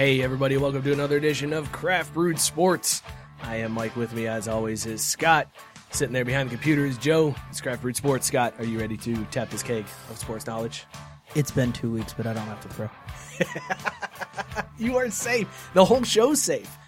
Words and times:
Hey, 0.00 0.22
everybody, 0.22 0.56
welcome 0.56 0.82
to 0.82 0.94
another 0.94 1.18
edition 1.18 1.52
of 1.52 1.70
Craft 1.72 2.14
Brewed 2.14 2.40
Sports. 2.40 3.02
I 3.42 3.56
am 3.56 3.72
Mike. 3.72 3.94
With 3.96 4.14
me, 4.14 4.26
as 4.28 4.48
always, 4.48 4.86
is 4.86 5.04
Scott. 5.04 5.50
Sitting 5.90 6.14
there 6.14 6.24
behind 6.24 6.48
the 6.48 6.54
computer 6.54 6.86
is 6.86 6.96
Joe. 6.96 7.34
It's 7.50 7.60
Craft 7.60 7.82
Brewed 7.82 7.96
Sports. 7.96 8.26
Scott, 8.26 8.54
are 8.56 8.64
you 8.64 8.80
ready 8.80 8.96
to 8.96 9.26
tap 9.26 9.50
this 9.50 9.62
cake 9.62 9.84
of 10.08 10.16
sports 10.16 10.46
knowledge? 10.46 10.86
It's 11.34 11.50
been 11.50 11.70
two 11.70 11.90
weeks, 11.90 12.14
but 12.14 12.26
I 12.26 12.32
don't 12.32 12.46
have 12.46 12.62
to 12.62 12.68
throw. 12.70 12.88
You 14.78 14.96
are 14.96 15.10
safe. 15.10 15.68
The 15.74 15.84
whole 15.84 16.02
show's 16.02 16.40
safe. 16.40 16.78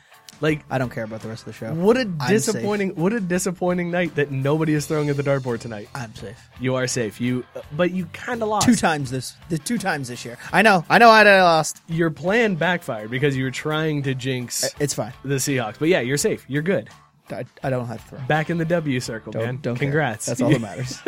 Like, 0.42 0.64
I 0.68 0.76
don't 0.78 0.90
care 0.90 1.04
about 1.04 1.20
the 1.22 1.28
rest 1.28 1.42
of 1.42 1.46
the 1.46 1.52
show. 1.52 1.72
what 1.72 1.96
a 1.96 2.04
disappointing, 2.04 2.96
what 2.96 3.12
a 3.12 3.20
disappointing 3.20 3.92
night 3.92 4.16
that 4.16 4.32
nobody 4.32 4.74
is 4.74 4.86
throwing 4.86 5.08
at 5.08 5.16
the 5.16 5.22
dartboard 5.22 5.60
tonight. 5.60 5.88
I'm 5.94 6.12
safe. 6.16 6.36
You 6.60 6.74
are 6.74 6.86
safe. 6.88 7.20
You, 7.20 7.44
but 7.76 7.92
you 7.92 8.06
kind 8.06 8.42
of 8.42 8.48
lost. 8.48 8.66
Two 8.66 8.74
times 8.74 9.10
this, 9.12 9.36
the 9.50 9.56
two 9.56 9.78
times 9.78 10.08
this 10.08 10.24
year. 10.24 10.36
I 10.52 10.62
know. 10.62 10.84
I 10.90 10.98
know. 10.98 11.10
I 11.10 11.22
lost. 11.42 11.80
Your 11.86 12.10
plan 12.10 12.56
backfired 12.56 13.08
because 13.08 13.36
you 13.36 13.44
were 13.44 13.52
trying 13.52 14.02
to 14.02 14.14
jinx 14.16 14.68
It's 14.80 14.92
fine. 14.94 15.12
the 15.24 15.36
Seahawks. 15.36 15.78
But 15.78 15.88
yeah, 15.88 16.00
you're 16.00 16.16
safe. 16.18 16.44
You're 16.48 16.62
good. 16.62 16.90
I, 17.30 17.44
I 17.62 17.70
don't 17.70 17.86
have 17.86 18.02
to 18.02 18.16
throw. 18.16 18.26
Back 18.26 18.50
in 18.50 18.58
the 18.58 18.64
W 18.64 18.98
circle, 18.98 19.30
Don't, 19.32 19.44
man. 19.44 19.58
don't 19.62 19.76
care. 19.76 19.86
Congrats. 19.86 20.26
That's 20.26 20.42
all 20.42 20.50
that 20.50 20.60
matters. 20.70 20.98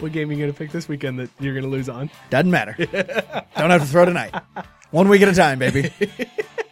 What 0.00 0.10
game 0.12 0.28
are 0.28 0.32
you 0.32 0.38
going 0.38 0.52
to 0.52 0.58
pick 0.58 0.72
this 0.72 0.88
weekend 0.88 1.20
that 1.20 1.30
you're 1.38 1.54
going 1.54 1.64
to 1.64 1.70
lose 1.70 1.88
on? 1.88 2.10
Doesn't 2.30 2.50
matter. 2.50 2.74
don't 2.76 3.70
have 3.70 3.80
to 3.82 3.86
throw 3.86 4.04
tonight. 4.04 4.34
One 4.90 5.08
week 5.08 5.22
at 5.22 5.28
a 5.28 5.34
time, 5.34 5.60
baby. 5.60 5.92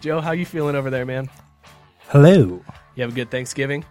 Joe, 0.00 0.20
how 0.20 0.32
you 0.32 0.46
feeling 0.46 0.76
over 0.76 0.90
there, 0.90 1.06
man? 1.06 1.28
Hello. 2.08 2.62
You 2.94 3.02
have 3.02 3.12
a 3.12 3.14
good 3.14 3.30
Thanksgiving? 3.30 3.84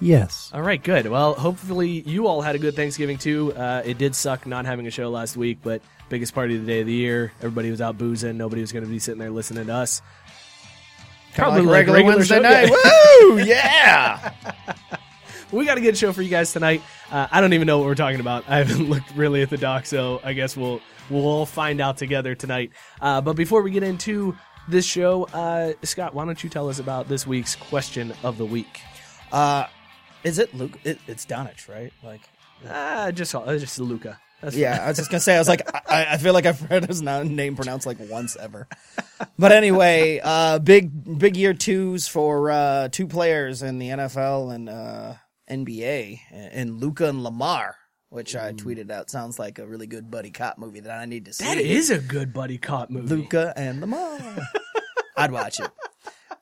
Yes. 0.00 0.50
All 0.52 0.62
right, 0.62 0.82
good. 0.82 1.06
Well, 1.06 1.34
hopefully 1.34 2.02
you 2.06 2.26
all 2.26 2.42
had 2.42 2.54
a 2.56 2.58
good 2.58 2.74
Thanksgiving 2.74 3.16
too. 3.16 3.52
Uh, 3.54 3.82
it 3.84 3.96
did 3.98 4.14
suck 4.14 4.46
not 4.46 4.66
having 4.66 4.86
a 4.86 4.90
show 4.90 5.08
last 5.08 5.36
week, 5.36 5.58
but 5.62 5.82
biggest 6.08 6.34
party 6.34 6.56
of 6.56 6.62
the 6.62 6.66
day 6.66 6.80
of 6.80 6.86
the 6.86 6.92
year. 6.92 7.32
Everybody 7.38 7.70
was 7.70 7.80
out 7.80 7.96
boozing. 7.96 8.36
Nobody 8.36 8.60
was 8.60 8.72
going 8.72 8.84
to 8.84 8.90
be 8.90 8.98
sitting 8.98 9.20
there 9.20 9.30
listening 9.30 9.66
to 9.66 9.74
us. 9.74 10.02
Kinda 11.34 11.50
like 11.50 11.62
like 11.62 11.72
regular, 11.72 11.98
regular 11.98 12.16
Wednesday 12.16 12.36
show, 12.36 12.42
night. 12.42 12.68
yeah. 12.68 12.74
Woo! 13.22 13.38
Yeah. 13.44 14.32
We 15.52 15.64
got 15.64 15.78
a 15.78 15.80
good 15.80 15.96
show 15.96 16.12
for 16.12 16.22
you 16.22 16.30
guys 16.30 16.52
tonight. 16.52 16.82
Uh, 17.10 17.28
I 17.30 17.40
don't 17.40 17.52
even 17.52 17.66
know 17.66 17.78
what 17.78 17.86
we're 17.86 17.94
talking 17.94 18.18
about. 18.20 18.44
I 18.48 18.58
haven't 18.58 18.88
looked 18.90 19.12
really 19.14 19.40
at 19.42 19.50
the 19.50 19.56
doc, 19.56 19.86
so 19.86 20.20
I 20.24 20.32
guess 20.32 20.56
we'll 20.56 20.80
we'll 21.10 21.26
all 21.26 21.46
find 21.46 21.80
out 21.80 21.96
together 21.96 22.34
tonight. 22.34 22.72
Uh, 23.00 23.20
but 23.20 23.34
before 23.36 23.62
we 23.62 23.70
get 23.70 23.82
into 23.84 24.36
this 24.68 24.84
show, 24.84 25.24
uh, 25.32 25.72
Scott, 25.82 26.14
why 26.14 26.24
don't 26.24 26.42
you 26.42 26.50
tell 26.50 26.68
us 26.68 26.78
about 26.78 27.08
this 27.08 27.26
week's 27.26 27.56
question 27.56 28.12
of 28.22 28.38
the 28.38 28.44
week? 28.46 28.80
Uh, 29.32 29.66
is 30.22 30.38
it 30.38 30.54
Luke? 30.54 30.78
It, 30.84 30.98
it's 31.06 31.26
Donich, 31.26 31.68
right? 31.68 31.92
Like, 32.02 32.22
Uh, 32.68 33.12
just 33.12 33.32
just 33.32 33.78
Luka. 33.78 34.18
That's 34.40 34.56
yeah. 34.56 34.84
I 34.84 34.88
was 34.88 34.96
just 34.98 35.10
gonna 35.10 35.20
say. 35.20 35.36
I 35.36 35.38
was 35.38 35.48
like, 35.48 35.62
I, 35.90 36.14
I 36.14 36.16
feel 36.18 36.32
like 36.34 36.46
I've 36.46 36.60
heard 36.60 36.86
his 36.86 37.00
name 37.02 37.56
pronounced 37.56 37.86
like 37.86 37.98
once 38.10 38.36
ever. 38.36 38.68
But 39.38 39.52
anyway, 39.52 40.20
uh, 40.22 40.58
big 40.58 41.18
big 41.18 41.36
year 41.36 41.54
twos 41.54 42.08
for 42.08 42.50
uh, 42.50 42.88
two 42.90 43.06
players 43.06 43.62
in 43.62 43.78
the 43.78 43.88
NFL 43.88 44.54
and 44.54 44.68
uh, 44.68 45.14
NBA, 45.50 46.20
and 46.30 46.80
Luka 46.80 47.08
and 47.08 47.22
Lamar, 47.22 47.76
which 48.14 48.36
I 48.36 48.52
tweeted 48.52 48.90
out. 48.92 49.10
Sounds 49.10 49.38
like 49.38 49.58
a 49.58 49.66
really 49.66 49.86
good 49.88 50.10
buddy 50.10 50.30
cop 50.30 50.56
movie 50.56 50.80
that 50.80 50.96
I 51.00 51.04
need 51.04 51.24
to 51.24 51.32
see. 51.32 51.44
That 51.44 51.58
is 51.58 51.90
a 51.90 51.98
good 51.98 52.32
buddy 52.32 52.58
cop 52.58 52.88
movie. 52.88 53.08
Luka 53.08 53.52
and 53.56 53.78
the 53.82 53.86
Lamar. 53.86 54.20
I'd 55.16 55.32
watch 55.32 55.58
it. 55.60 55.68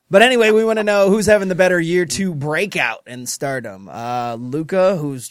But 0.09 0.21
anyway, 0.21 0.51
we 0.51 0.63
want 0.63 0.77
to 0.77 0.83
know 0.83 1.09
who's 1.09 1.25
having 1.25 1.47
the 1.47 1.55
better 1.55 1.79
year 1.79 2.05
two 2.05 2.35
breakout 2.35 2.99
in 3.07 3.25
stardom. 3.25 3.89
Uh, 3.89 4.35
Luka, 4.35 4.95
who's 4.95 5.29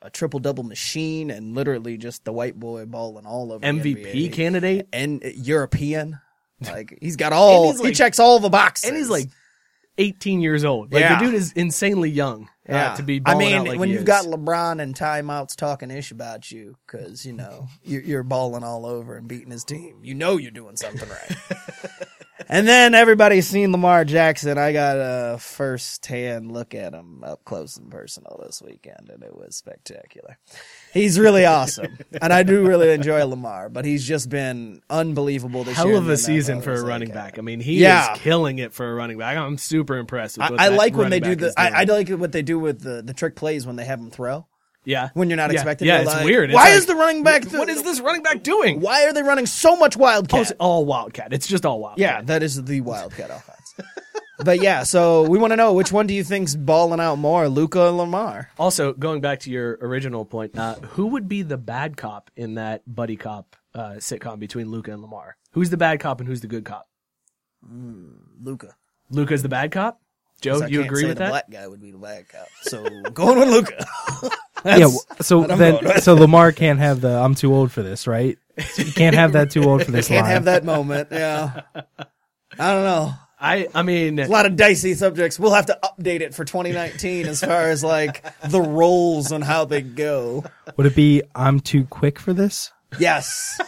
a 0.00 0.08
triple 0.08 0.40
double 0.40 0.64
machine 0.64 1.30
and 1.30 1.54
literally 1.54 1.98
just 1.98 2.24
the 2.24 2.32
white 2.32 2.58
boy 2.58 2.86
balling 2.86 3.26
all 3.26 3.52
over 3.52 3.60
the 3.60 3.66
MVP 3.66 4.32
candidate, 4.32 4.88
and 4.92 5.22
European. 5.22 6.18
Like 6.60 6.96
he's 7.02 7.16
got 7.16 7.32
all 7.34 7.72
he's 7.72 7.82
he 7.82 7.92
checks 7.92 8.18
all 8.18 8.38
the 8.38 8.48
boxes. 8.48 8.88
and 8.88 8.96
he's 8.96 9.10
like 9.10 9.28
18 9.98 10.40
years 10.40 10.64
old. 10.64 10.92
Like 10.94 11.00
Yeah. 11.00 11.18
the 11.18 11.26
dude 11.26 11.34
is 11.34 11.52
insanely 11.52 12.08
young 12.08 12.48
uh, 12.68 12.96
to 12.96 13.02
be. 13.02 13.20
I 13.24 13.34
mean, 13.34 13.64
like 13.64 13.78
when 13.78 13.88
you've 13.88 14.00
is. 14.00 14.04
got 14.04 14.24
LeBron 14.24 14.80
and 14.80 14.94
timeouts 14.94 15.56
talking 15.56 15.90
ish 15.90 16.10
about 16.10 16.50
you 16.50 16.76
because 16.86 17.26
you 17.26 17.32
know 17.32 17.68
you're, 17.82 18.02
you're 18.02 18.22
balling 18.22 18.64
all 18.64 18.86
over 18.86 19.16
and 19.16 19.28
beating 19.28 19.50
his 19.50 19.64
team, 19.64 19.98
you 20.02 20.14
know 20.14 20.36
you're 20.36 20.50
doing 20.50 20.76
something 20.76 21.08
right. 21.08 21.36
and 22.48 22.66
then 22.66 22.94
everybody's 22.94 23.46
seen 23.46 23.72
Lamar 23.72 24.04
Jackson. 24.04 24.58
I 24.58 24.72
got 24.72 24.96
a 24.96 25.38
first 25.38 26.04
hand 26.06 26.52
look 26.52 26.74
at 26.74 26.92
him 26.92 27.22
up 27.24 27.44
close 27.44 27.76
and 27.76 27.90
personal 27.90 28.40
this 28.44 28.60
weekend, 28.60 29.10
and 29.12 29.22
it 29.22 29.34
was 29.36 29.56
spectacular. 29.56 30.38
He's 30.92 31.18
really 31.18 31.44
awesome, 31.46 31.98
and 32.20 32.32
I 32.32 32.42
do 32.42 32.66
really 32.66 32.92
enjoy 32.92 33.24
Lamar. 33.24 33.68
But 33.68 33.84
he's 33.84 34.06
just 34.06 34.28
been 34.28 34.82
unbelievable 34.90 35.64
this 35.64 35.78
year. 35.78 35.88
hell 35.88 35.96
of 35.98 36.08
a 36.08 36.16
season 36.16 36.60
for 36.62 36.72
a 36.74 36.82
running 36.82 37.10
uh, 37.10 37.14
back. 37.14 37.38
I 37.38 37.42
mean, 37.42 37.60
he 37.60 37.78
Yeah. 37.80 38.12
is 38.14 38.18
killing 38.20 38.58
it 38.58 38.72
for 38.72 38.90
a 38.90 38.94
running 38.94 39.18
back. 39.18 39.36
I'm 39.36 39.58
super 39.58 39.96
impressed 39.96 40.40
I, 40.40 40.48
I 40.58 40.68
like 40.68 40.96
when 40.96 41.10
they 41.10 41.20
do 41.20 41.34
the. 41.34 41.52
I, 41.56 41.82
I 41.82 41.84
like 41.84 42.08
what 42.08 42.32
they 42.32 42.42
do 42.42 42.58
with 42.58 42.80
the, 42.82 43.02
the 43.02 43.14
trick 43.14 43.36
plays 43.36 43.66
when 43.66 43.76
they 43.76 43.84
have 43.84 43.98
him 44.00 44.10
throw. 44.10 44.46
Yeah, 44.84 45.08
when 45.14 45.30
you're 45.30 45.36
not 45.36 45.50
Yeah. 45.50 45.60
expecting. 45.60 45.88
Yeah, 45.88 45.96
to, 45.98 46.02
it's 46.04 46.12
like, 46.12 46.24
weird. 46.24 46.50
It's 46.50 46.54
Why 46.54 46.64
like, 46.64 46.74
is 46.74 46.86
the 46.86 46.94
running 46.94 47.22
back? 47.22 47.44
what 47.52 47.68
is 47.68 47.82
this 47.82 48.00
running 48.00 48.22
back 48.22 48.42
doing? 48.42 48.80
Why 48.80 49.04
are 49.06 49.12
they 49.12 49.22
running 49.22 49.46
so 49.46 49.76
much 49.76 49.96
Oh, 49.96 50.00
wildcat? 50.00 50.40
it's 50.42 50.52
all 50.60 50.84
wildcat. 50.84 51.32
It's 51.32 51.46
just 51.46 51.64
all 51.64 51.80
wildcat. 51.80 51.98
yeah, 52.00 52.22
that 52.22 52.42
is 52.42 52.62
the 52.62 52.80
wildcat 52.82 53.30
offense. 53.30 53.74
but 54.44 54.60
yeah, 54.60 54.82
so 54.82 55.22
we 55.28 55.38
want 55.38 55.52
to 55.52 55.56
know 55.56 55.72
which 55.72 55.90
one 55.92 56.06
do 56.06 56.12
you 56.14 56.22
think's 56.24 56.54
balling 56.54 57.00
out 57.00 57.16
more, 57.16 57.48
Luka 57.48 57.80
or 57.80 57.90
Lamar? 57.90 58.50
Also, 58.58 58.92
going 58.92 59.20
back 59.20 59.40
to 59.40 59.50
your 59.50 59.78
original 59.80 60.24
point, 60.24 60.58
uh, 60.58 60.74
who 60.74 61.06
would 61.08 61.28
be 61.28 61.42
the 61.42 61.56
bad 61.56 61.96
cop 61.96 62.30
in 62.36 62.54
that 62.54 62.82
buddy 62.86 63.16
cop 63.16 63.56
uh, 63.74 63.92
sitcom 63.98 64.38
between 64.38 64.70
Luka 64.70 64.92
and 64.92 65.00
Lamar? 65.02 65.36
Who's 65.52 65.70
the 65.70 65.76
bad 65.76 66.00
cop 66.00 66.20
and 66.20 66.28
who's 66.28 66.40
the 66.42 66.46
good 66.48 66.64
cop? 66.64 66.88
Luka. 68.40 68.76
Luka's 69.10 69.42
the 69.42 69.48
bad 69.48 69.70
cop. 69.70 70.00
Joe, 70.40 70.52
'Cause 70.54 70.62
I 70.62 70.66
you 70.66 70.78
can't 70.80 70.90
agree 70.90 71.02
say 71.02 71.08
with 71.08 71.16
the 71.18 71.24
that? 71.24 71.30
Black 71.30 71.50
guy 71.50 71.66
would 71.66 71.80
be 71.80 71.90
the 71.90 71.98
bad 71.98 72.28
cop. 72.28 72.46
So 72.62 72.82
going 73.14 73.38
with 73.38 73.48
Luka. 73.48 73.86
yeah. 74.64 74.88
So 75.20 75.44
then, 75.44 76.00
so 76.00 76.14
Lamar 76.14 76.52
can't 76.52 76.78
have 76.78 77.00
the 77.00 77.10
"I'm 77.18 77.34
too 77.34 77.54
old 77.54 77.72
for 77.72 77.82
this," 77.82 78.06
right? 78.06 78.38
So 78.72 78.82
you 78.82 78.92
can't 78.92 79.14
have 79.16 79.32
that 79.32 79.50
"too 79.50 79.64
old 79.64 79.84
for 79.84 79.90
this" 79.92 80.08
Can't 80.08 80.22
line. 80.24 80.32
have 80.32 80.44
that 80.44 80.64
moment. 80.64 81.08
Yeah. 81.10 81.62
I 81.74 82.72
don't 82.72 82.84
know. 82.84 83.14
I, 83.40 83.68
I 83.74 83.82
mean, 83.82 84.18
A 84.20 84.26
lot 84.28 84.46
of 84.46 84.56
dicey 84.56 84.94
subjects. 84.94 85.38
We'll 85.38 85.52
have 85.52 85.66
to 85.66 85.78
update 85.84 86.20
it 86.20 86.34
for 86.34 86.44
2019 86.46 87.26
as 87.26 87.40
far 87.40 87.68
as 87.68 87.84
like 87.84 88.24
the 88.48 88.60
roles 88.60 89.32
and 89.32 89.44
how 89.44 89.64
they 89.66 89.82
go. 89.82 90.44
Would 90.76 90.86
it 90.86 90.94
be 90.96 91.22
"I'm 91.34 91.60
too 91.60 91.84
quick 91.84 92.18
for 92.18 92.32
this"? 92.32 92.70
Yes. 92.98 93.60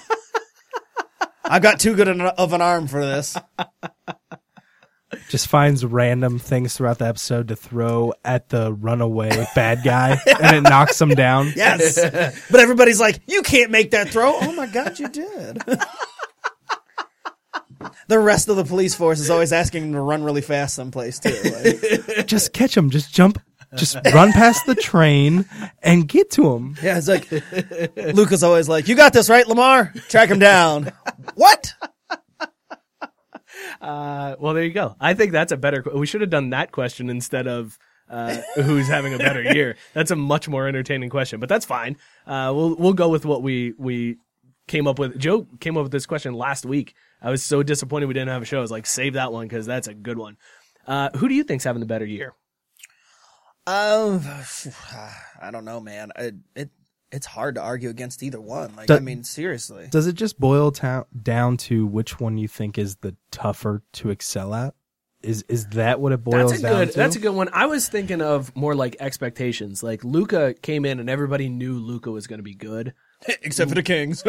I've 1.44 1.62
got 1.62 1.78
too 1.80 1.94
good 1.94 2.08
of 2.08 2.52
an 2.52 2.60
arm 2.62 2.86
for 2.86 3.04
this. 3.04 3.36
Just 5.28 5.48
finds 5.48 5.84
random 5.84 6.38
things 6.38 6.76
throughout 6.76 6.98
the 6.98 7.06
episode 7.06 7.48
to 7.48 7.56
throw 7.56 8.12
at 8.24 8.48
the 8.48 8.72
runaway 8.72 9.46
bad 9.54 9.82
guy, 9.84 10.18
and 10.26 10.56
it 10.56 10.60
knocks 10.62 11.00
him 11.00 11.10
down. 11.10 11.52
Yes. 11.56 11.98
But 12.50 12.60
everybody's 12.60 13.00
like, 13.00 13.20
you 13.26 13.42
can't 13.42 13.70
make 13.70 13.90
that 13.92 14.10
throw. 14.10 14.36
Oh 14.40 14.52
my 14.52 14.66
God, 14.66 14.98
you 14.98 15.08
did. 15.08 15.58
the 18.08 18.18
rest 18.18 18.48
of 18.48 18.56
the 18.56 18.64
police 18.64 18.94
force 18.94 19.20
is 19.20 19.30
always 19.30 19.52
asking 19.52 19.84
him 19.84 19.92
to 19.92 20.00
run 20.00 20.22
really 20.22 20.40
fast 20.40 20.74
someplace 20.74 21.18
too. 21.18 21.36
Like, 21.44 22.26
Just 22.26 22.52
catch 22.52 22.76
him. 22.76 22.90
Just 22.90 23.12
jump. 23.12 23.40
Just 23.74 23.96
run 24.14 24.32
past 24.32 24.64
the 24.66 24.74
train 24.74 25.44
and 25.82 26.08
get 26.08 26.30
to 26.32 26.54
him. 26.54 26.76
yeah, 26.82 26.98
it's 26.98 27.08
like, 27.08 27.28
Luka's 28.14 28.42
always 28.42 28.68
like, 28.68 28.88
you 28.88 28.94
got 28.94 29.12
this, 29.12 29.28
right, 29.28 29.46
Lamar? 29.46 29.92
Track 30.08 30.30
him 30.30 30.38
down. 30.38 30.92
what? 31.34 31.74
Uh, 33.80 34.36
well, 34.38 34.54
there 34.54 34.64
you 34.64 34.72
go. 34.72 34.96
I 35.00 35.14
think 35.14 35.32
that's 35.32 35.52
a 35.52 35.56
better. 35.56 35.84
We 35.94 36.06
should 36.06 36.20
have 36.20 36.30
done 36.30 36.50
that 36.50 36.72
question 36.72 37.10
instead 37.10 37.46
of 37.46 37.78
uh, 38.08 38.36
who's 38.54 38.88
having 38.88 39.14
a 39.14 39.18
better 39.18 39.42
year? 39.42 39.76
That's 39.92 40.10
a 40.10 40.16
much 40.16 40.48
more 40.48 40.68
entertaining 40.68 41.10
question, 41.10 41.40
but 41.40 41.48
that's 41.48 41.66
fine. 41.66 41.96
Uh, 42.24 42.52
we'll 42.54 42.76
we'll 42.76 42.92
go 42.92 43.08
with 43.08 43.24
what 43.24 43.42
we 43.42 43.74
we 43.78 44.18
came 44.68 44.86
up 44.86 44.98
with. 44.98 45.18
Joe 45.18 45.46
came 45.60 45.76
up 45.76 45.82
with 45.82 45.92
this 45.92 46.06
question 46.06 46.34
last 46.34 46.64
week. 46.64 46.94
I 47.20 47.30
was 47.30 47.42
so 47.42 47.62
disappointed 47.62 48.06
we 48.06 48.14
didn't 48.14 48.28
have 48.28 48.42
a 48.42 48.44
show. 48.44 48.58
I 48.58 48.60
was 48.60 48.70
like, 48.70 48.86
save 48.86 49.14
that 49.14 49.32
one 49.32 49.46
because 49.48 49.66
that's 49.66 49.88
a 49.88 49.94
good 49.94 50.18
one. 50.18 50.36
Uh, 50.86 51.10
who 51.16 51.28
do 51.28 51.34
you 51.34 51.42
think's 51.42 51.64
having 51.64 51.80
the 51.80 51.86
better 51.86 52.04
year? 52.04 52.34
Um, 53.66 54.22
I 55.42 55.50
don't 55.50 55.64
know, 55.64 55.80
man. 55.80 56.12
It, 56.16 56.34
it 56.54 56.70
it's 57.16 57.26
hard 57.26 57.54
to 57.56 57.62
argue 57.62 57.88
against 57.88 58.22
either 58.22 58.40
one. 58.40 58.76
Like, 58.76 58.86
Do- 58.86 58.94
I 58.94 59.00
mean, 59.00 59.24
seriously. 59.24 59.88
Does 59.90 60.06
it 60.06 60.14
just 60.14 60.38
boil 60.38 60.70
ta- 60.70 61.04
down 61.22 61.56
to 61.58 61.86
which 61.86 62.20
one 62.20 62.38
you 62.38 62.46
think 62.46 62.78
is 62.78 62.96
the 62.96 63.16
tougher 63.30 63.82
to 63.94 64.10
excel 64.10 64.54
at? 64.54 64.74
Is 65.22 65.44
is 65.48 65.66
that 65.68 65.98
what 65.98 66.12
it 66.12 66.22
boils 66.22 66.50
That's 66.52 66.60
a 66.60 66.62
down 66.62 66.72
good. 66.84 66.90
to? 66.92 66.96
That's 66.98 67.16
a 67.16 67.18
good 67.18 67.30
one. 67.30 67.48
I 67.52 67.66
was 67.66 67.88
thinking 67.88 68.20
of 68.22 68.54
more 68.54 68.74
like 68.76 68.96
expectations. 69.00 69.82
Like 69.82 70.04
Luka 70.04 70.54
came 70.54 70.84
in 70.84 71.00
and 71.00 71.10
everybody 71.10 71.48
knew 71.48 71.72
Luka 71.78 72.10
was 72.10 72.26
going 72.28 72.38
to 72.38 72.44
be 72.44 72.54
good. 72.54 72.92
Except 73.42 73.70
for 73.70 73.74
the 73.74 73.82
Kings. 73.82 74.22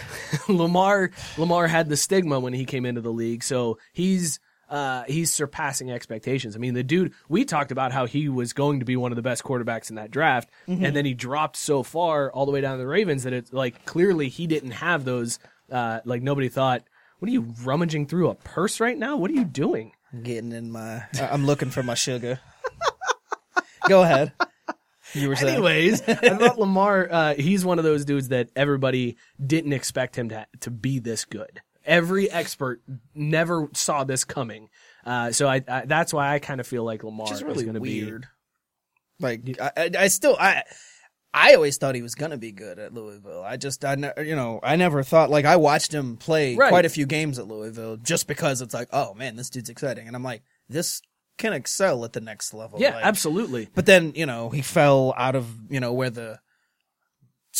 Lamar 0.48 1.10
Lamar 1.36 1.66
had 1.68 1.88
the 1.88 1.96
stigma 1.96 2.40
when 2.40 2.52
he 2.54 2.64
came 2.64 2.86
into 2.86 3.00
the 3.00 3.12
league, 3.12 3.44
so 3.44 3.78
he's 3.92 4.40
uh, 4.70 5.02
he's 5.08 5.32
surpassing 5.32 5.90
expectations. 5.90 6.56
I 6.56 6.58
mean, 6.60 6.74
the 6.74 6.82
dude 6.82 7.12
we 7.28 7.44
talked 7.44 7.72
about 7.72 7.92
how 7.92 8.06
he 8.06 8.28
was 8.28 8.52
going 8.52 8.78
to 8.78 8.86
be 8.86 8.96
one 8.96 9.12
of 9.12 9.16
the 9.16 9.22
best 9.22 9.42
quarterbacks 9.44 9.90
in 9.90 9.96
that 9.96 10.10
draft, 10.10 10.48
and 10.66 10.94
then 10.96 11.04
he 11.04 11.12
dropped 11.12 11.56
so 11.56 11.82
far 11.82 12.30
all 12.32 12.46
the 12.46 12.52
way 12.52 12.60
down 12.60 12.78
to 12.78 12.78
the 12.78 12.86
Ravens 12.86 13.24
that 13.24 13.32
it's 13.32 13.52
like 13.52 13.84
clearly 13.84 14.28
he 14.28 14.46
didn't 14.46 14.70
have 14.72 15.04
those. 15.04 15.38
Uh, 15.70 16.00
like 16.04 16.22
nobody 16.22 16.48
thought. 16.48 16.84
What 17.18 17.28
are 17.28 17.32
you 17.32 17.52
rummaging 17.64 18.06
through 18.06 18.30
a 18.30 18.34
purse 18.34 18.80
right 18.80 18.96
now? 18.96 19.16
What 19.18 19.30
are 19.30 19.34
you 19.34 19.44
doing? 19.44 19.92
Getting 20.22 20.52
in 20.52 20.70
my. 20.72 21.04
I- 21.20 21.28
I'm 21.30 21.44
looking 21.46 21.68
for 21.70 21.82
my 21.82 21.94
sugar. 21.94 22.40
Go 23.88 24.02
ahead. 24.02 24.32
You 25.14 25.28
were 25.28 25.36
saying. 25.36 25.54
Anyways, 25.54 26.02
I 26.08 26.14
thought 26.14 26.58
Lamar, 26.58 27.08
uh, 27.10 27.34
he's 27.34 27.64
one 27.64 27.78
of 27.78 27.84
those 27.84 28.04
dudes 28.04 28.28
that 28.28 28.50
everybody 28.54 29.16
didn't 29.44 29.72
expect 29.72 30.16
him 30.16 30.28
to 30.28 30.46
to 30.60 30.70
be 30.70 30.98
this 30.98 31.24
good. 31.24 31.60
Every 31.90 32.30
expert 32.30 32.80
never 33.14 33.68
saw 33.74 34.04
this 34.04 34.24
coming. 34.24 34.68
Uh, 35.04 35.32
so 35.32 35.46
I, 35.48 35.62
I 35.68 35.84
that's 35.86 36.14
why 36.14 36.32
I 36.32 36.38
kind 36.38 36.60
of 36.60 36.66
feel 36.66 36.84
like 36.84 37.04
Lamar 37.04 37.24
Which 37.26 37.32
is 37.32 37.38
is 37.38 37.44
really 37.44 37.64
going 37.64 37.74
to 37.74 37.80
be. 37.80 38.04
weird. 38.04 38.26
Like 39.18 39.58
I, 39.60 39.70
I, 39.76 39.90
I 39.98 40.08
still 40.08 40.36
I. 40.40 40.62
I 41.32 41.54
always 41.54 41.76
thought 41.76 41.94
he 41.94 42.02
was 42.02 42.16
gonna 42.16 42.36
be 42.38 42.50
good 42.50 42.80
at 42.80 42.92
Louisville. 42.92 43.44
I 43.44 43.56
just, 43.56 43.84
I, 43.84 43.94
ne- 43.94 44.12
you 44.18 44.34
know, 44.34 44.58
I 44.64 44.74
never 44.74 45.04
thought 45.04 45.30
like 45.30 45.44
I 45.44 45.54
watched 45.56 45.94
him 45.94 46.16
play 46.16 46.56
Right. 46.56 46.70
quite 46.70 46.86
a 46.86 46.88
few 46.88 47.06
games 47.06 47.38
at 47.38 47.46
Louisville 47.46 47.98
just 47.98 48.26
because 48.26 48.60
it's 48.60 48.74
like, 48.74 48.88
oh 48.92 49.14
man, 49.14 49.36
this 49.36 49.48
dude's 49.48 49.68
exciting, 49.70 50.08
and 50.08 50.16
I'm 50.16 50.24
like, 50.24 50.42
this 50.68 51.00
can 51.38 51.52
excel 51.52 52.04
at 52.04 52.14
the 52.14 52.20
next 52.20 52.52
level. 52.52 52.80
Yeah, 52.80 52.96
Like, 52.96 53.04
absolutely. 53.04 53.68
But 53.72 53.86
then, 53.86 54.12
you 54.16 54.26
know, 54.26 54.50
he 54.50 54.60
fell 54.60 55.14
out 55.16 55.36
of, 55.36 55.46
you 55.70 55.78
know, 55.78 55.92
where 55.92 56.10
the 56.10 56.40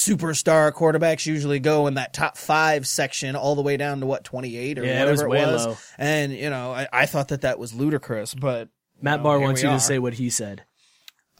superstar 0.01 0.73
quarterbacks 0.73 1.27
usually 1.27 1.61
go 1.61 1.87
in 1.87 1.95
that 1.95 2.13
top 2.13 2.37
five 2.37 2.87
section 2.87 3.37
all 3.37 3.55
the 3.55 3.63
way 3.63 3.77
down 3.77 4.01
to 4.01 4.07
what, 4.07 4.25
28 4.25 4.79
or 4.79 4.85
Yeah, 4.85 5.07
it 5.07 5.11
was 5.11 5.23
whatever 5.23 5.51
it 5.51 5.53
was. 5.53 5.67
low. 5.67 5.77
And, 5.99 6.33
you 6.33 6.51
know, 6.51 6.73
I, 6.73 6.89
I 6.93 7.07
thought 7.07 7.29
that 7.29 7.43
that 7.43 7.59
was 7.59 7.75
ludicrous, 7.75 8.35
but. 8.35 8.69
Matt 9.01 9.21
know, 9.21 9.25
Barr 9.25 9.41
wants 9.41 9.63
you 9.63 9.69
are. 9.69 9.75
to 9.75 9.81
say 9.81 9.99
what 9.99 10.15
he 10.15 10.31
said. 10.31 10.65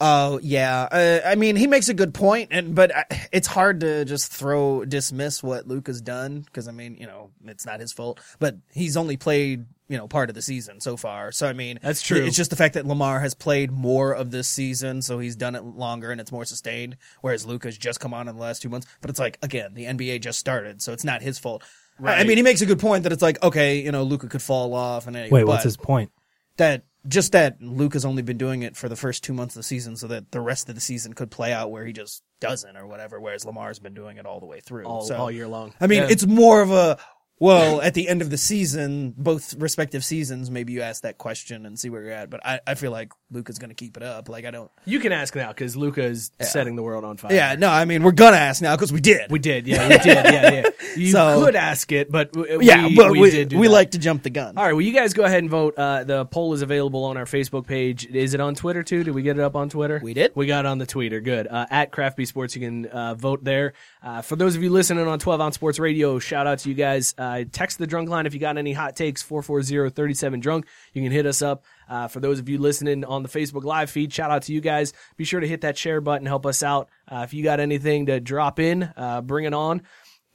Oh 0.03 0.41
yeah, 0.43 0.89
uh, 0.91 1.21
I 1.29 1.35
mean 1.35 1.57
he 1.57 1.67
makes 1.67 1.91
a 1.91 1.95
good 1.95 2.15
point, 2.15 2.49
and 2.53 2.75
but 2.75 2.95
I, 2.97 3.05
it's 3.33 3.47
hard 3.47 3.81
to 3.81 4.07
just 4.07 4.33
throw 4.33 4.83
dismiss 4.87 5.43
what 5.43 5.69
Luke 5.69 5.89
has 5.89 6.01
done 6.01 6.41
because 6.41 6.69
I 6.69 6.73
mean 6.73 6.97
you 6.99 7.07
know 7.07 7.33
it's 7.45 7.67
not 7.67 7.81
his 7.81 7.93
fault, 7.93 8.19
but 8.39 8.57
he's 8.73 8.97
only 8.97 9.19
played 9.19 9.67
you 9.91 9.99
know 9.99 10.07
part 10.09 10.31
of 10.31 10.35
the 10.35 10.41
season 10.43 10.81
so 10.81 10.97
far. 10.97 11.33
So 11.33 11.47
I 11.49 11.53
mean 11.53 11.79
That's 11.83 12.01
true. 12.01 12.25
It's 12.25 12.37
just 12.37 12.49
the 12.51 12.57
fact 12.57 12.75
that 12.75 12.87
Lamar 12.87 13.21
has 13.21 13.35
played 13.35 13.71
more 13.73 14.13
of 14.15 14.31
this 14.31 14.49
season, 14.49 15.03
so 15.03 15.19
he's 15.19 15.37
done 15.37 15.55
it 15.57 15.65
longer 15.65 16.11
and 16.13 16.21
it's 16.21 16.33
more 16.33 16.45
sustained, 16.45 16.97
whereas 17.21 17.45
Luke 17.45 17.65
has 17.65 17.77
just 17.77 18.01
come 18.01 18.15
on 18.15 18.29
in 18.29 18.37
the 18.37 18.41
last 18.41 18.63
two 18.63 18.69
months. 18.69 18.87
But 19.01 19.11
it's 19.11 19.19
like 19.19 19.39
again 19.43 19.75
the 19.75 19.85
NBA 19.85 20.21
just 20.23 20.39
started, 20.39 20.81
so 20.81 20.93
it's 20.93 21.05
not 21.05 21.21
his 21.23 21.39
fault. 21.39 21.63
I- 22.03 22.21
I 22.21 22.25
mean 22.25 22.39
he 22.39 22.43
makes 22.43 22.63
a 22.63 22.67
good 22.67 22.79
point 22.81 23.03
that 23.03 23.13
it's 23.13 23.23
like 23.23 23.43
okay 23.43 23.81
you 23.81 23.93
know 23.93 24.05
Luka 24.05 24.29
could 24.29 24.41
fall 24.43 24.73
off 24.75 25.07
and 25.07 25.15
Wait, 25.17 25.31
but 25.31 25.47
what's 25.47 25.65
his 25.65 25.77
point? 25.77 26.11
that 26.57 26.85
just 27.09 27.33
that 27.33 27.61
Luke 27.63 27.95
has 27.95 28.05
only 28.05 28.23
been 28.23 28.37
doing 28.39 28.63
it 28.63 28.77
for 28.77 28.89
the 28.89 28.97
first 28.97 29.25
two 29.25 29.33
months 29.33 29.57
of 29.57 29.61
the 29.61 29.65
season, 29.65 29.97
so 29.97 30.07
that 30.09 30.31
the 30.33 30.41
rest 30.41 30.69
of 30.69 30.75
the 30.75 30.81
season 30.83 31.15
could 31.15 31.31
play 31.31 31.51
out 31.53 31.71
where 31.71 31.85
he 31.87 31.93
just 31.95 32.23
doesn't 32.41 32.77
or 32.77 32.87
whatever. 32.87 33.19
Whereas 33.19 33.45
Lamar's 33.47 33.79
been 33.79 33.95
doing 33.95 34.19
it 34.19 34.27
all 34.27 34.39
the 34.39 34.45
way 34.47 34.61
through, 34.61 34.85
All, 34.85 35.01
so, 35.07 35.17
all 35.17 35.31
year 35.31 35.49
long. 35.49 35.73
I 35.81 35.87
mean, 35.87 36.03
Yeah. 36.03 36.09
it's 36.11 36.27
more 36.27 36.61
of 36.61 36.71
a 36.71 36.99
well 37.41 37.81
at 37.81 37.95
the 37.95 38.09
end 38.09 38.23
of 38.23 38.31
the 38.31 38.37
season, 38.39 39.15
both 39.17 39.55
respective 39.55 40.05
seasons. 40.05 40.51
Maybe 40.51 40.73
you 40.73 40.83
ask 40.83 41.03
that 41.03 41.19
question 41.19 41.67
and 41.67 41.79
see 41.79 41.91
where 41.91 42.03
you're 42.05 42.13
at. 42.13 42.31
But 42.31 42.47
I, 42.47 42.61
I 42.67 42.75
feel 42.77 42.93
like 42.93 43.13
Luka's 43.33 43.59
going 43.59 43.71
to 43.71 43.75
keep 43.75 43.97
it 43.97 44.03
up. 44.05 44.29
Like 44.29 44.45
I 44.45 44.51
don't. 44.53 44.71
you 44.85 45.01
can 45.01 45.11
ask 45.13 45.35
now 45.35 45.49
because 45.49 45.77
Luka 45.77 46.05
is 46.05 46.31
setting 46.41 46.77
the 46.77 46.83
world 46.83 47.05
on 47.05 47.17
fire. 47.17 47.33
Yeah, 47.33 47.57
no, 47.57 47.69
I 47.69 47.85
mean 47.85 48.03
we're 48.03 48.13
gonna 48.13 48.37
ask 48.37 48.63
now 48.63 48.77
because 48.77 48.93
we 48.93 49.01
did. 49.01 49.31
we 49.31 49.39
did. 49.41 49.67
Yeah, 49.67 49.89
we 49.89 49.99
did. 49.99 50.07
Yeah, 50.07 50.51
yeah. 50.53 50.63
You 50.97 51.13
So- 51.13 51.45
could 51.45 51.55
ask 51.55 51.93
it, 51.93 52.11
but 52.11 52.35
we, 52.37 52.67
yeah, 52.67 52.89
but 52.97 53.13
we, 53.13 53.21
we, 53.21 53.31
did. 53.31 53.49
Do 53.51 53.59
we 53.59 53.69
like 53.69 53.93
to 53.93 53.99
jump 53.99 54.25
the 54.25 54.31
gun. 54.31 54.59
All 54.59 54.65
right, 54.65 54.73
well, 54.73 54.81
you 54.81 54.93
guys 54.93 55.13
go 55.13 55.23
ahead 55.23 55.39
and 55.39 55.49
vote. 55.49 55.75
Uh, 55.79 56.03
the 56.03 56.25
poll 56.25 56.53
is 56.53 56.63
available 56.63 57.05
on 57.05 57.17
our 57.17 57.27
Facebook 57.27 57.65
page. 57.67 58.07
Is 58.07 58.35
it 58.35 58.41
on 58.41 58.57
Twitter 58.57 58.83
too? 58.83 59.05
Did 59.05 59.15
we 59.15 59.23
get 59.23 59.39
it 59.39 59.43
up 59.43 59.55
on 59.55 59.69
Twitter? 59.69 60.01
We 60.03 60.15
did. 60.15 60.33
We 60.35 60.47
got 60.47 60.65
it 60.65 60.69
on 60.69 60.79
the 60.79 60.87
Twitter. 60.87 61.21
Good. 61.21 61.47
Uh, 61.47 61.67
at 61.71 61.93
Crafty 61.93 62.25
Sports, 62.25 62.57
you 62.57 62.61
can 62.63 62.87
uh, 62.87 63.15
vote 63.15 63.45
there. 63.45 63.75
Uh, 64.03 64.21
for 64.23 64.35
those 64.35 64.57
of 64.57 64.63
you 64.65 64.71
listening 64.71 65.07
on 65.07 65.19
12 65.21 65.41
Ounce 65.41 65.55
Sports 65.55 65.79
Radio, 65.79 66.19
shout 66.19 66.49
out 66.49 66.59
to 66.61 66.69
you 66.69 66.75
guys. 66.75 67.15
Uh, 67.17 67.30
text 67.53 67.79
the 67.79 67.87
drunk 67.87 68.09
line 68.09 68.27
if 68.27 68.35
you 68.35 68.41
got 68.41 68.59
any 68.59 68.73
hot 68.73 68.97
takes, 68.97 69.23
440-37 69.23 70.41
drunk. 70.41 70.67
You 70.93 71.03
can 71.03 71.13
hit 71.13 71.27
us 71.27 71.43
up. 71.43 71.65
Uh, 71.89 72.09
for 72.09 72.21
those 72.21 72.39
of 72.39 72.49
you 72.49 72.59
listening 72.59 73.05
on 73.05 73.23
the 73.23 73.29
Facebook 73.29 73.65
live 73.65 73.91
feed, 73.91 74.13
shout 74.13 74.31
out 74.31 74.43
to 74.43 74.53
you 74.53 74.61
guys. 74.61 74.93
Be 75.17 75.25
sure 75.25 75.41
to 75.41 75.49
hit 75.49 75.61
that 75.63 75.77
share 75.79 76.01
button, 76.01 76.27
help 76.27 76.47
us 76.47 76.63
out. 76.63 76.89
Uh, 77.11 77.23
if 77.25 77.35
you 77.35 77.43
got 77.43 77.61
anything 77.61 78.07
to 78.07 78.21
drop 78.21 78.59
in, 78.61 78.93
uh, 78.97 79.21
bring 79.23 79.45
it 79.45 79.55
on. 79.55 79.83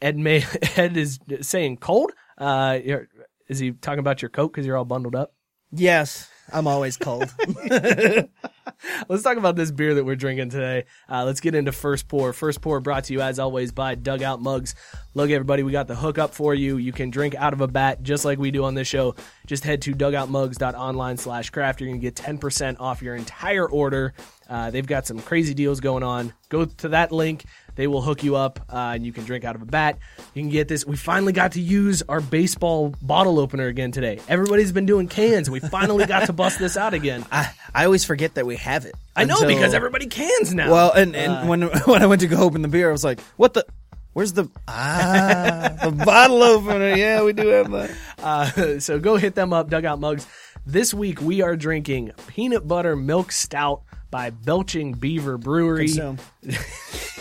Ed 0.02 0.18
May 0.18 0.44
Ed 0.76 0.98
is 0.98 1.20
saying 1.42 1.78
cold. 1.78 2.12
Uh, 2.38 2.80
you're- 2.84 3.06
is 3.48 3.60
he 3.60 3.72
talking 3.72 4.00
about 4.00 4.22
your 4.22 4.30
coat 4.30 4.52
because 4.52 4.66
you're 4.66 4.76
all 4.76 4.86
bundled 4.86 5.16
up? 5.16 5.34
Yes, 5.72 6.30
I'm 6.52 6.68
always 6.68 6.98
cold. 6.98 7.32
Let's 9.10 9.24
talk 9.24 9.38
about 9.38 9.56
this 9.56 9.72
beer 9.72 9.94
that 9.96 10.04
we're 10.04 10.16
drinking 10.16 10.50
today. 10.50 10.86
Uh, 11.10 11.26
let's 11.26 11.40
get 11.40 11.56
into 11.56 11.72
first 11.72 12.08
pour. 12.08 12.34
First 12.34 12.62
pour 12.62 12.80
brought 12.80 13.06
to 13.06 13.14
you 13.14 13.22
as 13.22 13.40
always 13.40 13.72
by 13.72 13.96
Dugout 13.96 14.42
Mugs. 14.42 14.76
Look, 15.14 15.30
everybody, 15.30 15.64
we 15.64 15.72
got 15.72 15.88
the 15.88 15.96
hookup 15.96 16.34
for 16.34 16.54
you. 16.54 16.78
You 16.78 16.92
can 16.92 17.10
drink 17.10 17.36
out 17.36 17.54
of 17.54 17.62
a 17.62 17.68
bat 17.68 18.04
just 18.04 18.26
like 18.26 18.40
we 18.40 18.52
do 18.52 18.64
on 18.64 18.74
this 18.76 18.88
show. 18.88 19.16
Just 19.46 19.64
head 19.64 19.82
to 19.84 19.94
dugoutmugs.online 19.94 21.18
slash 21.18 21.50
craft. 21.50 21.80
You're 21.80 21.90
going 21.90 22.02
to 22.02 22.04
get 22.04 22.16
10% 22.16 22.78
off 22.80 23.02
your 23.02 23.16
entire 23.16 23.68
order. 23.68 24.14
Uh, 24.50 24.72
they've 24.72 24.86
got 24.86 25.06
some 25.08 25.20
crazy 25.20 25.54
deals 25.54 25.80
going 25.80 26.04
on. 26.04 26.34
Go 26.50 26.66
to 26.66 26.90
that 26.90 27.12
link. 27.12 27.46
They 27.76 27.88
will 27.88 28.02
hook 28.02 28.24
you 28.24 28.36
up 28.36 28.60
uh, 28.72 28.94
and 28.96 29.06
you 29.06 29.12
can 29.12 29.26
drink 29.26 29.44
out 29.44 29.56
of 29.56 29.62
a 29.62 29.66
bat. 29.66 30.00
You 30.34 30.42
can 30.42 30.50
get 30.50 30.68
this. 30.68 30.86
We 30.86 30.96
finally 30.96 31.34
got 31.34 31.54
to 31.54 31.62
use 31.62 32.04
our 32.08 32.22
baseball 32.22 32.94
bottle 33.02 33.40
opener 33.40 33.68
again 33.68 33.92
today. 33.92 34.20
Everybody's 34.28 34.72
been 34.72 34.86
doing 34.86 35.08
cans. 35.08 35.48
and 35.48 35.54
We 35.54 35.60
finally 35.60 36.06
got 36.06 36.28
to 36.28 36.34
bust 36.34 36.58
this 36.60 36.78
out 36.78 36.94
again. 36.94 37.26
I 37.32 37.52
I 37.74 37.86
always 37.86 38.04
forget 38.06 38.36
that 38.36 38.46
we 38.46 38.56
have 38.58 38.86
it. 38.86 38.96
I 39.16 39.26
know 39.26 39.36
until- 39.36 39.50
because 39.50 39.74
everybody 39.74 40.08
cans 40.08 40.54
now. 40.54 40.72
Well, 40.72 40.92
and, 40.94 41.16
and 41.16 41.32
Uh, 41.34 41.46
when 41.46 41.62
when 41.86 42.02
I 42.02 42.06
went 42.06 42.22
to 42.22 42.28
go 42.28 42.38
open 42.38 42.62
the 42.62 42.68
beer, 42.70 42.90
I 42.90 42.92
was 42.92 43.04
like, 43.04 43.20
"What 43.38 43.54
the? 43.54 43.66
Where's 44.14 44.32
the 44.32 44.48
ah 44.68 45.76
the 45.84 45.92
bottle 45.92 46.42
opener? 46.42 46.96
Yeah, 46.96 47.24
we 47.24 47.34
do 47.34 47.48
have 47.48 47.72
that. 47.72 47.92
Uh, 48.26 48.80
so 48.80 48.98
go 48.98 49.18
hit 49.18 49.36
them 49.36 49.54
up, 49.54 49.70
Dugout 49.70 50.00
Mugs. 50.00 50.26
This 50.66 50.94
week 50.96 51.22
we 51.22 51.42
are 51.44 51.56
drinking 51.56 52.12
peanut 52.26 52.68
butter 52.68 52.96
milk 52.96 53.32
stout 53.32 53.84
by 54.12 54.30
Belching 54.30 54.94
Beaver 54.94 55.38
Brewery 55.38 55.88
Consume. 55.88 56.20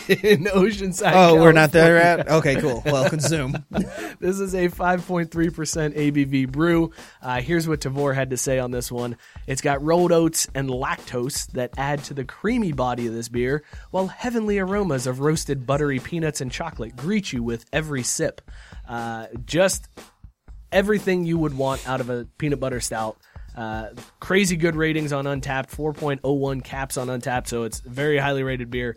in 0.07 0.45
Oceanside. 0.45 1.13
Oh, 1.13 1.41
we're 1.41 1.51
not 1.51 1.71
there 1.71 1.99
California. 1.99 2.25
yet. 2.27 2.37
Okay, 2.37 2.61
cool. 2.61 2.83
Well, 2.85 3.09
consume. 3.09 3.65
This 4.19 4.39
is 4.39 4.53
a 4.53 4.69
5.3% 4.69 5.29
ABV 5.29 6.51
brew. 6.51 6.91
Uh, 7.21 7.41
here's 7.41 7.67
what 7.67 7.81
Tavor 7.81 8.13
had 8.13 8.29
to 8.29 8.37
say 8.37 8.59
on 8.59 8.71
this 8.71 8.91
one. 8.91 9.17
It's 9.47 9.61
got 9.61 9.83
rolled 9.83 10.11
oats 10.11 10.47
and 10.53 10.69
lactose 10.69 11.47
that 11.51 11.71
add 11.77 12.03
to 12.05 12.13
the 12.13 12.23
creamy 12.23 12.71
body 12.71 13.07
of 13.07 13.13
this 13.13 13.29
beer, 13.29 13.63
while 13.91 14.07
heavenly 14.07 14.59
aromas 14.59 15.07
of 15.07 15.19
roasted 15.19 15.65
buttery 15.65 15.99
peanuts 15.99 16.41
and 16.41 16.51
chocolate 16.51 16.95
greet 16.95 17.33
you 17.33 17.41
with 17.43 17.65
every 17.73 18.03
sip. 18.03 18.41
Uh, 18.87 19.27
just 19.45 19.87
everything 20.71 21.25
you 21.25 21.37
would 21.37 21.57
want 21.57 21.87
out 21.87 22.01
of 22.01 22.09
a 22.09 22.27
peanut 22.37 22.59
butter 22.59 22.79
stout. 22.79 23.17
Uh, 23.55 23.87
crazy 24.19 24.57
good 24.57 24.75
ratings 24.75 25.13
on 25.13 25.25
Untappd, 25.25 25.69
4.01 25.71 26.63
caps 26.63 26.97
on 26.97 27.07
Untappd, 27.07 27.47
so 27.47 27.63
it's 27.63 27.79
very 27.79 28.17
highly 28.17 28.43
rated 28.43 28.69
beer. 28.69 28.95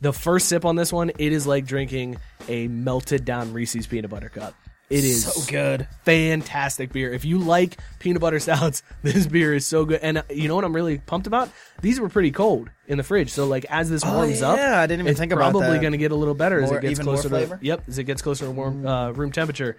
The 0.00 0.12
first 0.12 0.48
sip 0.48 0.64
on 0.64 0.76
this 0.76 0.92
one, 0.92 1.10
it 1.18 1.32
is 1.32 1.46
like 1.46 1.66
drinking 1.66 2.18
a 2.48 2.68
melted 2.68 3.24
down 3.24 3.52
Reese's 3.52 3.86
peanut 3.88 4.10
butter 4.10 4.28
cup. 4.28 4.54
It 4.90 5.04
is 5.04 5.26
So 5.30 5.50
good. 5.50 5.86
fantastic 6.04 6.92
beer. 6.92 7.12
If 7.12 7.24
you 7.26 7.38
like 7.38 7.78
peanut 7.98 8.22
butter 8.22 8.38
stouts, 8.40 8.82
this 9.02 9.26
beer 9.26 9.52
is 9.52 9.66
so 9.66 9.84
good. 9.84 10.00
And 10.00 10.18
uh, 10.18 10.22
you 10.30 10.48
know 10.48 10.54
what 10.54 10.64
I'm 10.64 10.74
really 10.74 10.98
pumped 10.98 11.26
about? 11.26 11.50
These 11.82 12.00
were 12.00 12.08
pretty 12.08 12.30
cold 12.30 12.70
in 12.86 12.96
the 12.96 13.04
fridge. 13.04 13.30
So 13.30 13.46
like 13.46 13.66
as 13.68 13.90
this 13.90 14.02
warms 14.04 14.40
up, 14.40 14.56
Oh, 14.58 14.62
yeah, 14.62 14.80
I 14.80 14.86
didn't 14.86 15.00
even 15.00 15.10
it's 15.10 15.20
think 15.20 15.32
about 15.32 15.50
probably 15.50 15.72
that. 15.72 15.80
going 15.82 15.92
to 15.92 15.98
get 15.98 16.12
a 16.12 16.16
little 16.16 16.34
better 16.34 16.62
as 16.62 16.70
it 16.70 16.80
gets 16.80 16.92
even 16.92 17.04
more 17.04 17.14
closer 17.16 17.28
flavor? 17.28 17.58
to 17.58 17.64
yep 17.66 17.82
as 17.88 17.98
it 17.98 18.04
gets 18.04 18.22
closer 18.22 18.46
to 18.46 18.50
warm 18.50 18.86
uh, 18.86 19.10
room 19.10 19.30
temperature. 19.32 19.76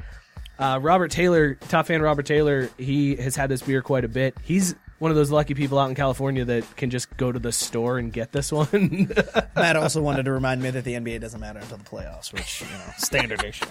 Uh, 0.60 0.78
Robert 0.82 1.10
Taylor, 1.10 1.56
top 1.56 1.88
fan 1.88 2.02
Robert 2.02 2.26
Taylor, 2.26 2.70
he 2.78 3.16
has 3.16 3.36
had 3.38 3.50
this 3.50 3.62
beer 3.62 3.82
quite 3.82 4.04
a 4.04 4.10
bit. 4.10 4.36
He's 4.44 4.76
one 5.00 5.10
of 5.10 5.16
those 5.16 5.32
lucky 5.32 5.54
people 5.54 5.80
out 5.80 5.88
in 5.88 5.96
California 5.96 6.44
that 6.44 6.76
can 6.76 6.90
just 6.90 7.16
go 7.16 7.32
to 7.32 7.40
the 7.40 7.54
store 7.54 7.98
and 7.98 8.12
get 8.12 8.34
this 8.34 8.52
one. 8.52 9.10
Matt 9.56 9.78
also 9.78 10.02
wanted 10.02 10.24
to 10.26 10.32
remind 10.32 10.62
me 10.62 10.70
that 10.72 10.84
the 10.84 10.96
NBA 10.96 11.22
doesn't 11.22 11.40
matter 11.40 11.60
until 11.60 11.78
the 11.78 11.86
playoffs, 11.86 12.34
which 12.34 12.62
you 12.62 12.68
know, 12.68 12.84
standard 12.98 13.42
issue. 13.44 13.66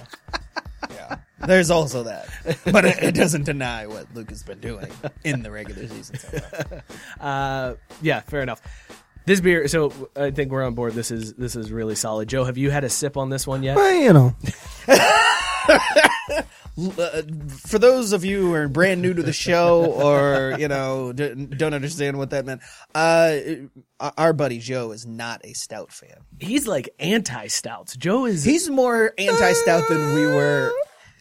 Yeah, 0.91 1.19
there's 1.47 1.71
also 1.71 2.05
that, 2.05 2.29
but 2.65 2.87
it, 2.87 3.03
it 3.03 3.15
doesn't 3.15 3.45
deny 3.45 3.87
what 3.87 4.07
Luke 4.15 4.31
has 4.31 4.43
been 4.43 4.61
doing 4.61 4.91
in 5.25 5.43
the 5.43 5.51
regular 5.51 5.87
season. 5.87 6.17
So 6.19 6.81
uh, 7.21 7.75
yeah, 8.01 8.21
fair 8.21 8.41
enough. 8.41 8.63
This 9.27 9.43
beer, 9.43 9.69
so 9.69 10.09
I 10.17 10.31
think 10.31 10.51
we're 10.51 10.65
on 10.65 10.75
board. 10.75 10.95
This 10.95 11.11
is 11.11 11.35
this 11.35 11.55
is 11.55 11.71
really 11.71 11.97
solid. 11.97 12.29
Joe, 12.31 12.45
have 12.45 12.57
you 12.57 12.71
had 12.71 12.85
a 12.85 12.89
sip 12.89 13.19
on 13.19 13.29
this 13.29 13.47
one 13.47 13.63
yet? 13.63 13.77
Well, 13.77 13.95
you 13.95 14.13
know, 14.15 14.35
Uh, 16.79 17.23
for 17.67 17.79
those 17.79 18.13
of 18.13 18.25
you 18.25 18.41
who 18.41 18.55
are 18.55 18.69
brand 18.69 19.03
new 19.03 19.13
to 19.13 19.23
the 19.23 19.33
show 19.33 19.85
or 19.87 20.57
you 20.59 20.69
know 20.69 21.13
d- 21.13 21.35
don't 21.35 21.75
understand 21.75 22.17
what 22.19 22.31
that 22.31 22.47
meant, 22.47 22.61
uh, 22.95 23.37
our 24.17 24.33
buddy 24.33 24.59
Joe 24.59 24.93
is 24.93 25.05
not 25.05 25.41
a 25.45 25.55
stout 25.55 25.93
fan. 25.93 26.19
He's 26.39 26.69
like 26.69 26.89
anti 27.01 27.49
stouts. 27.49 27.97
Joe 27.97 28.27
is 28.27 28.45
He's 28.45 28.71
more 28.71 29.13
anti-stout 29.19 29.89
than 29.89 30.15
we 30.15 30.27
were. 30.27 30.73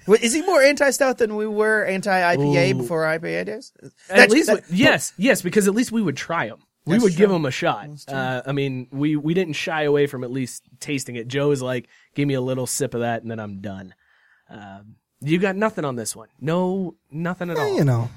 Wait, 0.08 0.22
Is 0.22 0.34
he 0.34 0.42
more 0.44 0.62
anti-stout 0.62 1.18
than 1.18 1.36
we 1.36 1.46
were 1.48 1.84
anti-IPA 1.84 2.76
Ooh. 2.76 2.78
before 2.78 3.04
IPA 3.04 3.46
days? 3.48 3.74
at 3.84 3.92
That's- 4.08 4.30
least 4.30 4.48
that- 4.48 4.70
we- 4.70 4.78
yes, 4.78 5.12
yes, 5.18 5.42
because 5.42 5.68
at 5.68 5.74
least 5.76 5.92
we 5.92 6.02
would 6.02 6.16
try 6.16 6.48
them. 6.48 6.60
We 6.86 6.94
That's 6.94 7.04
would 7.04 7.16
give 7.18 7.28
true. 7.28 7.34
them 7.34 7.46
a 7.46 7.52
shot. 7.52 7.90
Uh, 8.08 8.42
I 8.46 8.54
mean, 8.54 8.88
we 8.92 9.18
we 9.18 9.34
didn't 9.34 9.56
shy 9.56 9.84
away 9.84 10.08
from 10.08 10.24
at 10.24 10.32
least 10.32 10.64
tasting 10.80 11.18
it. 11.18 11.28
Joe 11.28 11.52
is 11.52 11.62
like, 11.62 11.90
give 12.16 12.26
me 12.28 12.36
a 12.36 12.42
little 12.42 12.66
sip 12.68 12.94
of 12.94 13.02
that, 13.02 13.22
and 13.24 13.30
then 13.30 13.40
I'm 13.42 13.60
done. 13.60 13.94
Um, 14.50 14.96
you 15.22 15.40
got 15.40 15.56
nothing 15.56 15.86
on 15.86 15.96
this 15.96 16.16
one. 16.16 16.28
No, 16.40 16.94
nothing 17.12 17.50
at 17.50 17.58
all. 17.58 17.76
you 17.76 17.84
know. 17.84 18.10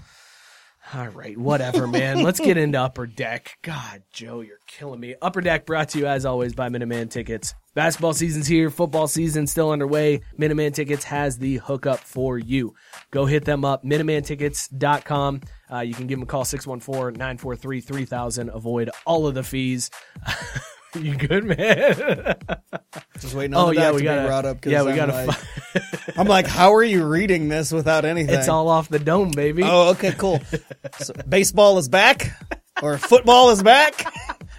All 0.95 1.09
right, 1.09 1.37
whatever, 1.39 1.87
man. 1.87 2.23
Let's 2.25 2.41
get 2.41 2.57
into 2.57 2.81
Upper 2.81 3.07
Deck. 3.07 3.59
God, 3.63 4.03
Joe, 4.13 4.41
you're 4.41 4.59
killing 4.67 4.99
me. 4.99 5.15
Upper 5.23 5.41
Deck 5.41 5.65
brought 5.67 5.91
to 5.91 5.99
you, 5.99 6.07
as 6.07 6.25
always, 6.27 6.53
by 6.55 6.69
Minuteman 6.69 7.11
Tickets. 7.11 7.55
Basketball 7.75 8.15
season's 8.15 8.49
here, 8.49 8.71
football 8.71 9.07
season's 9.07 9.53
still 9.53 9.71
underway. 9.71 10.23
Minuteman 10.39 10.75
Tickets 10.75 11.05
has 11.05 11.39
the 11.39 11.59
hookup 11.59 12.01
for 12.01 12.39
you. 12.39 12.75
Go 13.13 13.27
hit 13.27 13.45
them 13.45 13.65
up, 13.65 13.85
MinutemanTickets.com. 13.85 15.43
Uh, 15.73 15.79
you 15.81 15.95
can 15.95 16.09
give 16.09 16.19
them 16.19 16.25
a 16.25 16.27
call, 16.27 16.43
614-943-3000. 16.45 18.53
Avoid 18.53 18.91
all 19.07 19.29
of 19.29 19.35
the 19.35 19.45
fees. 19.45 19.91
you 20.99 21.17
good, 21.17 21.45
man? 21.45 22.37
Just 23.21 23.35
waiting 23.35 23.55
on 23.55 23.65
oh, 23.65 23.69
the 23.69 23.81
yeah, 23.81 23.93
we 23.93 23.99
to 23.99 24.05
got 24.05 24.23
be 24.23 24.27
brought 24.27 24.45
up. 24.45 24.65
Yeah, 24.65 24.83
we 24.83 24.95
got 24.95 25.07
to. 25.07 25.27
Like, 25.27 25.39
I'm 26.19 26.27
like, 26.27 26.47
how 26.49 26.75
are 26.75 26.83
you 26.83 27.07
reading 27.07 27.49
this 27.49 27.73
without 27.73 28.05
anything? 28.05 28.35
it's 28.35 28.49
all 28.49 28.69
off 28.69 28.89
the 28.89 28.99
dome, 28.99 29.31
baby. 29.31 29.63
Oh, 29.65 29.91
okay, 29.91 30.13
cool. 30.13 30.41
So, 30.99 31.15
baseball 31.29 31.79
is 31.79 31.89
back, 31.89 32.37
or 32.83 32.99
football 32.99 33.51
is 33.51 33.63
back. 33.63 34.05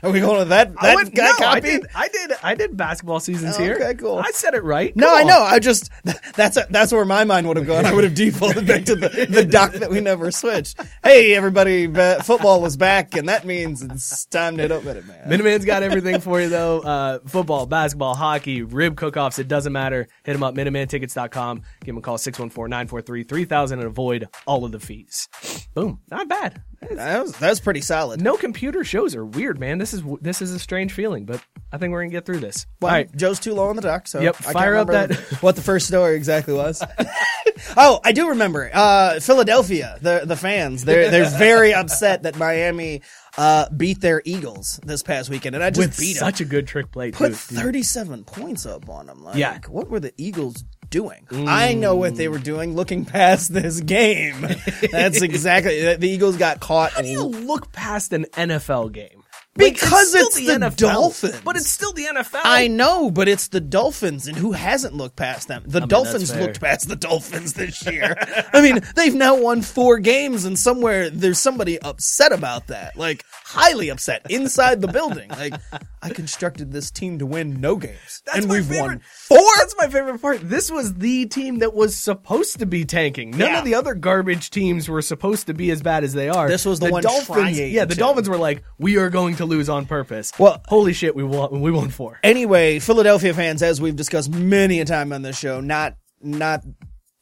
Are 0.03 0.10
we 0.12 0.20
going 0.20 0.39
with 0.39 0.50
that? 0.50 0.72
I 0.77 0.88
That 0.88 0.96
went- 0.96 1.15
guy 1.15 1.31
no, 1.39 1.46
I 1.48 1.60
did. 1.60 1.86
I 1.93 2.08
did. 2.08 2.31
I 2.43 2.55
did 2.55 2.75
basketball 2.75 3.20
seasons 3.20 3.55
Oh, 3.58 3.62
here. 3.63 3.75
okay, 3.75 3.93
cool. 3.96 4.17
I 4.20 4.31
said 4.31 4.53
it 4.55 4.63
right. 4.63 4.96
No, 4.96 5.08
Come 5.08 5.17
I 5.20 5.22
know. 5.24 5.41
I 5.41 5.60
just 5.60 5.91
that's 6.36 6.58
that's 6.70 6.91
where 6.91 7.05
my 7.05 7.24
mind 7.24 7.48
would 7.48 7.58
have 7.58 7.67
gone. 7.67 7.86
I 7.86 7.93
would 7.93 8.03
have 8.03 8.15
defaulted 8.15 8.65
back 8.65 8.86
to 8.86 8.96
the, 8.96 9.27
the 9.29 9.46
doc 9.46 9.74
that 9.74 9.89
we 9.91 10.00
never 10.01 10.31
switched. 10.31 10.79
Hey, 11.03 11.34
everybody, 11.36 11.88
football 12.24 12.62
was 12.62 12.77
back, 12.77 13.15
and 13.15 13.29
that 13.29 13.46
means 13.46 13.81
it's 13.84 14.25
time 14.25 14.58
to 14.58 14.63
hit 14.63 14.72
up 14.72 14.84
Minute 14.84 15.05
Man. 15.05 15.29
Minuteman's 15.29 15.65
got 15.65 15.84
everything 15.84 16.20
for 16.20 16.41
you 16.41 16.50
though. 16.50 16.79
Uh, 16.81 17.20
football, 17.27 17.65
basketball, 17.65 18.15
hockey, 18.15 18.63
rib 18.63 18.98
cook-offs. 18.98 19.38
It 19.39 19.48
doesn't 19.48 19.72
matter. 19.74 20.08
Hit 20.24 20.34
them 20.34 20.43
up, 20.43 20.55
MinutemanTickets.com. 20.55 21.58
Give 21.81 21.88
them 21.93 21.98
a 21.98 22.01
call, 22.01 22.17
614-943-3000 22.17 23.72
and 23.74 23.84
avoid 23.84 24.27
all 24.46 24.65
of 24.65 24.72
the 24.72 24.79
fees. 24.79 25.27
Boom. 25.74 26.00
Not 26.10 26.27
bad. 26.27 26.62
That 26.90 27.22
was, 27.22 27.32
that 27.34 27.50
was 27.50 27.60
pretty 27.60 27.82
solid. 27.82 28.22
No 28.22 28.38
computer 28.38 28.84
shows 28.84 29.16
are 29.16 29.26
weird, 29.26 29.60
man. 29.60 29.78
This 29.78 29.94
is 29.94 30.02
this 30.20 30.42
is 30.42 30.52
a 30.52 30.60
strange 30.60 30.92
feeling, 30.94 31.26
but 31.26 31.40
I 31.72 31.78
think 31.78 31.92
we're 31.92 32.02
gonna 32.02 32.12
get 32.12 32.26
through 32.26 32.40
this. 32.40 32.66
Well, 32.82 32.90
all 32.92 32.98
right. 32.98 33.16
Joe's 33.16 33.40
too 33.40 33.54
low 33.54 33.70
on 33.70 33.76
the 33.76 33.82
dock, 33.84 34.08
so 34.08 34.20
Yep, 34.20 34.36
I 34.40 34.44
can't 34.44 34.54
fire 34.54 34.76
up 34.76 34.88
remember 34.90 35.14
that- 35.14 35.42
what 35.44 35.56
the 35.56 35.62
first 35.62 35.88
story 35.88 36.16
exactly 36.16 36.54
was. 36.56 36.84
oh, 37.78 38.00
I 38.04 38.12
do 38.14 38.30
remember. 38.30 38.70
Uh, 38.74 39.20
Philadelphia, 39.20 39.98
the 40.02 40.24
the 40.26 40.36
fans, 40.36 40.84
they're 40.84 41.12
they're 41.12 41.30
very 41.30 41.74
upset 41.74 42.24
that 42.24 42.36
Miami 42.38 43.04
uh, 43.38 43.70
beat 43.70 44.02
their 44.02 44.22
Eagles 44.26 44.80
this 44.84 45.04
past 45.04 45.30
weekend, 45.30 45.56
and 45.56 45.64
I 45.64 45.70
just 45.70 45.88
With 45.88 46.00
beat 46.00 46.16
such 46.18 46.42
a 46.42 46.46
good 46.46 46.68
trick 46.68 46.92
play, 46.92 47.12
put 47.12 47.30
too. 47.30 47.36
37 47.36 48.24
points 48.26 48.66
up 48.66 48.90
on 48.90 49.06
them. 49.06 49.24
Like, 49.24 49.36
Yeah. 49.36 49.60
what 49.70 49.90
were 49.90 50.00
the 50.00 50.14
Eagles 50.18 50.64
doing? 50.92 51.26
I 51.32 51.74
know 51.74 51.96
what 51.96 52.16
they 52.16 52.28
were 52.28 52.38
doing 52.38 52.76
looking 52.76 53.06
past 53.06 53.52
this 53.54 53.80
game. 53.82 54.46
That's 54.92 55.22
exactly 55.24 55.96
the 55.96 56.08
Eagles 56.08 56.38
got 56.38 56.60
caught. 56.60 56.92
How 56.92 57.02
do 57.02 57.08
you 57.08 57.24
look 57.24 57.72
past 57.72 58.14
an 58.14 58.26
NFL 58.34 58.92
game? 58.92 59.21
Because 59.55 60.10
still 60.10 60.27
it's 60.27 60.36
the 60.38 60.74
Dolphins. 60.77 61.41
but 61.43 61.58
it's 61.58 61.67
still 61.70 61.91
the 61.91 62.05
NFL. 62.05 62.39
I 62.46 62.67
know, 62.67 63.12
but 63.12 63.27
it's 63.27 63.50
the 63.50 63.60
Dolphins, 63.60 64.27
and 64.27 64.38
who 64.38 64.53
hasn't 64.53 64.93
looked 64.96 65.17
past 65.17 65.50
them? 65.50 65.63
The 65.67 65.81
Dolphins 65.81 66.29
that's 66.29 66.31
fair. 66.31 66.41
looked 66.43 66.62
past 66.62 66.88
the 66.88 66.96
Dolphins 66.96 67.53
this 67.53 67.86
year. 67.86 68.15
I 68.53 68.62
mean, 68.62 68.79
they've 68.96 69.13
now 69.13 69.36
won 69.36 69.62
four 69.62 70.00
games, 70.00 70.46
and 70.46 70.58
somewhere 70.58 71.10
there's 71.10 71.38
somebody 71.39 71.77
upset 71.81 72.31
about 72.31 72.67
that, 72.67 72.96
like 72.96 73.25
highly 73.43 73.89
upset 73.89 74.25
inside 74.29 74.79
the 74.81 74.88
building. 74.88 75.29
Like, 75.41 75.55
I 76.03 76.10
constructed 76.10 76.72
this 76.72 76.91
team 76.91 77.17
to 77.20 77.25
win 77.25 77.60
no 77.60 77.75
games, 77.75 78.22
That's 78.27 78.39
and 78.39 78.50
we've 78.50 78.65
favorite. 78.65 78.81
won 78.81 79.01
four. 79.27 79.39
That's 79.58 79.75
my 79.77 79.88
favorite 79.88 80.22
part. 80.22 80.39
This 80.48 80.70
was 80.72 80.93
the 80.96 81.25
team 81.25 81.60
that 81.60 81.74
was 81.74 81.96
supposed 81.96 82.60
to 82.60 82.65
be 82.67 82.86
tanking. 82.86 83.31
None 83.31 83.39
Yeah. 83.51 83.60
of 83.60 83.65
the 83.65 83.74
other 83.75 83.96
garbage 83.96 84.50
teams 84.51 84.88
were 84.88 85.01
supposed 85.01 85.48
to 85.48 85.53
be 85.55 85.72
as 85.72 85.81
bad 85.81 86.03
as 86.03 86.13
they 86.13 86.29
are. 86.29 86.48
This 86.48 86.63
was 86.65 86.79
the 86.79 86.89
one 86.91 87.01
Dolphins. 87.01 87.25
trying 87.27 87.55
Yeah, 87.72 87.86
the 87.86 87.96
to. 87.96 88.00
Dolphins 88.00 88.29
were 88.29 88.38
like, 88.38 88.63
"We 88.77 88.98
are 88.98 89.10
going 89.10 89.36
to 89.38 89.41
lose 89.46 89.70
on 89.70 89.86
purpose." 89.86 90.32
Well- 90.40 90.62
holy 90.68 90.94
shit, 90.94 91.16
we 91.16 91.24
won. 91.24 91.62
We 91.62 91.72
won 91.72 91.90
four. 91.90 92.20
Anyway, 92.24 92.80
Philadelphia 92.80 93.34
fans, 93.34 93.62
as 93.62 93.80
we've 93.82 93.96
discussed 93.96 94.30
many 94.32 94.80
a 94.80 94.86
time 94.86 95.12
on 95.14 95.22
this 95.22 95.38
show, 95.38 95.60
not 95.62 95.96
not 96.22 96.64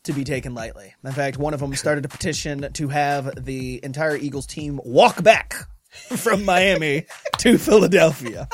to 0.03 0.13
be 0.13 0.23
taken 0.23 0.53
lightly. 0.53 0.93
In 1.03 1.11
fact, 1.11 1.37
one 1.37 1.53
of 1.53 1.59
them 1.59 1.73
started 1.75 2.05
a 2.05 2.07
petition 2.09 2.71
to 2.73 2.87
have 2.87 3.43
the 3.45 3.79
entire 3.83 4.15
Eagles 4.15 4.45
team 4.45 4.79
walk 4.83 5.21
back 5.23 5.55
from 5.91 6.45
Miami 6.45 7.05
to 7.39 7.57
Philadelphia. 7.57 8.47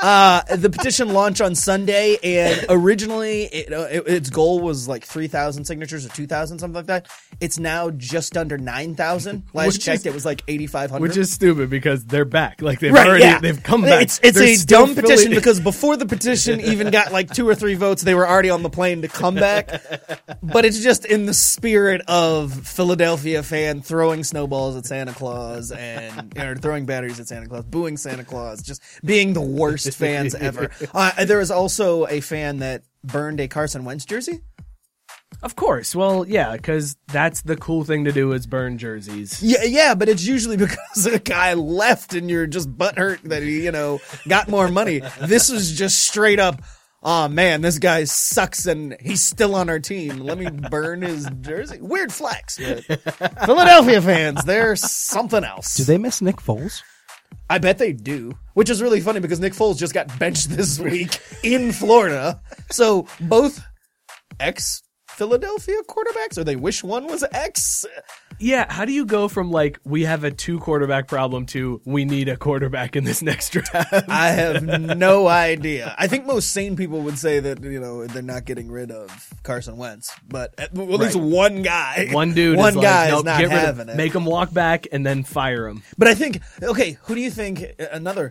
Uh, 0.00 0.42
the 0.56 0.70
petition 0.70 1.12
launched 1.12 1.40
on 1.40 1.54
Sunday, 1.54 2.18
and 2.22 2.66
originally 2.68 3.44
it, 3.44 3.72
uh, 3.72 3.86
it, 3.90 4.06
its 4.06 4.30
goal 4.30 4.60
was 4.60 4.86
like 4.86 5.04
3,000 5.04 5.64
signatures 5.64 6.06
or 6.06 6.08
2,000, 6.10 6.58
something 6.60 6.74
like 6.76 6.86
that. 6.86 7.08
It's 7.40 7.58
now 7.58 7.90
just 7.90 8.36
under 8.36 8.56
9,000. 8.58 9.42
Last 9.52 9.66
Which 9.66 9.80
checked, 9.84 10.00
is- 10.00 10.06
it 10.06 10.14
was 10.14 10.24
like 10.24 10.42
8,500. 10.46 11.02
Which 11.02 11.16
is 11.16 11.32
stupid 11.32 11.68
because 11.68 12.04
they're 12.04 12.24
back. 12.24 12.62
Like 12.62 12.78
they've 12.78 12.92
Right, 12.92 13.06
already 13.08 13.24
yeah. 13.24 13.40
they've 13.40 13.60
come 13.62 13.82
back. 13.82 14.02
It's 14.02 14.20
it's 14.22 14.38
a 14.38 14.66
dumb 14.66 14.94
petition 14.94 15.30
because 15.32 15.58
before 15.60 15.96
the 15.96 16.06
petition 16.06 16.60
even 16.62 16.90
got 16.90 17.12
like 17.12 17.32
two 17.32 17.48
or 17.48 17.54
three 17.54 17.74
votes, 17.74 18.02
they 18.02 18.14
were 18.14 18.26
already 18.28 18.50
on 18.50 18.62
the 18.62 18.70
plane 18.70 19.02
to 19.02 19.08
come 19.08 19.34
back. 19.34 19.82
But 20.42 20.64
it's 20.64 20.80
just 20.80 21.04
in 21.06 21.26
the 21.26 21.34
spirit 21.34 22.02
of 22.08 22.52
Philadelphia 22.66 23.42
fan 23.42 23.82
throwing 23.82 24.22
snowballs 24.24 24.76
at 24.76 24.86
Santa 24.86 25.12
Claus 25.12 25.72
and 25.72 26.36
or 26.38 26.54
throwing 26.56 26.86
batteries 26.86 27.18
at 27.20 27.26
Santa 27.28 27.46
Claus, 27.48 27.64
booing 27.64 27.96
Santa 27.96 28.24
Claus, 28.24 28.62
just 28.62 28.80
being 29.04 29.32
the 29.32 29.40
worst 29.40 29.87
fans 29.96 30.34
ever. 30.34 30.70
Uh, 30.94 31.24
there 31.24 31.38
was 31.38 31.50
also 31.50 32.06
a 32.06 32.20
fan 32.20 32.58
that 32.58 32.82
burned 33.04 33.40
a 33.40 33.48
Carson 33.48 33.84
Wentz 33.84 34.04
jersey. 34.04 34.40
of 35.42 35.54
course. 35.56 35.94
Well, 35.94 36.26
yeah, 36.26 36.56
because 36.56 36.96
that's 37.08 37.42
the 37.42 37.56
cool 37.56 37.84
thing 37.84 38.04
to 38.04 38.12
do 38.12 38.32
is 38.32 38.46
burn 38.46 38.78
jerseys. 38.78 39.42
Yeah, 39.42 39.64
yeah, 39.64 39.94
but 39.94 40.08
it's 40.08 40.26
usually 40.26 40.56
because 40.66 41.06
a 41.06 41.18
guy 41.18 41.54
left 41.54 42.14
and 42.14 42.28
you're 42.30 42.46
just 42.46 42.74
butthurt 42.76 43.22
that 43.22 43.42
he, 43.42 43.64
you 43.64 43.72
know, 43.72 44.00
got 44.26 44.48
more 44.48 44.68
money. 44.68 45.02
This 45.20 45.48
was 45.50 45.72
just 45.76 46.06
straight 46.06 46.40
up. 46.40 46.60
Oh 47.00 47.28
man, 47.28 47.60
this 47.60 47.78
guy 47.78 48.02
sucks 48.04 48.66
and 48.66 48.96
he's 49.00 49.22
still 49.22 49.54
on 49.54 49.70
our 49.70 49.78
team. 49.78 50.18
Let 50.18 50.36
me 50.36 50.50
burn 50.50 51.02
his 51.02 51.28
jersey. 51.42 51.78
Weird 51.80 52.12
flex. 52.12 52.56
Philadelphia 53.46 54.02
fans, 54.02 54.42
they're 54.44 54.74
something 54.74 55.44
else. 55.44 55.76
Do 55.76 55.84
they 55.84 55.96
miss 55.98 56.20
Nick 56.20 56.38
Foles? 56.38 56.82
I 57.50 57.58
bet 57.58 57.78
they 57.78 57.92
do. 57.92 58.32
Which 58.54 58.70
is 58.70 58.82
really 58.82 59.00
funny 59.00 59.20
because 59.20 59.40
Nick 59.40 59.52
Foles 59.52 59.78
just 59.78 59.94
got 59.94 60.18
benched 60.18 60.50
this 60.56 60.78
week 60.78 61.20
in 61.42 61.72
Florida. 61.72 62.40
So 62.70 63.06
both 63.20 63.64
ex 64.40 64.82
Philadelphia 65.10 65.76
quarterbacks, 65.88 66.38
or 66.38 66.44
they 66.44 66.56
wish 66.56 66.84
one 66.84 67.06
was 67.06 67.24
ex. 67.32 67.84
Yeah, 68.40 68.72
how 68.72 68.84
do 68.84 68.92
you 68.92 69.04
go 69.04 69.26
from 69.26 69.50
like 69.50 69.80
we 69.84 70.04
have 70.04 70.22
a 70.22 70.30
two 70.30 70.60
quarterback 70.60 71.08
problem 71.08 71.46
to 71.46 71.80
we 71.84 72.04
need 72.04 72.28
a 72.28 72.36
quarterback 72.36 72.94
in 72.94 73.02
this 73.04 73.20
next 73.20 73.50
draft? 73.50 73.92
I 74.08 74.28
have 74.28 74.62
no 74.62 75.26
idea. 75.26 75.94
I 75.98 76.06
think 76.06 76.24
most 76.24 76.52
sane 76.52 76.76
people 76.76 77.00
would 77.02 77.18
say 77.18 77.40
that 77.40 77.62
you 77.64 77.80
know 77.80 78.06
they're 78.06 78.22
not 78.22 78.44
getting 78.44 78.70
rid 78.70 78.90
of 78.92 79.10
Carson 79.42 79.76
Wentz, 79.76 80.12
but 80.28 80.54
at, 80.58 80.72
well, 80.72 80.92
at 80.94 81.00
least 81.00 81.14
Right. 81.16 81.24
one 81.24 81.62
guy, 81.62 82.08
One 82.12 82.32
dude, 82.32 82.56
one 82.56 82.70
is 82.70 82.76
like, 82.76 82.84
guy 82.84 83.08
nope, 83.10 83.18
is 83.18 83.24
not 83.24 83.38
get 83.40 83.48
rid 83.48 83.52
of- 83.58 83.60
having 83.64 83.88
it. 83.88 83.96
Make 83.96 84.14
him 84.14 84.24
walk 84.24 84.52
back 84.52 84.86
and 84.92 85.04
then 85.04 85.24
fire 85.24 85.66
him. 85.66 85.82
but 85.96 86.06
I 86.06 86.14
think 86.14 86.40
okay, 86.62 86.96
who 87.02 87.14
do 87.16 87.20
you 87.20 87.30
think? 87.32 87.64
Another 87.90 88.30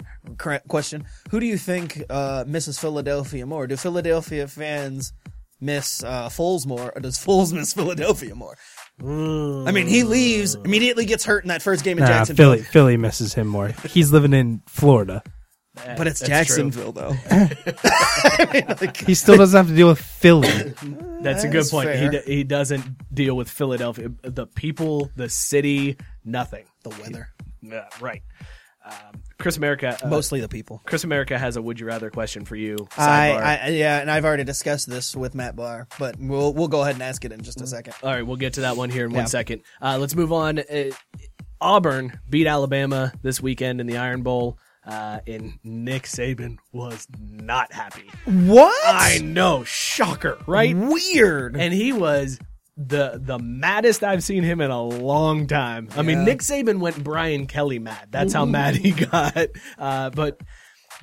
question: 0.70 1.06
Who 1.32 1.40
do 1.42 1.46
you 1.46 1.58
think 1.58 2.02
uh, 2.10 2.46
misses 2.48 2.80
Philadelphia 2.80 3.46
more? 3.46 3.68
Do 3.68 3.76
Philadelphia 3.76 4.48
fans 4.48 5.12
miss 5.60 6.04
uh, 6.04 6.30
Foles 6.30 6.66
more, 6.68 6.92
or 6.96 7.02
does 7.02 7.18
Foles 7.18 7.52
miss 7.52 7.74
Philadelphia 7.74 8.36
more? 8.36 8.56
I 9.00 9.72
mean, 9.72 9.88
he 9.88 10.04
leaves 10.04 10.56
mm. 10.56 10.66
immediately, 10.66 11.06
gets 11.06 11.24
hurt 11.26 11.44
in 11.44 11.50
that 11.50 11.62
first 11.62 11.84
game 11.84 11.98
in 11.98 12.04
Nah, 12.04 12.10
Jacksonville. 12.10 12.54
Philly, 12.54 12.64
Philly 12.64 12.98
misses 12.98 13.34
him 13.34 13.48
more. 13.48 13.70
He's 13.90 14.12
living 14.12 14.34
in 14.34 14.62
Florida. 14.68 15.22
But 15.76 16.08
it's 16.08 16.20
That's 16.22 16.48
true. 16.56 16.70
Jacksonville, 16.70 16.92
though. 16.92 17.14
He 19.06 19.14
still 19.14 19.38
doesn't 19.38 19.56
have 19.56 19.68
to 19.68 19.76
deal 19.76 19.88
with 19.88 20.00
Philly. 20.00 20.74
That's 21.22 21.44
a 21.44 21.48
good 21.48 21.60
That's 21.60 21.72
point. 21.72 21.90
He, 21.92 21.96
fair. 21.96 22.12
d- 22.12 22.22
he 22.26 22.44
doesn't 22.44 22.84
deal 23.14 23.36
with 23.36 23.50
Philadelphia, 23.50 24.10
the 24.24 24.48
people, 24.48 25.12
the 25.16 25.30
city, 25.30 25.98
nothing. 26.26 26.66
the 26.84 26.90
weather, 26.90 27.30
Yeah, 27.62 27.86
right. 28.02 28.24
Um, 28.88 29.22
Chris 29.40 29.58
America. 29.58 29.98
Uh, 30.04 30.08
mostly 30.08 30.40
the 30.42 30.48
people. 30.50 30.82
Chris 30.86 31.04
America 31.04 31.38
has 31.38 31.58
a 31.58 31.62
would 31.62 31.80
you 31.80 31.86
rather 31.86 32.10
question 32.10 32.44
for 32.46 32.56
you. 32.56 32.76
I, 32.98 33.60
I, 33.64 33.68
yeah, 33.70 34.00
and 34.00 34.10
I've 34.10 34.26
already 34.26 34.44
discussed 34.44 34.90
this 34.90 35.16
with 35.16 35.36
Matt 35.36 35.56
Barr, 35.56 35.88
but 36.00 36.16
we'll 36.20 36.54
we'll 36.54 36.68
go 36.68 36.82
ahead 36.82 36.96
and 36.96 37.04
ask 37.04 37.24
it 37.26 37.32
in 37.32 37.42
just 37.42 37.62
a 37.62 37.68
second. 37.68 37.94
All 38.02 38.10
right, 38.12 38.26
we'll 38.26 38.38
get 38.38 38.54
to 38.54 38.62
that 38.62 38.78
one 38.78 38.90
here 38.90 39.06
in 39.06 39.12
Yeah. 39.12 39.18
one 39.20 39.28
second. 39.28 39.62
Uh, 39.82 39.98
let's 40.00 40.16
move 40.16 40.32
on. 40.34 40.60
Uh, 40.60 40.92
Auburn 41.62 42.20
beat 42.30 42.48
Alabama 42.48 43.12
this 43.22 43.42
weekend 43.42 43.82
in 43.82 43.88
the 43.88 43.98
Iron 43.98 44.22
Bowl, 44.22 44.58
uh, 44.86 45.20
and 45.28 45.54
Nick 45.64 46.04
Saban 46.04 46.58
was 46.72 47.08
not 47.20 47.72
happy. 47.74 48.10
What? 48.26 48.76
I 48.86 49.20
know, 49.20 49.64
shocker, 49.64 50.38
right? 50.48 50.76
Weird. 50.76 51.56
And 51.58 51.74
he 51.74 51.94
was 51.94 52.40
the 52.78 53.20
the 53.22 53.40
maddest 53.40 54.04
I've 54.04 54.24
seen 54.24 54.44
him 54.44 54.62
in 54.62 54.70
a 54.70 54.82
long 54.82 55.48
time. 55.48 55.90
I 55.96 56.04
mean, 56.04 56.24
Nick 56.26 56.40
Saban 56.40 56.80
went 56.80 57.04
Brian 57.04 57.48
Kelly 57.48 57.80
mad. 57.80 58.10
That's 58.12 58.34
how 58.34 58.46
mad 58.46 58.76
he 58.76 58.92
got. 59.06 59.48
Uh, 59.80 60.12
but 60.12 60.40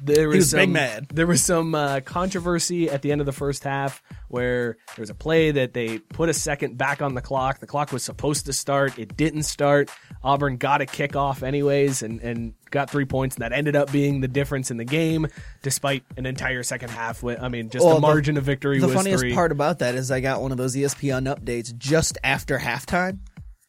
there 0.03 0.29
was, 0.29 0.37
was 0.37 0.51
some, 0.51 0.59
big 0.61 0.71
mad. 0.71 1.07
There 1.13 1.27
was 1.27 1.43
some 1.43 1.75
uh, 1.75 2.01
controversy 2.01 2.91
at 2.91 3.03
the 3.03 3.13
end 3.13 3.21
of 3.21 3.27
the 3.27 3.33
first 3.33 3.65
half 3.65 4.03
where 4.29 4.77
there 4.97 5.03
was 5.03 5.11
a 5.11 5.15
play 5.15 5.53
that 5.53 5.75
they 5.75 5.99
put 5.99 6.29
a 6.29 6.35
second 6.35 6.77
back 6.77 7.01
on 7.03 7.15
the 7.15 7.21
clock. 7.21 7.61
The 7.61 7.67
clock 7.67 7.93
was 7.93 8.03
supposed 8.03 8.47
to 8.47 8.53
start. 8.53 8.99
It 8.99 9.17
didn't 9.17 9.45
start. 9.45 9.91
Auburn 10.23 10.57
got 10.57 10.81
a 10.81 10.87
kickoff 10.87 11.43
anyways 11.43 12.03
and, 12.03 12.21
and 12.21 12.55
got 12.71 12.91
three 12.91 13.05
points. 13.05 13.37
And 13.37 13.43
that 13.43 13.53
ended 13.53 13.77
up 13.77 13.93
being 13.93 14.21
the 14.21 14.29
difference 14.29 14.71
in 14.71 14.77
the 14.77 14.85
game, 14.85 15.29
despite 15.63 16.03
an 16.17 16.27
entire 16.27 16.63
second 16.63 16.91
half. 16.91 17.23
With, 17.23 17.41
I 17.41 17.49
mean, 17.49 17.71
just 17.71 17.85
Well, 17.85 17.95
the 17.97 18.01
the- 18.01 18.07
margin 18.07 18.37
of 18.37 18.45
victory 18.45 18.81
The 18.81 18.87
was 18.87 18.97
funniest 18.97 19.21
three. 19.21 19.35
part 19.35 19.53
about 19.53 19.79
that 19.81 19.95
is 19.95 20.11
I 20.11 20.21
got 20.21 20.43
one 20.43 20.51
of 20.51 20.59
those 20.59 20.75
ESPN 20.75 21.33
updates 21.33 21.77
just 21.77 22.19
after 22.25 22.59
halftime 22.59 23.19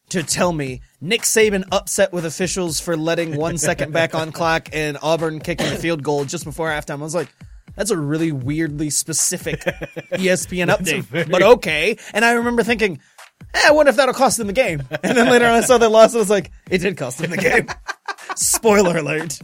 to 0.10 0.24
tell 0.24 0.52
me 0.54 0.82
Nick 1.02 1.22
Saban 1.22 1.64
upset 1.72 2.14
with 2.14 2.26
officials 2.26 2.80
for 2.80 2.96
letting 2.96 3.36
one 3.36 3.58
second 3.58 3.92
back 3.92 4.14
on 4.16 4.32
clock 4.32 4.70
and 4.74 4.98
Auburn 5.02 5.40
kicking 5.40 5.70
the 5.70 5.76
field 5.76 6.04
goal 6.04 6.26
just 6.26 6.44
before 6.46 6.70
halftime. 6.70 7.00
I 7.00 7.04
was 7.04 7.16
like, 7.16 7.30
that's 7.76 7.92
a 7.92 7.98
really 7.98 8.32
weirdly 8.32 8.90
specific 8.90 9.62
ESPN 10.14 10.74
update, 10.74 11.30
but 11.30 11.44
okay. 11.44 11.98
And 12.14 12.24
I 12.24 12.34
remember 12.34 12.64
thinking, 12.64 13.00
eh, 13.54 13.62
I 13.66 13.72
wonder 13.72 13.90
if 13.90 13.98
that'll 13.98 14.14
cost 14.14 14.38
them 14.38 14.48
the 14.48 14.54
game. 14.54 14.84
And 15.04 15.18
then 15.18 15.30
later 15.30 15.46
on 15.46 15.54
I 15.54 15.62
saw 15.62 15.78
they 15.78 15.88
lost 15.88 16.14
and 16.14 16.20
I 16.20 16.22
was 16.22 16.30
like, 16.30 16.52
it 16.70 16.80
did 16.80 16.98
cost 16.98 17.18
them 17.18 17.32
the 17.32 17.38
game. 17.38 17.68
Spoiler 18.36 18.98
alert. 18.98 19.40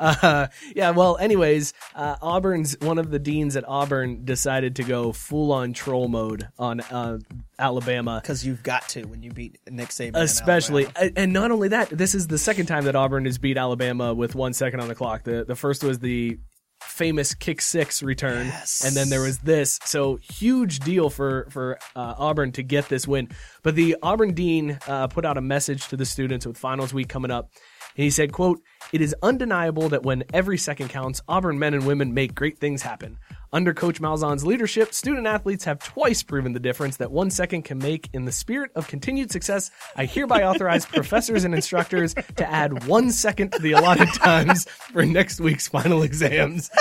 Uh, 0.00 0.46
yeah, 0.74 0.90
well, 0.90 1.16
anyways, 1.18 1.74
uh, 1.94 2.16
Auburn's 2.22 2.76
one 2.80 2.98
of 2.98 3.10
the 3.10 3.18
deans 3.18 3.56
at 3.56 3.64
Auburn 3.68 4.24
decided 4.24 4.76
to 4.76 4.84
go 4.84 5.12
full 5.12 5.52
on 5.52 5.72
troll 5.72 6.08
mode 6.08 6.48
on 6.58 6.80
uh, 6.80 7.18
Alabama. 7.58 8.20
Because 8.22 8.46
you've 8.46 8.62
got 8.62 8.88
to 8.90 9.04
when 9.04 9.22
you 9.22 9.30
beat 9.32 9.58
Nick 9.68 9.88
Saban. 9.88 10.16
Especially, 10.16 10.86
and 11.16 11.32
not 11.32 11.50
only 11.50 11.68
that, 11.68 11.90
this 11.90 12.14
is 12.14 12.28
the 12.28 12.38
second 12.38 12.66
time 12.66 12.84
that 12.84 12.94
Auburn 12.96 13.24
has 13.24 13.38
beat 13.38 13.56
Alabama 13.56 14.14
with 14.14 14.34
one 14.34 14.52
second 14.52 14.80
on 14.80 14.88
the 14.88 14.94
clock. 14.94 15.24
The 15.24 15.44
the 15.44 15.56
first 15.56 15.82
was 15.82 15.98
the 15.98 16.38
famous 16.80 17.34
kick 17.34 17.60
six 17.60 18.02
return, 18.04 18.46
Yes. 18.46 18.84
and 18.86 18.94
then 18.94 19.08
there 19.08 19.22
was 19.22 19.38
this. 19.38 19.80
So 19.84 20.16
huge 20.16 20.78
deal 20.80 21.10
for 21.10 21.48
for 21.50 21.78
uh, 21.96 22.14
Auburn 22.18 22.52
to 22.52 22.62
get 22.62 22.88
this 22.88 23.06
win. 23.08 23.28
But 23.64 23.74
the 23.74 23.96
Auburn 24.02 24.34
dean 24.34 24.78
uh, 24.86 25.08
put 25.08 25.24
out 25.24 25.36
a 25.36 25.42
message 25.42 25.88
to 25.88 25.96
the 25.96 26.06
students 26.06 26.46
with 26.46 26.56
finals 26.56 26.94
week 26.94 27.08
coming 27.08 27.30
up. 27.32 27.50
And 27.96 28.04
he 28.04 28.10
said, 28.10 28.32
quote, 28.32 28.60
It 28.92 29.00
is 29.00 29.14
undeniable 29.22 29.88
that 29.90 30.02
when 30.02 30.24
every 30.32 30.56
second 30.56 30.88
counts, 30.88 31.20
Auburn 31.28 31.58
men 31.58 31.74
and 31.74 31.86
women 31.86 32.14
make 32.14 32.34
great 32.34 32.58
things 32.58 32.82
happen. 32.82 33.18
Under 33.52 33.72
Coach 33.72 34.00
Malzahn's 34.00 34.44
leadership, 34.44 34.92
student 34.92 35.26
athletes 35.26 35.64
have 35.64 35.78
twice 35.78 36.22
proven 36.22 36.52
the 36.52 36.60
difference 36.60 36.98
that 36.98 37.10
one 37.10 37.30
second 37.30 37.62
can 37.62 37.78
make. 37.78 38.08
In 38.12 38.26
the 38.26 38.32
spirit 38.32 38.70
of 38.74 38.86
continued 38.88 39.30
success, 39.30 39.70
I 39.96 40.04
hereby 40.04 40.42
authorize 40.42 40.84
professors 40.94 41.44
and 41.44 41.54
instructors 41.54 42.14
to 42.36 42.50
add 42.50 42.86
one 42.86 43.10
second 43.10 43.52
to 43.52 43.58
the 43.58 43.72
allotted 43.72 44.12
times 44.14 44.64
for 44.68 45.04
next 45.04 45.40
week's 45.40 45.68
final 45.68 46.02
exams. 46.02 46.70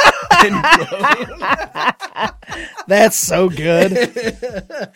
That's 2.87 3.17
so 3.17 3.49
good. 3.49 3.91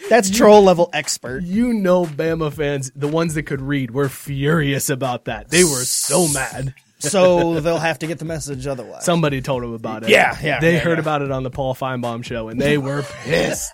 That's 0.09 0.29
troll 0.29 0.63
level 0.63 0.89
expert. 0.93 1.43
you 1.43 1.73
know, 1.73 2.05
Bama 2.05 2.51
fans, 2.53 2.91
the 2.95 3.07
ones 3.07 3.33
that 3.35 3.43
could 3.43 3.61
read, 3.61 3.91
were 3.91 4.09
furious 4.09 4.89
about 4.89 5.25
that. 5.25 5.49
They 5.49 5.63
were 5.63 5.83
so 5.83 6.27
mad. 6.27 6.73
So 7.01 7.59
they'll 7.59 7.77
have 7.79 7.99
to 7.99 8.07
get 8.07 8.19
the 8.19 8.25
message 8.25 8.67
otherwise. 8.67 9.05
Somebody 9.05 9.41
told 9.41 9.63
them 9.63 9.73
about 9.73 10.03
it. 10.03 10.09
Yeah, 10.09 10.37
yeah, 10.41 10.59
They 10.59 10.73
yeah, 10.73 10.79
heard 10.79 10.97
yeah. 10.97 11.01
about 11.01 11.21
it 11.21 11.31
on 11.31 11.43
the 11.43 11.49
Paul 11.49 11.73
Finebaum 11.75 12.23
show, 12.23 12.49
and 12.49 12.59
they 12.61 12.77
were 12.77 13.03
pissed. 13.23 13.73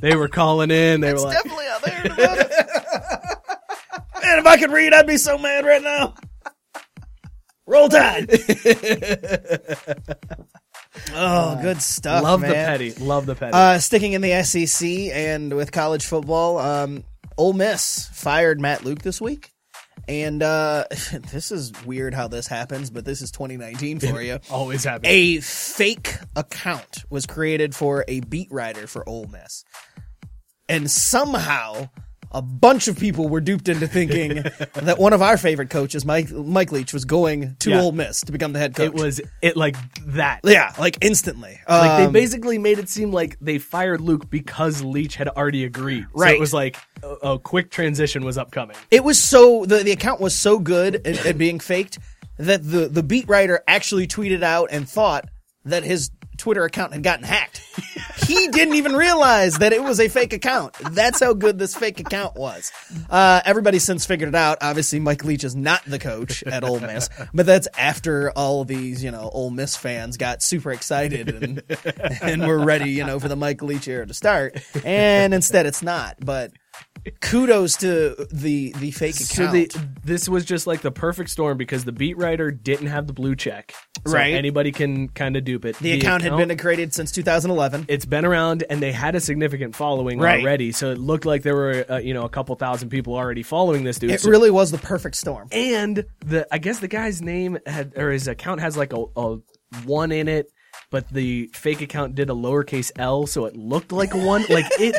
they 0.00 0.16
were 0.16 0.28
calling 0.28 0.70
in. 0.70 1.00
They 1.00 1.12
were 1.12 1.20
like, 1.20 1.36
definitely 1.42 1.66
out 1.66 1.82
there. 1.82 2.06
about 2.06 2.38
it. 2.38 2.50
Man, 4.22 4.38
if 4.38 4.46
I 4.46 4.56
could 4.56 4.70
read, 4.70 4.94
I'd 4.94 5.06
be 5.06 5.16
so 5.16 5.36
mad 5.36 5.64
right 5.64 5.82
now. 5.82 6.14
Roll 7.66 7.88
Tide. 7.88 8.28
oh, 11.14 11.58
good 11.62 11.80
stuff. 11.80 12.22
"Love 12.22 12.40
the 12.40 12.46
petty, 12.48 12.92
love 12.94 13.26
the 13.26 13.34
petty." 13.34 13.52
Uh, 13.52 13.78
sticking 13.78 14.12
in 14.12 14.20
the 14.20 14.42
SEC 14.42 14.88
and 15.12 15.54
with 15.54 15.72
college 15.72 16.04
football, 16.04 16.58
um, 16.58 17.04
Ole 17.38 17.52
Miss 17.52 18.08
fired 18.12 18.60
Matt 18.60 18.84
Luke 18.84 19.00
this 19.02 19.20
week. 19.20 19.51
And 20.08 20.42
uh, 20.42 20.84
this 21.32 21.52
is 21.52 21.72
weird 21.84 22.14
how 22.14 22.28
this 22.28 22.46
happens, 22.46 22.90
but 22.90 23.04
this 23.04 23.22
is 23.22 23.30
2019 23.30 24.00
for 24.00 24.20
you. 24.20 24.38
Always 24.50 24.84
happy. 24.84 25.08
a 25.08 25.40
fake 25.40 26.16
account 26.36 27.04
was 27.10 27.26
created 27.26 27.74
for 27.74 28.04
a 28.08 28.20
beat 28.20 28.48
writer 28.50 28.86
for 28.86 29.08
Ole 29.08 29.26
Miss. 29.26 29.64
And 30.68 30.90
somehow 30.90 31.90
a 32.34 32.42
bunch 32.42 32.88
of 32.88 32.98
people 32.98 33.28
were 33.28 33.40
duped 33.40 33.68
into 33.68 33.86
thinking 33.86 34.42
that 34.74 34.98
one 34.98 35.12
of 35.12 35.22
our 35.22 35.36
favorite 35.36 35.70
coaches, 35.70 36.04
Mike 36.04 36.30
Mike 36.30 36.72
Leach, 36.72 36.92
was 36.92 37.04
going 37.04 37.56
to 37.60 37.70
Yeah. 37.70 37.80
Ole 37.82 37.92
Miss 37.92 38.22
to 38.22 38.32
become 38.32 38.52
the 38.52 38.58
head 38.58 38.74
coach. 38.74 38.86
it 38.86 38.94
was 38.94 39.20
it 39.42 39.56
like 39.56 39.76
that. 40.06 40.40
yeah, 40.44 40.72
like 40.78 40.98
instantly. 41.02 41.58
Like 41.68 41.98
they 41.98 42.06
Um, 42.06 42.12
basically 42.12 42.58
made 42.58 42.78
it 42.78 42.88
seem 42.88 43.12
like 43.12 43.36
they 43.40 43.58
fired 43.58 44.00
Luke 44.00 44.30
because 44.30 44.82
Leach 44.82 45.16
had 45.16 45.28
already 45.28 45.64
agreed. 45.64 46.04
So 46.04 46.08
Right. 46.20 46.34
it 46.36 46.40
was 46.40 46.52
like 46.54 46.76
a, 47.02 47.08
a 47.32 47.38
quick 47.38 47.70
transition 47.70 48.24
was 48.24 48.38
upcoming. 48.38 48.76
it 48.90 49.04
was 49.04 49.18
so 49.22 49.64
the, 49.66 49.78
the 49.78 49.92
account 49.92 50.20
was 50.20 50.34
so 50.34 50.58
good 50.58 51.06
at, 51.06 51.26
at 51.26 51.38
being 51.38 51.60
faked 51.60 51.98
that 52.38 52.62
the 52.68 52.88
the 52.88 53.02
beat 53.02 53.28
writer 53.28 53.62
actually 53.68 54.06
tweeted 54.06 54.42
out 54.42 54.68
and 54.72 54.88
thought 54.88 55.28
that 55.64 55.84
his 55.84 56.10
Twitter 56.42 56.64
account 56.64 56.92
had 56.92 57.04
gotten 57.04 57.24
hacked. 57.24 57.58
he 58.26 58.48
didn't 58.48 58.74
even 58.74 58.94
realize 58.94 59.58
that 59.58 59.72
it 59.72 59.80
was 59.80 60.00
a 60.00 60.08
fake 60.08 60.32
account. 60.32 60.74
That's 60.90 61.20
how 61.20 61.34
good 61.34 61.56
this 61.56 61.76
fake 61.76 62.00
account 62.00 62.34
was. 62.34 62.72
Uh, 63.08 63.40
since 63.78 64.04
figured 64.04 64.28
it 64.28 64.34
out. 64.34 64.58
Obviously, 64.60 64.98
Mike 64.98 65.24
Leach 65.24 65.44
is 65.44 65.54
not 65.54 65.84
the 65.84 66.00
coach 66.00 66.42
at 66.42 66.64
Ole 66.64 66.80
Miss, 66.80 67.08
but 67.32 67.46
that's 67.46 67.68
after 67.78 68.32
all 68.32 68.64
these, 68.64 69.04
you 69.04 69.12
know, 69.12 69.30
Ole 69.32 69.50
Miss 69.50 69.76
fans 69.76 70.16
got 70.16 70.42
super 70.42 70.72
excited 70.72 71.28
and 71.28 71.62
and 72.20 72.44
were 72.44 72.58
ready, 72.58 72.90
you 72.90 73.04
know, 73.04 73.20
for 73.20 73.28
the 73.28 73.36
Mike 73.36 73.62
Leach 73.62 73.86
era 73.86 74.04
to 74.04 74.12
start. 74.12 74.60
And 74.84 75.32
instead, 75.32 75.66
it's 75.66 75.80
not. 75.80 76.16
But 76.18 76.50
kudos 77.20 77.76
to 77.78 78.26
the 78.30 78.72
the 78.78 78.90
fake 78.92 79.14
So 79.14 79.44
account. 79.44 79.72
the, 79.72 79.88
this 80.04 80.28
was 80.28 80.44
just 80.44 80.66
like 80.66 80.82
the 80.82 80.90
perfect 80.92 81.30
storm 81.30 81.58
because 81.58 81.84
the 81.84 81.92
beat 81.92 82.16
writer 82.16 82.50
didn't 82.50 82.86
have 82.88 83.06
the 83.06 83.12
blue 83.12 83.34
check. 83.34 83.74
So 84.06 84.12
Right. 84.14 84.34
Anybody 84.34 84.72
can 84.72 85.08
kind 85.08 85.36
of 85.36 85.44
dupe 85.44 85.64
it. 85.64 85.76
the, 85.78 85.92
account, 85.92 86.22
had 86.22 86.36
been 86.36 86.56
created 86.56 86.92
since 86.94 87.12
2011. 87.12 87.86
it's 87.88 88.04
been 88.04 88.24
around 88.24 88.64
and 88.70 88.80
they 88.80 88.92
had 88.92 89.14
a 89.14 89.20
significant 89.20 89.74
following 89.76 90.18
Right. 90.18 90.40
already. 90.42 90.72
So 90.72 90.90
it 90.90 90.98
looked 90.98 91.24
like 91.26 91.42
there 91.42 91.54
were 91.56 91.84
uh, 91.90 91.98
you 91.98 92.14
know 92.14 92.24
a 92.24 92.28
couple 92.28 92.54
thousand 92.56 92.88
people 92.90 93.14
already 93.14 93.42
following 93.42 93.84
this 93.84 93.98
dude. 93.98 94.10
It 94.10 94.20
So- 94.20 94.30
really 94.30 94.50
was 94.50 94.70
the 94.70 94.78
perfect 94.78 95.16
storm. 95.16 95.48
and 95.52 96.04
the 96.24 96.46
I 96.52 96.58
guess 96.58 96.78
the 96.78 96.88
guy's 96.88 97.20
name 97.22 97.58
had 97.66 97.92
or 97.96 98.10
his 98.12 98.28
account 98.28 98.60
has 98.60 98.76
like 98.76 98.92
a, 98.92 99.04
a 99.16 99.36
one 99.86 100.12
in 100.12 100.28
it, 100.28 100.52
but 100.90 101.08
the 101.08 101.50
fake 101.54 101.80
account 101.80 102.14
did 102.14 102.28
a 102.30 102.34
lowercase 102.34 102.90
l, 102.96 103.26
so 103.26 103.46
it 103.46 103.56
looked 103.56 103.90
like 103.92 104.14
a 104.14 104.18
one. 104.18 104.44
Like 104.48 104.66
it, 104.78 104.94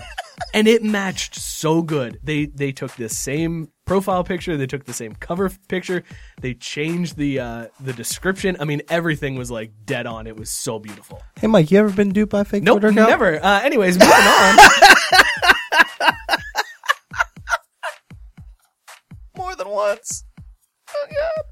and 0.53 0.67
it 0.67 0.83
matched 0.83 1.35
so 1.35 1.81
good. 1.81 2.19
They 2.23 2.45
they 2.45 2.71
took 2.71 2.91
the 2.95 3.09
same 3.09 3.69
profile 3.85 4.23
picture, 4.23 4.55
they 4.57 4.65
took 4.67 4.85
the 4.85 4.93
same 4.93 5.13
cover 5.15 5.49
picture, 5.67 6.03
they 6.41 6.53
changed 6.53 7.17
the 7.17 7.39
uh, 7.39 7.67
the 7.79 7.93
description. 7.93 8.57
I 8.59 8.65
mean, 8.65 8.81
everything 8.89 9.35
was 9.35 9.51
like 9.51 9.71
dead 9.85 10.05
on. 10.05 10.27
It 10.27 10.35
was 10.37 10.49
so 10.49 10.79
beautiful. 10.79 11.21
Hey, 11.39 11.47
Mike, 11.47 11.71
you 11.71 11.79
ever 11.79 11.89
been 11.91 12.09
duped 12.09 12.31
by 12.31 12.43
fake 12.43 12.63
Nope, 12.63 12.81
Twitter 12.81 12.93
account? 12.99 13.09
never. 13.09 13.43
Uh, 13.43 13.61
anyways, 13.61 13.97
moving 13.99 14.13
on. 14.13 14.57
More 19.37 19.55
than 19.55 19.67
once. 19.69 20.25
Oh, 20.89 21.05
God. 21.09 21.43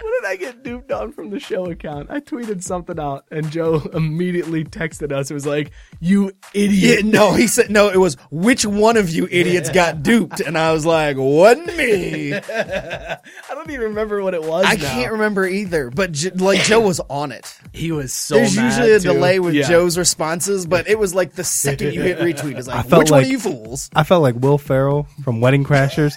What 0.00 0.22
did 0.22 0.28
I 0.30 0.36
get 0.36 0.62
duped 0.62 0.92
on 0.92 1.12
from 1.12 1.30
the 1.30 1.40
show 1.40 1.66
account? 1.66 2.10
I 2.10 2.20
tweeted 2.20 2.62
something 2.62 2.98
out, 3.00 3.24
and 3.30 3.50
Joe 3.50 3.80
immediately 3.92 4.64
texted 4.64 5.10
us. 5.12 5.30
It 5.30 5.34
was 5.34 5.46
like, 5.46 5.72
"You 6.00 6.26
Yeah, 6.54 6.62
idiot!" 6.64 7.04
no, 7.04 7.32
he 7.34 7.46
said 7.48 7.70
no. 7.70 7.88
It 7.88 7.98
was 7.98 8.16
which 8.30 8.64
one 8.64 8.96
of 8.96 9.10
you 9.10 9.26
idiots 9.30 9.70
got 9.70 10.02
duped, 10.02 10.40
and 10.40 10.56
I 10.56 10.72
was 10.72 10.86
like, 10.86 11.16
wasn't 11.18 11.76
me. 11.76 12.32
I 12.34 13.18
don't 13.50 13.70
even 13.70 13.80
remember 13.88 14.22
what 14.22 14.34
it 14.34 14.42
was. 14.42 14.64
I 14.66 14.74
now. 14.76 14.88
can't 14.92 15.12
remember 15.12 15.46
either. 15.46 15.90
But 15.90 16.12
J- 16.12 16.30
like 16.30 16.60
Joe 16.62 16.80
was 16.80 17.00
on 17.10 17.32
it. 17.32 17.58
He 17.72 17.90
was 17.92 18.12
so. 18.12 18.36
There's 18.36 18.56
mad, 18.56 18.64
usually 18.66 18.92
a 18.92 19.00
too. 19.00 19.12
delay 19.14 19.40
with 19.40 19.54
Yeah. 19.54 19.68
Joe's 19.68 19.98
responses, 19.98 20.66
but 20.66 20.88
it 20.88 20.98
was 20.98 21.14
like 21.14 21.32
the 21.34 21.44
second 21.44 21.92
you 21.92 22.02
hit 22.02 22.18
retweet, 22.20 22.56
it's 22.56 22.68
like, 22.68 22.86
felt 22.86 23.04
which 23.04 23.10
one 23.10 23.22
of 23.24 23.28
you 23.28 23.38
fools? 23.40 23.90
I 23.94 24.04
felt 24.04 24.22
like 24.22 24.36
Will 24.36 24.58
Ferrell 24.58 25.08
from 25.24 25.40
Wedding 25.40 25.64
Crashers. 25.64 26.14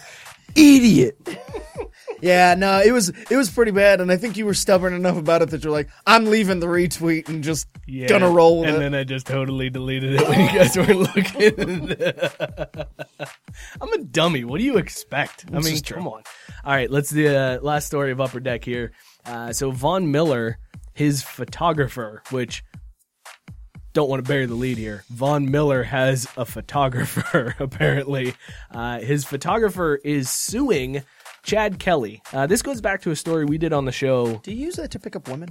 Idiot. 0.55 1.17
Yeah, 2.21 2.55
no, 2.55 2.79
it 2.81 2.91
was 2.91 3.09
it 3.09 3.35
was 3.35 3.49
pretty 3.49 3.71
bad, 3.71 3.99
and 4.01 4.11
I 4.11 4.17
think 4.17 4.37
you 4.37 4.45
were 4.45 4.53
stubborn 4.53 4.93
enough 4.93 5.17
about 5.17 5.41
it 5.41 5.49
that 5.49 5.63
you're 5.63 5.73
like, 5.73 5.89
I'm 6.05 6.25
leaving 6.25 6.59
the 6.59 6.67
retweet 6.67 7.27
and 7.29 7.43
just 7.43 7.67
Yeah. 7.87 8.07
gonna 8.07 8.29
roll 8.29 8.59
with 8.61 8.69
and 8.69 8.77
it. 8.77 8.79
then 8.79 8.95
I 8.95 9.03
just 9.03 9.25
totally 9.27 9.69
deleted 9.69 10.21
it 10.21 10.27
when 10.29 10.39
you 10.39 10.47
guys 10.47 10.77
weren't 10.77 11.15
looking. 11.15 11.95
I'm 13.81 13.93
a 13.93 13.97
dummy. 13.99 14.43
What 14.43 14.59
do 14.59 14.63
you 14.63 14.77
expect? 14.77 15.45
I 15.53 15.59
mean, 15.59 15.79
come 15.81 16.07
on. 16.07 16.23
All 16.63 16.73
right, 16.73 16.89
let's 16.89 17.09
do 17.09 17.23
the 17.27 17.37
uh, 17.37 17.59
last 17.61 17.87
story 17.87 18.11
of 18.11 18.21
Upper 18.21 18.39
Deck 18.39 18.63
here. 18.63 18.91
Uh, 19.25 19.51
so 19.53 19.71
Von 19.71 20.11
Miller, 20.11 20.57
his 20.93 21.21
photographer, 21.23 22.21
which 22.31 22.63
don't 23.93 24.09
want 24.09 24.23
to 24.23 24.27
bury 24.27 24.45
the 24.45 24.55
lead 24.55 24.77
here. 24.77 25.03
Von 25.09 25.51
Miller 25.51 25.83
has 25.83 26.25
a 26.37 26.45
photographer, 26.45 27.55
apparently. 27.59 28.33
Uh, 28.71 28.99
his 28.99 29.25
photographer 29.25 29.99
is 30.03 30.29
suing 30.29 31.03
Chad 31.43 31.79
Kelly. 31.79 32.21
Uh, 32.33 32.47
this 32.47 32.61
goes 32.61 32.81
back 32.81 33.01
to 33.01 33.11
a 33.11 33.15
story 33.15 33.45
we 33.45 33.57
did 33.57 33.73
on 33.73 33.85
the 33.85 33.91
show 33.91 34.37
Do 34.43 34.51
you 34.51 34.65
use 34.65 34.75
that 34.75 34.91
to 34.91 34.99
pick 34.99 35.15
up 35.15 35.27
women? 35.27 35.49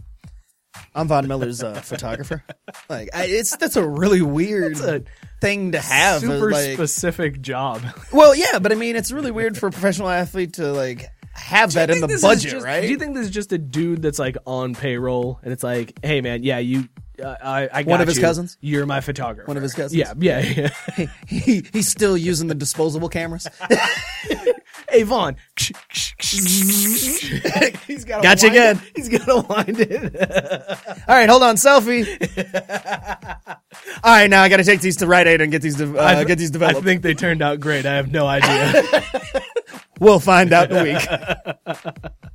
I'm 0.95 1.09
Von 1.09 1.27
Miller's 1.27 1.63
uh, 1.63 1.75
photographer. 1.83 2.45
Like, 2.89 3.11
I, 3.13 3.25
it's 3.27 3.57
that's 3.57 3.75
a 3.77 3.85
really 3.87 4.23
weird 4.23 4.79
a 4.79 5.03
thing 5.41 5.73
to 5.73 5.81
have. 5.81 6.23
uh, 6.23 6.29
super 6.29 6.51
like- 6.53 6.75
specific 6.75 7.41
job. 7.41 7.83
well, 8.13 8.35
yeah, 8.35 8.59
but 8.61 8.71
I 8.71 8.77
mean, 8.77 8.95
it's 8.97 9.11
really 9.11 9.33
weird 9.33 9.59
for 9.59 9.67
a 9.67 9.71
professional 9.73 10.09
athlete 10.09 10.55
to 10.55 10.73
like 10.73 11.07
have 11.33 11.73
that 11.75 11.91
in 11.91 12.01
the 12.01 12.19
budget, 12.23 12.53
just- 12.53 12.65
right? 12.65 12.83
Do 12.83 12.89
you 12.89 12.99
think 12.99 13.15
this 13.15 13.27
is 13.27 13.33
just 13.33 13.53
a 13.53 13.59
dude 13.59 14.01
that's 14.01 14.19
like 14.21 14.37
on 14.47 14.75
payroll 14.77 15.41
and 15.43 15.53
it's 15.53 15.65
like, 15.65 15.99
hey 16.05 16.21
man, 16.21 16.45
yeah, 16.45 16.59
you, 16.59 16.89
uh, 17.23 17.35
I, 17.43 17.69
I 17.73 17.83
got 17.83 17.91
One 17.91 18.01
of 18.01 18.07
his 18.09 18.17
you. 18.19 18.23
cousins? 18.23 18.57
You're 18.61 18.87
my 18.87 19.01
photographer. 19.01 19.49
One 19.49 19.57
of 19.57 19.63
his 19.65 19.75
cousins? 19.75 19.95
Yeah, 19.95 20.13
yeah, 20.19 20.71
yeah. 20.97 21.07
he, 21.27 21.65
he's 21.73 21.89
still 21.89 22.17
using 22.17 22.47
the 22.47 22.55
disposable 22.55 23.09
cameras. 23.09 23.47
Hey 24.91 25.03
Von. 25.05 25.37
he's 27.87 28.05
got 28.05 28.23
Gotcha 28.23 28.47
again. 28.49 28.81
He's 28.95 29.09
gonna 29.09 29.41
wind 29.43 29.81
it. 29.81 30.17
All 31.09 31.15
right, 31.15 31.29
hold 31.29 31.43
on, 31.43 31.57
selfie. 31.57 32.07
All 34.03 34.13
right, 34.13 34.29
now 34.29 34.43
I 34.43 34.49
got 34.49 34.59
to 34.59 34.65
take 34.65 34.81
these 34.81 34.97
to 34.99 35.07
Rite 35.07 35.27
Aid 35.27 35.41
and 35.41 35.53
get 35.53 35.63
these 35.63 35.77
de- 35.77 35.99
uh, 35.99 36.25
get 36.25 36.39
these 36.39 36.51
developed. 36.51 36.79
I 36.79 36.83
think 36.83 37.03
they 37.03 37.15
turned 37.15 37.43
out 37.43 37.61
great. 37.61 37.87
I 37.87 37.95
have 37.95 38.11
no 38.11 38.27
idea. 38.27 39.05
we'll 40.01 40.21
find 40.21 40.53
out 40.53 40.71
in 40.71 40.77
a 40.77 40.83
week. 40.83 41.09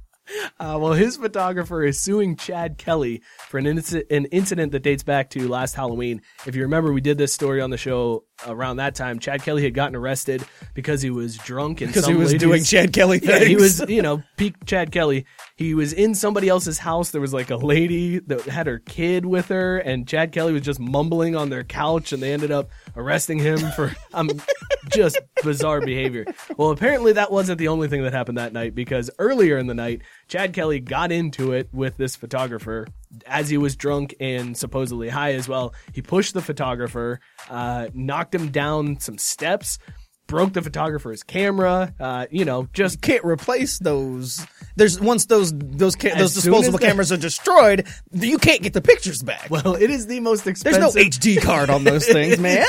Uh, 0.59 0.77
well, 0.81 0.93
his 0.93 1.17
photographer 1.17 1.83
is 1.83 1.99
suing 1.99 2.35
Chad 2.35 2.77
Kelly 2.79 3.21
for 3.47 3.59
an, 3.59 3.65
inci- 3.65 4.03
an 4.09 4.25
incident 4.25 4.71
that 4.71 4.81
dates 4.81 5.03
back 5.03 5.29
to 5.29 5.47
last 5.47 5.75
Halloween. 5.75 6.21
If 6.47 6.55
you 6.55 6.63
remember, 6.63 6.91
we 6.91 6.99
did 6.99 7.17
this 7.17 7.31
story 7.31 7.61
on 7.61 7.69
the 7.69 7.77
show 7.77 8.25
around 8.47 8.77
that 8.77 8.95
time. 8.95 9.19
Chad 9.19 9.43
Kelly 9.43 9.63
had 9.63 9.73
gotten 9.73 9.95
arrested 9.95 10.43
because 10.73 11.01
he 11.01 11.09
was 11.09 11.37
drunk 11.37 11.81
and 11.81 11.89
Because 11.91 12.05
he 12.07 12.13
was 12.13 12.27
ladies- 12.33 12.41
doing 12.41 12.63
Chad 12.63 12.93
Kelly 12.93 13.19
things. 13.19 13.25
Yeah, 13.41 13.47
he 13.47 13.55
was, 13.55 13.79
you 13.89 14.01
know, 14.01 14.23
peak 14.37 14.55
Chad 14.65 14.91
Kelly. 14.91 15.25
He 15.55 15.73
was 15.73 15.93
in 15.93 16.15
somebody 16.15 16.49
else's 16.49 16.77
house. 16.79 17.11
There 17.11 17.21
was 17.21 17.33
like 17.33 17.49
a 17.49 17.55
lady 17.55 18.19
that 18.19 18.41
had 18.41 18.67
her 18.67 18.79
kid 18.79 19.25
with 19.25 19.47
her, 19.47 19.77
and 19.77 20.07
Chad 20.07 20.31
Kelly 20.31 20.53
was 20.53 20.61
just 20.63 20.79
mumbling 20.79 21.35
on 21.35 21.49
their 21.49 21.63
couch, 21.63 22.11
and 22.13 22.21
they 22.21 22.33
ended 22.33 22.51
up 22.51 22.69
arresting 22.95 23.39
him 23.39 23.59
for 23.71 23.95
um, 24.13 24.29
just 24.89 25.17
bizarre 25.43 25.81
behavior. 25.81 26.25
Well, 26.57 26.71
apparently 26.71 27.13
that 27.13 27.31
wasn't 27.31 27.57
the 27.59 27.69
only 27.69 27.87
thing 27.87 28.03
that 28.03 28.13
happened 28.13 28.37
that 28.37 28.53
night 28.53 28.75
because 28.75 29.09
earlier 29.19 29.57
in 29.57 29.67
the 29.67 29.73
night, 29.73 30.01
Chad 30.27 30.53
Kelly 30.53 30.79
got 30.79 31.11
into 31.11 31.53
it 31.53 31.69
with 31.71 31.97
this 31.97 32.15
photographer 32.15 32.87
as 33.25 33.49
he 33.49 33.57
was 33.57 33.75
drunk 33.75 34.15
and 34.19 34.55
supposedly 34.57 35.09
high 35.09 35.33
as 35.33 35.47
well. 35.47 35.73
He 35.93 36.01
pushed 36.01 36.33
the 36.33 36.41
photographer, 36.41 37.19
uh, 37.49 37.87
knocked 37.93 38.33
him 38.35 38.49
down 38.49 38.99
some 38.99 39.17
steps. 39.17 39.77
Broke 40.27 40.53
the 40.53 40.61
photographer's 40.63 41.21
camera, 41.21 41.93
uh, 41.99 42.25
you 42.31 42.45
know, 42.45 42.67
just 42.73 42.99
can't 42.99 43.23
replace 43.23 43.77
those. 43.77 44.43
There's 44.75 44.99
once 44.99 45.27
those 45.27 45.53
those 45.55 45.95
ca- 45.95 46.15
those 46.17 46.33
disposable 46.33 46.79
they- 46.79 46.87
cameras 46.87 47.11
are 47.11 47.17
destroyed, 47.17 47.85
you 48.11 48.39
can't 48.39 48.63
get 48.63 48.73
the 48.73 48.81
pictures 48.81 49.21
back. 49.21 49.51
Well, 49.51 49.75
it 49.75 49.91
is 49.91 50.07
the 50.07 50.19
most 50.21 50.47
expensive. 50.47 50.81
There's 50.81 50.95
no 50.95 51.01
HD 51.35 51.39
card 51.39 51.69
on 51.69 51.83
those 51.83 52.07
things, 52.07 52.39
man. 52.39 52.65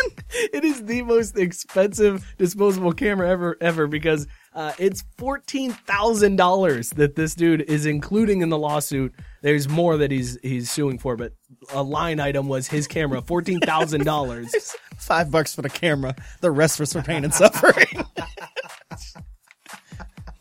it 0.53 0.67
is 0.67 0.85
the 0.85 1.01
most 1.01 1.39
expensive 1.39 2.31
disposable 2.37 2.93
camera 2.93 3.31
ever, 3.31 3.57
ever 3.63 3.87
because 3.87 4.27
uh, 4.57 4.73
it's 4.79 5.05
fourteen 5.19 5.71
thousand 5.71 6.37
dollars 6.37 6.91
that 6.91 7.15
this 7.15 7.35
dude 7.35 7.61
is 7.61 7.85
including 7.85 8.41
in 8.41 8.49
the 8.49 8.57
lawsuit. 8.57 9.15
There's 9.43 9.69
more 9.69 9.99
that 9.99 10.11
he's 10.11 10.39
he's 10.43 10.71
suing 10.71 10.99
for, 10.99 11.15
but 11.15 11.35
a 11.75 11.83
line 11.83 12.19
item 12.21 12.49
was 12.49 12.67
his 12.67 12.87
camera, 12.89 13.21
fourteen 13.21 13.61
thousand 13.61 14.05
dollars. 14.05 14.75
Five 14.97 15.31
bucks 15.31 15.55
for 15.55 15.61
the 15.61 15.69
camera. 15.69 16.17
The 16.41 16.51
rest 16.51 16.81
was 16.81 16.91
for 16.91 17.03
pain 17.03 17.23
and 17.23 17.35
suffering. 17.35 18.05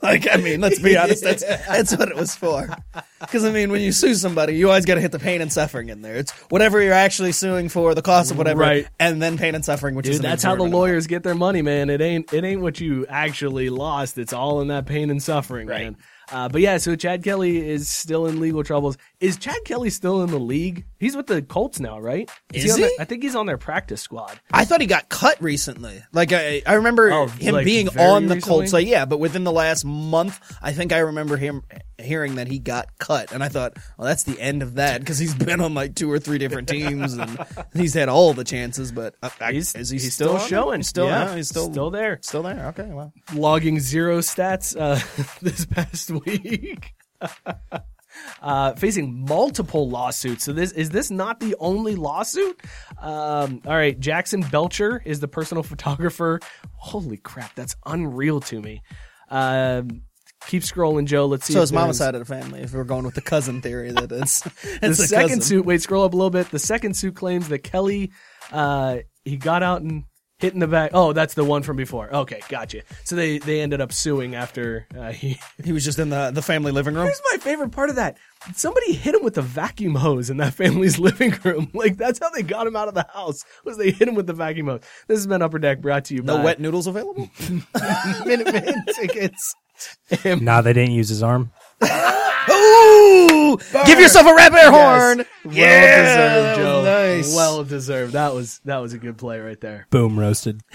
like, 0.06 0.28
I 0.32 0.38
mean, 0.38 0.62
let's 0.62 0.80
be 0.80 0.98
honest. 0.98 1.24
That's 1.24 1.44
that's 1.68 1.96
what 1.98 2.10
it 2.10 2.16
was 2.16 2.36
for. 2.36 2.70
Because 3.20 3.44
I 3.46 3.52
mean, 3.52 3.72
when 3.72 3.82
you 3.82 3.92
sue 3.92 4.14
somebody, 4.16 4.56
you 4.56 4.68
always 4.70 4.86
got 4.86 4.96
to 4.96 5.02
hit 5.02 5.12
the 5.12 5.20
pain 5.20 5.42
and 5.42 5.52
suffering 5.52 5.90
in 5.90 6.02
there. 6.02 6.16
It's 6.16 6.32
whatever 6.50 6.82
you're 6.82 6.94
actually 6.94 7.32
suing 7.32 7.70
for, 7.70 7.96
the 7.96 8.02
cost 8.02 8.32
of 8.32 8.38
whatever, 8.38 8.62
Right. 8.62 8.88
and 9.00 9.22
then 9.22 9.38
pain 9.38 9.56
and 9.56 9.66
suffering, 9.66 9.96
which 9.96 10.08
is 10.08 10.18
Dude, 10.18 10.26
an 10.26 10.32
that's 10.32 10.44
how 10.44 10.50
the 10.52 10.56
exorbitant 10.64 10.74
amount. 10.74 10.82
lawyers 10.92 11.08
get 11.08 11.24
their 11.24 11.36
money, 11.36 11.62
man. 11.62 11.90
It 11.90 12.02
ain't 12.02 12.32
it 12.34 12.44
ain't 12.44 12.62
what 12.62 12.80
you 12.80 13.06
actually 13.10 13.70
lost. 13.70 14.18
It's 14.18 14.34
all 14.34 14.62
in 14.62 14.68
that 14.70 14.86
pain 14.86 15.10
and 15.10 15.22
suffering, 15.22 15.68
Right. 15.68 15.84
man. 15.84 15.98
Uh, 16.32 16.50
but 16.50 16.60
yeah, 16.62 16.78
so 16.78 16.96
Chad 16.96 17.24
Kelly 17.24 17.68
is 17.70 17.88
still 17.88 18.26
in 18.26 18.40
legal 18.40 18.64
troubles. 18.64 18.98
Is 19.20 19.38
Chad 19.38 19.58
Kelly 19.64 19.92
still 19.92 20.24
in 20.24 20.32
the 20.32 20.40
league? 20.40 20.86
He's 21.06 21.16
with 21.16 21.28
the 21.28 21.44
Colts 21.44 21.80
now, 21.80 22.00
right? 22.00 22.28
Is 22.52 22.74
on 22.74 22.80
their- 22.82 22.90
he? 22.90 22.96
I 23.00 23.04
think 23.06 23.22
he's 23.22 23.36
on 23.36 23.46
their 23.46 23.60
practice 23.60 24.02
squad. 24.02 24.40
I 24.52 24.66
thought 24.66 24.82
he 24.82 24.88
got 24.88 25.08
cut 25.08 25.40
recently. 25.40 26.02
Like 26.12 26.34
I, 26.34 26.64
I 26.66 26.74
remember 26.74 27.12
Oh, 27.12 27.28
him 27.28 27.54
like 27.54 27.64
being 27.64 27.88
on 27.90 28.26
the 28.26 28.34
recently? 28.36 28.42
Colts. 28.42 28.74
Like 28.74 28.88
yeah, 28.88 29.06
but 29.06 29.20
within 29.20 29.44
the 29.44 29.52
last 29.52 29.86
month, 29.86 30.40
I 30.64 30.72
think 30.74 30.92
I 30.92 30.98
remember 30.98 31.38
him 31.38 31.62
hearing 32.00 32.36
that 32.36 32.48
he 32.48 32.58
got 32.58 32.88
cut, 32.98 33.32
and 33.32 33.44
I 33.44 33.50
thought, 33.50 33.78
well, 34.00 34.08
that's 34.08 34.24
the 34.24 34.40
end 34.42 34.64
of 34.64 34.74
that 34.76 35.00
because 35.02 35.20
he's 35.20 35.36
been 35.36 35.62
on 35.62 35.76
like 35.76 35.94
two 35.94 36.12
or 36.12 36.18
three 36.18 36.40
different 36.40 36.68
teams 36.68 37.14
and 37.14 37.38
he's 37.76 37.94
had 37.94 38.10
all 38.10 38.34
the 38.34 38.44
chances. 38.44 38.92
But 38.92 39.14
I, 39.22 39.30
I, 39.42 39.52
He's, 39.54 39.76
is 39.76 39.92
he 39.92 39.98
he's 39.98 40.16
still, 40.16 40.40
still, 40.40 40.48
showing. 40.48 40.80
He's 40.80 40.88
still, 40.90 41.06
yeah, 41.06 41.30
yeah, 41.30 41.36
he's 41.36 41.50
still 41.50 41.72
still 41.72 41.92
there. 41.92 42.18
Still 42.24 42.42
there. 42.42 42.66
Okay, 42.70 42.90
well, 42.92 43.14
logging 43.36 43.80
zero 43.80 44.22
stats 44.22 44.76
uh, 44.76 45.00
this 45.44 45.66
past 45.68 46.10
week. 46.10 46.96
Uh, 48.42 48.74
facing 48.74 49.26
multiple 49.28 49.90
lawsuits. 49.90 50.44
So 50.44 50.54
this 50.54 50.72
is 50.72 50.90
this 50.90 51.10
not 51.12 51.40
the 51.40 51.56
only 51.60 51.96
lawsuit? 51.96 52.60
Um, 53.02 53.62
all 53.66 53.76
right, 53.76 54.00
Jackson 54.00 54.42
Belcher 54.42 55.02
is 55.06 55.20
the 55.20 55.28
personal 55.28 55.64
photographer. 55.72 56.40
Holy 56.74 57.18
crap, 57.18 57.56
that's 57.56 57.76
unreal 57.86 58.40
to 58.42 58.62
me. 58.62 58.82
Um, 59.30 60.02
keep 60.48 60.64
scrolling, 60.64 61.06
Joe. 61.06 61.26
Let's 61.26 61.46
see. 61.46 61.54
so 61.54 61.60
if 61.60 61.64
it's 61.64 61.72
mama's 61.72 61.98
side 61.98 62.16
of 62.16 62.26
the 62.26 62.26
family. 62.26 62.62
If 62.62 62.74
we're 62.74 62.84
going 62.84 63.06
with 63.06 63.16
the 63.16 63.22
cousin 63.22 63.62
theory, 63.62 63.92
that 63.92 64.12
it's 64.12 64.40
the 64.42 64.52
it's 64.84 65.00
a 65.00 65.08
second 65.08 65.30
cousin. 65.30 65.42
suit. 65.42 65.66
Wait, 65.66 65.82
scroll 65.82 66.04
up 66.04 66.14
a 66.14 66.16
little 66.16 66.30
bit. 66.30 66.50
The 66.52 66.60
second 66.60 66.96
suit 66.96 67.16
claims 67.16 67.48
that 67.50 67.60
Kelly, 67.60 68.12
uh, 68.52 68.98
he 69.24 69.38
got 69.38 69.64
out 69.64 69.82
and 69.82 70.04
hit 70.40 70.54
in 70.54 70.60
the 70.60 70.68
back. 70.68 70.92
Oh, 70.94 71.14
that's 71.14 71.34
the 71.34 71.44
one 71.44 71.64
from 71.64 71.78
before. 71.78 72.14
Okay, 72.14 72.42
gotcha. 72.50 72.82
So 73.04 73.16
they 73.16 73.38
they 73.40 73.62
ended 73.62 73.82
up 73.82 73.92
suing 73.92 74.36
after 74.36 74.88
uh, 74.98 75.12
he. 75.12 75.40
He 75.64 75.72
was 75.72 75.84
just 75.86 76.00
in 76.00 76.10
the 76.10 76.32
the 76.32 76.42
family 76.42 76.72
living 76.72 76.94
room. 76.96 77.06
Here's 77.06 77.22
my 77.32 77.38
favorite 77.38 77.72
part 77.72 77.90
of 77.90 77.96
that. 77.96 78.18
Somebody 78.54 78.94
hit 78.94 79.16
him 79.16 79.24
with 79.24 79.38
a 79.38 79.42
vacuum 79.42 79.96
hose 79.96 80.30
in 80.30 80.38
that 80.38 80.54
family's 80.62 81.00
living 81.00 81.34
room. 81.44 81.72
Like 81.86 81.98
that's 81.98 82.20
how 82.20 82.30
they 82.30 82.42
got 82.42 82.68
him 82.68 82.76
out 82.76 82.88
of 82.88 82.94
the 82.94 83.06
house. 83.14 83.44
Was 83.64 83.78
they 83.78 83.92
hit 83.92 84.08
him 84.08 84.16
with 84.16 84.28
the 84.28 84.34
vacuum 84.34 84.68
hose? 84.68 84.82
This 85.08 85.20
has 85.20 85.28
been 85.28 85.42
Upper 85.42 85.60
Deck 85.60 85.82
brought 85.82 86.06
to 86.06 86.16
you 86.16 86.22
No 86.22 86.38
by 86.38 86.44
wet 86.44 86.60
noodles 86.60 86.88
available. 86.88 87.28
Minuteman 87.38 88.86
tickets. 88.96 89.56
Nah, 90.42 90.62
they 90.62 90.74
didn't 90.74 90.94
use 90.94 91.10
his 91.10 91.22
arm. 91.22 91.52
Ooh! 93.06 93.58
Give 93.86 94.00
yourself 94.00 94.28
a 94.28 94.34
rap 94.34 94.54
air 94.54 94.72
horn. 94.72 95.26
Yes. 95.50 96.56
Well 96.56 96.56
deserved, 96.56 96.60
Joe. 96.60 96.84
nice. 96.84 97.36
Well 97.36 97.64
deserved. 97.64 98.14
That 98.14 98.34
was 98.34 98.60
that 98.66 98.78
was 98.78 98.94
a 98.94 98.98
good 98.98 99.18
play 99.18 99.40
right 99.40 99.60
there. 99.62 99.88
Boom, 99.90 100.20
roasted. 100.20 100.62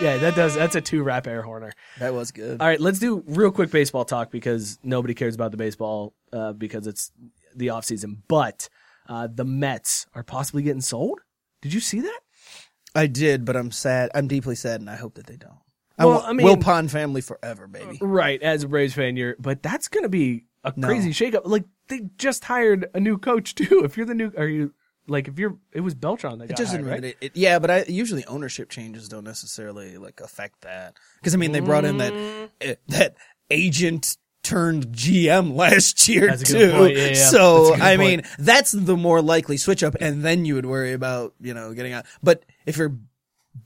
Yeah, 0.00 0.18
that 0.18 0.34
does. 0.34 0.54
That's 0.56 0.74
a 0.74 0.80
two 0.80 1.02
rap 1.04 1.26
air 1.26 1.40
horner. 1.40 1.72
That 2.00 2.12
was 2.12 2.32
good. 2.32 2.60
All 2.60 2.66
right, 2.66 2.80
let's 2.80 2.98
do 2.98 3.22
real 3.26 3.52
quick 3.52 3.70
baseball 3.70 4.04
talk 4.04 4.30
because 4.30 4.78
nobody 4.82 5.14
cares 5.14 5.34
about 5.36 5.52
the 5.52 5.56
baseball 5.56 6.14
uh, 6.32 6.52
because 6.52 6.86
it's 6.86 7.12
the 7.54 7.70
off 7.70 7.84
season. 7.84 8.22
But 8.28 8.68
uh, 9.08 9.28
the 9.32 9.44
Mets 9.44 10.06
are 10.14 10.24
possibly 10.24 10.62
getting 10.62 10.80
sold. 10.80 11.20
Did 11.62 11.72
you 11.72 11.80
see 11.80 12.00
that? 12.00 12.20
I 12.94 13.06
did, 13.06 13.44
but 13.44 13.56
I'm 13.56 13.70
sad. 13.70 14.10
I'm 14.14 14.26
deeply 14.26 14.56
sad, 14.56 14.80
and 14.80 14.90
I 14.90 14.96
hope 14.96 15.14
that 15.14 15.26
they 15.26 15.36
don't. 15.36 15.58
I 15.98 16.04
Well, 16.06 16.14
want 16.16 16.26
I 16.28 16.32
mean- 16.32 16.46
Wilpon 16.46 16.90
family 16.90 17.20
forever, 17.20 17.66
baby. 17.66 17.98
Right, 18.00 18.42
as 18.42 18.62
a 18.64 18.68
Braves 18.68 18.94
fan, 18.94 19.16
you're, 19.16 19.36
but 19.38 19.62
that's 19.62 19.88
going 19.88 20.02
to 20.02 20.08
be 20.08 20.44
a 20.64 20.72
No. 20.76 20.88
crazy 20.88 21.10
shakeup. 21.10 21.42
Like 21.44 21.64
they 21.88 22.02
just 22.18 22.44
hired 22.44 22.86
a 22.94 23.00
new 23.00 23.18
coach 23.18 23.54
too. 23.60 23.82
If 23.84 23.96
you're 23.96 24.06
the 24.06 24.14
new, 24.14 24.32
are 24.36 24.48
you 24.48 24.72
like 25.06 25.28
if 25.28 25.38
you're? 25.38 25.56
It 25.72 25.80
was 25.82 25.94
Beltran 25.94 26.38
that 26.38 26.44
It 26.44 26.48
got 26.48 26.56
doesn't 26.56 26.84
hired, 26.84 27.04
right? 27.04 27.16
it, 27.20 27.32
yeah, 27.36 27.58
but 27.58 27.70
I 27.70 27.84
usually 27.84 28.24
ownership 28.24 28.70
changes 28.70 29.08
don't 29.08 29.24
necessarily 29.24 29.98
like 29.98 30.20
affect 30.20 30.62
that 30.62 30.94
because 31.20 31.34
I 31.34 31.36
mean 31.36 31.52
they 31.52 31.60
brought 31.60 31.84
in 31.84 31.98
that 31.98 32.12
Mm. 32.12 32.48
eh, 32.62 32.74
that 32.88 33.14
agent 33.50 34.16
turned 34.42 34.88
GM 34.88 35.54
last 35.56 36.08
year 36.08 36.34
too. 36.36 36.58
Yeah, 36.92 37.08
yeah. 37.08 37.14
So 37.14 37.74
I 37.74 37.96
point. 37.96 38.00
mean 38.00 38.22
that's 38.38 38.72
the 38.72 38.96
more 38.96 39.20
likely 39.22 39.58
switch 39.58 39.82
up, 39.84 39.94
and 40.00 40.22
then 40.24 40.44
you 40.44 40.54
would 40.54 40.66
worry 40.66 40.92
about 40.94 41.34
you 41.40 41.54
know 41.54 41.72
getting 41.74 41.92
out. 41.92 42.06
But 42.22 42.44
if 42.66 42.76
you're 42.78 42.96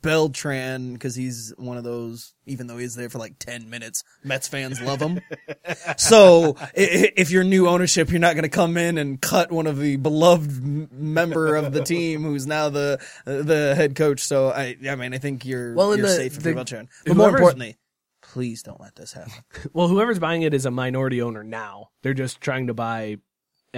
Beltran, 0.02 0.92
because 0.94 1.14
he's 1.14 1.52
one 1.56 1.76
of 1.76 1.84
those, 1.84 2.34
even 2.46 2.66
though 2.66 2.76
he's 2.78 2.94
there 2.94 3.08
for 3.08 3.18
like 3.18 3.38
10 3.38 3.68
minutes, 3.70 4.04
Mets 4.22 4.48
fans 4.48 4.80
love 4.80 5.00
him. 5.00 5.20
so 5.96 6.56
if 6.74 7.30
you're 7.30 7.44
new 7.44 7.68
ownership, 7.68 8.10
you're 8.10 8.20
not 8.20 8.34
going 8.34 8.44
to 8.44 8.48
come 8.48 8.76
in 8.76 8.98
and 8.98 9.20
cut 9.20 9.50
one 9.50 9.66
of 9.66 9.78
the 9.78 9.96
beloved 9.96 10.92
member 10.92 11.56
of 11.56 11.72
the 11.72 11.82
team 11.82 12.22
who's 12.22 12.46
now 12.46 12.68
the, 12.68 13.00
the 13.24 13.74
head 13.74 13.94
coach. 13.94 14.20
So 14.20 14.50
I, 14.50 14.76
I 14.88 14.94
mean, 14.94 15.14
I 15.14 15.18
think 15.18 15.44
you're, 15.44 15.74
Well, 15.74 15.96
you're 15.96 16.06
the- 16.06 16.12
safe 16.14 16.36
if 16.36 16.42
the- 16.42 16.50
you're 16.50 16.56
Beltran. 16.56 16.88
But 17.06 17.16
more 17.16 17.30
importantly, 17.30 17.76
please 18.22 18.62
don't 18.62 18.80
let 18.80 18.94
this 18.96 19.12
happen. 19.12 19.32
Well, 19.72 19.88
whoever's 19.88 20.18
buying 20.18 20.42
it 20.42 20.54
is 20.54 20.66
a 20.66 20.70
minority 20.70 21.20
owner 21.22 21.42
now. 21.42 21.88
They're 22.02 22.14
just 22.14 22.40
trying 22.40 22.68
to 22.68 22.74
buy 22.74 23.18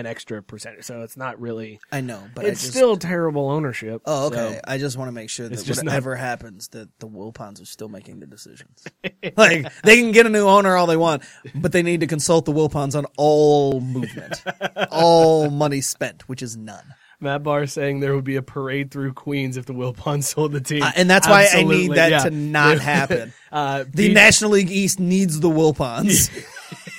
an 0.01 0.07
extra 0.07 0.43
percentage, 0.43 0.85
so 0.85 1.03
it's 1.03 1.17
not 1.17 1.41
really. 1.41 1.79
I 1.93 2.01
know, 2.01 2.23
but 2.35 2.45
it's 2.47 2.63
just, 2.63 2.73
still 2.73 2.97
terrible 2.97 3.49
ownership. 3.51 4.03
Oh, 4.05 4.27
okay. 4.27 4.55
so- 4.55 4.61
I 4.65 4.79
just 4.79 4.97
want 4.97 5.09
to 5.09 5.13
make 5.13 5.31
sure 5.31 5.49
that 5.49 5.65
just 5.65 5.85
not- 5.85 5.91
whatever 5.93 6.17
happens, 6.17 6.69
that 6.69 6.89
the 6.99 7.07
Wilpons 7.07 7.63
are 7.63 7.67
still 7.67 7.89
making 7.89 8.21
the 8.21 8.27
decisions. 8.27 8.85
like 9.37 9.73
they 9.83 10.01
can 10.01 10.13
get 10.13 10.27
a 10.27 10.31
new 10.31 10.47
owner 10.47 10.75
all 10.75 10.87
they 10.87 10.97
want, 10.97 11.23
but 11.55 11.73
they 11.73 11.83
need 11.83 12.01
to 12.01 12.07
consult 12.07 12.47
the 12.47 12.53
Wilpons 12.53 12.97
on 12.97 13.07
all 13.17 13.81
movement, 13.81 14.43
all 14.91 15.51
money 15.51 15.81
spent, 15.81 16.29
which 16.29 16.43
is 16.43 16.57
none. 16.57 16.95
Matt 17.21 17.43
Barr 17.43 17.67
saying 17.67 18.01
there 18.01 18.15
would 18.15 18.25
be 18.25 18.37
a 18.37 18.43
parade 18.43 18.91
through 18.91 19.13
Queens 19.13 19.57
if 19.57 19.67
the 19.67 19.73
Wilpons 19.75 20.25
sold 20.25 20.53
the 20.53 20.61
team, 20.61 20.83
Uh, 20.83 20.91
and 20.97 21.09
that's 21.11 21.29
why 21.29 21.47
I 21.53 21.63
need 21.65 21.93
that 21.93 22.11
yeah. 22.11 22.19
to 22.25 22.31
not 22.31 22.79
happen. 22.81 23.33
Uh, 23.53 23.85
The 23.85 24.09
Pete- 24.09 24.13
National 24.15 24.53
League 24.53 24.71
East 24.71 24.99
needs 25.01 25.39
the 25.41 25.51
Wilpons. 25.51 26.31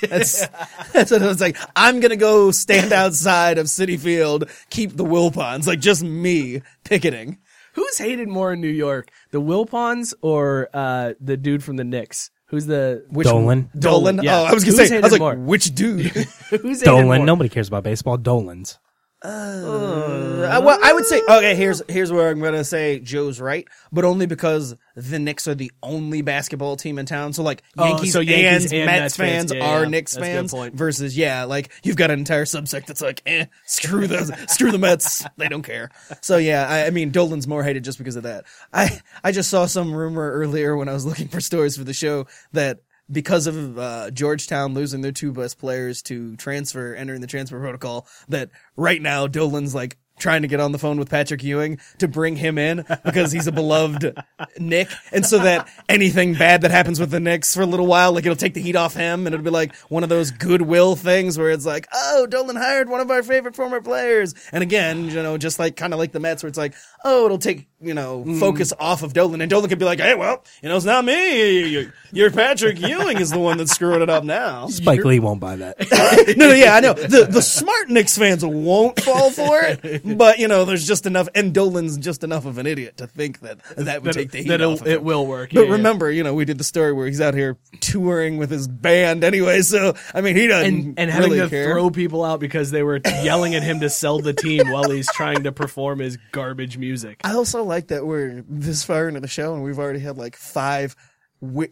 that's 0.08 0.46
that's 0.92 1.10
what 1.10 1.22
I 1.22 1.26
was 1.26 1.40
like. 1.40 1.56
I'm 1.76 2.00
gonna 2.00 2.16
go 2.16 2.50
stand 2.50 2.92
outside 2.92 3.58
of 3.58 3.66
Citi 3.66 3.98
Field, 3.98 4.48
keep 4.70 4.96
the 4.96 5.04
Wilpons, 5.04 5.66
like 5.66 5.80
just 5.80 6.02
me 6.04 6.62
picketing. 6.84 7.38
Who's 7.74 7.96
hated 7.98 8.28
more 8.28 8.52
in 8.52 8.60
New 8.60 8.68
York, 8.68 9.10
the 9.30 9.40
Wilpons 9.40 10.12
or 10.20 10.68
uh, 10.74 11.14
the 11.20 11.36
dude 11.38 11.64
from 11.64 11.76
the 11.76 11.84
Knicks? 11.84 12.30
Who's 12.46 12.66
the 12.66 13.06
Which 13.08 13.26
Dolan. 13.26 13.70
Dolan. 13.78 14.20
yeah. 14.22 14.40
Oh, 14.40 14.44
I 14.44 14.52
was 14.52 14.62
gonna 14.64 14.76
Who's 14.76 14.88
say. 14.88 14.96
I 14.98 15.00
was 15.00 15.10
hated 15.12 15.22
like, 15.24 15.38
more? 15.38 15.46
which 15.46 15.74
dude? 15.74 16.02
who's 16.50 16.80
hated 16.80 16.84
Dolan. 16.84 17.06
more? 17.06 17.18
Nobody 17.26 17.48
cares 17.48 17.68
about 17.68 17.82
baseball. 17.84 18.18
Dolan's. 18.18 18.78
Uh, 19.24 20.60
well, 20.64 20.78
I 20.82 20.92
would 20.92 21.06
say 21.06 21.22
okay. 21.22 21.54
Here's 21.54 21.82
here's 21.88 22.10
where 22.12 22.30
I'm 22.30 22.40
gonna 22.40 22.64
say 22.64 22.98
Joe's 22.98 23.40
right, 23.40 23.66
but 23.92 24.04
only 24.04 24.26
because 24.26 24.74
the 24.96 25.18
Knicks 25.18 25.46
are 25.48 25.54
the 25.54 25.70
only 25.82 26.22
basketball 26.22 26.76
team 26.76 26.98
in 26.98 27.06
town. 27.06 27.32
So 27.32 27.42
like 27.42 27.62
Oh, 27.78 27.86
Yankees, 27.86 28.12
so 28.12 28.20
Yankees 28.20 28.72
and, 28.72 28.80
and 28.82 28.86
Mets 28.86 29.00
Mets 29.00 29.16
fans 29.16 29.50
fans. 29.52 29.54
Yeah, 29.54 29.70
are 29.70 29.82
yeah. 29.84 29.88
Knicks 29.88 30.12
That's 30.14 30.26
a 30.26 30.30
good 30.30 30.36
fans. 30.36 30.52
point. 30.52 30.74
Versus 30.74 31.16
yeah, 31.16 31.44
like 31.44 31.72
you've 31.84 31.96
got 31.96 32.10
an 32.10 32.18
entire 32.18 32.44
subsect 32.44 32.86
that's 32.86 33.00
like, 33.00 33.22
eh, 33.26 33.46
screw 33.64 34.06
the 34.06 34.24
screw 34.48 34.70
the 34.72 34.78
Mets. 34.78 35.24
They 35.36 35.48
don't 35.48 35.62
care. 35.62 35.90
So 36.20 36.36
yeah, 36.36 36.66
I, 36.68 36.86
I 36.86 36.90
mean 36.90 37.10
Dolan's 37.10 37.46
more 37.46 37.62
hated 37.62 37.84
just 37.84 37.98
because 37.98 38.16
of 38.16 38.24
that. 38.24 38.44
I 38.72 39.00
I 39.22 39.32
just 39.32 39.50
saw 39.50 39.66
some 39.66 39.94
rumor 39.94 40.30
earlier 40.32 40.76
when 40.76 40.88
I 40.88 40.92
was 40.92 41.06
looking 41.06 41.28
for 41.28 41.40
stories 41.40 41.76
for 41.76 41.84
the 41.84 41.94
show 41.94 42.26
that 42.52 42.80
because 43.12 43.46
of 43.46 43.78
uh, 43.78 44.10
Georgetown 44.10 44.74
losing 44.74 45.02
their 45.02 45.12
two 45.12 45.32
best 45.32 45.58
players 45.58 46.02
to 46.02 46.36
transfer, 46.36 46.94
entering 46.94 47.20
the 47.20 47.26
transfer 47.26 47.60
protocol, 47.60 48.06
that 48.28 48.50
right 48.76 49.00
now 49.00 49.26
Dolan's 49.26 49.74
like 49.74 49.98
trying 50.18 50.42
to 50.42 50.48
get 50.48 50.60
on 50.60 50.72
the 50.72 50.78
phone 50.78 50.98
with 50.98 51.10
Patrick 51.10 51.42
Ewing 51.42 51.78
to 51.98 52.06
bring 52.06 52.36
him 52.36 52.56
in 52.56 52.84
because 53.04 53.32
he's 53.32 53.46
a 53.46 53.52
beloved 53.52 54.16
Nick, 54.58 54.88
and 55.10 55.26
so 55.26 55.38
that 55.40 55.68
anything 55.88 56.34
bad 56.34 56.62
that 56.62 56.70
happens 56.70 57.00
with 57.00 57.10
the 57.10 57.18
Knicks 57.20 57.54
for 57.54 57.62
a 57.62 57.66
little 57.66 57.86
while, 57.86 58.12
like 58.12 58.24
it'll 58.24 58.36
take 58.36 58.54
the 58.54 58.62
heat 58.62 58.76
off 58.76 58.94
him, 58.94 59.26
and 59.26 59.34
it'll 59.34 59.44
be 59.44 59.50
like 59.50 59.74
one 59.88 60.02
of 60.02 60.08
those 60.08 60.30
goodwill 60.30 60.96
things 60.96 61.36
where 61.36 61.50
it's 61.50 61.66
like, 61.66 61.88
oh, 61.92 62.26
Dolan 62.26 62.56
hired 62.56 62.88
one 62.88 63.00
of 63.00 63.10
our 63.10 63.22
favorite 63.22 63.56
former 63.56 63.80
players, 63.80 64.34
and 64.52 64.62
again, 64.62 65.06
you 65.06 65.22
know, 65.22 65.36
just 65.38 65.58
like 65.58 65.76
kind 65.76 65.92
of 65.92 65.98
like 65.98 66.12
the 66.12 66.20
Mets, 66.20 66.42
where 66.42 66.48
it's 66.48 66.58
like, 66.58 66.74
oh, 67.04 67.24
it'll 67.26 67.38
take 67.38 67.68
you 67.80 67.94
know 67.94 68.22
hmm. 68.22 68.38
focus 68.38 68.72
off 68.78 69.02
of 69.02 69.12
Dolan, 69.12 69.40
and 69.40 69.50
Dolan 69.50 69.68
could 69.68 69.78
be 69.78 69.84
like, 69.84 70.00
hey, 70.00 70.14
well, 70.14 70.44
you 70.62 70.68
know, 70.68 70.76
it's 70.76 70.84
not 70.84 71.04
me, 71.04 71.68
You're- 71.68 71.92
you're 72.14 72.30
Patrick 72.30 72.78
Ewing 72.78 73.18
is 73.18 73.30
the 73.30 73.38
one 73.38 73.56
that's 73.56 73.72
screwing 73.72 74.02
it 74.02 74.10
up 74.10 74.22
now. 74.22 74.66
Spike 74.68 75.02
Lee 75.02 75.18
won't 75.18 75.40
buy 75.40 75.56
that. 75.56 76.34
no, 76.36 76.48
no, 76.48 76.54
yeah, 76.54 76.76
I 76.76 76.80
know. 76.80 76.92
The 76.92 77.24
the 77.24 77.40
smart 77.40 77.88
Knicks 77.88 78.18
fans 78.18 78.44
won't 78.44 79.00
fall 79.00 79.30
for 79.30 79.60
it, 79.62 80.02
but 80.18 80.38
you 80.38 80.46
know, 80.46 80.66
there's 80.66 80.86
just 80.86 81.06
enough, 81.06 81.28
and 81.34 81.54
Dolan's 81.54 81.96
just 81.96 82.22
enough 82.22 82.44
of 82.44 82.58
an 82.58 82.66
idiot 82.66 82.98
to 82.98 83.06
think 83.06 83.40
that 83.40 83.60
that 83.76 84.02
would 84.02 84.12
That, 84.12 84.18
take 84.18 84.30
the 84.30 84.42
heat 84.42 84.48
that 84.48 84.60
off 84.60 84.74
it, 84.74 84.80
of 84.82 84.86
it 84.88 84.98
him. 84.98 85.04
will 85.04 85.26
work. 85.26 85.50
But 85.54 85.60
yeah, 85.60 85.66
yeah. 85.66 85.72
remember, 85.72 86.10
you 86.10 86.22
know, 86.22 86.34
we 86.34 86.44
did 86.44 86.58
the 86.58 86.64
story 86.64 86.92
where 86.92 87.06
he's 87.06 87.20
out 87.20 87.32
here 87.34 87.56
touring 87.80 88.36
with 88.36 88.50
his 88.50 88.68
band 88.68 89.24
anyway. 89.24 89.62
So 89.62 89.94
I 90.14 90.20
mean, 90.20 90.36
he 90.36 90.46
doesn't 90.48 90.74
and 90.74 90.98
and 90.98 91.10
having 91.10 91.30
really 91.30 91.42
to 91.42 91.48
care. 91.48 91.72
throw 91.72 91.88
people 91.90 92.24
out 92.24 92.40
because 92.40 92.70
they 92.70 92.82
were 92.82 93.00
yelling 93.06 93.54
at 93.54 93.62
him 93.62 93.80
to 93.80 93.88
sell 93.88 94.18
the 94.18 94.34
team 94.34 94.70
while 94.70 94.90
he's 94.90 95.10
trying 95.12 95.44
to 95.44 95.52
perform 95.52 96.00
his 96.00 96.18
garbage 96.30 96.76
music. 96.76 96.91
I 97.24 97.34
also 97.34 97.62
like 97.64 97.88
that 97.88 98.06
we're 98.06 98.44
this 98.48 98.84
far 98.84 99.08
into 99.08 99.20
the 99.20 99.28
show 99.28 99.54
and 99.54 99.62
we've 99.62 99.78
already 99.78 100.00
had 100.00 100.16
like 100.16 100.36
five 100.36 100.94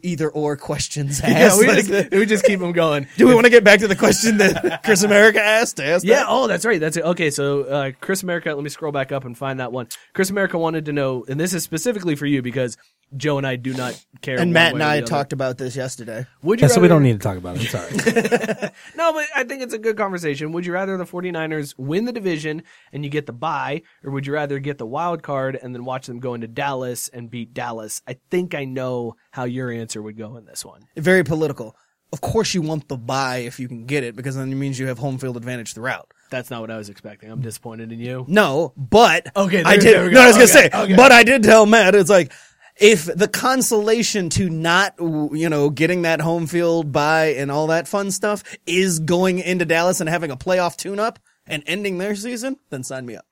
either 0.03 0.29
or 0.29 0.57
questions 0.57 1.21
Yeah, 1.25 1.57
we 1.57 1.69
Like, 1.69 1.87
just, 1.87 2.11
we 2.11 2.27
just 2.27 2.45
keep 2.45 2.59
them 2.59 2.73
going. 2.73 3.07
do 3.17 3.29
we 3.29 3.35
want 3.35 3.45
to 3.45 3.51
get 3.51 3.63
back 3.63 3.79
to 3.81 3.89
the 3.89 3.95
question 3.95 4.39
that 4.39 4.83
Chris 4.83 5.05
America 5.05 5.41
asked? 5.41 5.79
Asked 5.79 6.05
Yeah. 6.05 6.17
that? 6.17 6.27
Oh, 6.29 6.49
that's 6.49 6.65
right. 6.67 6.81
That's 6.81 6.97
it. 6.97 7.05
Okay. 7.05 7.31
So, 7.31 7.63
uh, 7.63 7.93
Chris 8.01 8.25
America, 8.25 8.53
let 8.53 8.65
me 8.65 8.69
scroll 8.69 8.91
back 8.91 9.13
up 9.13 9.25
and 9.25 9.39
find 9.39 9.61
that 9.61 9.71
one. 9.71 9.87
Chris 10.13 10.29
America 10.29 10.59
wanted 10.59 10.87
to 10.87 10.93
know, 10.93 11.25
and 11.29 11.39
this 11.39 11.55
is 11.55 11.63
specifically 11.63 12.17
for 12.17 12.27
you 12.27 12.43
because 12.43 12.77
Joe 13.17 13.39
and 13.39 13.47
I 13.47 13.57
do 13.57 13.73
not 13.75 14.01
care. 14.23 14.39
And 14.39 14.53
Matt 14.53 14.75
and 14.75 14.83
I 14.83 15.01
talked 15.01 15.33
about 15.33 15.59
this 15.59 15.75
yesterday. 15.77 16.27
Would 16.43 16.61
you 16.61 16.67
Yeah, 16.67 16.75
so 16.75 16.81
we 16.81 16.89
don't 16.89 17.03
need 17.03 17.15
to 17.15 17.19
talk 17.19 17.37
about 17.37 17.57
it. 17.61 17.69
Sorry. 17.69 18.71
No, 18.97 19.13
but 19.13 19.27
I 19.35 19.45
think 19.45 19.63
it's 19.63 19.75
a 19.75 19.79
good 19.79 19.97
conversation. 19.97 20.53
Would 20.53 20.67
you 20.67 20.73
rather 20.73 20.97
the 20.97 21.05
49ers 21.05 21.75
win 21.79 22.05
the 22.05 22.13
division 22.13 22.63
and 22.93 23.05
you 23.05 23.11
get 23.11 23.27
the 23.27 23.33
bye, 23.33 23.83
or 24.05 24.11
would 24.13 24.27
you 24.27 24.33
rather 24.33 24.59
get 24.59 24.79
the 24.79 24.87
wild 24.87 25.23
card 25.23 25.59
and 25.61 25.75
then 25.75 25.85
watch 25.85 26.07
them 26.07 26.21
go 26.21 26.35
into 26.35 26.47
Dallas 26.49 27.09
and 27.09 27.31
beat 27.31 27.55
Dallas? 27.55 28.03
I 28.07 28.17
think 28.31 28.55
I 28.55 28.65
know 28.65 29.17
how 29.31 29.45
your 29.45 29.71
answer 29.71 30.03
would 30.03 30.17
go 30.19 30.37
in 30.37 30.45
this 30.45 30.65
one. 30.65 30.83
very 30.97 31.25
political. 31.25 31.75
Of 32.13 32.21
course, 32.21 32.55
you 32.55 32.63
want 32.63 32.89
the 32.89 32.97
bye 32.97 33.39
if 33.39 33.61
you 33.61 33.69
can 33.69 33.87
get 33.87 34.03
it 34.03 34.17
because 34.17 34.35
then 34.35 34.51
it 34.51 34.57
means 34.57 34.79
you 34.81 34.89
have 34.89 34.99
home 34.99 35.17
field 35.19 35.37
advantage 35.37 35.75
throughout. 35.75 36.13
That's 36.29 36.51
not 36.51 36.61
what 36.61 36.71
I 36.71 36.77
was 36.77 36.89
expecting. 36.89 37.31
I'm 37.31 37.41
disappointed 37.41 37.93
in 37.93 38.01
you. 38.01 38.25
No, 38.27 38.73
but 38.77 39.29
Okay, 39.37 39.63
I 39.63 39.77
did. 39.77 39.95
there 39.95 40.05
we 40.07 40.11
no. 40.11 40.21
I 40.23 40.27
was 40.27 40.35
gonna 40.37 40.49
say, 40.49 40.71
okay. 40.75 40.97
but 40.97 41.13
I 41.13 41.23
did 41.23 41.45
tell 41.45 41.67
Matt. 41.67 41.95
It's 41.95 42.11
like 42.11 42.33
if 42.81 43.05
the 43.05 43.29
consolation 43.29 44.31
to 44.31 44.49
not, 44.49 44.95
you 44.99 45.49
know, 45.49 45.71
getting 45.71 46.03
that 46.03 46.21
home 46.21 46.47
field 46.47 46.91
bye 46.91 47.35
and 47.37 47.51
all 47.51 47.67
that 47.67 47.87
fun 47.87 48.11
stuff 48.11 48.43
is 48.67 48.99
going 48.99 49.39
into 49.39 49.67
Dallas 49.67 50.01
and 50.01 50.09
having 50.09 50.31
a 50.31 50.37
playoff 50.37 50.77
tune-up 50.77 51.19
and 51.47 51.63
ending 51.67 51.99
their 51.99 52.15
season, 52.15 52.57
then 52.71 52.83
sign 52.83 53.05
me 53.05 53.17
up. 53.17 53.27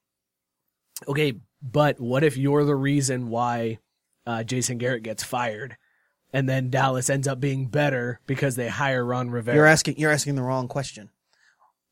Okay, 1.06 1.34
but 1.62 1.98
what 1.98 2.24
if 2.24 2.36
you're 2.36 2.64
the 2.64 2.74
reason 2.74 3.30
why 3.30 3.78
uh, 4.26 4.42
Jason 4.42 4.78
Garrett 4.78 5.02
gets 5.02 5.22
fired, 5.22 5.76
and 6.32 6.48
then 6.48 6.68
Dallas 6.70 7.08
ends 7.08 7.26
up 7.26 7.40
being 7.40 7.66
better 7.66 8.20
because 8.26 8.56
they 8.56 8.68
hire 8.68 9.04
Ron 9.04 9.30
Rivera? 9.30 9.56
You're 9.56 9.66
asking. 9.66 9.96
You're 9.96 10.10
asking 10.10 10.34
the 10.34 10.42
wrong 10.42 10.68
question. 10.68 11.10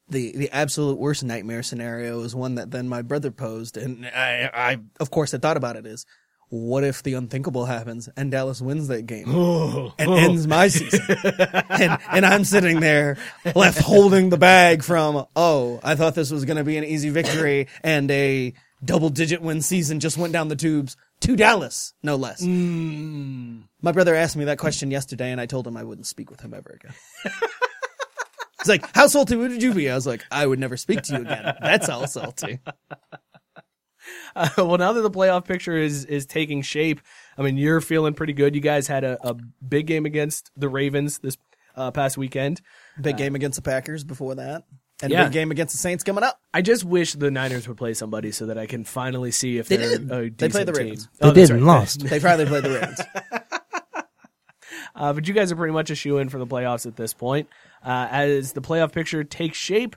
The 0.09 0.37
the 0.37 0.51
absolute 0.51 0.99
worst 0.99 1.25
nightmare 1.25 1.62
scenario 1.62 2.21
is 2.21 2.35
one 2.35 2.57
that 2.57 2.71
then 2.71 2.88
my 2.88 3.03
brother 3.03 3.31
posed, 3.31 3.77
and 3.77 4.05
I, 4.07 4.51
I 4.53 4.79
of 5.01 5.11
course 5.11 5.33
had 5.33 5.40
thought 5.40 5.57
about 5.57 5.77
it. 5.77 5.87
Is 5.87 6.05
what 6.49 6.85
if 6.85 7.03
the 7.03 7.15
unthinkable 7.15 7.67
happens 7.67 8.09
and 8.17 8.31
Dallas 8.31 8.61
wins 8.61 8.89
that 8.89 9.07
game 9.07 9.29
and 9.99 10.11
ends 10.11 10.47
my 10.47 10.69
season, 10.69 11.01
and 11.69 11.99
and 12.11 12.27
I'm 12.27 12.45
sitting 12.45 12.81
there 12.81 13.19
left 13.55 13.79
holding 13.79 14.31
the 14.31 14.39
bag 14.39 14.83
from 14.83 15.27
oh 15.35 15.81
I 15.83 15.95
thought 15.97 16.15
this 16.15 16.31
was 16.31 16.45
going 16.45 16.59
to 16.59 16.65
be 16.65 16.77
an 16.77 16.85
easy 16.85 17.11
victory 17.11 17.69
and 17.83 18.11
a 18.11 18.55
double 18.85 19.09
digit 19.09 19.43
win 19.43 19.63
season 19.63 20.01
just 20.01 20.19
went 20.19 20.33
down 20.33 20.49
the 20.49 20.57
tubes 20.57 20.97
to 21.21 21.35
Dallas 21.35 21.95
no 22.03 22.17
less. 22.17 22.45
Hmm. 22.45 23.61
My 23.83 23.93
brother 23.93 24.15
asked 24.15 24.37
me 24.37 24.45
that 24.45 24.59
question 24.59 24.91
yesterday, 24.91 25.31
and 25.31 25.41
I 25.41 25.47
told 25.47 25.67
him 25.67 25.77
I 25.77 25.83
wouldn't 25.83 26.07
speak 26.07 26.31
with 26.31 26.41
him 26.41 26.55
ever 26.55 26.79
again. 26.81 26.95
He's 28.59 28.69
like, 28.69 28.95
"How 28.95 29.07
salty 29.07 29.37
would 29.37 29.63
you 29.63 29.73
be?" 29.73 29.89
I 29.89 29.95
was 29.95 30.07
like, 30.07 30.25
"I 30.31 30.47
would 30.47 30.59
never 30.59 30.77
speak 30.77 31.03
to 31.03 31.13
you 31.15 31.21
again." 31.21 31.55
That's 31.61 31.87
how 31.87 32.05
salty. 32.07 32.59
Uh, 34.37 34.49
well, 34.59 34.79
now 34.79 34.92
that 34.92 35.01
the 35.01 35.11
playoff 35.11 35.44
picture 35.46 35.77
is 35.77 36.05
is 36.05 36.27
taking 36.27 36.62
shape, 36.62 37.01
I 37.38 37.42
mean, 37.42 37.57
you're 37.57 37.81
feeling 37.81 38.14
pretty 38.14 38.35
good. 38.35 38.55
You 38.55 38.61
guys 38.61 38.87
had 38.87 39.03
a, 39.03 39.18
a 39.27 39.35
big 39.66 39.87
game 39.87 40.05
against 40.07 40.51
the 40.57 40.68
Ravens 40.68 41.18
this 41.18 41.37
uh, 41.75 41.90
past 41.90 42.16
weekend. 42.18 42.61
Big 43.01 43.16
game 43.16 43.35
against 43.35 43.57
the 43.57 43.62
Packers 43.62 44.05
before 44.05 44.35
that, 44.37 44.64
and 45.03 45.11
Yeah. 45.12 45.25
big 45.25 45.33
game 45.33 45.51
against 45.51 45.72
the 45.75 45.79
Saints 45.79 46.05
coming 46.05 46.22
up. 46.25 46.38
I 46.55 46.62
just 46.62 46.85
wish 46.85 47.14
the 47.14 47.31
Niners 47.31 47.66
would 47.68 47.77
play 47.77 47.94
somebody 47.94 48.31
so 48.33 48.46
that 48.46 48.57
I 48.59 48.66
can 48.66 48.85
finally 48.85 49.31
see 49.31 49.59
if 49.59 49.68
They 49.68 49.77
they're 49.79 49.99
did. 49.99 50.11
a 50.11 50.31
They 50.31 50.49
played 50.49 50.66
decent 50.66 50.66
the 50.66 50.72
team. 50.72 50.83
Ravens. 50.85 51.09
They 51.18 51.29
Oh, 51.29 51.33
that's 51.33 51.49
did 51.49 51.57
and 51.57 51.66
right. 51.66 51.79
lost. 51.81 52.01
They 52.01 52.20
finally 52.20 52.46
played 52.46 52.64
the 52.64 52.70
Ravens. 52.70 53.01
Uh, 54.94 55.12
but 55.12 55.29
you 55.29 55.35
guys 55.35 55.53
are 55.53 55.57
pretty 55.57 55.75
much 55.75 55.90
a 55.90 55.94
shoe 55.94 56.16
in 56.18 56.29
for 56.31 56.38
the 56.38 56.46
playoffs 56.46 56.87
at 56.87 56.96
this 56.96 57.12
point. 57.12 57.49
Uh, 57.85 58.09
as 58.11 58.53
the 58.55 58.62
playoff 58.62 58.92
picture 58.92 59.22
takes 59.25 59.59
shape, 59.59 59.94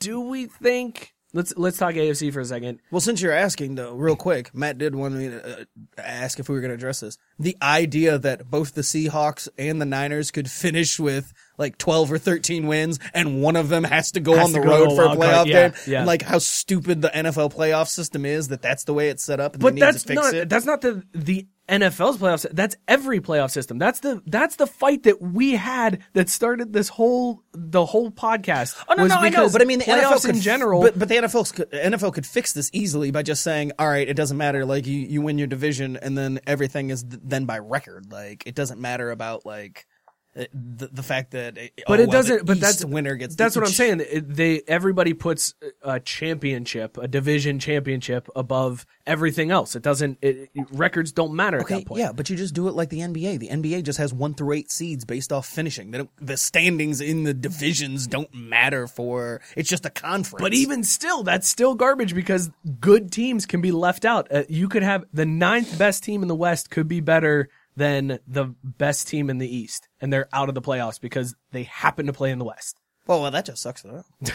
do 0.00 0.20
we 0.20 0.46
think? 0.46 1.13
Let's 1.34 1.52
let's 1.56 1.76
talk 1.76 1.94
AFC 1.94 2.32
for 2.32 2.38
a 2.40 2.44
second. 2.44 2.78
Well, 2.92 3.00
since 3.00 3.20
you're 3.20 3.32
asking 3.32 3.74
though, 3.74 3.94
real 3.94 4.14
quick, 4.14 4.54
Matt 4.54 4.78
did 4.78 4.94
want 4.94 5.14
me 5.14 5.28
to 5.30 5.62
uh, 5.62 5.64
ask 5.98 6.38
if 6.38 6.48
we 6.48 6.54
were 6.54 6.60
going 6.60 6.70
to 6.70 6.76
address 6.76 7.00
this. 7.00 7.18
The 7.40 7.56
idea 7.60 8.18
that 8.18 8.48
both 8.48 8.74
the 8.74 8.82
Seahawks 8.82 9.48
and 9.58 9.80
the 9.80 9.84
Niners 9.84 10.30
could 10.30 10.48
finish 10.48 11.00
with 11.00 11.32
like 11.58 11.76
12 11.76 12.12
or 12.12 12.18
13 12.18 12.68
wins 12.68 13.00
and 13.12 13.42
one 13.42 13.56
of 13.56 13.68
them 13.68 13.82
has 13.84 14.12
to 14.12 14.20
go 14.20 14.36
Has 14.36 14.46
on 14.46 14.52
the 14.52 14.60
go 14.60 14.70
road 14.86 14.94
for 14.94 15.04
a 15.04 15.08
playoff 15.08 15.46
yeah, 15.46 15.68
game. 15.70 15.78
yeah. 15.88 16.04
Like 16.04 16.22
how 16.22 16.38
stupid 16.38 17.02
the 17.02 17.08
NFL 17.08 17.52
playoff 17.52 17.88
system 17.88 18.24
is 18.24 18.48
that 18.48 18.62
that's 18.62 18.84
the 18.84 18.94
way 18.94 19.08
it's 19.08 19.24
set 19.24 19.40
up 19.40 19.54
and 19.54 19.62
But 19.62 19.70
they 19.70 19.74
need 19.74 19.80
that's 19.82 20.02
to 20.02 20.08
fix 20.08 20.22
not 20.22 20.34
it. 20.34 20.48
that's 20.48 20.66
not 20.66 20.80
the 20.82 21.02
the 21.12 21.46
NFL's 21.68 22.18
playoffs. 22.18 22.46
That's 22.50 22.76
every 22.86 23.20
playoff 23.20 23.50
system. 23.50 23.78
That's 23.78 24.00
the 24.00 24.22
that's 24.26 24.56
the 24.56 24.66
fight 24.66 25.04
that 25.04 25.22
we 25.22 25.52
had 25.52 26.00
that 26.12 26.28
started 26.28 26.72
this 26.72 26.88
whole 26.88 27.42
the 27.52 27.84
whole 27.86 28.10
podcast. 28.10 28.76
Oh 28.88 28.94
no, 28.94 29.06
no, 29.06 29.14
I 29.16 29.30
know, 29.30 29.48
but 29.48 29.62
I 29.62 29.64
mean 29.64 29.78
the 29.78 29.86
NFL 29.86 30.20
could, 30.22 30.36
in 30.36 30.40
general. 30.42 30.82
But 30.82 30.98
but 30.98 31.08
the 31.08 31.16
NFL 31.16 31.54
could, 31.54 31.70
NFL 31.70 32.12
could 32.12 32.26
fix 32.26 32.52
this 32.52 32.70
easily 32.72 33.10
by 33.10 33.22
just 33.22 33.42
saying, 33.42 33.72
all 33.78 33.88
right, 33.88 34.06
it 34.06 34.14
doesn't 34.14 34.36
matter. 34.36 34.66
Like 34.66 34.86
you, 34.86 34.98
you 34.98 35.22
win 35.22 35.38
your 35.38 35.46
division, 35.46 35.96
and 35.96 36.18
then 36.18 36.40
everything 36.46 36.90
is 36.90 37.02
th- 37.02 37.22
then 37.24 37.46
by 37.46 37.58
record. 37.58 38.12
Like 38.12 38.42
it 38.46 38.54
doesn't 38.54 38.80
matter 38.80 39.10
about 39.10 39.46
like 39.46 39.86
the 40.34 40.88
the 40.92 41.02
fact 41.02 41.30
that. 41.32 41.56
uh, 41.56 41.60
but 41.86 42.00
oh, 42.00 42.02
it 42.02 42.08
well, 42.08 42.12
doesn't. 42.12 42.38
the 42.38 42.44
But 42.44 42.56
East 42.56 42.62
that's 42.62 42.84
winner 42.84 43.14
gets. 43.14 43.36
That's 43.36 43.54
the- 43.54 43.60
what 43.60 43.68
I'm 43.68 43.72
saying. 43.74 44.00
It- 44.00 44.34
they 44.34 44.62
everybody 44.66 45.14
puts 45.14 45.54
a 45.82 46.00
championship, 46.00 46.96
a 46.98 47.06
division 47.06 47.58
championship, 47.58 48.28
above 48.34 48.86
everything 49.06 49.50
else. 49.50 49.76
It 49.76 49.82
doesn't. 49.82 50.18
It, 50.22 50.50
records 50.72 51.12
don't 51.12 51.34
matter 51.34 51.58
at 51.60 51.68
that 51.68 51.86
point. 51.86 52.00
yeah, 52.00 52.12
but 52.12 52.28
you 52.30 52.36
just 52.36 52.54
do 52.54 52.66
it 52.68 52.72
like 52.74 52.88
the 52.90 53.00
NBA. 53.00 53.38
The 53.38 53.48
NBA 53.48 53.82
just 53.84 53.98
has 53.98 54.12
one 54.12 54.34
through 54.34 54.52
eight 54.54 54.72
seeds 54.72 55.04
based 55.04 55.32
off 55.32 55.46
finishing. 55.46 55.90
They 55.92 55.98
don't, 55.98 56.10
the 56.20 56.36
standings 56.36 57.00
in 57.00 57.22
the 57.24 57.34
divisions 57.34 58.06
don't 58.06 58.32
matter 58.34 58.86
for. 58.86 59.40
It's 59.56 59.68
just 59.68 59.86
a 59.86 59.90
conference. 59.90 60.42
But 60.42 60.54
even 60.54 60.82
still, 60.82 61.22
that's 61.22 61.48
still 61.48 61.74
garbage 61.74 62.14
because 62.14 62.50
good 62.80 63.12
teams 63.12 63.46
can 63.46 63.60
be 63.60 63.70
left 63.72 64.04
out. 64.04 64.32
Uh, 64.32 64.42
you 64.48 64.68
could 64.68 64.82
have 64.82 65.04
the 65.12 65.26
ninth 65.26 65.78
best 65.78 66.02
team 66.02 66.22
in 66.22 66.28
the 66.28 66.34
West 66.34 66.70
could 66.70 66.88
be 66.88 67.00
better 67.00 67.48
than 67.76 68.18
the 68.26 68.54
best 68.62 69.08
team 69.08 69.30
in 69.30 69.38
the 69.38 69.56
East, 69.56 69.88
and 70.00 70.12
they're 70.12 70.28
out 70.32 70.48
of 70.48 70.54
the 70.54 70.62
playoffs 70.62 71.00
because 71.00 71.34
they 71.52 71.64
happen 71.64 72.06
to 72.06 72.12
play 72.12 72.30
in 72.30 72.38
the 72.38 72.44
West. 72.44 72.78
Well, 73.06 73.20
well, 73.20 73.30
that 73.30 73.44
just 73.44 73.62
sucks 73.62 73.82
though. 73.82 74.04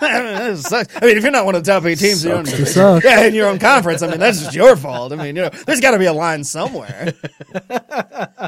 That 0.00 0.58
sucks. 0.58 0.96
I 0.96 1.06
mean, 1.06 1.16
if 1.16 1.22
you're 1.22 1.32
not 1.32 1.44
one 1.44 1.54
of 1.54 1.64
the 1.64 1.70
top 1.70 1.84
eight 1.84 1.98
teams 1.98 2.24
in 2.24 2.30
your 2.30 2.38
own 2.38 2.46
Sucks 2.46 2.74
division, 2.74 3.00
yeah, 3.04 3.26
in 3.26 3.34
your 3.34 3.48
own 3.48 3.58
conference, 3.58 4.02
I 4.02 4.08
mean, 4.08 4.20
that's 4.20 4.40
just 4.40 4.54
your 4.54 4.76
fault. 4.76 5.12
I 5.12 5.16
mean, 5.16 5.36
you 5.36 5.42
know, 5.42 5.48
there's 5.48 5.80
got 5.80 5.92
to 5.92 5.98
be 5.98 6.06
a 6.06 6.12
line 6.12 6.44
somewhere. 6.44 7.12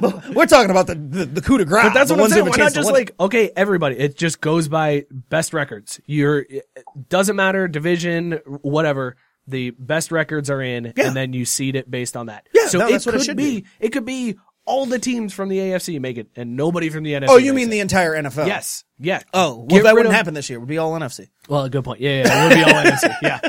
But 0.00 0.28
we're 0.30 0.46
talking 0.46 0.70
about 0.70 0.86
the 0.86 0.94
the, 0.94 1.24
the 1.24 1.40
coup 1.40 1.58
de 1.58 1.64
grace. 1.64 1.84
But 1.84 1.94
that's 1.94 2.10
what 2.10 2.20
I'm 2.20 2.28
saying. 2.28 2.44
who 2.44 2.50
Why 2.50 2.58
have 2.58 2.60
a 2.60 2.64
not 2.64 2.74
just 2.74 2.86
win 2.86 2.94
like 2.94 3.14
okay, 3.18 3.50
everybody? 3.56 3.98
It 3.98 4.16
just 4.16 4.40
goes 4.40 4.68
by 4.68 5.06
best 5.10 5.52
records. 5.52 6.00
You're 6.06 6.40
it 6.40 6.66
doesn't 7.08 7.34
matter 7.34 7.66
division, 7.68 8.40
whatever. 8.62 9.16
The 9.48 9.70
best 9.70 10.12
records 10.12 10.50
are 10.50 10.60
in, 10.62 10.92
Yeah. 10.96 11.06
and 11.08 11.16
then 11.16 11.32
you 11.32 11.44
seed 11.44 11.74
it 11.74 11.90
based 11.90 12.16
on 12.16 12.26
that. 12.26 12.46
Yeah, 12.54 12.66
so 12.66 12.78
no, 12.78 12.86
it 12.88 12.92
that's 12.92 13.06
what 13.06 13.14
it 13.14 13.18
could 13.18 13.24
should 13.26 13.36
be, 13.36 13.60
be. 13.62 13.66
It 13.80 13.88
could 13.90 14.04
be 14.04 14.36
all 14.66 14.84
the 14.84 14.98
teams 14.98 15.32
from 15.32 15.48
the 15.48 15.56
AFC 15.58 15.98
make 15.98 16.18
it, 16.18 16.28
and 16.36 16.54
nobody 16.54 16.90
from 16.90 17.02
the 17.02 17.14
NFC. 17.14 17.26
Oh, 17.30 17.38
you 17.38 17.54
mean 17.54 17.68
it. 17.68 17.70
the 17.70 17.80
entire 17.80 18.14
NFL? 18.14 18.46
yes, 18.46 18.84
yeah. 18.98 19.22
Oh, 19.32 19.56
well, 19.56 19.66
Get 19.68 19.84
that 19.84 19.94
wouldn't 19.94 20.10
of- 20.10 20.14
happen 20.14 20.34
this 20.34 20.50
year. 20.50 20.58
It 20.58 20.60
would 20.60 20.68
be 20.68 20.76
all 20.76 20.92
NFC. 20.92 21.28
Well, 21.48 21.64
a 21.64 21.70
good 21.70 21.82
point. 21.84 22.00
Yeah, 22.00 22.24
yeah, 22.24 22.44
it 22.44 22.48
would 22.48 22.54
be 22.54 22.62
all 22.64 22.82
NFC. 22.82 23.14
Yeah. 23.22 23.40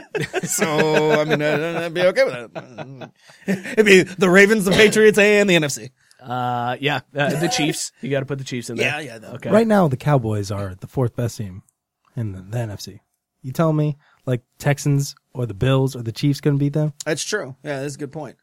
So, 0.43 1.19
I 1.21 1.25
mean, 1.25 1.41
uh, 1.41 1.81
I'd 1.85 1.93
be 1.93 2.01
okay 2.01 2.23
with 2.23 2.53
that. 2.53 3.12
It'd 3.47 3.85
be 3.85 4.03
the 4.03 4.29
Ravens, 4.29 4.63
the 4.65 4.71
Patriots, 4.71 5.17
and 5.17 5.49
the 5.49 5.55
NFC. 5.55 5.91
Uh, 6.21 6.75
yeah, 6.79 7.01
uh, 7.15 7.39
the 7.39 7.47
Chiefs. 7.49 7.91
You 8.01 8.09
got 8.09 8.19
to 8.21 8.25
put 8.25 8.38
the 8.38 8.43
Chiefs 8.43 8.69
in 8.69 8.77
there. 8.77 8.88
Yeah, 8.88 8.99
yeah, 8.99 9.17
no. 9.19 9.29
Okay. 9.33 9.49
Right 9.49 9.67
now, 9.67 9.88
the 9.88 9.97
Cowboys 9.97 10.51
are 10.51 10.75
the 10.75 10.88
fourth 10.88 11.15
best 11.15 11.38
team 11.38 11.63
in 12.15 12.31
the, 12.33 12.41
the 12.41 12.57
NFC. 12.57 12.99
You 13.41 13.51
tell 13.53 13.71
me, 13.73 13.97
like 14.25 14.41
Texans 14.57 15.15
or 15.39 15.45
the 15.45 15.54
Bills 15.54 15.95
or 15.95 16.02
the 16.04 16.12
Chiefs 16.12 16.41
going 16.41 16.56
to 16.58 16.60
beat 16.60 16.73
them? 16.73 16.93
That's 17.06 17.23
true. 17.23 17.56
Yeah, 17.63 17.82
that's 17.82 17.95
a 17.95 17.97
good 17.97 18.12
point. 18.12 18.36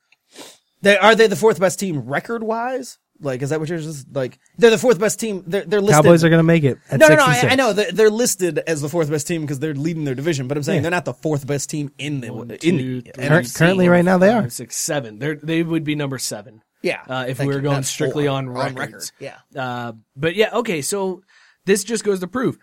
They 0.82 0.96
are 0.98 1.14
they 1.14 1.26
the 1.26 1.36
fourth 1.36 1.58
best 1.60 1.78
team 1.80 2.00
record 2.00 2.42
wise? 2.42 2.98
Like, 3.18 3.40
is 3.40 3.48
that 3.48 3.60
what 3.60 3.68
you're 3.70 3.78
just 3.78 4.14
like? 4.14 4.38
They're 4.58 4.70
the 4.70 4.76
fourth 4.76 4.98
best 5.00 5.18
team. 5.18 5.42
They're 5.46 5.64
they're 5.64 5.80
listed. 5.80 6.04
Cowboys 6.04 6.22
are 6.22 6.28
going 6.28 6.38
to 6.40 6.42
make 6.44 6.64
it 6.64 6.76
at 6.90 7.00
no, 7.00 7.08
no, 7.08 7.14
no. 7.16 7.24
I. 7.24 7.48
I 7.50 7.54
know 7.54 7.72
they're, 7.72 7.90
they're 7.90 8.10
listed 8.10 8.58
as 8.66 8.82
the 8.82 8.90
fourth 8.90 9.08
best 9.10 9.26
team 9.26 9.40
because 9.40 9.58
they're 9.58 9.74
leading 9.74 10.04
their 10.04 10.14
division. 10.14 10.48
But 10.48 10.58
I'm 10.58 10.62
saying 10.62 10.76
Yeah. 10.78 10.82
they're 10.82 10.90
not 10.90 11.06
the 11.06 11.14
fourth 11.14 11.46
best 11.46 11.70
team 11.70 11.92
in 11.98 12.20
the 12.20 12.30
One, 12.30 12.50
in 12.50 12.58
two, 12.58 13.00
the 13.00 13.10
three, 13.12 13.24
NFC. 13.24 13.56
currently, 13.56 13.88
right 13.88 14.04
now, 14.04 14.18
they 14.18 14.28
are. 14.30 14.50
six 14.50 14.76
seven. 14.76 15.18
They're, 15.18 15.36
they 15.36 15.62
would 15.62 15.82
be 15.82 15.94
number 15.94 16.18
seven. 16.18 16.62
Yeah, 16.82 17.00
Uh, 17.08 17.24
if 17.26 17.38
we 17.40 17.46
were 17.46 17.60
going 17.60 17.76
Not 17.76 17.84
strictly 17.86 18.26
four. 18.26 18.36
on 18.36 18.50
records. 18.50 18.76
record. 18.76 19.10
Yeah. 19.18 19.36
Uh, 19.56 19.92
but 20.14 20.34
yeah, 20.36 20.50
okay. 20.52 20.82
So 20.82 21.22
this 21.64 21.84
just 21.84 22.04
goes 22.04 22.20
to 22.20 22.26
prove 22.28 22.58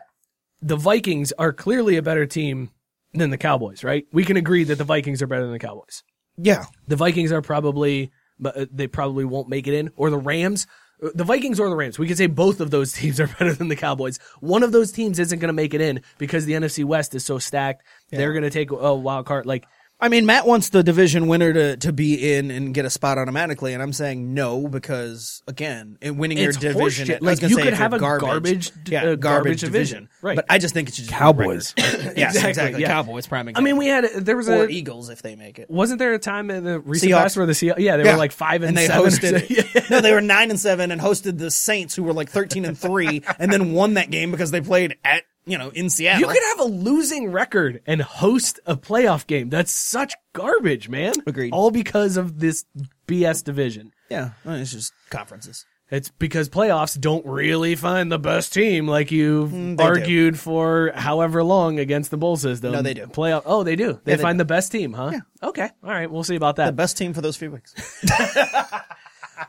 the 0.61 0.75
Vikings 0.77 1.33
are 1.39 1.51
clearly 1.51 1.97
a 1.97 2.01
better 2.03 2.27
team 2.27 2.69
than 3.13 3.29
the 3.29 3.37
Cowboys, 3.37 3.83
right? 3.83 4.05
We 4.11 4.25
can 4.25 4.37
agree 4.37 4.63
that 4.65 4.77
the 4.77 4.83
Vikings 4.83 5.21
are 5.21 5.27
better 5.27 5.43
than 5.43 5.51
the 5.53 5.59
Cowboys. 5.59 6.03
Yeah. 6.37 6.65
The 6.87 6.95
Vikings 6.95 7.31
are 7.31 7.41
probably, 7.41 8.11
but 8.39 8.57
uh, 8.57 8.65
they 8.71 8.87
probably 8.87 9.25
won't 9.25 9.49
make 9.49 9.67
it 9.67 9.73
in. 9.73 9.91
Or 9.95 10.09
the 10.09 10.17
Rams, 10.17 10.65
Uh, 11.03 11.09
the 11.13 11.23
Vikings 11.23 11.59
or 11.59 11.69
the 11.69 11.75
Rams. 11.75 11.99
We 11.99 12.07
could 12.07 12.17
say 12.17 12.27
both 12.27 12.59
of 12.59 12.71
those 12.71 12.91
teams 12.99 13.19
are 13.19 13.27
better 13.27 13.53
than 13.53 13.67
the 13.67 13.75
Cowboys. 13.75 14.19
One 14.39 14.63
of 14.63 14.71
those 14.71 14.91
teams 14.91 15.19
isn't 15.19 15.39
going 15.39 15.49
to 15.49 15.53
make 15.53 15.73
it 15.73 15.81
in 15.81 16.01
because 16.17 16.45
the 16.45 16.53
NFC 16.53 16.83
West 16.85 17.13
is 17.15 17.23
so 17.25 17.37
stacked. 17.39 17.83
They're 18.09 18.33
going 18.33 18.43
to 18.43 18.49
take 18.49 18.71
a 18.71 18.95
wild 18.95 19.25
card. 19.25 19.45
Like 19.45 19.65
I 19.99 20.09
mean, 20.09 20.25
Matt 20.25 20.45
wants 20.45 20.67
the 20.69 20.83
division 20.83 21.27
winner 21.27 21.53
to, 21.53 21.77
to 21.77 21.93
be 21.93 22.33
in 22.35 22.51
and 22.51 22.73
get 22.73 22.83
a 22.83 22.89
spot 22.89 23.17
automatically, 23.17 23.73
and 23.73 23.81
I'm 23.81 23.93
saying 23.93 24.33
no 24.33 24.67
because 24.67 25.41
again, 25.47 25.97
in 26.01 26.17
winning 26.17 26.37
your 26.37 26.51
division, 26.51 27.07
horseshit. 27.07 27.21
Like, 27.21 27.41
you 27.41 27.55
say 27.55 27.63
could 27.63 27.73
have 27.73 27.93
a 27.93 27.99
garbage 27.99 28.71
d- 28.83 28.91
yeah, 28.91 28.99
uh, 29.03 29.15
garbage, 29.15 29.21
garbage 29.21 29.61
division, 29.61 29.69
division. 29.71 30.09
Right. 30.21 30.35
But 30.35 30.45
I 30.49 30.57
just 30.57 30.73
think 30.73 30.89
it 30.89 30.95
should 30.95 31.05
just 31.05 31.15
Cowboys. 31.15 31.73
record. 31.77 31.93
yes, 32.17 32.31
Exactly, 32.35 32.49
exactly. 32.49 32.81
yeah. 32.81 32.87
Cowboys, 32.87 33.27
prime 33.27 33.49
I 33.55 33.61
mean, 33.61 33.77
we 33.77 33.87
had 33.87 34.05
there 34.13 34.35
was 34.35 34.49
or 34.49 34.65
a 34.65 34.69
Eagles 34.69 35.09
if 35.09 35.21
they 35.21 35.37
make 35.37 35.57
it. 35.57 35.69
wasn't 35.69 35.99
there 35.99 36.13
a 36.13 36.19
time 36.19 36.51
in 36.51 36.65
the 36.65 36.79
recent 36.81 37.11
Seahawks. 37.11 37.17
past 37.21 37.37
where 37.37 37.45
the 37.45 37.53
Seahawks, 37.53 37.77
yeah 37.79 37.95
they 37.95 38.03
were 38.11 38.17
like 38.17 38.33
five 38.33 38.63
and, 38.63 38.75
they 38.75 38.87
seven 38.87 39.09
hosted. 39.09 39.49
Yeah. 39.49 39.83
no, 39.89 40.01
they 40.01 40.11
were 40.11 40.21
nine 40.21 40.49
and 40.49 40.59
seven 40.59 40.91
and 40.91 40.99
hosted 40.99 41.37
the 41.37 41.49
Saints, 41.51 41.95
who 41.95 42.03
were 42.03 42.13
like 42.13 42.29
thirteen 42.29 42.65
and 42.65 42.77
three, 42.77 43.21
and 43.39 43.53
then 43.53 43.71
won 43.71 43.93
that 43.93 44.11
game 44.11 44.31
because 44.31 44.51
they 44.51 44.59
played 44.61 44.97
at 45.05 45.23
you 45.45 45.57
know 45.57 45.69
in 45.69 45.89
Seattle. 45.89 46.21
You 46.21 46.27
could 46.27 46.43
have 46.57 46.59
a 46.61 46.71
losing 46.71 47.31
record 47.31 47.81
and 47.85 48.01
host 48.01 48.59
a 48.65 48.75
playoff 48.75 49.27
game. 49.27 49.49
That's 49.49 49.71
such 49.71 50.13
garbage, 50.33 50.89
man. 50.89 51.13
Agreed. 51.27 51.53
All 51.53 51.71
because 51.71 52.17
of 52.17 52.39
this 52.39 52.65
BS 53.07 53.43
division. 53.43 53.91
yeah, 54.09 54.31
well, 54.45 54.55
it's 54.55 54.71
just 54.71 54.93
conferences. 55.09 55.65
It's 55.91 56.09
because 56.09 56.49
playoffs 56.49 56.99
don't 56.99 57.23
really 57.23 57.75
find 57.75 58.11
the 58.11 58.17
best 58.17 58.51
team 58.51 58.87
like 58.87 59.11
you've 59.11 59.51
Mm, 59.51 59.77
they 59.77 59.83
argued 59.83 60.39
for 60.39 60.91
however 60.95 61.43
long 61.43 61.77
against 61.77 62.09
the 62.09 62.17
bowl 62.17 62.35
system. 62.35 62.71
No, 62.71 62.81
they 62.81 62.95
do. 62.95 63.05
Playoff. 63.05 63.43
Oh, 63.45 63.61
they 63.63 63.75
do. 63.75 63.99
They 64.03 64.13
Yeah, 64.13 64.15
they 64.15 64.21
find 64.23 64.37
do. 64.37 64.39
the 64.39 64.45
best 64.45 64.71
team, 64.71 64.93
huh? 64.93 65.11
Yeah. 65.13 65.19
Okay. 65.49 65.69
All 65.83 65.89
right. 65.91 66.09
We'll 66.09 66.23
see 66.23 66.35
about 66.35 66.55
that. 66.55 66.65
The 66.67 66.71
best 66.71 66.97
team 66.97 67.13
for 67.13 67.21
those 67.21 67.35
few 67.37 67.51
weeks. 67.51 67.75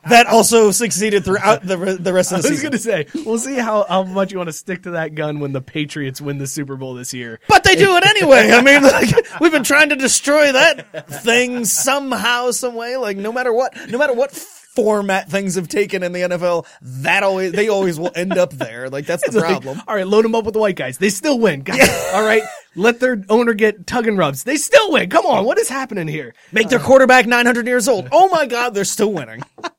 that 0.09 0.27
also 0.27 0.71
succeeded 0.71 1.25
throughout 1.25 1.63
the 1.67 1.77
the 2.01 2.13
rest 2.13 2.33
of 2.33 2.39
I 2.39 2.41
the 2.43 2.51
was 2.51 2.61
season. 2.61 2.71
going 2.71 2.73
to 2.73 2.79
say, 3.15 3.23
we'll 3.25 3.39
see 3.39 3.57
how, 3.57 3.85
how 3.89 4.03
much 4.05 4.33
you 4.33 4.39
want 4.39 4.49
to 4.49 4.53
stick 4.53 4.83
to 4.85 4.91
that 4.93 5.15
gun 5.15 5.41
when 5.41 5.53
the 5.53 5.61
Patriots 5.61 6.21
win 6.21 6.39
the 6.39 6.47
Super 6.47 6.77
Bowl 6.77 6.95
this 6.95 7.13
year. 7.15 7.41
But 7.49 7.65
they 7.65 7.75
do 7.77 7.97
it 7.97 8.07
anyway. 8.07 8.51
I 8.53 8.63
mean, 8.63 8.83
like, 8.83 9.41
we've 9.41 9.53
been 9.53 9.65
trying 9.65 9.91
to 9.91 9.97
destroy 9.97 10.53
that 10.53 11.09
thing 11.23 11.65
somehow, 11.65 12.51
some 12.51 12.75
way. 12.75 12.97
Like, 12.97 13.17
no 13.17 13.33
matter 13.33 13.53
what, 13.53 13.75
no 13.91 13.99
matter 13.99 14.13
what 14.15 14.33
format 14.33 15.31
things 15.31 15.55
have 15.55 15.69
taken 15.69 16.03
in 16.03 16.11
the 16.13 16.21
NFL, 16.21 16.67
that 16.83 17.23
always 17.23 17.53
they 17.53 17.69
always 17.69 17.99
will 17.99 18.11
end 18.17 18.33
up 18.37 18.53
there. 18.53 18.91
Like, 18.91 19.07
that's 19.07 19.29
the 19.31 19.39
Like, 19.41 19.49
problem. 19.63 19.81
all 19.87 19.95
right, 19.95 20.07
load 20.07 20.25
them 20.25 20.35
up 20.35 20.45
with 20.45 20.55
the 20.55 20.61
white 20.61 20.75
guys. 20.77 20.99
They 20.99 21.11
still 21.11 21.39
win. 21.39 21.61
God, 21.63 21.79
All 22.13 22.25
right, 22.27 22.43
let 22.75 22.99
their 22.99 23.23
owner 23.29 23.55
get 23.55 23.87
tug 23.87 24.09
and 24.09 24.19
rubs. 24.19 24.43
They 24.43 24.57
still 24.57 24.91
win. 24.93 25.11
Come 25.11 25.27
on, 25.27 25.45
what 25.45 25.59
is 25.59 25.69
happening 25.69 26.09
here? 26.09 26.35
Make 26.51 26.69
their 26.71 26.81
uh. 26.81 26.85
quarterback 26.85 27.27
900 27.27 27.67
years 27.69 27.87
old. 27.89 28.09
Oh 28.11 28.29
my 28.31 28.47
God, 28.47 28.75
they're 28.75 28.85
still 28.85 29.13
winning. 29.13 29.43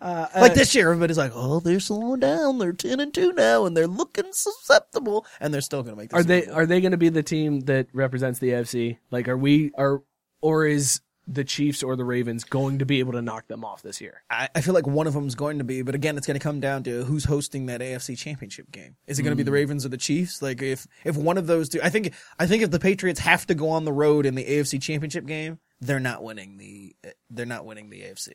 Uh, 0.00 0.26
like 0.34 0.52
uh, 0.52 0.54
this 0.54 0.74
year, 0.74 0.90
everybody's 0.90 1.18
like, 1.18 1.32
"Oh, 1.34 1.60
they're 1.60 1.80
slowing 1.80 2.20
down. 2.20 2.58
They're 2.58 2.72
ten 2.72 3.00
and 3.00 3.12
two 3.12 3.32
now, 3.32 3.66
and 3.66 3.76
they're 3.76 3.86
looking 3.86 4.32
susceptible, 4.32 5.26
and 5.40 5.52
they're 5.52 5.60
still 5.60 5.82
going 5.82 5.94
to 5.94 6.00
make." 6.00 6.10
The 6.10 6.16
Are 6.16 6.22
they 6.22 6.46
are 6.46 6.66
they 6.66 6.80
going 6.80 6.92
to 6.92 6.98
be 6.98 7.10
the 7.10 7.22
team 7.22 7.60
that 7.62 7.88
represents 7.92 8.38
the 8.38 8.50
AFC? 8.50 8.98
Like, 9.10 9.28
are 9.28 9.36
we 9.36 9.72
are 9.76 10.02
or 10.40 10.66
is 10.66 11.00
the 11.26 11.44
Chiefs 11.44 11.82
or 11.82 11.96
the 11.96 12.04
Ravens 12.04 12.44
going 12.44 12.78
to 12.78 12.86
be 12.86 12.98
able 12.98 13.12
to 13.12 13.22
knock 13.22 13.46
them 13.46 13.64
off 13.64 13.82
this 13.82 14.00
year? 14.00 14.22
I, 14.30 14.48
I 14.54 14.60
feel 14.62 14.74
like 14.74 14.86
one 14.86 15.06
of 15.06 15.12
them 15.12 15.26
is 15.26 15.34
going 15.34 15.58
to 15.58 15.64
be, 15.64 15.82
but 15.82 15.94
again, 15.94 16.16
it's 16.16 16.26
going 16.26 16.38
to 16.38 16.42
come 16.42 16.60
down 16.60 16.82
to 16.84 17.04
who's 17.04 17.24
hosting 17.24 17.66
that 17.66 17.80
AFC 17.80 18.18
Championship 18.18 18.70
game. 18.70 18.96
Is 19.06 19.18
it 19.18 19.22
going 19.22 19.32
to 19.32 19.36
be 19.36 19.42
the 19.42 19.50
hmm. 19.50 19.56
Ravens 19.56 19.86
or 19.86 19.90
the 19.90 19.96
Chiefs? 19.96 20.42
Like, 20.42 20.62
if 20.62 20.86
if 21.04 21.16
one 21.16 21.38
of 21.38 21.46
those 21.46 21.68
two, 21.68 21.80
I 21.82 21.90
think 21.90 22.14
I 22.38 22.46
think 22.46 22.62
if 22.62 22.70
the 22.70 22.80
Patriots 22.80 23.20
have 23.20 23.46
to 23.46 23.54
go 23.54 23.70
on 23.70 23.84
the 23.84 23.92
road 23.92 24.26
in 24.26 24.34
the 24.34 24.44
AFC 24.44 24.80
Championship 24.80 25.26
game, 25.26 25.58
they're 25.80 26.00
not 26.00 26.22
winning 26.22 26.56
the 26.56 26.96
they're 27.28 27.46
not 27.46 27.64
winning 27.64 27.90
the 27.90 28.00
AFC. 28.00 28.32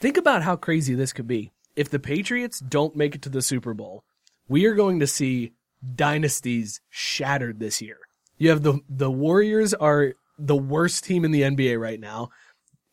Think 0.00 0.16
about 0.16 0.42
how 0.42 0.56
crazy 0.56 0.94
this 0.94 1.12
could 1.12 1.26
be. 1.26 1.52
If 1.74 1.88
the 1.90 1.98
Patriots 1.98 2.60
don't 2.60 2.96
make 2.96 3.14
it 3.14 3.22
to 3.22 3.28
the 3.28 3.42
Super 3.42 3.74
Bowl, 3.74 4.04
we 4.48 4.66
are 4.66 4.74
going 4.74 5.00
to 5.00 5.06
see 5.06 5.52
dynasties 5.94 6.80
shattered 6.90 7.60
this 7.60 7.80
year. 7.80 7.98
You 8.38 8.50
have 8.50 8.62
the 8.62 8.80
the 8.88 9.10
Warriors 9.10 9.72
are 9.72 10.12
the 10.38 10.56
worst 10.56 11.04
team 11.04 11.24
in 11.24 11.30
the 11.30 11.42
NBA 11.42 11.80
right 11.80 12.00
now. 12.00 12.28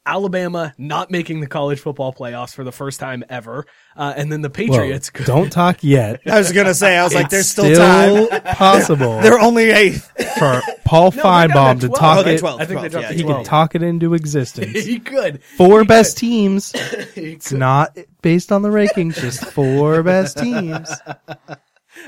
Alabama 0.06 0.74
not 0.78 1.10
making 1.12 1.40
the 1.40 1.48
college 1.48 1.80
football 1.80 2.14
playoffs 2.14 2.54
for 2.54 2.64
the 2.64 2.72
first 2.72 3.00
time 3.00 3.24
ever, 3.30 3.66
uh, 3.96 4.14
and 4.18 4.32
then 4.32 4.42
the 4.42 4.50
Patriots. 4.50 5.10
Well, 5.14 5.24
don't 5.26 5.50
talk 5.52 5.84
yet. 5.84 6.22
I 6.26 6.38
was 6.38 6.52
gonna 6.52 6.74
say, 6.74 6.98
I 6.98 7.04
was 7.04 7.14
like, 7.14 7.30
there's 7.30 7.44
It's 7.44 7.50
still, 7.52 7.76
time. 7.76 8.42
possible 8.56 9.20
They're 9.22 9.40
only 9.40 9.72
eighth. 9.72 10.12
for 10.38 10.62
Paul 10.84 11.12
No, 11.16 11.24
Finebaum 11.24 11.76
to 11.76 11.82
to 11.82 11.88
12. 11.88 12.00
talk 12.00 12.18
Okay, 12.20 12.36
it. 12.36 12.40
12. 12.40 12.62
I 12.62 12.66
think 12.66 12.82
they 12.82 12.90
12, 12.90 12.92
dropped 12.92 13.04
yeah, 13.06 13.12
He 13.14 13.24
can 13.24 13.32
12. 13.32 13.46
talk 13.46 13.76
it 13.76 13.84
into 13.84 14.14
existence. 14.16 14.84
he 14.86 15.00
could. 15.00 15.42
Four 15.44 15.82
He 15.82 15.88
best 15.88 16.18
could. 16.18 16.20
teams. 16.22 16.72
It's 17.16 17.52
not 17.52 17.98
based 18.22 18.52
on 18.52 18.62
the 18.62 18.70
rankings, 18.70 19.16
just 19.20 19.46
four 19.46 20.04
best 20.04 20.38
teams. 20.38 20.90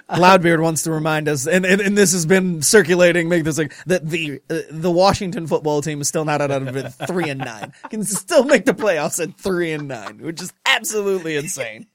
Loudbeard 0.10 0.62
wants 0.62 0.84
to 0.84 0.92
remind 0.92 1.28
us, 1.28 1.48
and, 1.48 1.66
and, 1.66 1.82
and 1.82 1.98
this 1.98 2.12
has 2.14 2.26
been 2.26 2.62
circulating, 2.62 3.28
make 3.28 3.44
this 3.44 3.58
like 3.58 3.74
that 3.88 4.08
the 4.08 4.40
uh, 4.50 4.60
the 4.70 4.92
Washington 4.92 5.48
football 5.48 5.82
team 5.82 6.00
is 6.02 6.08
still 6.08 6.26
not 6.26 6.42
out 6.42 6.52
of 6.52 6.76
it 6.76 6.90
three 7.08 7.30
and 7.30 7.40
nine. 7.40 7.74
Can 7.90 8.04
still 8.04 8.44
make 8.44 8.66
the 8.66 8.74
playoffs 8.74 9.22
at 9.22 9.38
three 9.40 9.72
and 9.72 9.88
nine, 9.88 10.20
which 10.20 10.42
is 10.42 10.54
absolutely 10.66 11.36
insane. 11.36 11.88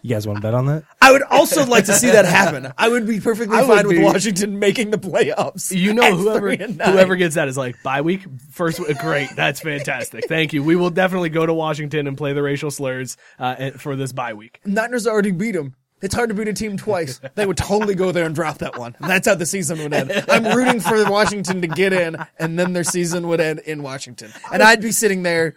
You 0.00 0.10
guys 0.10 0.26
want 0.28 0.36
to 0.38 0.42
bet 0.42 0.54
on 0.54 0.66
that? 0.66 0.84
I 1.02 1.10
would 1.10 1.22
also 1.22 1.66
like 1.66 1.86
to 1.86 1.92
see 1.92 2.10
that 2.10 2.24
happen. 2.24 2.72
I 2.78 2.88
would 2.88 3.06
be 3.06 3.18
perfectly 3.20 3.56
I 3.58 3.66
fine 3.66 3.86
with 3.88 3.96
be- 3.96 4.02
Washington 4.04 4.58
making 4.60 4.90
the 4.90 4.96
playoffs. 4.98 5.76
You 5.76 5.92
know, 5.92 6.02
at 6.04 6.12
whoever 6.12 6.38
three 6.38 6.64
and 6.64 6.78
nine. 6.78 6.92
whoever 6.92 7.16
gets 7.16 7.34
that 7.34 7.48
is 7.48 7.56
like 7.56 7.82
bye 7.82 8.00
week 8.00 8.24
first. 8.50 8.78
w- 8.78 8.94
Great, 9.00 9.30
that's 9.34 9.60
fantastic. 9.60 10.26
Thank 10.28 10.52
you. 10.52 10.62
We 10.62 10.76
will 10.76 10.90
definitely 10.90 11.30
go 11.30 11.44
to 11.44 11.52
Washington 11.52 12.06
and 12.06 12.16
play 12.16 12.32
the 12.32 12.42
racial 12.42 12.70
slurs 12.70 13.16
uh, 13.40 13.72
for 13.72 13.96
this 13.96 14.12
bye 14.12 14.34
week. 14.34 14.60
Niners 14.64 15.06
already 15.06 15.32
beat 15.32 15.52
them. 15.52 15.74
It's 16.00 16.14
hard 16.14 16.28
to 16.28 16.34
beat 16.34 16.48
a 16.48 16.52
team 16.52 16.76
twice. 16.76 17.20
They 17.34 17.44
would 17.46 17.56
totally 17.56 17.94
go 17.94 18.12
there 18.12 18.24
and 18.24 18.34
drop 18.34 18.58
that 18.58 18.78
one. 18.78 18.94
And 19.00 19.10
that's 19.10 19.26
how 19.26 19.34
the 19.34 19.46
season 19.46 19.78
would 19.78 19.92
end. 19.92 20.12
I'm 20.28 20.56
rooting 20.56 20.80
for 20.80 21.08
Washington 21.10 21.60
to 21.62 21.66
get 21.66 21.92
in, 21.92 22.16
and 22.38 22.58
then 22.58 22.72
their 22.72 22.84
season 22.84 23.26
would 23.28 23.40
end 23.40 23.60
in 23.60 23.82
Washington. 23.82 24.30
And 24.52 24.62
I'd 24.62 24.80
be 24.80 24.92
sitting 24.92 25.22
there 25.22 25.56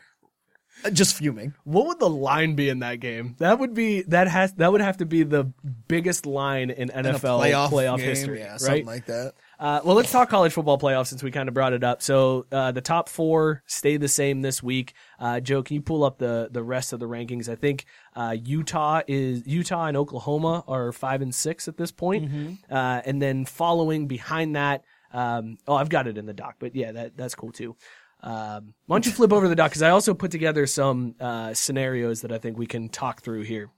uh, 0.83 0.89
just 0.89 1.15
fuming. 1.15 1.53
What 1.63 1.85
would 1.87 1.99
the 1.99 2.09
line 2.09 2.55
be 2.55 2.69
in 2.69 2.79
that 2.79 2.99
game? 2.99 3.35
That 3.39 3.59
would 3.59 3.73
be 3.73 4.01
that 4.03 4.27
has 4.27 4.53
that 4.53 4.71
would 4.71 4.81
have 4.81 4.97
to 4.97 5.05
be 5.05 5.23
the 5.23 5.51
biggest 5.87 6.25
line 6.25 6.69
in 6.69 6.89
In 6.89 7.05
a 7.05 7.13
NFL 7.13 7.39
playoff, 7.69 7.97
game, 7.97 8.07
history, 8.07 8.39
yeah, 8.39 8.51
right? 8.53 8.61
something 8.61 8.85
like 8.85 9.05
that. 9.05 9.33
Uh, 9.62 9.80
well, 9.86 9.95
let's 9.95 10.12
talk 10.12 10.28
college 10.28 10.51
football 10.51 10.80
playoffs 10.80 11.05
since 11.07 11.22
we 11.22 11.30
kind 11.30 11.47
of 11.47 11.53
brought 11.53 11.72
it 11.72 11.84
up. 11.84 12.01
So 12.01 12.47
uh, 12.51 12.72
the 12.72 12.82
top 12.82 13.07
four 13.07 13.62
stay 13.68 13.95
the 13.97 14.07
same 14.07 14.41
this 14.41 14.64
week. 14.64 14.93
Uh, 15.20 15.39
Joe, 15.39 15.62
can 15.62 15.76
you 15.76 15.84
pull 15.84 16.03
up 16.03 16.18
the 16.18 16.49
the 16.51 16.64
rest 16.64 16.93
of 16.93 16.99
the 16.99 17.05
rankings? 17.05 17.47
I 17.47 17.53
think 17.53 17.86
uh, 18.16 18.36
Utah 18.43 19.01
is 19.07 19.45
Utah 19.45 19.86
and 19.86 19.95
Oklahoma 19.95 20.64
are 20.68 20.91
five 20.91 21.22
and 21.22 21.34
six 21.34 21.68
at 21.68 21.78
this 21.78 21.91
point, 21.91 22.32
uh, 22.72 23.01
and 23.05 23.22
then 23.22 23.45
following 23.45 24.07
behind 24.07 24.55
that. 24.55 24.84
Um, 25.14 25.59
oh, 25.68 25.76
I've 25.76 25.89
got 25.89 26.07
it 26.07 26.18
in 26.18 26.26
the 26.26 26.34
doc, 26.34 26.55
but 26.57 26.76
yeah, 26.76 26.91
that 26.93 27.16
that's 27.16 27.36
cool 27.36 27.51
too. 27.51 27.76
Um, 28.24 28.74
why 28.88 28.95
don't 28.95 29.05
you 29.05 29.12
flip 29.12 29.32
over 29.32 29.47
the 29.47 29.55
doc? 29.55 29.70
Because 29.70 29.84
I 29.84 29.91
also 29.91 30.16
put 30.16 30.32
together 30.32 30.66
some 30.66 31.14
uh, 31.20 31.53
scenarios 31.53 32.22
that 32.22 32.32
I 32.32 32.39
think 32.39 32.57
we 32.57 32.66
can 32.66 32.89
talk 32.89 33.22
through 33.22 33.43
here. 33.43 33.70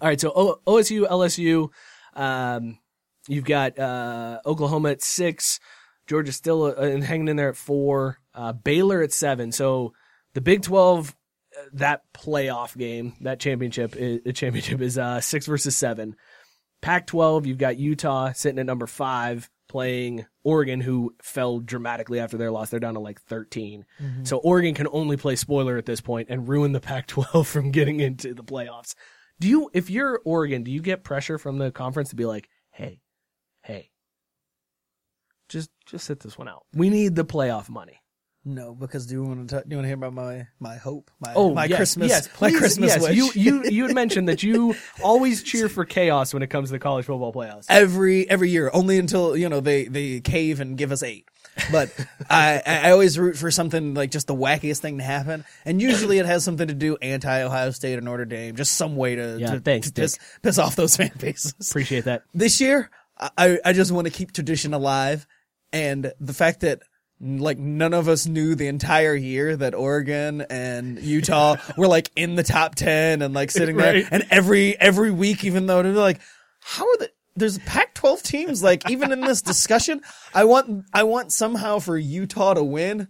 All 0.00 0.08
right, 0.08 0.18
so 0.18 0.32
o- 0.34 0.60
OSU, 0.66 1.06
LSU. 1.06 1.68
Um, 2.14 2.78
You've 3.28 3.44
got 3.44 3.78
uh, 3.78 4.40
Oklahoma 4.44 4.90
at 4.90 5.02
six, 5.02 5.60
Georgia 6.06 6.32
still 6.32 6.64
uh, 6.64 7.00
hanging 7.00 7.28
in 7.28 7.36
there 7.36 7.50
at 7.50 7.56
four, 7.56 8.18
uh, 8.34 8.52
Baylor 8.52 9.02
at 9.02 9.12
seven. 9.12 9.52
So 9.52 9.92
the 10.34 10.40
Big 10.40 10.62
Twelve, 10.62 11.14
uh, 11.56 11.64
that 11.74 12.02
playoff 12.12 12.76
game, 12.76 13.14
that 13.20 13.38
championship, 13.38 13.94
is, 13.94 14.22
the 14.24 14.32
championship 14.32 14.80
is 14.80 14.98
uh, 14.98 15.20
six 15.20 15.46
versus 15.46 15.76
seven. 15.76 16.16
Pac-12, 16.80 17.46
you've 17.46 17.58
got 17.58 17.76
Utah 17.76 18.32
sitting 18.32 18.58
at 18.58 18.66
number 18.66 18.86
five, 18.86 19.50
playing 19.68 20.26
Oregon, 20.44 20.80
who 20.80 21.14
fell 21.20 21.58
dramatically 21.58 22.20
after 22.20 22.36
their 22.36 22.50
loss. 22.50 22.70
They're 22.70 22.80
down 22.80 22.94
to 22.94 23.00
like 23.00 23.20
13. 23.22 23.84
So 24.24 24.38
Oregon 24.38 24.74
can 24.74 24.86
only 24.92 25.16
play 25.16 25.36
spoiler 25.36 25.76
at 25.76 25.86
this 25.86 26.00
point 26.00 26.28
and 26.30 26.48
ruin 26.48 26.72
the 26.72 26.80
Pac-12 26.80 27.46
from 27.52 27.72
getting 27.72 28.00
into 28.00 28.32
the 28.32 28.44
playoffs. 28.44 28.94
Do 29.40 29.48
you, 29.48 29.70
if 29.72 29.90
you're 29.90 30.20
Oregon, 30.24 30.62
do 30.62 30.70
you 30.70 30.80
get 30.80 31.04
pressure 31.04 31.38
from 31.38 31.58
the 31.58 31.70
conference 31.70 32.10
to 32.10 32.16
be 32.16 32.24
like, 32.24 32.48
just 35.48 35.70
just 35.86 36.04
sit 36.06 36.20
this 36.20 36.36
one 36.38 36.48
out. 36.48 36.64
We 36.74 36.90
need 36.90 37.14
the 37.16 37.24
playoff 37.24 37.68
money. 37.68 38.02
No, 38.44 38.74
because 38.74 39.04
do 39.06 39.14
you 39.14 39.24
want 39.24 39.50
to 39.50 39.56
do 39.56 39.62
you 39.70 39.76
want 39.76 39.84
to 39.84 39.88
hear 39.88 39.96
about 39.96 40.14
my 40.14 40.46
my 40.58 40.76
hope, 40.76 41.10
my 41.20 41.34
Oh, 41.34 41.52
my 41.52 41.64
yes, 41.66 41.76
Christmas, 41.76 42.08
yes, 42.08 42.28
my 42.40 42.50
Christmas 42.50 42.90
yes. 42.94 43.02
wish? 43.02 43.16
You 43.16 43.30
you 43.34 43.64
you 43.64 43.86
had 43.86 43.94
mentioned 43.94 44.28
that 44.28 44.42
you 44.42 44.74
always 45.02 45.42
cheer 45.42 45.68
for 45.68 45.84
chaos 45.84 46.32
when 46.32 46.42
it 46.42 46.46
comes 46.48 46.68
to 46.68 46.72
the 46.72 46.78
college 46.78 47.04
football 47.06 47.32
playoffs. 47.32 47.66
every 47.68 48.28
every 48.30 48.48
year, 48.48 48.70
only 48.72 48.98
until 48.98 49.36
you 49.36 49.48
know 49.48 49.60
they 49.60 49.84
they 49.84 50.20
cave 50.20 50.60
and 50.60 50.78
give 50.78 50.92
us 50.92 51.02
eight. 51.02 51.28
But 51.72 51.92
I 52.30 52.62
I 52.64 52.90
always 52.92 53.18
root 53.18 53.36
for 53.36 53.50
something 53.50 53.92
like 53.92 54.12
just 54.12 54.28
the 54.28 54.36
wackiest 54.36 54.78
thing 54.78 54.96
to 54.98 55.04
happen, 55.04 55.44
and 55.66 55.82
usually 55.82 56.18
it 56.18 56.24
has 56.24 56.42
something 56.44 56.68
to 56.68 56.74
do 56.74 56.96
anti 57.02 57.42
Ohio 57.42 57.70
State 57.72 57.98
or 57.98 58.02
Notre 58.02 58.24
Dame, 58.24 58.54
just 58.56 58.74
some 58.74 58.96
way 58.96 59.16
to, 59.16 59.36
Yeah, 59.38 59.54
to, 59.54 59.60
thanks, 59.60 59.88
to 59.90 60.00
piss, 60.00 60.16
piss 60.42 60.58
off 60.58 60.76
those 60.76 60.96
fan 60.96 61.10
bases. 61.18 61.54
Appreciate 61.68 62.04
that. 62.04 62.22
this 62.32 62.60
year, 62.62 62.88
I 63.18 63.58
I 63.62 63.72
just 63.74 63.90
want 63.90 64.06
to 64.06 64.12
keep 64.12 64.32
tradition 64.32 64.72
alive, 64.72 65.26
and 65.72 66.12
the 66.20 66.34
fact 66.34 66.60
that 66.60 66.82
like 67.20 67.58
none 67.58 67.94
of 67.94 68.08
us 68.08 68.26
knew 68.26 68.54
the 68.54 68.68
entire 68.68 69.14
year 69.14 69.56
that 69.56 69.74
Oregon 69.74 70.42
and 70.42 71.00
Utah 71.00 71.56
were 71.76 71.88
like 71.88 72.10
in 72.14 72.36
the 72.36 72.42
top 72.42 72.74
ten 72.74 73.22
and 73.22 73.34
like 73.34 73.50
sitting 73.50 73.76
there, 73.76 74.08
and 74.10 74.26
every 74.30 74.78
every 74.78 75.10
week, 75.10 75.44
even 75.44 75.66
though 75.66 75.82
they're 75.82 75.92
like, 75.92 76.20
how 76.60 76.84
are 76.84 76.96
the 76.98 77.10
there's 77.36 77.56
a 77.56 77.60
Pac-12 77.60 78.22
teams 78.22 78.62
like 78.62 78.90
even 78.90 79.12
in 79.12 79.20
this 79.20 79.42
discussion, 79.42 80.00
I 80.34 80.44
want 80.44 80.84
I 80.92 81.04
want 81.04 81.32
somehow 81.32 81.78
for 81.78 81.96
Utah 81.96 82.54
to 82.54 82.64
win. 82.64 83.08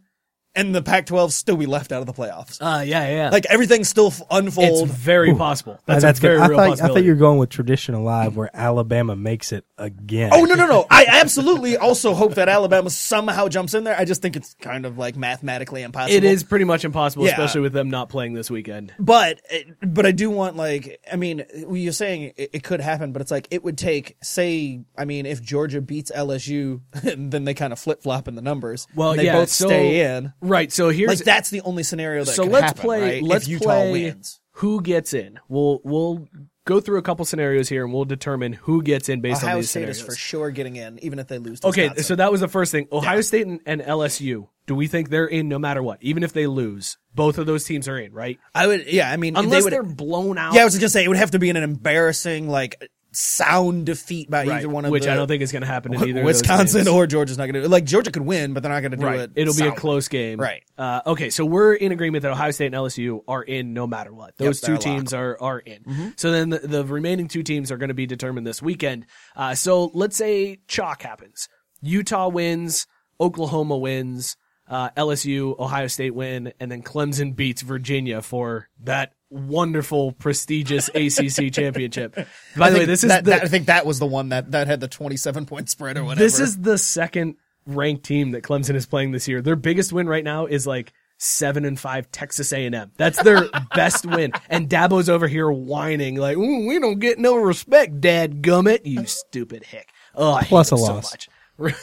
And 0.55 0.74
the 0.74 0.82
Pac-12 0.82 1.30
still 1.30 1.57
be 1.57 1.66
left 1.66 1.92
out 1.92 2.01
of 2.01 2.07
the 2.07 2.12
playoffs. 2.12 2.59
Uh, 2.61 2.82
yeah, 2.82 3.09
yeah. 3.09 3.30
Like 3.30 3.46
everything 3.46 3.84
still 3.84 4.09
f- 4.09 4.20
it's 4.20 4.26
unfold. 4.30 4.88
very 4.90 5.32
possible. 5.34 5.74
Uh, 5.74 5.78
That's, 5.86 6.03
that's 6.03 6.18
a 6.18 6.22
very. 6.22 6.38
I 6.38 6.46
real 6.49 6.57
thought, 6.59 6.64
I 6.64 6.68
possibility. 6.70 6.94
thought 7.01 7.05
you 7.07 7.12
were 7.12 7.18
going 7.18 7.38
with 7.38 7.51
tradition 7.51 7.94
alive, 7.94 8.34
where 8.36 8.51
Alabama 8.55 9.14
makes 9.14 9.53
it 9.53 9.64
again. 9.76 10.30
Oh 10.32 10.44
no 10.44 10.55
no 10.57 10.66
no! 10.66 10.86
I 10.90 11.05
absolutely 11.07 11.76
also 11.76 12.12
hope 12.14 12.34
that 12.34 12.49
Alabama 12.49 12.90
somehow 12.90 13.46
jumps 13.49 13.74
in 13.74 13.84
there. 13.84 13.96
I 13.96 14.05
just 14.05 14.20
think 14.20 14.34
it's 14.34 14.55
kind 14.55 14.84
of 14.84 14.99
like 14.99 15.16
mathematically 15.16 15.82
impossible. 15.82 16.16
it 16.16 16.24
is 16.24 16.42
pretty 16.42 16.64
much 16.64 16.84
impossible, 16.84 17.26
Yeah. 17.26 17.32
especially 17.32 17.61
with 17.61 17.72
them 17.72 17.88
not 17.90 18.09
playing 18.09 18.32
this 18.32 18.51
weekend. 18.51 18.92
but 18.99 19.40
but 19.82 20.07
I 20.07 20.12
do 20.12 20.28
want 20.28 20.57
like 20.57 21.01
I 21.12 21.14
mean 21.16 21.44
you're 21.70 21.92
saying 21.92 22.32
it, 22.36 22.51
it 22.55 22.62
could 22.64 22.80
happen, 22.80 23.12
but 23.12 23.22
it's 23.22 23.30
like 23.30 23.46
it 23.53 23.62
would 23.62 23.78
take 23.78 24.16
say 24.24 24.80
I 24.96 25.05
mean 25.05 25.24
if 25.26 25.40
Georgia 25.40 25.80
beats 25.80 26.11
LSU, 26.11 26.80
then 27.03 27.44
they 27.44 27.55
kind 27.55 27.72
of 27.72 27.78
flip 27.78 28.03
flop 28.03 28.26
in 28.26 28.34
the 28.34 28.42
numbers. 28.42 28.88
Well, 28.94 29.11
and 29.12 29.20
they 29.20 29.26
yeah, 29.26 29.34
both 29.34 29.51
so- 29.51 29.66
stay 29.68 30.16
in. 30.16 30.32
Right. 30.41 30.70
So 30.72 30.89
here's 30.91 31.09
Like 31.09 31.18
that's 31.18 31.51
the 31.51 31.61
only 31.62 31.82
scenario 31.82 32.24
that 32.24 32.34
can 32.34 32.45
happen. 32.45 32.51
so 32.51 32.53
let's 32.53 32.66
happen, 32.66 32.82
play. 32.82 33.01
right? 33.03 33.22
Let's 33.22 33.49
play 33.59 33.93
wins. 33.93 34.41
who 34.53 34.80
gets 34.82 35.14
in. 35.14 35.39
We'll 35.49 35.80
we'll 35.84 36.28
go 36.64 36.80
through 36.80 36.99
a 36.99 37.03
couple 37.03 37.24
scenarios 37.24 37.68
here, 37.68 37.82
and 37.84 37.93
we'll 37.95 38.05
determine 38.05 38.53
who 38.53 38.82
gets 38.82 39.09
in 39.09 39.20
based 39.22 39.43
on 39.43 39.49
Ohio 39.49 39.57
these 39.61 39.70
State 39.70 39.80
scenarios. 39.80 39.99
is 40.01 40.05
for 40.05 40.14
sure 40.14 40.51
getting 40.51 40.76
in, 40.76 40.99
even 41.03 41.18
if 41.18 41.26
they 41.28 41.39
lose. 41.39 41.61
To 41.61 41.68
Okay, 41.68 41.84
Wisconsin. 41.84 42.05
so 42.05 42.14
that 42.16 42.30
was 42.30 42.41
the 42.41 42.49
first 42.49 42.72
thing. 42.72 42.86
Ohio 42.93 43.20
State 43.22 43.47
and, 43.47 43.61
and 43.66 43.80
LSU. 43.80 44.49
Do 44.66 44.74
we 44.74 44.86
think 44.86 45.09
they're 45.09 45.26
in 45.26 45.49
no 45.49 45.59
matter 45.59 45.82
what, 45.82 45.97
even 46.03 46.22
if 46.22 46.34
they 46.34 46.47
lose? 46.47 46.99
Both 47.14 47.39
of 47.39 47.47
those 47.47 47.64
teams 47.64 47.89
are 47.89 47.99
in, 47.99 48.12
right? 48.12 48.39
I 48.55 48.66
would 48.66 48.86
yeah. 48.86 49.11
I 49.11 49.16
mean 49.16 49.34
Unless 49.34 49.64
they 49.64 49.76
are 49.76 49.82
blown 49.82 50.36
out. 50.36 50.53
Yeah, 50.55 50.61
I 50.61 50.64
was 50.64 50.74
just 50.74 50.82
gonna 50.82 50.91
say 50.91 51.05
it 51.05 51.09
would 51.09 51.16
have 51.16 51.30
to 51.30 51.39
be 51.39 51.49
in 51.49 51.57
an 51.57 51.62
embarrassing 51.64 52.49
like 52.51 52.91
sound 53.12 53.86
defeat 53.86 54.30
by 54.30 54.44
right, 54.44 54.59
either 54.59 54.68
one 54.68 54.84
of 54.84 54.88
them. 54.88 54.92
which 54.92 55.04
the 55.04 55.12
I 55.12 55.16
don't 55.16 55.26
think 55.28 55.42
is 55.42 55.52
going 55.52 55.62
to 55.62 55.68
happen 55.68 55.94
in 55.94 56.09
either. 56.09 56.22
Wisconsin 56.22 56.80
of 56.80 56.84
those 56.84 56.84
games. 56.84 56.88
or 56.88 57.06
Georgia's 57.06 57.38
not 57.38 57.46
going 57.46 57.62
to 57.62 57.68
like 57.68 57.84
Georgia 57.84 58.11
could 58.11 58.22
win, 58.22 58.54
but 58.54 58.62
they're 58.62 58.72
not 58.72 58.80
going 58.80 58.92
to 58.92 58.96
do 58.96 59.06
right. 59.06 59.20
it. 59.20 59.32
It'll 59.34 59.54
be 59.54 59.66
a 59.66 59.72
close 59.72 60.09
game. 60.09 60.40
Right. 60.40 60.62
Uh, 60.76 61.00
okay, 61.06 61.30
so 61.30 61.44
we're 61.44 61.74
in 61.74 61.92
agreement 61.92 62.22
that 62.22 62.32
Ohio 62.32 62.50
State 62.50 62.66
and 62.66 62.74
LSU 62.74 63.22
are 63.26 63.42
in 63.42 63.72
no 63.72 63.86
matter 63.86 64.12
what. 64.12 64.36
Those 64.36 64.61
they're 64.61 64.68
two 64.68 64.72
locked. 64.74 64.84
teams 64.84 65.14
are 65.14 65.36
are 65.40 65.59
in. 65.59 66.14
So 66.16 66.30
then 66.30 66.50
the, 66.50 66.59
the 66.59 66.84
remaining 66.84 67.28
two 67.28 67.42
teams 67.42 67.72
are 67.72 67.76
going 67.76 67.88
to 67.88 67.94
be 67.94 68.06
determined 68.06 68.46
this 68.46 68.62
weekend. 68.62 69.06
Uh, 69.34 69.54
so 69.54 69.90
let's 69.94 70.16
say 70.16 70.59
chalk 70.68 71.02
happens. 71.02 71.48
Utah 71.80 72.28
wins, 72.28 72.86
Oklahoma 73.20 73.76
wins, 73.76 74.36
uh, 74.68 74.90
LSU, 74.90 75.59
Ohio 75.59 75.86
State 75.86 76.14
win, 76.14 76.52
and 76.61 76.70
then 76.70 76.82
Clemson 76.82 77.34
beats 77.34 77.62
Virginia 77.62 78.20
for 78.22 78.68
that 78.82 79.12
wonderful, 79.31 80.12
prestigious 80.12 80.89
ACC 80.95 81.53
championship. 81.53 82.14
By 82.57 82.66
I 82.68 82.70
the 82.70 82.79
way, 82.81 82.85
this 82.85 83.05
is 83.05 83.09
that, 83.11 83.24
the, 83.24 83.31
that- 83.33 83.45
I 83.45 83.49
think 83.49 83.66
that 83.66 83.87
was 83.87 83.99
the 83.99 84.07
one 84.07 84.31
that 84.31 84.51
that 84.53 84.66
had 84.66 84.81
the 84.81 84.89
twenty-seven 84.89 85.47
point 85.47 85.68
spread 85.68 85.97
or 85.97 86.05
whatever. 86.05 86.24
this 86.24 86.41
is 86.41 86.59
the 86.59 86.79
second 86.79 87.37
ranked 87.66 88.05
team 88.05 88.31
that 88.33 88.43
Clemson 88.43 88.74
is 88.74 88.87
playing 88.87 89.12
this 89.12 89.29
year. 89.29 89.43
Their 89.43 89.57
biggest 89.57 89.93
win 89.93 90.09
right 90.09 90.24
now 90.24 90.47
is 90.47 90.66
like 90.66 90.93
seven 91.18 91.64
and 91.64 91.79
five 91.79 92.11
Texas 92.12 92.53
A&M. 92.53 92.93
That's 92.97 93.20
their 93.22 93.49
best 93.74 94.07
win. 94.07 94.33
And 94.49 94.68
Dabo's 94.68 95.09
over 95.09 95.26
here 95.29 95.51
whining 95.51 96.14
like, 96.16 96.37
"Ooh, 96.37 96.66
"We 96.66 96.79
don't 96.79 96.99
get 96.99 97.18
no 97.18 97.37
respect, 97.37 98.01
Dad 98.01 98.41
Gummit, 98.43 98.87
you 98.87 99.05
stupid 99.07 99.64
hick." 99.64 99.89
Oh, 100.14 100.33
I 100.33 100.41
hate 100.43 100.49
Plus 100.49 100.72
a 100.72 100.76
them 100.76 100.85
so 100.85 100.93
loss. 100.95 101.12
much. 101.12 101.29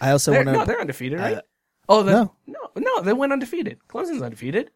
I 0.00 0.10
also 0.10 0.32
They're, 0.32 0.44
want 0.44 0.54
to. 0.54 0.60
no, 0.60 0.64
they're 0.64 0.80
undefeated, 0.80 1.20
right? 1.20 1.36
Uh, 1.36 1.42
oh, 1.88 2.02
the, 2.02 2.12
no. 2.12 2.34
no, 2.46 2.58
no, 2.76 3.02
they 3.02 3.12
went 3.12 3.32
undefeated. 3.32 3.78
Clemson's 3.88 4.22
undefeated. 4.22 4.70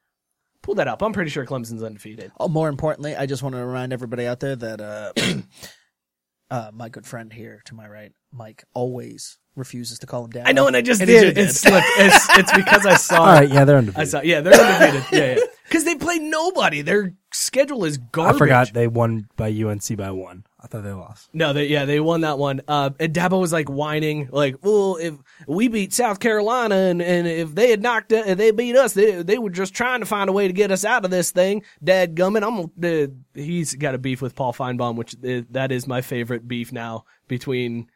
Pull 0.62 0.76
that 0.76 0.88
up. 0.88 1.02
I'm 1.02 1.12
pretty 1.12 1.30
sure 1.30 1.46
Clemson's 1.46 1.82
undefeated. 1.82 2.32
Oh, 2.38 2.48
more 2.48 2.68
importantly, 2.68 3.14
I 3.14 3.26
just 3.26 3.42
want 3.42 3.54
to 3.54 3.64
remind 3.64 3.92
everybody 3.92 4.26
out 4.26 4.40
there 4.40 4.56
that 4.56 4.80
uh, 4.80 5.12
uh, 6.50 6.70
my 6.72 6.88
good 6.88 7.06
friend 7.06 7.32
here 7.32 7.62
to 7.66 7.74
my 7.74 7.88
right, 7.88 8.12
Mike 8.32 8.64
always 8.74 9.38
refuses 9.56 9.98
to 10.00 10.06
call 10.06 10.24
him 10.24 10.30
dad. 10.30 10.44
I 10.46 10.52
know, 10.52 10.66
and 10.66 10.76
I 10.76 10.82
just 10.82 11.00
And 11.00 11.08
did. 11.08 11.34
just 11.34 11.64
It's, 11.64 11.72
look, 11.72 11.84
it's 11.98 12.26
it's 12.38 12.52
because 12.52 12.86
I 12.86 12.94
saw. 12.94 13.20
All 13.20 13.26
right, 13.26 13.48
yeah, 13.50 13.64
they're 13.64 13.78
undefeated. 13.78 13.98
I 13.98 14.02
undefeated. 14.02 14.10
saw. 14.10 14.20
Yeah, 14.22 14.40
they're 14.40 14.54
undefeated. 14.54 15.04
yeah, 15.12 15.34
yeah. 15.36 15.44
Because 15.66 15.82
they 15.82 15.96
play 15.96 16.20
nobody. 16.20 16.80
Their 16.82 17.14
schedule 17.32 17.84
is 17.84 17.98
garbage. 17.98 18.36
I 18.36 18.38
forgot 18.38 18.72
they 18.72 18.86
won 18.86 19.26
by 19.36 19.48
UNC 19.50 19.96
by 19.96 20.12
one. 20.12 20.44
I 20.60 20.68
thought 20.68 20.84
they 20.84 20.92
lost. 20.92 21.28
No, 21.32 21.52
they 21.52 21.66
yeah 21.66 21.84
they 21.84 21.98
won 21.98 22.20
that 22.20 22.38
one. 22.38 22.60
Uh, 22.68 22.90
and 23.00 23.12
Dabo 23.12 23.40
was 23.40 23.52
like 23.52 23.68
whining, 23.68 24.28
like, 24.30 24.58
"Well, 24.62 24.96
if 25.00 25.14
we 25.48 25.66
beat 25.66 25.92
South 25.92 26.20
Carolina 26.20 26.76
and, 26.76 27.02
and 27.02 27.26
if 27.26 27.52
they 27.56 27.68
had 27.70 27.82
knocked 27.82 28.12
it, 28.12 28.28
if 28.28 28.38
they 28.38 28.52
beat 28.52 28.76
us, 28.76 28.92
they 28.92 29.22
they 29.24 29.38
were 29.38 29.50
just 29.50 29.74
trying 29.74 29.98
to 29.98 30.06
find 30.06 30.30
a 30.30 30.32
way 30.32 30.46
to 30.46 30.52
get 30.52 30.70
us 30.70 30.84
out 30.84 31.04
of 31.04 31.10
this 31.10 31.32
thing." 31.32 31.64
Dad 31.82 32.14
gummit, 32.14 32.46
I'm 32.46 32.70
uh, 32.84 33.12
he's 33.34 33.74
got 33.74 33.96
a 33.96 33.98
beef 33.98 34.22
with 34.22 34.36
Paul 34.36 34.52
Finebaum, 34.52 34.94
which 34.94 35.16
uh, 35.16 35.42
that 35.50 35.72
is 35.72 35.88
my 35.88 36.00
favorite 36.00 36.46
beef 36.46 36.70
now 36.70 37.06
between 37.26 37.88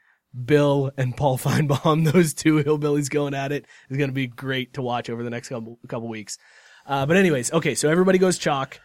Bill 0.44 0.92
and 0.96 1.16
Paul 1.16 1.38
Finebaum. 1.46 2.10
Those 2.12 2.34
two 2.34 2.62
hillbillies 2.62 3.10
going 3.10 3.34
at 3.34 3.52
it 3.52 3.66
is 3.88 3.96
going 3.96 4.10
to 4.10 4.14
be 4.14 4.26
great 4.26 4.74
to 4.74 4.82
watch 4.82 5.10
over 5.10 5.22
the 5.22 5.30
next 5.30 5.48
couple 5.48 5.78
couple 5.88 6.08
weeks. 6.08 6.38
Uh, 6.86 7.06
but 7.06 7.16
anyways, 7.16 7.52
okay, 7.52 7.74
so 7.74 7.88
everybody 7.88 8.18
goes 8.18 8.38
chalk. 8.38 8.80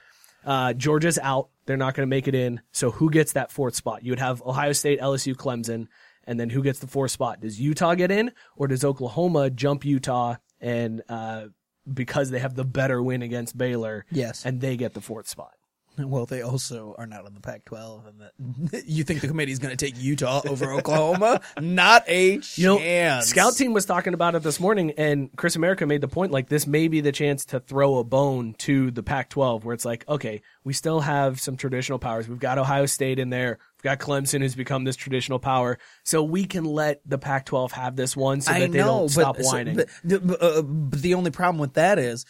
Uh, 0.45 0.73
Georgia's 0.73 1.17
out. 1.17 1.49
They're 1.65 1.77
not 1.77 1.95
going 1.95 2.05
to 2.07 2.09
make 2.09 2.27
it 2.27 2.35
in. 2.35 2.61
So 2.71 2.91
who 2.91 3.09
gets 3.09 3.33
that 3.33 3.51
fourth 3.51 3.73
spot? 3.75 4.03
You 4.03 4.11
would 4.11 4.19
have 4.19 4.43
Ohio 4.43 4.73
State, 4.73 4.99
LSU, 5.01 5.33
Clemson, 5.33 5.87
and 6.25 6.39
then 6.39 6.51
who 6.51 6.61
gets 6.61 6.77
the 6.79 6.87
fourth 6.87 7.09
spot? 7.11 7.41
Does 7.41 7.59
Utah 7.59 7.95
get 7.95 8.11
in, 8.11 8.31
or 8.55 8.67
does 8.67 8.83
Oklahoma 8.85 9.49
jump 9.49 9.83
Utah 9.85 10.35
and 10.61 11.01
uh, 11.09 11.45
because 11.91 12.29
they 12.29 12.39
have 12.39 12.53
the 12.53 12.63
better 12.63 13.01
win 13.01 13.23
against 13.23 13.57
Baylor? 13.57 14.05
Yes. 14.11 14.45
and 14.45 14.61
they 14.61 14.77
get 14.77 14.93
the 14.93 15.01
fourth 15.01 15.27
spot. 15.27 15.53
Well, 16.15 16.25
they 16.25 16.41
also 16.41 16.95
are 16.97 17.07
not 17.07 17.25
in 17.25 17.33
the 17.33 17.39
Pac-12, 17.39 18.07
and 18.07 18.69
that 18.69 18.85
you 18.87 19.03
think 19.03 19.21
the 19.21 19.27
committee 19.27 19.51
is 19.51 19.59
going 19.59 19.75
to 19.75 19.85
take 19.85 19.97
Utah 20.01 20.41
over 20.47 20.71
Oklahoma? 20.73 21.41
Not 21.59 22.03
a 22.07 22.37
chance. 22.37 22.57
You 22.57 22.67
know, 22.67 23.21
Scout 23.21 23.55
Team 23.55 23.73
was 23.73 23.85
talking 23.85 24.13
about 24.13 24.35
it 24.35 24.43
this 24.43 24.59
morning, 24.59 24.91
and 24.97 25.29
Chris 25.35 25.55
America 25.55 25.85
made 25.85 26.01
the 26.01 26.07
point 26.07 26.31
like 26.31 26.49
this 26.49 26.67
may 26.67 26.87
be 26.87 27.01
the 27.01 27.11
chance 27.11 27.45
to 27.45 27.59
throw 27.59 27.97
a 27.97 28.03
bone 28.03 28.53
to 28.59 28.91
the 28.91 29.03
Pac 29.03 29.29
12, 29.29 29.65
where 29.65 29.73
it's 29.73 29.85
like, 29.85 30.07
okay, 30.07 30.41
we 30.63 30.73
still 30.73 30.99
have 31.01 31.39
some 31.39 31.55
traditional 31.57 31.99
powers. 31.99 32.27
We've 32.27 32.39
got 32.39 32.57
Ohio 32.57 32.85
State 32.85 33.19
in 33.19 33.29
there. 33.29 33.57
We've 33.77 33.83
got 33.83 33.99
Clemson, 33.99 34.41
who's 34.41 34.55
become 34.55 34.83
this 34.83 34.95
traditional 34.95 35.39
power. 35.39 35.77
So 36.03 36.23
we 36.23 36.45
can 36.45 36.65
let 36.65 37.01
the 37.05 37.17
Pac 37.17 37.45
12 37.45 37.71
have 37.73 37.95
this 37.95 38.15
one 38.15 38.41
so 38.41 38.51
that 38.51 38.61
I 38.61 38.67
they 38.67 38.79
know, 38.79 38.85
don't 38.85 39.09
stop 39.09 39.37
but, 39.37 39.45
so- 39.45 39.51
whining. 39.53 39.75
but, 39.75 39.87
but, 40.03 40.41
uh, 40.41 40.61
but 40.61 41.01
the 41.01 41.13
only 41.13 41.31
problem 41.31 41.59
with 41.59 41.73
that 41.73 41.99
is 41.99 42.25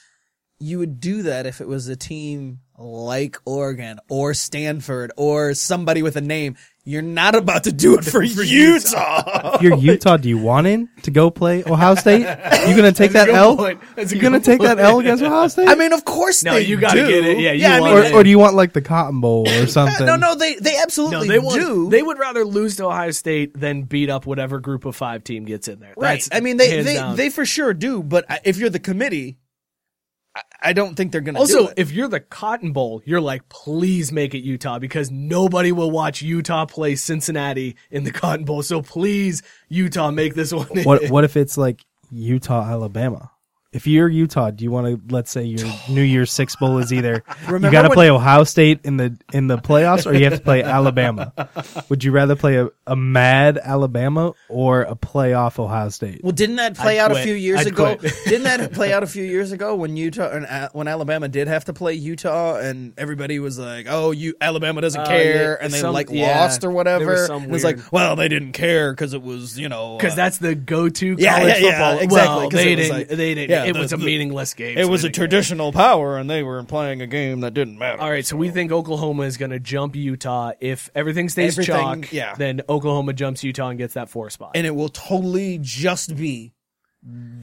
you 0.59 0.79
would 0.79 0.99
do 0.99 1.23
that 1.23 1.45
if 1.45 1.61
it 1.61 1.67
was 1.67 1.87
a 1.87 1.95
team 1.95 2.59
like 2.77 3.37
Oregon 3.45 3.99
or 4.09 4.33
Stanford 4.33 5.11
or 5.17 5.53
somebody 5.53 6.01
with 6.01 6.15
a 6.17 6.21
name. 6.21 6.55
You're 6.87 7.01
not 7.01 7.33
about 7.33 7.63
to 7.63 7.71
do 7.71 7.97
it 7.97 8.05
for, 8.05 8.21
Utah. 8.21 9.55
If 9.55 9.61
you're 9.61 9.77
Utah, 9.77 10.17
do 10.17 10.29
you 10.29 10.37
want 10.37 10.67
in 10.67 10.87
to 11.03 11.11
go 11.11 11.29
play 11.31 11.63
Ohio 11.65 11.95
State? 11.95 12.19
You 12.21 12.75
gonna 12.75 12.91
take 12.91 13.11
that 13.13 13.27
L? 13.29 13.55
point. 13.57 13.81
That's 13.95 14.11
a 14.11 14.15
You 14.15 14.21
gonna 14.21 14.39
good 14.39 14.45
take 14.45 14.61
that. 14.61 14.77
L 14.79 14.99
against 14.99 15.23
Ohio 15.23 15.47
State? 15.47 15.67
I 15.67 15.75
mean, 15.75 15.93
of 15.93 16.05
course 16.05 16.43
No, 16.43 16.53
they 16.53 16.61
you 16.61 16.77
gotta 16.77 17.01
do. 17.01 17.07
get 17.07 17.25
it. 17.25 17.39
Yeah, 17.39 17.53
you 17.53 17.65
I 17.65 17.79
want 17.79 17.95
mean, 17.95 18.05
it. 18.05 18.13
or, 18.13 18.19
or 18.19 18.23
do 18.23 18.29
you 18.29 18.37
want 18.39 18.55
like 18.55 18.73
the 18.73 18.81
Cotton 18.81 19.19
Bowl 19.19 19.47
or 19.49 19.67
something? 19.67 20.05
no, 20.05 20.15
no, 20.15 20.35
they 20.35 20.55
they 20.55 20.73
no, 20.73 20.81
absolutely 20.83 21.27
they 21.27 21.39
want, 21.39 21.59
do. 21.59 21.89
They 21.89 22.03
would 22.03 22.19
rather 22.19 22.45
lose 22.45 22.75
to 22.77 22.85
Ohio 22.85 23.11
State 23.11 23.59
than 23.59 23.83
beat 23.83 24.09
up 24.09 24.25
whatever 24.25 24.59
group 24.59 24.85
of 24.85 24.95
five 24.95 25.23
team 25.23 25.45
gets 25.45 25.67
in 25.67 25.79
there. 25.79 25.93
Right. 25.97 26.15
That's 26.21 26.29
I 26.31 26.39
mean, 26.41 26.57
they 26.57 26.83
they, 26.83 26.95
down. 26.95 27.15
they 27.15 27.29
for 27.29 27.45
sure 27.45 27.73
do. 27.73 28.03
But 28.03 28.25
if 28.43 28.57
you're 28.57 28.69
the 28.69 28.79
committee, 28.79 29.37
I, 30.35 30.41
I 30.61 30.73
don't 30.73 30.95
think 30.95 31.11
they're 31.11 31.21
going 31.21 31.35
to 31.35 31.45
do 31.45 31.57
Also, 31.57 31.67
it. 31.67 31.75
if 31.77 31.91
you're 31.91 32.07
the 32.07 32.19
Cotton 32.19 32.73
Bowl, 32.73 33.01
you're 33.05 33.21
like, 33.21 33.47
please 33.49 34.11
make 34.11 34.33
it 34.33 34.39
Utah 34.39 34.79
because 34.79 35.09
nobody 35.11 35.71
will 35.71 35.91
watch 35.91 36.21
Utah 36.21 36.65
play 36.65 36.95
Cincinnati 36.95 37.75
in 37.91 38.03
the 38.03 38.11
Cotton 38.11 38.45
Bowl. 38.45 38.61
So 38.63 38.81
please, 38.81 39.43
Utah, 39.69 40.11
make 40.11 40.35
this 40.35 40.51
one. 40.53 40.67
What 40.83 41.05
what 41.09 41.23
if 41.23 41.37
it's 41.37 41.57
like 41.57 41.85
Utah, 42.11 42.63
Alabama? 42.63 43.31
If 43.75 43.87
you're 43.87 44.07
Utah, 44.07 44.51
do 44.51 44.63
you 44.63 44.71
want 44.71 44.87
to 44.87 45.13
let's 45.13 45.29
say 45.29 45.43
your 45.43 45.67
New 45.89 46.01
Year's 46.01 46.31
Six 46.31 46.55
bowl 46.55 46.77
is 46.77 46.93
either 46.93 47.15
you 47.41 47.45
Remember 47.47 47.71
got 47.71 47.81
to 47.81 47.89
when- 47.89 47.95
play 47.95 48.09
Ohio 48.09 48.45
State 48.45 48.79
in 48.85 48.95
the 48.95 49.17
in 49.33 49.47
the 49.47 49.57
playoffs 49.57 50.05
or 50.09 50.13
you 50.15 50.23
have 50.23 50.37
to 50.37 50.41
play 50.43 50.63
Alabama? 50.63 51.33
Would 51.89 52.03
you 52.05 52.11
rather 52.13 52.37
play 52.37 52.55
a, 52.55 52.69
a 52.87 52.95
mad 52.95 53.57
Alabama 53.57 54.31
or 54.47 54.83
a 54.83 54.95
playoff 54.95 55.59
Ohio 55.59 55.89
State? 55.89 56.21
Well, 56.23 56.31
didn't 56.31 56.55
that 56.55 56.75
play 56.77 56.99
I'd 57.01 57.11
out 57.11 57.17
a 57.17 57.21
few 57.21 57.33
years 57.33 57.59
I'd 57.59 57.67
ago? 57.67 57.97
didn't 57.97 58.43
that 58.43 58.71
play 58.73 58.93
out 58.93 59.03
a 59.03 59.07
few 59.07 59.23
years 59.25 59.51
ago 59.51 59.75
when 59.75 59.97
Utah 59.97 60.29
and 60.29 60.45
uh, 60.45 60.69
when 60.71 60.87
Alabama 60.87 61.27
did 61.27 61.49
have 61.49 61.65
to 61.65 61.73
play 61.73 61.95
Utah 61.95 62.55
and 62.57 62.93
everybody 62.97 63.39
was 63.39 63.59
like, 63.59 63.87
"Oh, 63.89 64.11
you 64.11 64.35
Alabama 64.39 64.79
doesn't 64.79 65.01
Uh, 65.01 65.05
care," 65.05 65.57
yeah, 65.59 65.65
and 65.65 65.73
they 65.73 65.79
some- 65.79 65.93
like 65.93 66.07
yeah, 66.09 66.39
lost 66.39 66.59
or 66.59 66.67
there 66.67 66.71
whatever. 66.71 67.05
was 67.11 67.29
and 67.29 67.53
it's 67.53 67.63
weird- 67.65 67.77
like, 67.79 67.91
well, 67.91 68.15
they 68.15 68.29
didn't 68.29 68.53
care 68.53 68.93
because 68.93 69.13
it 69.13 69.21
was 69.21 69.59
you 69.59 69.67
know 69.67 69.97
Because 69.97 70.13
uh, 70.13 70.15
that's 70.15 70.37
the 70.37 70.55
go-to 70.55 71.15
college 71.17 71.21
Yeah, 71.21 71.39
yeah, 71.39 71.57
yeah, 71.57 71.71
football. 71.71 71.99
exactly, 72.03 72.35
Well, 72.37 72.49
'cause 72.49 72.59
they 72.63 72.71
it 72.73 72.77
was 72.77 72.87
didn't. 72.87 72.97
like- 72.99 73.07
they 73.09 73.35
didn't. 73.35 73.49
yeah, 73.49 73.64
it 73.69 73.73
the- 73.73 73.79
was 73.79 73.93
a 73.93 73.97
the- 73.97 74.05
meaningless 74.05 74.53
game. 74.53 74.77
it 74.77 74.85
so 74.85 74.89
was 74.91 75.03
a 75.03 75.09
traditional 75.09 75.71
power 75.71 76.17
and 76.17 76.29
they 76.29 76.43
were 76.43 76.63
playing 76.63 77.01
a 77.01 77.07
game 77.07 77.41
that 77.41 77.53
didn't 77.53 77.77
matter. 77.77 78.01
All 78.01 78.09
right, 78.09 78.25
so 78.25 78.35
we 78.37 78.49
think 78.49 78.71
Oklahoma 78.71 79.23
is 79.23 79.37
going 79.37 79.51
to 79.51 79.59
jump 79.59 79.95
Utah. 79.95 80.51
If 80.59 80.89
everything 80.95 81.29
stays 81.29 81.53
Everything- 81.59 82.01
chalk, 82.03 82.11
yeah. 82.13 82.35
then 82.35 82.61
Oklahoma 82.69 83.13
jumps 83.13 83.43
Utah 83.43 83.69
and 83.69 83.77
gets 83.77 83.93
that 83.95 84.09
four 84.09 84.29
spot. 84.29 84.51
and 84.55 84.65
it 84.67 84.75
will 84.75 84.89
totally 84.89 85.59
just 85.61 86.15
be 86.15 86.53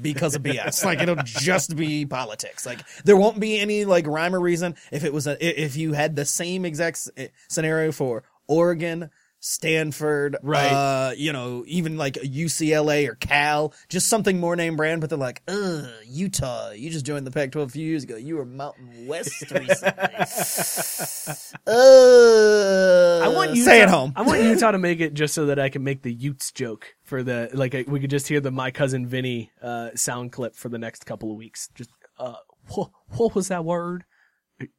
because 0.00 0.34
of 0.34 0.42
BS. 0.42 0.84
like 0.84 1.00
it'll 1.00 1.14
just 1.22 1.76
be 1.76 2.04
politics. 2.04 2.66
Like 2.66 2.80
there 3.04 3.16
won't 3.16 3.38
be 3.38 3.60
any 3.60 3.84
like 3.84 4.06
rhyme 4.08 4.34
or 4.34 4.40
reason 4.40 4.74
if 4.90 5.04
it 5.04 5.12
was 5.12 5.26
a 5.28 5.36
if 5.62 5.76
you 5.76 5.92
had 5.92 6.16
the 6.16 6.24
same 6.24 6.64
exact 6.64 7.08
scenario 7.48 7.92
for 7.92 8.24
Oregon, 8.48 9.10
Stanford, 9.44 10.36
Right. 10.40 10.70
Uh, 10.70 11.14
you 11.16 11.32
know, 11.32 11.64
even 11.66 11.96
like 11.96 12.14
UCLA 12.14 13.08
or 13.08 13.16
Cal, 13.16 13.74
just 13.88 14.08
something 14.08 14.38
more 14.38 14.54
name 14.54 14.76
brand. 14.76 15.00
But 15.00 15.10
they're 15.10 15.18
like, 15.18 15.42
ugh, 15.48 15.88
Utah, 16.06 16.70
you 16.70 16.90
just 16.90 17.04
joined 17.04 17.26
the 17.26 17.32
Pac-12 17.32 17.64
a 17.64 17.68
few 17.68 17.84
years 17.84 18.04
ago. 18.04 18.16
You 18.16 18.36
were 18.36 18.44
Mountain 18.44 19.08
West 19.08 19.40
recently. 19.50 19.66
uh, 21.66 23.24
I 23.24 23.28
want 23.34 23.56
Utah, 23.56 23.62
stay 23.62 23.82
at 23.82 23.88
home. 23.88 24.12
I 24.14 24.22
want 24.22 24.42
Utah 24.42 24.70
to 24.70 24.78
make 24.78 25.00
it 25.00 25.12
just 25.12 25.34
so 25.34 25.46
that 25.46 25.58
I 25.58 25.70
can 25.70 25.82
make 25.82 26.02
the 26.02 26.12
Utes 26.12 26.52
joke 26.52 26.94
for 27.02 27.24
the 27.24 27.50
like. 27.52 27.74
We 27.88 27.98
could 27.98 28.10
just 28.10 28.28
hear 28.28 28.40
the 28.40 28.52
my 28.52 28.70
cousin 28.70 29.08
Vinny 29.08 29.50
uh, 29.60 29.90
sound 29.96 30.30
clip 30.30 30.54
for 30.54 30.68
the 30.68 30.78
next 30.78 31.04
couple 31.04 31.32
of 31.32 31.36
weeks. 31.36 31.68
Just 31.74 31.90
uh, 32.16 32.34
what, 32.68 32.90
what 33.08 33.34
was 33.34 33.48
that 33.48 33.64
word? 33.64 34.04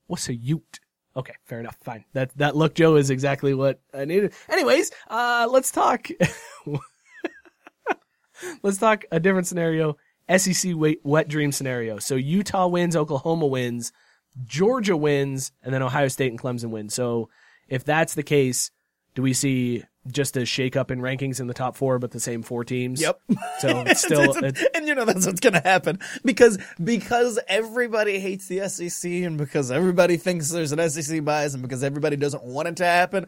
What's 0.07 0.29
a 0.29 0.33
Ute? 0.33 0.79
Okay, 1.15 1.33
fair 1.45 1.59
enough. 1.59 1.77
Fine. 1.83 2.05
That 2.13 2.35
that 2.37 2.55
look, 2.55 2.73
Joe, 2.73 2.95
is 2.95 3.09
exactly 3.09 3.53
what 3.53 3.79
I 3.93 4.05
needed. 4.05 4.33
Anyways, 4.49 4.91
uh, 5.09 5.47
let's 5.49 5.71
talk. 5.71 6.07
let's 8.63 8.77
talk 8.77 9.05
a 9.11 9.19
different 9.19 9.47
scenario. 9.47 9.97
SEC 10.35 10.75
wet, 10.75 10.97
wet 11.03 11.27
dream 11.27 11.51
scenario. 11.51 11.99
So 11.99 12.15
Utah 12.15 12.67
wins, 12.67 12.95
Oklahoma 12.95 13.45
wins, 13.45 13.91
Georgia 14.45 14.97
wins, 14.97 15.51
and 15.61 15.73
then 15.73 15.83
Ohio 15.83 16.07
State 16.07 16.31
and 16.31 16.41
Clemson 16.41 16.69
win. 16.69 16.89
So 16.89 17.29
if 17.67 17.83
that's 17.83 18.15
the 18.15 18.23
case, 18.23 18.71
do 19.15 19.21
we 19.21 19.33
see 19.33 19.83
just 20.11 20.35
a 20.37 20.45
shake 20.45 20.75
up 20.75 20.91
in 20.91 20.99
rankings 20.99 21.39
in 21.39 21.47
the 21.47 21.53
top 21.53 21.75
four, 21.77 21.97
but 21.99 22.11
the 22.11 22.19
same 22.19 22.43
four 22.43 22.63
teams? 22.63 23.01
Yep. 23.01 23.21
So 23.59 23.79
it's 23.87 24.01
still 24.03 24.35
It's- 24.37 24.61
it's, 24.61 24.63
and 24.77 24.87
you 24.87 24.95
know 24.95 25.05
that's 25.05 25.25
what's 25.25 25.39
gonna 25.39 25.61
happen 25.61 25.99
because 26.25 26.57
because 26.83 27.39
everybody 27.47 28.19
hates 28.19 28.47
the 28.47 28.67
SEC 28.69 29.09
and 29.11 29.37
because 29.37 29.71
everybody 29.71 30.17
thinks 30.17 30.49
there's 30.49 30.71
an 30.71 30.89
SEC 30.89 31.23
bias 31.23 31.53
and 31.53 31.61
because 31.63 31.83
everybody 31.83 32.15
doesn't 32.17 32.43
want 32.43 32.67
it 32.67 32.75
to 32.77 32.85
happen. 32.85 33.27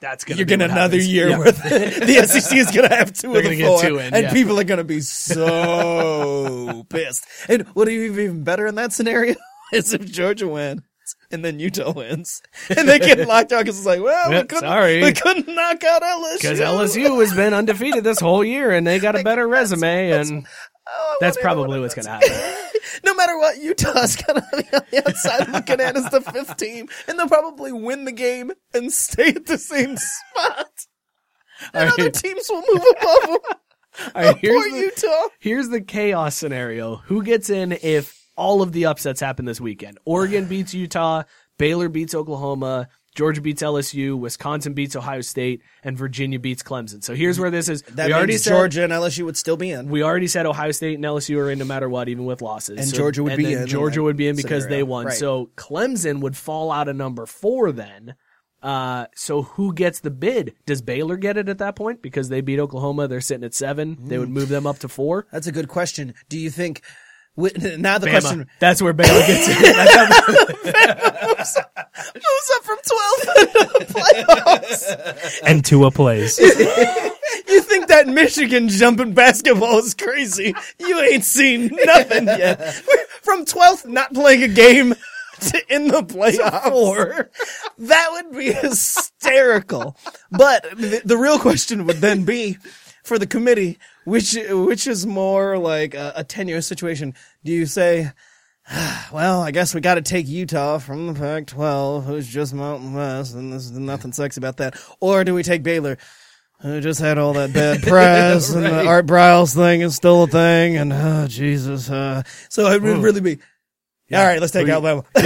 that's 0.00 0.24
gonna 0.24 0.38
You're 0.38 0.46
be 0.46 0.50
getting 0.56 0.70
another 0.70 0.96
happens. 0.96 1.08
year 1.12 1.38
where 1.38 1.52
the, 1.52 2.02
the 2.06 2.26
SEC 2.26 2.56
is 2.56 2.70
gonna 2.70 2.94
have 2.94 3.12
2 3.12 3.32
They're 3.32 3.42
of 3.44 3.50
the 3.50 3.62
four, 3.64 3.80
two 3.82 3.98
in, 3.98 4.14
and 4.14 4.24
yeah. 4.24 4.32
people 4.32 4.58
are 4.58 4.64
gonna 4.64 4.84
be 4.84 5.00
so 5.00 6.84
pissed. 6.90 7.24
And 7.48 7.62
what 7.68 7.88
are 7.88 7.92
you 7.92 8.04
even 8.20 8.44
better 8.44 8.66
in 8.66 8.74
that 8.76 8.92
scenario 8.92 9.34
is 9.72 9.92
if 9.94 10.04
Georgia 10.10 10.48
wins. 10.48 10.82
And 11.32 11.44
then 11.44 11.60
Utah 11.60 11.92
wins, 11.92 12.42
and 12.76 12.88
they 12.88 12.98
get 12.98 13.18
locked 13.28 13.52
out 13.52 13.60
because 13.60 13.78
it's 13.78 13.86
like, 13.86 14.02
well, 14.02 14.30
we 14.30 14.38
couldn't, 14.38 14.58
sorry. 14.60 15.00
we 15.00 15.12
couldn't 15.12 15.46
knock 15.46 15.84
out 15.84 16.02
LSU 16.02 16.40
Because 16.40 16.58
LSU 16.58 17.20
has 17.20 17.32
been 17.34 17.54
undefeated 17.54 18.02
this 18.02 18.18
whole 18.18 18.42
year, 18.42 18.72
and 18.72 18.84
they 18.84 18.98
got 18.98 19.18
a 19.18 19.22
better 19.22 19.46
resume, 19.46 20.10
and 20.10 20.46
Oh, 20.92 21.16
that's 21.20 21.36
probably 21.40 21.78
what's 21.80 21.94
going 21.94 22.06
to 22.06 22.10
happen. 22.10 22.70
no 23.04 23.14
matter 23.14 23.38
what, 23.38 23.58
Utah's 23.58 24.16
gonna 24.16 24.44
be 24.52 24.64
on 24.72 24.82
the 24.90 25.08
outside 25.08 25.48
looking 25.50 25.80
at 25.80 25.96
as 25.96 26.10
the 26.10 26.20
fifth 26.20 26.56
team, 26.56 26.88
and 27.06 27.18
they'll 27.18 27.28
probably 27.28 27.72
win 27.72 28.04
the 28.04 28.12
game 28.12 28.50
and 28.74 28.92
stay 28.92 29.28
at 29.28 29.46
the 29.46 29.58
same 29.58 29.96
spot. 29.96 30.86
And 31.72 31.90
All 31.90 31.94
other 32.00 32.10
teams 32.10 32.48
will 32.48 32.64
move 32.72 32.84
above 32.98 33.22
them. 33.22 33.38
All 34.14 34.22
right, 34.22 34.40
Poor 34.40 34.70
here's 34.70 34.72
the, 34.72 34.78
Utah. 35.06 35.28
here's 35.38 35.68
the 35.68 35.80
chaos 35.80 36.34
scenario. 36.34 36.96
Who 36.96 37.22
gets 37.22 37.50
in 37.50 37.72
if 37.82 38.19
all 38.40 38.62
of 38.62 38.72
the 38.72 38.86
upsets 38.86 39.20
happen 39.20 39.44
this 39.44 39.60
weekend? 39.60 39.98
Oregon 40.04 40.44
beats 40.52 40.72
Utah, 40.74 41.22
Baylor 41.58 41.88
beats 41.88 42.14
Oklahoma, 42.14 42.88
Georgia 43.14 43.40
beats 43.40 43.60
LSU, 43.62 44.18
Wisconsin 44.18 44.72
beats 44.72 44.94
Ohio 44.96 45.20
State, 45.20 45.62
and 45.82 45.98
Virginia 45.98 46.38
beats 46.38 46.62
Clemson. 46.62 47.02
So 47.02 47.14
here's 47.14 47.38
where 47.40 47.50
this 47.50 47.68
is. 47.68 47.82
That 47.82 48.06
we 48.06 48.12
already 48.14 48.32
means 48.34 48.44
said 48.44 48.50
Georgia 48.50 48.84
and 48.84 48.92
LSU 48.92 49.24
would 49.24 49.36
still 49.36 49.56
be 49.56 49.70
in. 49.70 49.88
we 49.88 50.02
already 50.02 50.28
said 50.28 50.46
Ohio 50.46 50.70
State 50.72 50.94
and 50.94 51.04
LSU 51.04 51.36
are 51.38 51.50
in 51.50 51.58
no 51.58 51.64
matter 51.64 51.88
what, 51.88 52.08
even 52.08 52.24
with 52.24 52.40
losses. 52.40 52.78
And 52.78 52.88
So- 52.88 52.96
Georgia 52.96 53.22
would 53.24 53.32
and 53.32 53.38
be 53.42 53.52
in 53.52 53.66
Georgia 53.66 54.02
would 54.02 54.16
be 54.16 54.28
in 54.28 54.36
because 54.36 54.62
scenario. 54.62 54.76
they 54.78 54.82
won. 54.84 55.06
Right. 55.06 55.16
So 55.16 55.50
Clemson 55.56 56.20
would 56.20 56.36
fall 56.36 56.70
out 56.72 56.88
of 56.88 56.96
number 56.96 57.26
four 57.26 57.72
then, 57.72 58.14
Uh, 58.62 59.06
so 59.14 59.42
who 59.42 59.72
gets 59.72 60.00
the 60.00 60.10
bid? 60.10 60.54
Does 60.66 60.82
Baylor 60.82 61.16
get 61.16 61.36
it 61.38 61.48
at 61.48 61.56
that 61.58 61.74
point 61.76 62.02
because 62.02 62.28
they 62.28 62.42
beat 62.42 62.58
Oklahoma? 62.60 63.08
They're 63.08 63.20
sitting 63.22 63.44
at 63.44 63.54
seven. 63.54 63.96
They 64.02 64.18
would 64.18 64.28
move 64.28 64.50
them 64.50 64.66
up 64.66 64.78
to 64.80 64.88
four. 64.88 65.26
That's 65.32 65.46
a 65.46 65.52
good 65.52 65.66
question. 65.68 66.12
Do 66.28 66.38
you 66.38 66.50
think? 66.50 66.82
Now 67.78 67.98
the 67.98 68.06
Bama. 68.06 68.10
question 68.10 68.46
That's 68.58 68.80
where 68.82 68.92
Baylor 68.92 69.26
gets 69.26 69.48
it. 69.48 69.62
That's 69.76 71.56
how- 71.56 71.64
moves 72.14 72.50
up 72.54 72.64
from 72.64 72.78
twelve 72.86 73.20
to 73.20 73.48
the 73.78 73.84
playoffs. 73.88 75.38
and 75.44 75.64
Tua 75.64 75.90
plays. 75.90 76.38
You 76.38 77.60
think 77.62 77.88
that 77.88 78.06
Michigan 78.08 78.68
jumping 78.68 79.12
basketball 79.14 79.78
is 79.78 79.94
crazy? 79.94 80.54
You 80.78 81.00
ain't 81.00 81.24
seen 81.24 81.70
nothing 81.84 82.26
yet. 82.26 82.62
From 83.22 83.44
twelfth, 83.44 83.86
not 83.86 84.12
playing 84.14 84.42
a 84.42 84.48
game. 84.48 84.94
To 85.40 85.74
in 85.74 85.88
the 85.88 86.02
playoffs, 86.02 87.28
that 87.78 88.08
would 88.12 88.36
be 88.36 88.52
hysterical. 88.52 89.96
But 90.30 90.64
the, 90.76 91.00
the 91.02 91.16
real 91.16 91.38
question 91.38 91.86
would 91.86 91.96
then 92.02 92.24
be 92.24 92.58
for 93.04 93.18
the 93.18 93.26
committee, 93.26 93.78
which 94.04 94.36
which 94.50 94.86
is 94.86 95.06
more 95.06 95.58
like 95.58 95.94
a, 95.94 96.12
a 96.16 96.24
tenuous 96.24 96.66
situation. 96.66 97.14
Do 97.44 97.52
you 97.52 97.66
say, 97.66 98.12
well, 99.12 99.40
I 99.42 99.50
guess 99.50 99.74
we 99.74 99.80
got 99.80 99.94
to 99.94 100.02
take 100.02 100.26
Utah 100.28 100.78
from 100.78 101.06
the 101.06 101.14
Pac-12, 101.14 102.04
who's 102.04 102.26
just 102.26 102.54
Mountain 102.54 102.94
West, 102.94 103.34
and 103.34 103.52
there's 103.52 103.70
nothing 103.70 104.12
sexy 104.12 104.40
about 104.40 104.58
that, 104.58 104.80
or 105.00 105.24
do 105.24 105.34
we 105.34 105.42
take 105.42 105.62
Baylor? 105.62 105.98
Who 106.60 106.80
just 106.82 107.00
had 107.00 107.16
all 107.16 107.32
that 107.34 107.54
bad 107.54 107.82
press 107.84 108.50
and 108.50 108.66
the 108.66 108.84
Art 108.84 109.06
Briles 109.06 109.54
thing 109.54 109.80
is 109.80 109.96
still 109.96 110.24
a 110.24 110.26
thing, 110.26 110.76
and 110.76 110.92
oh 110.92 111.26
Jesus! 111.26 111.88
Uh, 111.88 112.22
so 112.50 112.70
it 112.70 112.82
would 112.82 112.98
really 112.98 113.22
be. 113.22 113.38
All 114.12 114.24
right, 114.24 114.40
let's 114.40 114.52
take 114.52 114.68
Alabama. 114.68 115.04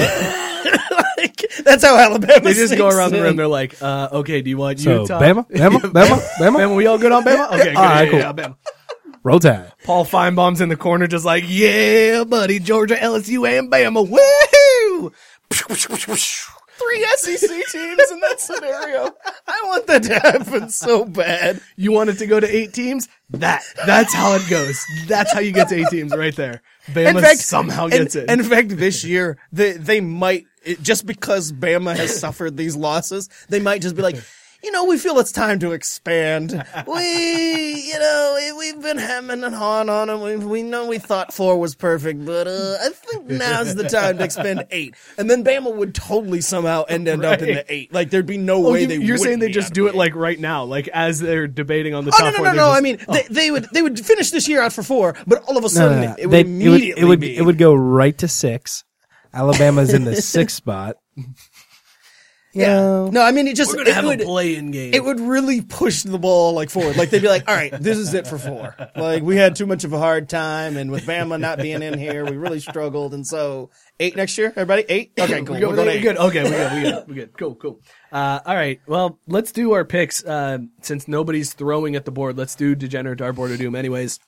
like, 1.56 1.64
that's 1.64 1.84
how 1.84 1.96
Alabama. 1.96 2.40
They 2.40 2.54
just 2.54 2.76
go 2.76 2.88
around 2.88 3.12
the 3.12 3.22
room. 3.22 3.36
They're 3.36 3.46
like, 3.48 3.80
uh, 3.82 4.08
okay, 4.12 4.42
do 4.42 4.50
you 4.50 4.58
want 4.58 4.78
you? 4.78 4.84
So 4.84 5.00
Utah? 5.02 5.20
Bama, 5.20 5.48
Bama, 5.50 5.78
Bama, 5.80 5.92
Bama. 6.38 6.56
Bama, 6.56 6.76
we 6.76 6.86
all 6.86 6.98
good 6.98 7.12
on 7.12 7.24
Bama? 7.24 7.48
Okay, 7.54 7.64
good. 7.64 7.76
All 7.76 7.84
right, 7.84 8.04
yeah, 8.04 8.10
cool. 8.10 8.18
yeah, 8.20 8.32
Bama. 8.32 8.56
Roll 9.22 9.40
Tide. 9.40 9.72
Paul 9.84 10.04
Finebaum's 10.04 10.60
in 10.60 10.68
the 10.68 10.76
corner, 10.76 11.06
just 11.06 11.24
like, 11.24 11.44
yeah, 11.46 12.24
buddy, 12.24 12.58
Georgia, 12.58 12.96
LSU, 12.96 13.48
and 13.48 13.70
Bama. 13.70 14.06
Woohoo! 14.06 15.12
three 16.76 17.06
SEC 17.16 17.48
teams 17.70 18.10
in 18.10 18.20
that 18.20 18.36
scenario. 18.38 19.10
I 19.46 19.62
want 19.64 19.86
that 19.86 20.02
to 20.04 20.18
happen 20.18 20.70
so 20.70 21.04
bad. 21.04 21.60
You 21.76 21.92
want 21.92 22.10
it 22.10 22.18
to 22.18 22.26
go 22.26 22.40
to 22.40 22.46
eight 22.46 22.72
teams? 22.72 23.08
That 23.30 23.62
that's 23.86 24.14
how 24.14 24.34
it 24.34 24.48
goes. 24.48 24.80
That's 25.06 25.32
how 25.32 25.40
you 25.40 25.52
get 25.52 25.68
to 25.68 25.76
eight 25.76 25.88
teams 25.90 26.14
right 26.14 26.34
there. 26.34 26.62
Bama 26.88 27.36
somehow 27.36 27.86
in, 27.86 27.90
gets 27.90 28.16
it. 28.16 28.30
In 28.30 28.42
fact, 28.42 28.70
this 28.70 29.04
year 29.04 29.38
they 29.52 29.72
they 29.72 30.00
might 30.00 30.46
it, 30.64 30.82
just 30.82 31.06
because 31.06 31.52
Bama 31.52 31.96
has 31.96 32.18
suffered 32.20 32.56
these 32.56 32.76
losses, 32.76 33.28
they 33.48 33.60
might 33.60 33.82
just 33.82 33.96
be 33.96 34.02
like. 34.02 34.16
You 34.62 34.72
know, 34.72 34.86
we 34.86 34.96
feel 34.96 35.18
it's 35.18 35.30
time 35.30 35.58
to 35.58 35.72
expand. 35.72 36.52
We, 36.86 37.82
you 37.86 37.98
know, 37.98 38.32
we, 38.34 38.52
we've 38.72 38.80
been 38.82 38.96
hemming 38.96 39.44
and 39.44 39.54
hawing 39.54 39.90
on 39.90 40.08
them. 40.08 40.22
We, 40.22 40.36
we 40.36 40.62
know 40.62 40.86
we 40.86 40.96
thought 40.96 41.34
four 41.34 41.58
was 41.60 41.74
perfect, 41.74 42.24
but 42.24 42.46
uh, 42.48 42.76
I 42.80 42.88
think 42.88 43.26
now's 43.26 43.74
the 43.74 43.86
time 43.86 44.16
to 44.16 44.24
expand 44.24 44.64
eight. 44.70 44.94
And 45.18 45.28
then 45.28 45.44
Bama 45.44 45.74
would 45.74 45.94
totally 45.94 46.40
somehow 46.40 46.84
end, 46.84 47.06
end 47.08 47.26
up 47.26 47.42
in 47.42 47.56
the 47.56 47.70
eight. 47.70 47.92
Like 47.92 48.08
there'd 48.08 48.24
be 48.24 48.38
no 48.38 48.66
Oh, 48.66 48.72
way 48.72 48.80
you, 48.82 48.86
they. 48.86 48.96
you're 48.96 49.18
saying 49.18 49.40
they 49.40 49.50
just 49.50 49.74
do 49.74 49.86
of 49.86 49.92
it 49.94 49.98
like 49.98 50.14
right 50.14 50.40
now, 50.40 50.64
like 50.64 50.88
as 50.88 51.20
they're 51.20 51.46
debating 51.46 51.92
on 51.94 52.06
the 52.06 52.12
Oh 52.14 52.18
top. 52.18 52.20
no 52.20 52.30
no 52.30 52.36
four, 52.36 52.44
no 52.46 52.50
they're 52.52 52.56
no! 52.56 52.68
just- 52.68 52.78
I 52.78 52.80
mean, 52.80 52.98
they, 53.28 53.34
they 53.34 53.50
would 53.50 53.66
they 53.70 53.82
would 53.82 54.00
finish 54.00 54.30
this 54.30 54.48
year 54.48 54.62
out 54.62 54.72
for 54.72 54.82
four, 54.82 55.14
but 55.26 55.42
all 55.44 55.58
of 55.58 55.64
a 55.64 55.68
sudden 55.68 56.00
no, 56.00 56.06
no. 56.06 56.14
it 56.18 56.26
would 56.26 56.32
They- 56.32 56.40
immediately 56.40 57.02
it 57.02 57.04
would, 57.04 57.20
be 57.20 57.36
it 57.36 57.42
would 57.42 57.58
go 57.58 57.74
right 57.74 58.16
to 58.16 58.28
six. 58.28 58.82
Alabama's 59.34 59.92
in 59.92 60.04
the 60.04 60.16
sixth 60.22 60.56
spot. 60.56 60.96
yeah. 62.52 63.08
No, 63.10 63.20
I 63.20 63.32
mean 63.32 63.48
it 63.48 63.56
just 63.56 63.72
we're 63.72 63.78
gonna 63.78 63.90
it 63.90 63.94
have 63.94 64.04
would, 64.04 64.20
a 64.20 64.24
play-in 64.24 64.70
game. 64.70 64.94
it 64.94 65.02
would 65.02 65.18
really 65.18 65.60
push 65.60 66.02
the 66.04 66.18
ball 66.18 66.52
like 66.54 66.70
forward. 66.70 66.96
Like 66.96 67.10
they'd 67.10 67.20
be 67.20 67.26
like, 67.28 67.48
"All 67.48 67.54
right, 67.54 67.72
this 67.72 67.98
is 67.98 68.14
it 68.14 68.28
for 68.28 68.38
four. 68.38 68.76
Like 68.94 69.24
we 69.24 69.36
had 69.36 69.56
too 69.56 69.66
much 69.66 69.82
of 69.82 69.92
a 69.92 69.98
hard 69.98 70.28
time, 70.28 70.76
and 70.76 70.90
with 70.92 71.04
Bama 71.04 71.40
not 71.40 71.58
being 71.58 71.82
in 71.82 71.98
here, 71.98 72.24
we 72.24 72.36
really 72.36 72.60
struggled. 72.60 73.12
And 73.12 73.26
so 73.26 73.70
eight 73.98 74.14
next 74.14 74.38
year, 74.38 74.48
everybody 74.50 74.84
eight. 74.88 75.12
Okay, 75.18 75.42
cool. 75.42 75.54
We 75.56 75.60
go- 75.60 75.70
We're 75.70 75.76
going 75.76 75.88
we 75.88 75.94
eight. 75.94 76.02
good. 76.02 76.16
Okay, 76.16 76.44
we 76.44 76.50
good. 76.50 76.72
We 76.72 76.82
good. 76.82 77.08
We 77.08 77.14
good. 77.16 77.36
Cool. 77.38 77.54
Cool. 77.56 77.80
Uh, 78.12 78.38
all 78.46 78.54
right. 78.54 78.80
Well, 78.86 79.18
let's 79.26 79.50
do 79.50 79.72
our 79.72 79.84
picks. 79.84 80.24
Uh, 80.24 80.58
since 80.82 81.08
nobody's 81.08 81.54
throwing 81.54 81.96
at 81.96 82.04
the 82.04 82.12
board, 82.12 82.38
let's 82.38 82.54
do 82.54 82.76
degenerate 82.76 83.18
dartboard 83.18 83.50
of 83.52 83.58
doom. 83.58 83.74
Anyways, 83.74 84.20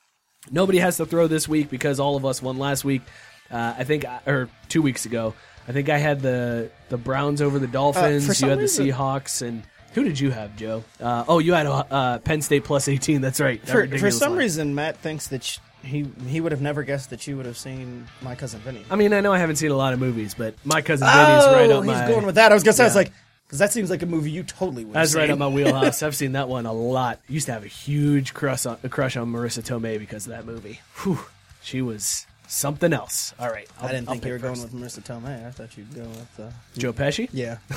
nobody 0.50 0.78
has 0.78 0.96
to 0.96 1.07
throw 1.07 1.28
this 1.28 1.46
week 1.48 1.70
because 1.70 2.00
all 2.00 2.16
of 2.16 2.24
us 2.24 2.42
won 2.42 2.59
last 2.59 2.84
week. 2.84 3.02
Uh, 3.51 3.74
I 3.78 3.84
think, 3.84 4.05
I- 4.05 4.20
or 4.26 4.49
two 4.68 4.82
weeks 4.82 5.07
ago. 5.07 5.34
I 5.68 5.72
think 5.72 5.88
I 5.88 5.99
had 5.99 6.20
the 6.22 6.70
the 6.88 6.97
Browns 6.97 7.42
over 7.42 7.59
the 7.59 7.66
Dolphins. 7.66 8.26
for 8.26 8.32
you 8.44 8.51
had 8.51 8.59
the 8.59 8.62
reason- 8.62 8.86
Seahawks, 8.86 9.42
and 9.47 9.62
who 9.94 10.05
did 10.05 10.20
you 10.20 10.30
have, 10.30 10.55
Joe? 10.57 10.84
Uh, 11.01 11.24
oh, 11.26 11.38
you 11.40 11.55
had 11.55 11.66
uh, 11.66 12.18
Penn 12.18 12.40
State 12.42 12.64
plus 12.64 12.86
eighteen. 12.88 13.20
That's 13.20 13.40
right. 13.40 13.61
That 13.66 13.72
For, 13.72 13.99
for 13.99 14.11
some 14.12 14.30
line. 14.32 14.38
reason, 14.38 14.74
Matt 14.74 14.99
thinks 14.99 15.26
that 15.28 15.42
sh- 15.42 15.59
he 15.82 16.07
he 16.28 16.40
would 16.40 16.53
have 16.53 16.61
never 16.61 16.82
guessed 16.84 17.11
that 17.11 17.26
you 17.26 17.36
would 17.36 17.47
have 17.47 17.59
seen 17.59 18.07
my 18.22 18.34
cousin 18.36 18.61
Vinny. 18.61 18.84
I 18.90 18.97
mean, 18.97 19.12
I 19.12 19.20
know 19.20 19.32
I 19.32 19.38
haven't 19.38 19.57
seen 19.57 19.70
a 19.72 19.76
lot 19.76 19.92
of 19.92 19.99
movies, 19.99 20.34
but 20.34 20.55
my 20.64 20.82
cousin 20.82 21.07
Vinny's 21.07 21.47
right 21.47 21.70
up 21.70 21.78
Oh, 21.78 21.82
he's 21.82 21.92
my. 21.92 22.09
going 22.09 22.26
with 22.26 22.36
that. 22.36 22.53
I 22.53 22.55
was 22.55 22.62
gonna 22.62 22.72
say, 22.74 22.84
I 22.84 22.86
was 22.86 22.94
like, 22.97 23.11
because 23.47 23.59
that 23.59 23.72
seems 23.72 23.90
like 23.90 24.03
a 24.03 24.07
movie 24.07 24.30
you 24.30 24.42
totally 24.44 24.84
would. 24.84 24.94
That's 24.94 25.12
have 25.12 25.18
right 25.18 25.26
seen. 25.26 25.32
up 25.32 25.38
my 25.38 25.49
wheelhouse. 25.49 26.03
I've 26.05 26.14
seen 26.16 26.32
that 26.32 26.49
one 26.49 26.66
a 26.66 26.72
lot. 26.72 27.20
Used 27.28 27.47
to 27.47 27.53
have 27.53 27.64
a 27.64 27.68
huge 27.68 28.34
crush 28.34 28.66
on, 28.66 28.78
a 28.84 28.88
crush 28.88 29.16
on 29.16 29.32
Marisa 29.32 29.62
Tomei 29.64 29.99
because 29.99 30.26
of 30.26 30.30
that 30.32 30.44
movie. 30.47 30.80
Whew, 31.03 31.18
she 31.62 31.82
was 31.82 32.26
something 32.47 32.92
else. 32.92 33.34
All 33.38 33.51
right, 33.51 33.68
I'll, 33.80 33.88
I 33.88 33.92
didn't 33.92 34.09
I'll 34.09 34.14
think 34.14 34.24
you 34.24 34.32
were 34.32 34.38
pick 34.38 34.42
going 34.55 34.62
with 34.62 34.72
Marisa 34.72 35.01
Tomei. 35.03 35.47
I 35.47 35.51
thought 35.51 35.76
you'd 35.76 35.94
go 35.94 36.03
with. 36.03 36.40
Uh, 36.40 36.51
Joe 36.76 36.92
Pesci. 36.92 37.28
yeah, 37.32 37.59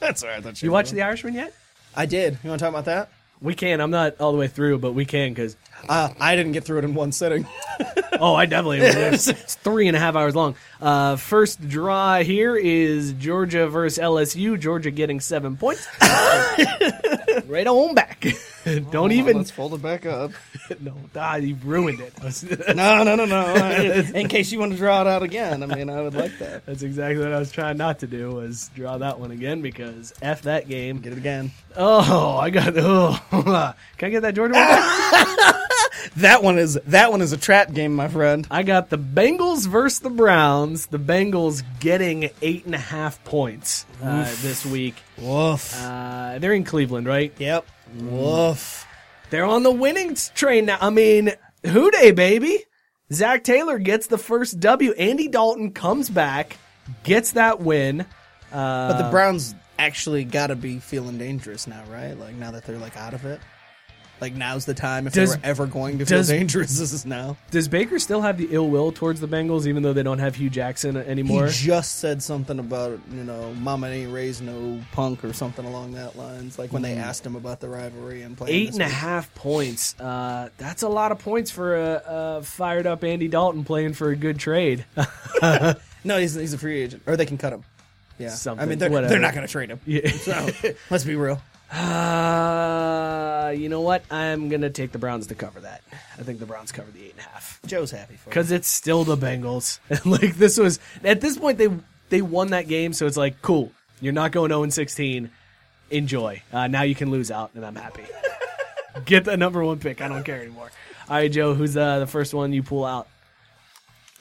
that's 0.00 0.22
all 0.22 0.28
right. 0.30 0.38
I 0.38 0.40
thought 0.40 0.62
You 0.62 0.70
watched 0.70 0.92
The 0.92 1.02
Irishman 1.02 1.34
yet? 1.34 1.54
I 1.94 2.06
did. 2.06 2.38
You 2.42 2.50
want 2.50 2.58
to 2.60 2.64
talk 2.64 2.72
about 2.72 2.84
that? 2.86 3.10
We 3.40 3.54
can. 3.54 3.80
I'm 3.80 3.90
not 3.90 4.20
all 4.20 4.32
the 4.32 4.38
way 4.38 4.48
through, 4.48 4.78
but 4.78 4.92
we 4.92 5.04
can 5.04 5.30
because 5.32 5.56
Uh, 5.88 6.08
I 6.18 6.36
didn't 6.36 6.52
get 6.52 6.64
through 6.64 6.78
it 6.78 6.84
in 6.84 6.94
one 6.94 7.12
sitting. 7.12 7.46
oh, 8.20 8.34
I 8.34 8.46
definitely. 8.46 8.78
it's 8.82 9.54
three 9.56 9.88
and 9.88 9.96
a 9.96 10.00
half 10.00 10.16
hours 10.16 10.34
long. 10.34 10.54
Uh, 10.80 11.16
first 11.16 11.66
draw 11.68 12.18
here 12.18 12.56
is 12.56 13.12
Georgia 13.12 13.68
versus 13.68 14.02
LSU. 14.02 14.58
Georgia 14.58 14.90
getting 14.90 15.20
seven 15.20 15.56
points. 15.56 15.86
right 17.46 17.66
on 17.66 17.94
back. 17.94 18.24
Don't 18.90 19.12
even. 19.12 19.38
Let's 19.38 19.50
fold 19.50 19.74
it 19.74 19.82
back 19.82 20.06
up. 20.06 20.32
No, 20.80 20.94
ah, 21.16 21.36
you 21.36 21.56
ruined 21.56 22.00
it. 22.00 22.74
No, 22.74 23.02
no, 23.04 23.14
no, 23.16 23.26
no. 23.26 23.54
in 24.14 24.28
case 24.28 24.50
you 24.50 24.58
want 24.58 24.72
to 24.72 24.78
draw 24.78 25.02
it 25.02 25.06
out 25.06 25.22
again, 25.22 25.62
I 25.62 25.66
mean, 25.66 25.90
I 25.90 26.00
would 26.00 26.14
like 26.14 26.38
that. 26.38 26.64
That's 26.64 26.82
exactly 26.82 27.22
what 27.22 27.32
I 27.32 27.38
was 27.38 27.52
trying 27.52 27.76
not 27.76 27.98
to 27.98 28.06
do 28.06 28.30
was 28.30 28.70
draw 28.74 28.96
that 28.98 29.20
one 29.20 29.30
again 29.30 29.60
because 29.60 30.14
f 30.22 30.42
that 30.42 30.68
game. 30.68 31.00
Get 31.00 31.12
it 31.12 31.18
again. 31.18 31.50
Oh, 31.76 32.38
I 32.38 32.50
got. 32.50 32.74
Oh, 32.76 33.18
can 33.98 34.06
I 34.06 34.10
get 34.10 34.22
that 34.22 34.34
Georgia 34.34 34.54
one? 34.54 35.70
That 36.16 36.42
one 36.42 36.58
is 36.58 36.74
that 36.86 37.10
one 37.10 37.22
is 37.22 37.32
a 37.32 37.36
trap 37.36 37.72
game, 37.72 37.94
my 37.94 38.08
friend. 38.08 38.46
I 38.50 38.62
got 38.62 38.90
the 38.90 38.98
Bengals 38.98 39.66
versus 39.66 40.00
the 40.00 40.10
Browns. 40.10 40.86
The 40.86 40.98
Bengals 40.98 41.62
getting 41.80 42.30
eight 42.42 42.66
and 42.66 42.74
a 42.74 42.78
half 42.78 43.22
points 43.24 43.86
uh, 44.02 44.24
this 44.42 44.66
week. 44.66 44.94
Woof. 45.18 45.74
Uh, 45.80 46.38
they're 46.38 46.52
in 46.52 46.64
Cleveland, 46.64 47.06
right? 47.06 47.32
Yep. 47.38 47.66
Woof. 48.00 48.86
They're 49.30 49.44
on 49.46 49.62
the 49.62 49.70
winning 49.72 50.14
train 50.34 50.66
now. 50.66 50.78
I 50.80 50.90
mean, 50.90 51.32
who 51.66 51.90
day, 51.90 52.10
baby? 52.12 52.58
Zac 53.12 53.42
Taylor 53.44 53.78
gets 53.78 54.06
the 54.06 54.18
first 54.18 54.60
W. 54.60 54.92
Andy 54.92 55.28
Dalton 55.28 55.72
comes 55.72 56.10
back, 56.10 56.56
gets 57.02 57.32
that 57.32 57.60
win. 57.60 58.02
Uh, 58.52 58.88
But 58.88 58.98
the 59.02 59.10
Browns 59.10 59.54
actually 59.78 60.24
got 60.24 60.48
to 60.48 60.56
be 60.56 60.78
feeling 60.78 61.18
dangerous 61.18 61.66
now, 61.66 61.82
right? 61.90 62.18
Like 62.18 62.34
now 62.34 62.50
that 62.52 62.64
they're 62.64 62.78
like 62.78 62.96
out 62.96 63.14
of 63.14 63.24
it. 63.24 63.40
Like 64.24 64.34
now's 64.34 64.64
the 64.64 64.72
time 64.72 65.06
if 65.06 65.12
Does- 65.12 65.32
they 65.32 65.36
were 65.36 65.44
ever 65.44 65.66
going 65.66 65.98
to 65.98 66.06
feel 66.06 66.18
does- 66.18 66.28
dangerous. 66.28 66.78
This 66.84 66.94
is 66.94 67.04
now. 67.04 67.36
Does 67.50 67.68
Baker 67.68 67.98
still 67.98 68.22
have 68.22 68.38
the 68.38 68.48
ill 68.50 68.70
will 68.70 68.90
towards 68.90 69.20
the 69.20 69.28
Bengals, 69.28 69.66
even 69.66 69.82
though 69.82 69.92
they 69.92 70.02
don't 70.02 70.18
have 70.18 70.34
Hue 70.36 70.48
Jackson 70.48 70.96
anymore? 70.96 71.46
He 71.48 71.66
just 71.66 71.98
said 71.98 72.22
something 72.22 72.58
about 72.58 72.98
you 73.12 73.22
know, 73.22 73.52
Mama 73.54 73.88
ain't 73.88 74.10
raised 74.12 74.42
no 74.42 74.80
punk 74.92 75.22
or 75.24 75.34
something 75.34 75.66
along 75.66 75.92
that 75.92 76.16
lines. 76.16 76.58
Like 76.58 76.72
when 76.72 76.80
they 76.80 76.94
asked 76.94 77.26
him 77.26 77.36
about 77.36 77.60
the 77.60 77.68
rivalry 77.68 78.22
and 78.22 78.34
playing 78.34 78.54
Eight 78.54 78.72
and 78.72 78.80
a 78.82 78.88
half 78.88 79.34
points. 79.34 79.94
Uh, 80.00 80.48
that's 80.56 80.82
a 80.82 80.88
lot 80.88 81.12
of 81.12 81.18
points 81.18 81.50
for 81.50 81.76
a, 81.76 82.02
a 82.06 82.42
fired 82.42 82.86
up 82.86 83.04
Andy 83.04 83.28
Dalton 83.28 83.62
playing 83.64 83.92
for 83.92 84.08
a 84.08 84.16
good 84.16 84.38
trade. 84.38 84.86
No, 86.04 86.18
he's 86.18 86.34
he's 86.34 86.52
a 86.52 86.58
free 86.58 86.80
agent, 86.82 87.02
or 87.06 87.16
they 87.16 87.24
can 87.26 87.38
cut 87.38 87.52
him. 87.52 87.64
Yeah, 88.18 88.36
I 88.46 88.66
mean 88.66 88.78
they're 88.78 88.90
they're 88.90 89.18
not 89.18 89.34
going 89.34 89.46
to 89.46 89.50
trade 89.50 89.70
him. 89.70 89.80
Yeah. 89.86 90.08
So 90.10 90.48
let's 90.90 91.04
be 91.04 91.16
real. 91.16 91.40
Uh, 91.72 93.52
you 93.56 93.68
know 93.68 93.80
what? 93.80 94.04
I'm 94.10 94.48
gonna 94.48 94.70
take 94.70 94.92
the 94.92 94.98
Browns 94.98 95.26
to 95.28 95.34
cover 95.34 95.60
that. 95.60 95.82
I 96.18 96.22
think 96.22 96.38
the 96.38 96.46
Browns 96.46 96.72
cover 96.72 96.90
the 96.90 97.04
eight 97.04 97.12
and 97.12 97.20
a 97.20 97.22
half 97.22 97.60
Joe's 97.66 97.90
happy 97.90 98.16
for 98.16 98.30
because 98.30 98.52
it's 98.52 98.68
still 98.68 99.04
the 99.04 99.16
Bengals. 99.16 99.78
And 99.88 100.04
like 100.06 100.36
this 100.36 100.58
was 100.58 100.78
at 101.02 101.20
this 101.20 101.36
point 101.38 101.58
they 101.58 101.68
they 102.10 102.22
won 102.22 102.48
that 102.48 102.68
game, 102.68 102.92
so 102.92 103.06
it's 103.06 103.16
like 103.16 103.40
cool. 103.42 103.72
You're 104.00 104.12
not 104.12 104.32
going 104.32 104.50
0 104.50 104.68
16. 104.68 105.30
Enjoy. 105.90 106.42
Uh, 106.52 106.66
now 106.66 106.82
you 106.82 106.94
can 106.94 107.10
lose 107.10 107.30
out, 107.30 107.50
and 107.54 107.64
I'm 107.64 107.76
happy. 107.76 108.02
Get 109.04 109.24
the 109.24 109.36
number 109.36 109.64
one 109.64 109.78
pick. 109.78 110.00
I 110.00 110.08
don't 110.08 110.24
care 110.24 110.40
anymore. 110.40 110.70
All 111.08 111.16
right, 111.16 111.30
Joe. 111.30 111.54
Who's 111.54 111.76
uh, 111.76 111.98
the 112.00 112.06
first 112.06 112.34
one 112.34 112.52
you 112.52 112.62
pull 112.62 112.84
out? 112.84 113.08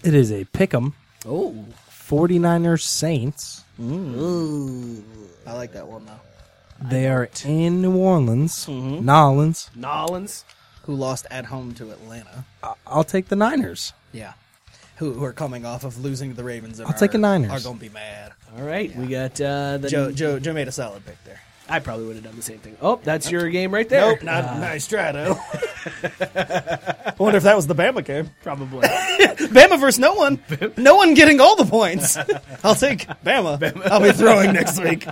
It 0.03 0.13
is 0.13 0.31
a 0.31 0.43
pick 0.45 0.73
'em. 0.73 0.93
Oh, 1.25 1.55
49ers 1.89 2.81
Saints. 2.81 3.63
I 3.79 5.53
like 5.53 5.73
that 5.73 5.87
one 5.87 6.05
though. 6.05 6.19
They 6.89 7.07
are 7.07 7.29
in 7.45 7.81
New 7.81 7.95
Orleans, 7.95 8.65
Mm-hmm. 8.65 9.05
Nolans. 9.05 9.69
Nolans. 9.75 10.43
Who 10.83 10.93
lost 10.95 11.25
at 11.31 11.45
home 11.45 11.73
to 11.75 11.91
Atlanta? 11.91 12.43
I'll 12.85 13.05
take 13.05 13.29
the 13.29 13.35
Niners. 13.37 13.93
Yeah. 14.11 14.33
Who, 14.97 15.13
who 15.13 15.23
are 15.23 15.33
coming 15.33 15.65
off 15.65 15.83
of 15.85 15.97
losing 16.03 16.29
to 16.31 16.35
the 16.35 16.43
Ravens? 16.43 16.79
And 16.79 16.87
I'll 16.87 16.93
take 16.93 17.11
are- 17.11 17.13
the 17.13 17.17
Niners. 17.19 17.51
Are 17.51 17.59
going 17.63 17.77
to 17.79 17.81
be 17.81 17.89
mad. 17.89 18.33
All 18.57 18.63
right, 18.63 18.95
we 18.95 19.07
got 19.07 19.39
uh, 19.41 19.77
the. 19.77 19.87
Joe, 19.89 20.11
Joe, 20.11 20.39
Joe 20.39 20.53
made 20.53 20.67
a 20.67 20.71
solid 20.71 21.03
pick 21.05 21.23
there. 21.23 21.39
I 21.69 21.79
probably 21.79 22.05
would 22.07 22.15
have 22.17 22.25
done 22.25 22.35
the 22.35 22.41
same 22.41 22.59
thing. 22.59 22.75
Oh, 22.81 22.99
that's 23.01 23.31
your 23.31 23.49
game 23.49 23.73
right 23.73 23.87
there. 23.87 24.11
Nope, 24.11 24.23
not 24.23 24.57
nice 24.59 24.85
try 24.85 25.11
though. 25.13 25.39
I 26.35 27.13
wonder 27.17 27.37
if 27.37 27.43
that 27.43 27.55
was 27.55 27.67
the 27.67 27.73
Bama 27.75 28.03
game. 28.03 28.29
Probably. 28.43 28.81
Bama 28.87 29.79
versus 29.79 29.97
no 29.99 30.13
one. 30.13 30.39
No 30.77 30.95
one 30.97 31.13
getting 31.13 31.39
all 31.39 31.55
the 31.55 31.65
points. 31.65 32.17
I'll 32.63 32.75
take 32.75 33.07
Bama. 33.23 33.81
I'll 33.89 34.01
be 34.01 34.11
throwing 34.11 34.53
next 34.53 34.79
week. 34.83 35.07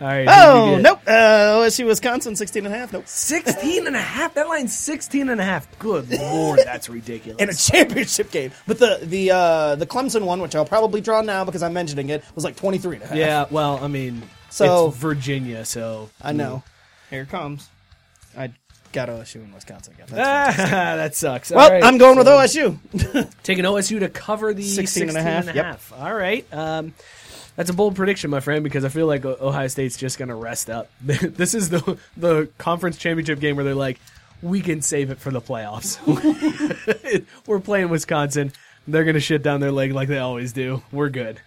All 0.00 0.06
right. 0.06 0.26
Oh, 0.28 0.78
nope. 0.80 1.00
Uh, 1.06 1.60
OSU, 1.60 1.86
Wisconsin, 1.86 2.34
16 2.34 2.64
and 2.64 2.74
a 2.74 2.78
half. 2.78 2.90
Nope. 2.92 3.06
16 3.06 3.86
and 3.86 3.94
a 3.94 4.00
half. 4.00 4.32
That 4.34 4.48
line's 4.48 4.74
16 4.76 5.28
and 5.28 5.40
a 5.40 5.44
half. 5.44 5.78
Good 5.78 6.10
lord, 6.18 6.60
that's 6.64 6.88
ridiculous. 6.88 7.40
In 7.42 7.50
a 7.50 7.54
championship 7.54 8.30
game. 8.30 8.50
But 8.66 8.78
the 8.78 9.00
the 9.02 9.30
uh, 9.30 9.74
the 9.74 9.86
Clemson 9.86 10.24
one, 10.24 10.40
which 10.40 10.56
I'll 10.56 10.64
probably 10.64 11.02
draw 11.02 11.20
now 11.20 11.44
because 11.44 11.62
I'm 11.62 11.74
mentioning 11.74 12.08
it, 12.08 12.24
was 12.34 12.44
like 12.44 12.56
23 12.56 12.96
and 12.96 13.04
a 13.04 13.06
half. 13.08 13.16
yeah, 13.16 13.44
well, 13.50 13.78
I 13.82 13.88
mean, 13.88 14.22
So- 14.48 14.88
it's 14.88 14.96
Virginia, 14.96 15.64
so 15.66 16.08
I 16.22 16.32
know. 16.32 16.62
Here 17.10 17.22
it 17.22 17.28
comes. 17.28 17.68
I 18.38 18.52
got 18.92 19.08
OSU 19.08 19.36
in 19.36 19.52
Wisconsin 19.52 19.94
again. 19.94 20.06
That's 20.10 20.58
Ah, 20.58 20.64
that 20.96 21.14
sucks. 21.14 21.50
well, 21.50 21.60
All 21.60 21.70
right, 21.70 21.82
I'm 21.84 21.98
going 21.98 22.16
with 22.16 22.26
OSU. 22.26 22.78
taking 23.42 23.64
OSU 23.64 24.00
to 24.00 24.08
cover 24.08 24.54
the 24.54 24.62
16 24.62 25.08
and 25.08 25.16
a 25.18 25.22
half, 25.22 25.46
and 25.48 25.56
yep. 25.56 25.64
half. 25.66 25.92
All 25.92 26.14
right. 26.14 26.46
Um, 26.52 26.94
that's 27.56 27.70
a 27.70 27.74
bold 27.74 27.96
prediction, 27.96 28.30
my 28.30 28.40
friend, 28.40 28.64
because 28.64 28.84
I 28.84 28.88
feel 28.88 29.06
like 29.06 29.24
Ohio 29.24 29.68
State's 29.68 29.96
just 29.96 30.18
going 30.18 30.28
to 30.28 30.34
rest 30.34 30.70
up. 30.70 30.90
this 31.00 31.54
is 31.54 31.70
the 31.70 31.98
the 32.16 32.48
conference 32.58 32.96
championship 32.96 33.40
game 33.40 33.56
where 33.56 33.64
they're 33.64 33.74
like, 33.74 34.00
we 34.42 34.60
can 34.60 34.82
save 34.82 35.10
it 35.10 35.18
for 35.18 35.30
the 35.30 35.40
playoffs. 35.40 35.98
We're 37.46 37.60
playing 37.60 37.88
Wisconsin. 37.88 38.52
They're 38.88 39.04
going 39.04 39.14
to 39.14 39.20
shit 39.20 39.42
down 39.42 39.60
their 39.60 39.72
leg 39.72 39.92
like 39.92 40.08
they 40.08 40.18
always 40.18 40.52
do. 40.52 40.82
We're 40.90 41.10
good. 41.10 41.40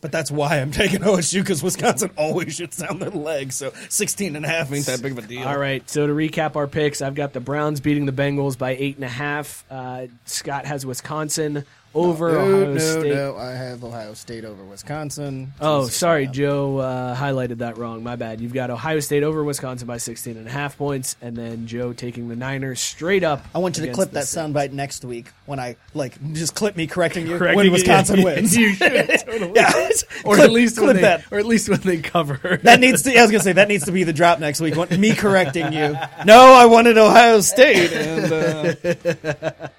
But 0.00 0.12
that's 0.12 0.30
why 0.30 0.60
I'm 0.60 0.70
taking 0.70 1.00
OSU 1.00 1.40
because 1.40 1.62
Wisconsin 1.62 2.10
always 2.16 2.58
shits 2.58 2.78
down 2.86 2.98
their 2.98 3.10
leg. 3.10 3.52
So 3.52 3.72
16 3.88 4.36
and 4.36 4.44
a 4.44 4.48
half 4.48 4.72
ain't 4.72 4.86
that 4.86 5.02
big 5.02 5.12
of 5.12 5.18
a 5.18 5.26
deal. 5.26 5.46
All 5.46 5.58
right. 5.58 5.88
So 5.88 6.06
to 6.06 6.12
recap 6.12 6.54
our 6.54 6.66
picks, 6.66 7.02
I've 7.02 7.14
got 7.14 7.32
the 7.32 7.40
Browns 7.40 7.80
beating 7.80 8.06
the 8.06 8.12
Bengals 8.12 8.56
by 8.56 8.76
eight 8.76 8.96
and 8.96 9.04
a 9.04 9.08
half. 9.08 9.64
Uh, 9.70 10.06
Scott 10.24 10.66
has 10.66 10.86
Wisconsin 10.86 11.64
over 11.96 12.30
No, 12.32 12.38
Ohio 12.40 12.72
no, 12.74 12.78
State. 12.78 13.14
no. 13.14 13.36
I 13.36 13.52
have 13.52 13.82
Ohio 13.82 14.12
State 14.14 14.44
over 14.44 14.62
Wisconsin. 14.62 15.52
Oh, 15.60 15.86
sorry. 15.88 16.26
Joe 16.26 16.76
uh, 16.78 17.16
highlighted 17.16 17.58
that 17.58 17.78
wrong. 17.78 18.02
My 18.02 18.16
bad. 18.16 18.40
You've 18.40 18.52
got 18.52 18.70
Ohio 18.70 19.00
State 19.00 19.22
over 19.22 19.42
Wisconsin 19.42 19.86
by 19.88 19.96
16 19.96 20.36
and 20.36 20.46
a 20.46 20.50
half 20.50 20.76
points, 20.76 21.16
and 21.22 21.34
then 21.34 21.66
Joe 21.66 21.92
taking 21.94 22.28
the 22.28 22.36
Niners 22.36 22.80
straight 22.80 23.24
up. 23.24 23.44
I 23.54 23.58
want 23.58 23.78
you 23.78 23.86
to 23.86 23.92
clip 23.92 24.10
that 24.12 24.24
soundbite 24.24 24.72
next 24.72 25.04
week 25.04 25.28
when 25.46 25.58
I 25.58 25.76
like 25.94 26.20
just 26.34 26.54
clip 26.54 26.76
me 26.76 26.86
correcting 26.86 27.26
you 27.26 27.38
Correcting 27.38 27.56
when 27.56 27.66
you, 27.66 27.72
Wisconsin 27.72 28.18
yeah. 28.18 28.24
wins. 28.24 28.56
You 28.56 28.74
should 28.74 28.92
totally. 29.20 29.52
yeah, 29.56 29.88
Or 30.24 30.34
clip, 30.34 30.44
at 30.44 30.52
least 30.52 30.76
when 30.78 30.86
clip 30.88 30.96
they, 30.96 31.02
that. 31.02 31.24
or 31.32 31.38
at 31.38 31.46
least 31.46 31.68
when 31.70 31.80
they 31.80 31.96
cover. 31.98 32.58
That 32.62 32.78
needs 32.80 33.02
to. 33.02 33.16
I 33.18 33.22
was 33.22 33.30
gonna 33.30 33.42
say 33.42 33.52
that 33.54 33.68
needs 33.68 33.86
to 33.86 33.92
be 33.92 34.04
the 34.04 34.12
drop 34.12 34.38
next 34.38 34.60
week. 34.60 34.76
Me 34.90 35.14
correcting 35.14 35.72
you. 35.72 35.96
No, 36.26 36.52
I 36.52 36.66
wanted 36.66 36.98
Ohio 36.98 37.40
State. 37.40 37.92
And, 37.92 38.32
uh, 38.32 39.68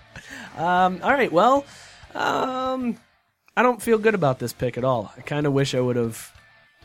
Um, 0.58 1.02
all 1.04 1.12
right. 1.12 1.32
Well, 1.32 1.66
um, 2.16 2.98
I 3.56 3.64
don't 3.64 3.82
feel 3.82 3.98
good 3.98 4.16
about 4.16 4.40
this 4.40 4.54
pick 4.54 4.78
at 4.78 4.84
all. 4.84 5.12
I 5.18 5.22
kind 5.22 5.46
of 5.48 5.54
wish 5.54 5.74
I 5.76 5.80
would 5.80 5.96
have 5.96 6.32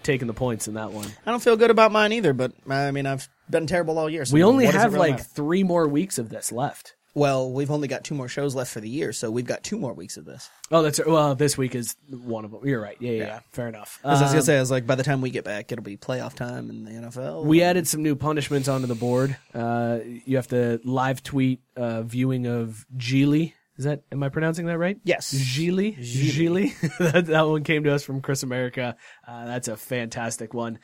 taken 0.03 0.27
the 0.27 0.35
points 0.35 0.69
in 0.69 0.75
that 0.75 0.93
one. 0.93 1.09
I 1.27 1.31
don't 1.31 1.43
feel 1.43 1.57
good 1.57 1.71
about 1.71 1.93
mine 1.93 2.13
either. 2.13 2.33
But 2.33 2.53
I 2.69 2.91
mean, 2.91 3.07
I've 3.07 3.29
been 3.51 3.67
terrible 3.67 3.99
all 3.99 4.11
year. 4.11 4.25
So 4.25 4.35
We 4.35 4.43
only 4.43 4.65
what 4.65 4.73
does 4.73 4.81
it 4.81 4.83
have 4.85 4.95
really 4.95 5.11
like 5.11 5.19
matter? 5.19 5.29
three 5.35 5.63
more 5.63 5.87
weeks 5.87 6.19
of 6.19 6.29
this 6.29 6.51
left. 6.53 6.95
Well, 7.15 7.53
we've 7.53 7.71
only 7.71 7.89
got 7.89 8.05
two 8.05 8.15
more 8.15 8.27
shows 8.27 8.55
left 8.55 8.73
for 8.73 8.81
the 8.81 8.89
year, 8.89 9.13
so 9.13 9.31
we've 9.31 9.45
got 9.45 9.63
two 9.63 9.77
more 9.79 9.93
weeks 9.93 10.17
of 10.17 10.25
this. 10.25 10.49
Oh, 10.71 10.81
that's 10.81 10.99
well. 11.05 11.35
This 11.35 11.59
week 11.59 11.75
is 11.75 11.95
one 12.09 12.47
of 12.47 12.53
them. 12.53 12.67
You're 12.67 12.81
right. 12.81 12.97
Yeah, 13.01 13.11
yeah. 13.13 13.25
yeah. 13.25 13.41
Fair 13.51 13.69
enough. 13.69 14.01
As 14.03 14.19
I 14.21 14.23
was 14.23 14.31
Um, 14.31 14.37
gonna 14.37 14.43
say, 14.43 14.57
I 14.57 14.61
was 14.61 14.71
like, 14.71 14.87
by 14.87 14.95
the 14.95 15.03
time 15.03 15.21
we 15.21 15.29
get 15.29 15.45
back, 15.45 15.71
it'll 15.71 15.85
be 15.85 15.99
playoff 15.99 16.33
time 16.35 16.71
in 16.71 16.85
the 16.87 16.91
NFL. 16.93 17.45
We 17.45 17.63
added 17.63 17.87
some 17.87 18.03
new 18.03 18.17
punishments 18.17 18.67
onto 18.67 18.87
the 18.87 18.95
board. 18.95 19.37
Uh, 19.55 19.99
you 20.25 20.37
have 20.37 20.49
to 20.49 20.81
live 20.85 21.23
tweet 21.23 21.61
uh, 21.77 22.01
viewing 22.01 22.47
of 22.47 22.87
Gigli. 22.97 23.53
Is 23.83 23.87
that 23.87 24.05
am 24.13 24.23
I 24.23 24.29
pronouncing 24.29 24.67
that 24.67 24.79
right? 24.79 24.97
Yes. 25.03 25.35
Gigli. 25.35 25.99
Gigli. 25.99 26.73
that, 27.13 27.27
that 27.27 27.49
one 27.49 27.65
came 27.65 27.83
to 27.83 27.93
us 27.93 28.05
from 28.05 28.21
Chris 28.21 28.45
America. 28.45 28.95
Uh, 29.27 29.47
that's 29.47 29.67
a 29.67 29.77
fantastic 29.77 30.55
one. 30.55 30.79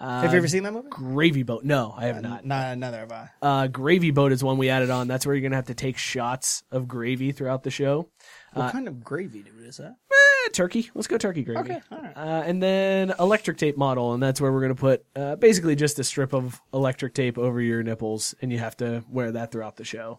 Uh, 0.00 0.22
have 0.22 0.32
you 0.32 0.38
ever 0.38 0.48
seen 0.48 0.64
that 0.64 0.72
movie? 0.72 0.88
Gravy 0.88 1.44
Boat? 1.44 1.62
No, 1.62 1.94
I 1.96 2.06
have 2.06 2.20
not. 2.20 2.44
Nah, 2.44 2.74
neither 2.74 2.98
have 2.98 3.12
I. 3.12 3.28
Uh, 3.40 3.66
gravy 3.68 4.10
Boat 4.10 4.32
is 4.32 4.42
one 4.42 4.58
we 4.58 4.68
added 4.68 4.90
on. 4.90 5.06
That's 5.06 5.24
where 5.24 5.36
you're 5.36 5.42
gonna 5.42 5.54
have 5.54 5.66
to 5.66 5.74
take 5.74 5.96
shots 5.96 6.64
of 6.72 6.88
gravy 6.88 7.30
throughout 7.30 7.62
the 7.62 7.70
show. 7.70 8.08
What 8.52 8.72
kind 8.72 8.88
of 8.88 9.04
gravy 9.04 9.44
do 9.44 9.52
is 9.62 9.76
that? 9.76 9.94
Eh, 10.10 10.48
turkey. 10.52 10.90
Let's 10.94 11.06
go 11.06 11.18
turkey 11.18 11.44
gravy. 11.44 11.60
Okay, 11.70 11.80
all 11.92 12.00
right. 12.00 12.16
Uh, 12.16 12.42
and 12.46 12.60
then 12.60 13.14
electric 13.20 13.58
tape 13.58 13.76
model, 13.76 14.12
and 14.12 14.20
that's 14.20 14.40
where 14.40 14.50
we're 14.50 14.60
going 14.60 14.74
to 14.74 14.80
put 14.80 15.04
uh, 15.14 15.36
basically 15.36 15.76
just 15.76 16.00
a 16.00 16.04
strip 16.04 16.32
of 16.32 16.60
electric 16.74 17.14
tape 17.14 17.38
over 17.38 17.60
your 17.60 17.84
nipples, 17.84 18.34
and 18.42 18.50
you 18.50 18.58
have 18.58 18.76
to 18.78 19.04
wear 19.08 19.30
that 19.32 19.52
throughout 19.52 19.76
the 19.76 19.84
show. 19.84 20.18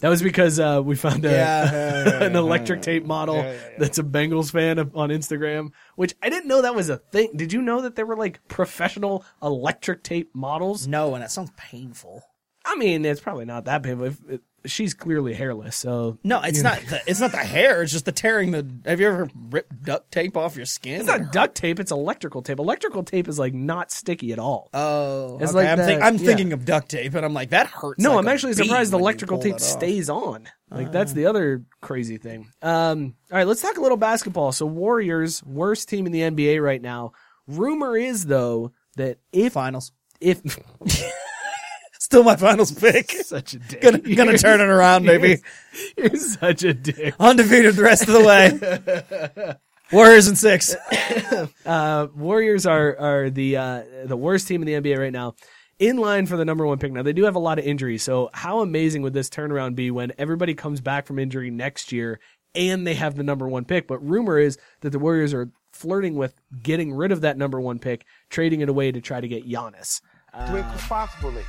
That 0.00 0.08
was 0.08 0.22
because 0.22 0.58
uh, 0.58 0.82
we 0.84 0.96
found 0.96 1.24
a, 1.24 1.30
Yeah, 1.30 1.72
yeah, 1.72 2.24
an 2.24 2.34
electric 2.34 2.82
tape 2.82 3.04
model 3.04 3.36
that's 3.78 3.98
a 3.98 4.02
Bengals 4.02 4.50
fan 4.50 4.78
of, 4.78 4.96
on 4.96 5.10
Instagram, 5.10 5.70
which 5.94 6.14
I 6.20 6.28
didn't 6.28 6.48
know 6.48 6.62
that 6.62 6.74
was 6.74 6.88
a 6.88 6.96
thing. 6.96 7.30
Did 7.36 7.52
you 7.52 7.62
know 7.62 7.82
that 7.82 7.94
there 7.94 8.06
were 8.06 8.16
like 8.16 8.46
professional 8.48 9.24
electric 9.40 10.02
tape 10.02 10.34
models? 10.34 10.88
No, 10.88 11.14
and 11.14 11.22
that 11.22 11.30
sounds 11.30 11.52
painful. 11.56 12.24
I 12.64 12.74
mean, 12.76 13.04
it's 13.04 13.20
probably 13.20 13.44
not 13.44 13.64
that 13.66 13.82
painful. 13.82 14.06
If, 14.06 14.18
if, 14.28 14.40
she's 14.64 14.94
clearly 14.94 15.34
hairless, 15.34 15.76
so 15.76 16.18
No, 16.22 16.40
it's 16.42 16.62
not. 16.62 16.80
The, 16.88 17.00
it's 17.06 17.20
not 17.20 17.30
the 17.32 17.38
hair. 17.38 17.82
It's 17.82 17.92
just 17.92 18.04
the 18.04 18.12
tearing. 18.12 18.50
The 18.52 18.66
have 18.86 19.00
you 19.00 19.08
ever 19.08 19.28
ripped 19.50 19.82
duct 19.82 20.10
tape 20.12 20.36
off 20.36 20.56
your 20.56 20.66
skin? 20.66 21.00
it's 21.00 21.06
not 21.06 21.32
duct 21.32 21.54
tape. 21.54 21.80
It's 21.80 21.90
electrical 21.92 22.42
tape. 22.42 22.58
Electrical 22.58 23.02
tape 23.02 23.28
is 23.28 23.38
like 23.38 23.54
not 23.54 23.90
sticky 23.90 24.32
at 24.32 24.38
all. 24.38 24.68
Oh, 24.74 25.38
It's 25.40 25.54
okay. 25.54 25.68
like 25.68 25.78
I'm, 25.78 25.84
think- 25.86 26.02
I'm 26.02 26.16
yeah. 26.16 26.26
thinking 26.26 26.52
of 26.52 26.64
duct 26.64 26.88
tape, 26.90 27.14
and 27.14 27.24
I'm 27.24 27.34
like, 27.34 27.50
that 27.50 27.66
hurts. 27.66 28.00
No, 28.00 28.10
like 28.10 28.18
I'm 28.20 28.28
actually 28.28 28.52
surprised 28.54 28.92
the 28.92 28.98
electrical 28.98 29.38
tape 29.38 29.60
stays 29.60 30.08
on. 30.10 30.48
Like 30.70 30.90
that's 30.92 31.12
the 31.12 31.26
other 31.26 31.64
crazy 31.82 32.16
thing. 32.16 32.48
Um, 32.62 33.14
all 33.30 33.36
right, 33.38 33.46
let's 33.46 33.60
talk 33.60 33.76
a 33.76 33.80
little 33.82 33.98
basketball. 33.98 34.52
So 34.52 34.64
Warriors, 34.66 35.42
worst 35.44 35.88
team 35.88 36.06
in 36.06 36.12
the 36.12 36.20
NBA 36.20 36.62
right 36.62 36.80
now. 36.80 37.12
Rumor 37.46 37.96
is 37.96 38.24
though 38.26 38.72
that 38.96 39.18
if 39.32 39.52
Finals. 39.52 39.92
if 40.20 40.40
Still 42.02 42.24
my 42.24 42.34
finals 42.34 42.72
pick. 42.72 43.12
such 43.22 43.54
a 43.54 43.60
dick, 43.60 43.80
gonna 43.80 43.98
gonna 43.98 44.36
turn 44.36 44.60
it 44.60 44.64
around, 44.64 45.06
baby. 45.06 45.40
You're 45.96 46.16
such 46.16 46.64
a 46.64 46.74
dick. 46.74 47.14
Undefeated 47.20 47.76
the 47.76 47.82
rest 47.84 48.08
of 48.08 48.14
the 48.14 48.24
way. 48.24 49.54
Warriors 49.92 50.26
in 50.26 50.34
six. 50.34 50.74
Uh, 51.64 52.08
Warriors 52.16 52.66
are 52.66 52.98
are 52.98 53.30
the 53.30 53.56
uh, 53.56 53.82
the 54.04 54.16
worst 54.16 54.48
team 54.48 54.62
in 54.62 54.66
the 54.66 54.90
NBA 54.90 54.98
right 54.98 55.12
now. 55.12 55.36
In 55.78 55.96
line 55.96 56.26
for 56.26 56.36
the 56.36 56.44
number 56.44 56.66
one 56.66 56.78
pick. 56.78 56.90
Now 56.90 57.04
they 57.04 57.12
do 57.12 57.22
have 57.24 57.36
a 57.36 57.40
lot 57.40 57.60
of 57.60 57.64
injuries. 57.64 58.02
So 58.02 58.30
how 58.34 58.60
amazing 58.60 59.02
would 59.02 59.14
this 59.14 59.30
turnaround 59.30 59.76
be 59.76 59.92
when 59.92 60.12
everybody 60.18 60.54
comes 60.54 60.80
back 60.80 61.06
from 61.06 61.20
injury 61.20 61.50
next 61.50 61.92
year 61.92 62.18
and 62.52 62.84
they 62.84 62.94
have 62.94 63.14
the 63.14 63.22
number 63.22 63.48
one 63.48 63.64
pick? 63.64 63.86
But 63.86 64.04
rumor 64.04 64.40
is 64.40 64.58
that 64.80 64.90
the 64.90 64.98
Warriors 64.98 65.32
are 65.32 65.50
flirting 65.72 66.16
with 66.16 66.34
getting 66.64 66.92
rid 66.92 67.12
of 67.12 67.20
that 67.20 67.38
number 67.38 67.60
one 67.60 67.78
pick, 67.78 68.04
trading 68.28 68.60
it 68.60 68.68
away 68.68 68.90
to 68.90 69.00
try 69.00 69.20
to 69.20 69.28
get 69.28 69.48
Giannis. 69.48 70.00
Drink 70.48 70.66
responsibly. 70.72 71.44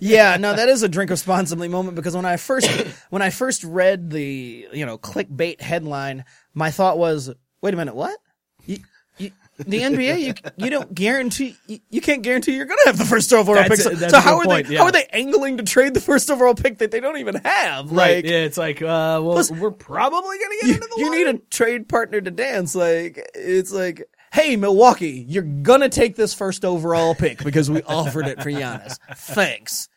Yeah, 0.00 0.36
no, 0.36 0.54
that 0.54 0.68
is 0.68 0.82
a 0.82 0.88
drink 0.88 1.10
responsibly 1.10 1.68
moment 1.68 1.94
because 1.96 2.14
when 2.16 2.24
I 2.24 2.36
first 2.36 2.68
when 3.10 3.22
I 3.22 3.30
first 3.30 3.64
read 3.64 4.10
the 4.10 4.66
you 4.72 4.86
know 4.86 4.98
clickbait 4.98 5.60
headline, 5.60 6.24
my 6.54 6.70
thought 6.70 6.98
was, 6.98 7.30
wait 7.62 7.74
a 7.74 7.76
minute, 7.76 7.94
what? 7.94 8.18
You, 8.66 8.78
you, 9.18 9.30
the 9.58 9.80
NBA, 9.82 10.20
you 10.20 10.34
you 10.56 10.70
don't 10.70 10.92
guarantee 10.94 11.56
you, 11.68 11.78
you 11.88 12.00
can't 12.00 12.22
guarantee 12.22 12.56
you're 12.56 12.66
gonna 12.66 12.80
have 12.86 12.98
the 12.98 13.04
first 13.04 13.32
overall 13.32 13.54
That's 13.54 13.84
pick. 13.84 13.92
a- 13.92 13.96
So, 13.96 14.08
so 14.08 14.20
how 14.20 14.38
are 14.38 14.44
point, 14.44 14.66
they 14.66 14.74
yeah. 14.74 14.80
how 14.80 14.86
are 14.86 14.92
they 14.92 15.06
angling 15.12 15.58
to 15.58 15.62
trade 15.62 15.94
the 15.94 16.00
first 16.00 16.28
overall 16.30 16.54
pick 16.54 16.78
that 16.78 16.90
they 16.90 16.98
don't 16.98 17.18
even 17.18 17.36
have? 17.36 17.92
Like, 17.92 18.24
yeah, 18.24 18.38
it's 18.38 18.58
like, 18.58 18.82
uh, 18.82 19.20
well, 19.22 19.40
we're 19.52 19.70
probably 19.70 20.38
gonna 20.38 20.54
get 20.60 20.66
you, 20.68 20.74
into 20.74 20.88
the 20.88 20.94
you 20.98 21.10
need 21.10 21.26
a 21.28 21.38
trade 21.50 21.88
partner 21.88 22.20
to 22.20 22.30
dance. 22.32 22.74
Like 22.74 23.24
it's 23.34 23.70
like, 23.72 24.08
hey 24.34 24.56
Milwaukee, 24.56 25.24
you're 25.28 25.44
gonna 25.44 25.88
take 25.88 26.16
this 26.16 26.34
first 26.34 26.64
overall 26.64 27.14
pick 27.14 27.42
because 27.44 27.70
we 27.70 27.82
offered 27.82 28.26
it 28.26 28.42
for 28.42 28.50
Giannis. 28.50 28.98
Thanks. 29.14 29.88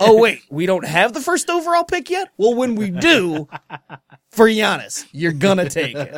Oh 0.00 0.18
wait, 0.18 0.40
we 0.50 0.64
don't 0.64 0.86
have 0.86 1.12
the 1.12 1.20
first 1.20 1.50
overall 1.50 1.84
pick 1.84 2.08
yet. 2.08 2.30
Well, 2.38 2.54
when 2.54 2.74
we 2.74 2.90
do, 2.90 3.48
for 4.30 4.46
Giannis, 4.46 5.06
you're 5.12 5.32
gonna 5.32 5.68
take 5.68 5.94
it. 5.94 6.10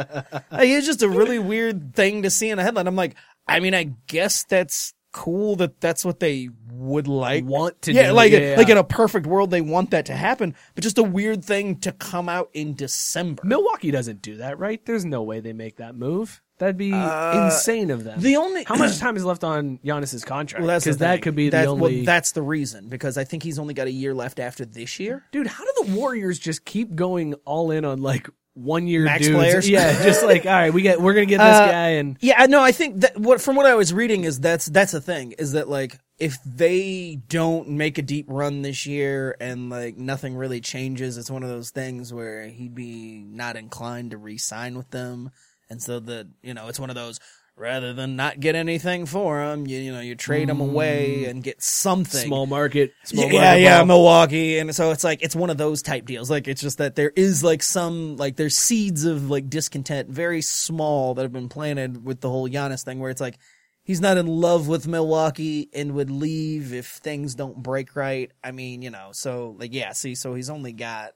Like, 0.52 0.68
it's 0.68 0.86
just 0.86 1.02
a 1.02 1.08
really 1.08 1.40
weird 1.40 1.96
thing 1.96 2.22
to 2.22 2.30
see 2.30 2.48
in 2.48 2.60
a 2.60 2.62
headline. 2.62 2.86
I'm 2.86 2.94
like, 2.94 3.16
I 3.48 3.58
mean, 3.58 3.74
I 3.74 3.90
guess 4.06 4.44
that's 4.44 4.94
cool 5.12 5.56
that 5.56 5.80
that's 5.80 6.04
what 6.04 6.20
they 6.20 6.48
would 6.72 7.06
like 7.06 7.44
Want 7.44 7.80
to 7.82 7.92
yeah 7.92 8.08
do, 8.08 8.14
like 8.14 8.32
yeah, 8.32 8.54
like 8.56 8.68
in 8.68 8.76
a 8.76 8.82
perfect 8.82 9.28
world 9.28 9.48
they 9.52 9.60
want 9.60 9.92
that 9.92 10.06
to 10.06 10.12
happen 10.12 10.56
but 10.74 10.82
just 10.82 10.98
a 10.98 11.04
weird 11.04 11.44
thing 11.44 11.78
to 11.78 11.92
come 11.92 12.28
out 12.28 12.50
in 12.52 12.74
december 12.74 13.40
Milwaukee 13.46 13.92
doesn't 13.92 14.22
do 14.22 14.38
that, 14.38 14.58
right? 14.58 14.84
There's 14.84 15.04
no 15.04 15.22
way 15.22 15.38
they 15.38 15.52
make 15.52 15.76
that 15.76 15.94
move. 15.94 16.42
That'd 16.58 16.76
be 16.76 16.90
insane 16.92 17.90
of 17.90 18.04
them. 18.04 18.18
Uh, 18.18 18.22
the 18.22 18.36
only- 18.36 18.64
how 18.64 18.76
much 18.76 18.98
time 19.00 19.16
is 19.16 19.24
left 19.24 19.42
on 19.44 19.78
Giannis's 19.84 20.24
contract? 20.24 20.62
Well, 20.62 20.68
that's 20.68 20.84
because 20.84 20.98
that 20.98 21.14
thing. 21.14 21.20
could 21.22 21.34
be 21.36 21.48
That's- 21.50 21.66
the 21.68 21.74
well, 21.74 21.84
only. 21.86 22.04
that's 22.04 22.32
the 22.32 22.42
reason 22.42 22.88
because 22.88 23.18
I 23.18 23.24
think 23.24 23.42
he's 23.42 23.58
only 23.58 23.74
got 23.74 23.86
a 23.88 23.92
year 23.92 24.14
left 24.14 24.38
after 24.38 24.64
this 24.64 25.00
year. 25.00 25.24
Dude, 25.32 25.46
how 25.48 25.64
do 25.64 25.84
the 25.86 25.94
Warriors 25.96 26.38
just 26.38 26.64
keep 26.64 26.94
going 26.94 27.34
all 27.44 27.70
in 27.70 27.84
on 27.84 28.00
like 28.02 28.28
one 28.54 28.86
year 28.86 29.02
Max 29.04 29.22
dudes? 29.26 29.34
players? 29.36 29.68
Yeah, 29.68 30.00
just 30.04 30.22
like 30.24 30.46
all 30.46 30.52
right, 30.52 30.72
we 30.72 30.82
get 30.82 31.00
we're 31.00 31.14
gonna 31.14 31.26
get 31.26 31.38
this 31.38 31.46
Uh, 31.46 31.66
guy 31.66 31.88
and 31.88 32.16
Yeah, 32.20 32.46
No. 32.46 32.62
I 32.62 32.70
think 32.70 33.00
that 33.00 33.18
what 33.18 33.40
from 33.40 33.56
what 33.56 33.66
I 33.66 33.74
was 33.74 33.92
reading 33.92 34.22
is 34.22 34.38
that's 34.38 34.66
that's 34.66 34.92
the 34.92 35.00
thing 35.00 35.32
is 35.32 35.52
that 35.52 35.68
like 35.68 35.98
if 36.20 36.38
they 36.46 37.18
don't 37.28 37.70
make 37.70 37.98
a 37.98 38.02
deep 38.02 38.26
run 38.28 38.62
this 38.62 38.86
year 38.86 39.36
and 39.40 39.70
like 39.70 39.96
nothing 39.96 40.36
really 40.36 40.60
changes, 40.60 41.18
it's 41.18 41.28
one 41.32 41.42
of 41.42 41.48
those 41.48 41.70
things 41.70 42.12
where 42.14 42.46
he'd 42.46 42.76
be 42.76 43.24
not 43.28 43.56
inclined 43.56 44.12
to 44.12 44.16
re-sign 44.18 44.76
with 44.76 44.88
them, 44.90 45.30
and 45.70 45.82
so 45.82 46.00
that 46.00 46.26
you 46.42 46.54
know 46.54 46.68
it's 46.68 46.80
one 46.80 46.90
of 46.90 46.96
those 46.96 47.20
rather 47.56 47.92
than 47.92 48.16
not 48.16 48.40
get 48.40 48.54
anything 48.54 49.06
for 49.06 49.42
him, 49.42 49.66
you 49.66 49.78
you 49.78 49.92
know 49.92 50.00
you 50.00 50.14
trade 50.14 50.48
him 50.48 50.60
away 50.60 51.22
mm. 51.24 51.30
and 51.30 51.42
get 51.42 51.62
something 51.62 52.26
small 52.26 52.46
market, 52.46 52.92
small 53.04 53.30
yeah, 53.30 53.40
market 53.40 53.60
yeah. 53.60 53.84
Milwaukee, 53.84 54.58
and 54.58 54.74
so 54.74 54.90
it's 54.90 55.04
like 55.04 55.22
it's 55.22 55.36
one 55.36 55.50
of 55.50 55.58
those 55.58 55.82
type 55.82 56.06
deals. 56.06 56.30
Like 56.30 56.48
it's 56.48 56.60
just 56.60 56.78
that 56.78 56.96
there 56.96 57.12
is 57.14 57.44
like 57.44 57.62
some 57.62 58.16
like 58.16 58.36
there's 58.36 58.56
seeds 58.56 59.04
of 59.04 59.30
like 59.30 59.48
discontent, 59.48 60.08
very 60.08 60.42
small, 60.42 61.14
that 61.14 61.22
have 61.22 61.32
been 61.32 61.48
planted 61.48 62.04
with 62.04 62.20
the 62.20 62.28
whole 62.28 62.48
Giannis 62.48 62.84
thing, 62.84 62.98
where 62.98 63.10
it's 63.10 63.20
like 63.20 63.38
he's 63.84 64.00
not 64.00 64.16
in 64.16 64.26
love 64.26 64.66
with 64.66 64.88
Milwaukee 64.88 65.68
and 65.72 65.92
would 65.92 66.10
leave 66.10 66.72
if 66.72 66.86
things 66.86 67.34
don't 67.34 67.62
break 67.62 67.94
right. 67.94 68.32
I 68.42 68.50
mean, 68.50 68.82
you 68.82 68.90
know, 68.90 69.10
so 69.12 69.54
like 69.58 69.72
yeah, 69.72 69.92
see, 69.92 70.14
so 70.14 70.34
he's 70.34 70.50
only 70.50 70.72
got. 70.72 71.12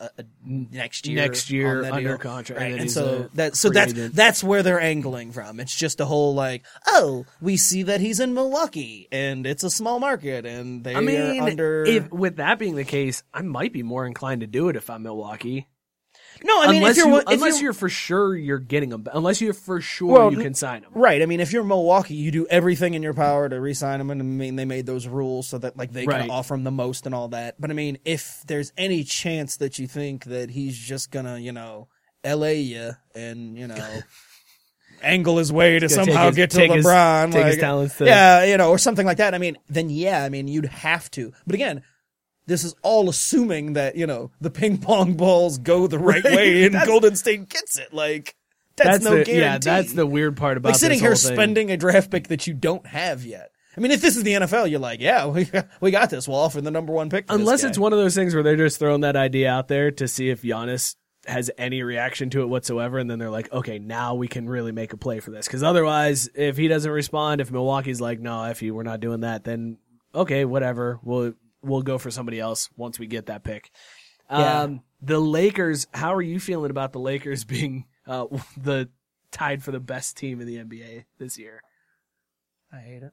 A 0.00 0.10
next 0.44 1.06
year, 1.08 1.16
Next 1.16 1.50
year 1.50 1.84
under 1.84 2.00
deal. 2.10 2.18
contract, 2.18 2.60
right? 2.60 2.72
and 2.72 2.82
And, 2.82 2.90
so 2.90 3.24
uh, 3.24 3.28
that 3.34 3.56
so 3.56 3.68
that's 3.70 3.92
that's 4.10 4.44
where 4.44 4.62
they're 4.62 4.80
angling 4.80 5.32
from. 5.32 5.58
It's 5.58 5.74
just 5.74 6.00
a 6.00 6.04
whole 6.04 6.34
like, 6.34 6.64
oh, 6.86 7.26
we 7.40 7.56
see 7.56 7.82
that 7.82 8.00
he's 8.00 8.20
in 8.20 8.32
Milwaukee 8.32 9.08
and 9.10 9.44
it's 9.46 9.64
a 9.64 9.70
small 9.70 9.98
market 9.98 10.46
and 10.46 10.84
they 10.84 10.94
I 10.94 11.00
mean, 11.00 11.40
are 11.40 11.42
under. 11.48 11.84
if 11.84 12.10
with 12.12 12.36
that 12.36 12.58
being 12.60 12.76
the 12.76 12.84
case, 12.84 13.22
I 13.34 13.42
might 13.42 13.72
be 13.72 13.82
more 13.82 14.06
inclined 14.06 14.42
to 14.42 14.46
do 14.46 14.68
it 14.68 14.76
if 14.76 14.88
I'm 14.88 15.02
Milwaukee. 15.02 15.66
No, 16.44 16.62
I 16.62 16.66
mean, 16.68 16.76
unless 16.76 16.98
if 16.98 17.04
you're 17.04 17.12
you, 17.14 17.18
if 17.18 17.24
unless 17.28 17.54
you're, 17.54 17.62
you're, 17.64 17.72
for 17.72 17.88
sure 17.88 18.36
you're 18.36 18.58
getting 18.58 18.90
him, 18.92 19.06
unless 19.12 19.40
you're 19.40 19.52
for 19.54 19.80
sure 19.80 20.12
Well, 20.12 20.32
you 20.32 20.38
can 20.38 20.54
sign 20.54 20.82
him. 20.82 20.90
right. 20.94 21.20
I 21.22 21.26
mean, 21.26 21.40
if 21.40 21.52
you're 21.52 21.64
Milwaukee, 21.64 22.14
you 22.14 22.30
do 22.30 22.46
everything 22.48 22.94
in 22.94 23.02
your 23.02 23.14
power 23.14 23.48
to 23.48 23.60
re-sign 23.60 24.00
him, 24.00 24.10
and 24.10 24.20
I 24.20 24.24
mean, 24.24 24.56
they 24.56 24.64
made 24.64 24.86
those 24.86 25.06
rules 25.06 25.48
so 25.48 25.58
that 25.58 25.76
like 25.76 25.92
they 25.92 26.04
Right. 26.06 26.22
can 26.22 26.30
offer 26.30 26.54
him 26.54 26.64
the 26.64 26.70
most 26.70 27.06
and 27.06 27.14
all 27.14 27.28
that. 27.28 27.60
But 27.60 27.70
I 27.70 27.74
mean, 27.74 27.98
if 28.04 28.42
there's 28.46 28.72
any 28.76 29.04
chance 29.04 29.56
that 29.56 29.78
you 29.78 29.86
think 29.86 30.24
that 30.26 30.50
he's 30.50 30.78
just 30.78 31.10
gonna, 31.10 31.38
you 31.38 31.52
know, 31.52 31.88
LA 32.24 32.48
you 32.48 32.92
and 33.14 33.56
you 33.58 33.66
know. 33.66 34.00
Angle 35.00 35.38
his 35.38 35.52
way 35.52 35.78
to 35.78 35.88
somehow 35.88 36.26
his- 36.26 36.34
get 36.36 36.50
to 36.50 36.58
LeBron, 36.58 37.30
take 37.32 37.44
his 37.46 37.54
like, 37.54 37.60
talents 37.60 37.98
to- 37.98 38.06
yeah, 38.06 38.42
you 38.44 38.56
know, 38.56 38.70
or 38.70 38.78
something 38.78 39.06
like 39.06 39.18
that. 39.18 39.32
I 39.32 39.38
mean, 39.38 39.56
then 39.68 39.90
yeah, 39.90 40.24
I 40.24 40.28
mean, 40.28 40.48
you'd 40.48 40.66
have 40.66 41.08
to. 41.12 41.32
But 41.46 41.54
again, 41.54 41.82
this 42.48 42.64
is 42.64 42.74
all 42.82 43.08
assuming 43.08 43.74
that 43.74 43.94
you 43.96 44.06
know 44.06 44.30
the 44.40 44.50
ping 44.50 44.78
pong 44.78 45.14
balls 45.14 45.58
go 45.58 45.86
the 45.86 45.98
right, 46.00 46.24
Right. 46.24 46.34
way 46.34 46.64
and 46.64 46.74
That's- 46.74 46.88
Golden 46.88 47.14
State 47.14 47.48
gets 47.48 47.78
it. 47.78 47.92
Like 47.94 48.34
that's, 48.76 49.04
no 49.04 49.10
the, 49.18 49.24
guarantee. 49.24 49.38
Yeah, 49.40 49.58
that's 49.58 49.92
the 49.92 50.06
weird 50.06 50.36
part 50.36 50.56
about 50.56 50.70
like 50.70 50.78
sitting 50.78 51.00
here 51.00 51.14
spending 51.16 51.70
a 51.70 51.76
draft 51.76 52.10
pick 52.10 52.28
that 52.28 52.46
you 52.46 52.54
don't 52.54 52.86
have 52.86 53.24
yet. 53.24 53.50
I 53.76 53.80
mean, 53.80 53.90
if 53.92 54.00
this 54.00 54.16
is 54.16 54.22
the 54.24 54.32
NFL, 54.32 54.70
you're 54.70 54.80
like, 54.80 55.00
yeah, 55.00 55.26
we 55.26 55.48
we 55.80 55.90
got 55.90 56.10
this. 56.10 56.26
We'll 56.26 56.38
offer 56.38 56.60
the 56.60 56.70
number 56.70 56.92
one 56.92 57.10
pick. 57.10 57.26
Unless 57.28 57.64
it's 57.64 57.78
one 57.78 57.92
of 57.92 57.98
those 57.98 58.14
things 58.14 58.34
where 58.34 58.42
they're 58.42 58.56
just 58.56 58.78
throwing 58.78 59.02
that 59.02 59.14
idea 59.16 59.50
out 59.50 59.68
there 59.68 59.90
to 59.92 60.08
see 60.08 60.30
if 60.30 60.42
Giannis 60.42 60.96
has 61.26 61.50
any 61.58 61.82
reaction 61.82 62.30
to 62.30 62.42
it 62.42 62.46
whatsoever, 62.46 62.98
and 62.98 63.10
then 63.10 63.18
they're 63.18 63.30
like, 63.30 63.52
okay, 63.52 63.78
now 63.78 64.14
we 64.14 64.28
can 64.28 64.48
really 64.48 64.72
make 64.72 64.92
a 64.92 64.96
play 64.96 65.20
for 65.20 65.30
this. 65.30 65.46
Because 65.46 65.62
otherwise, 65.62 66.28
if 66.34 66.56
he 66.56 66.68
doesn't 66.68 66.90
respond, 66.90 67.40
if 67.40 67.50
Milwaukee's 67.50 68.00
like, 68.00 68.18
no, 68.20 68.44
if 68.44 68.62
you 68.62 68.74
we're 68.74 68.82
not 68.84 69.00
doing 69.00 69.20
that, 69.20 69.44
then 69.44 69.76
okay, 70.14 70.44
whatever, 70.44 70.98
we'll 71.02 71.34
we'll 71.62 71.82
go 71.82 71.98
for 71.98 72.10
somebody 72.10 72.40
else 72.40 72.68
once 72.76 72.98
we 72.98 73.06
get 73.06 73.26
that 73.26 73.44
pick. 73.44 73.70
Yeah. 74.30 74.62
Um, 74.62 74.82
the 75.00 75.18
Lakers, 75.18 75.86
how 75.92 76.14
are 76.14 76.22
you 76.22 76.40
feeling 76.40 76.70
about 76.70 76.92
the 76.92 77.00
Lakers 77.00 77.44
being 77.44 77.86
uh, 78.06 78.26
the 78.56 78.88
tied 79.30 79.62
for 79.62 79.72
the 79.72 79.80
best 79.80 80.16
team 80.16 80.40
in 80.40 80.46
the 80.46 80.56
NBA 80.56 81.04
this 81.18 81.38
year? 81.38 81.62
I 82.72 82.78
hate 82.80 83.02
it. 83.02 83.12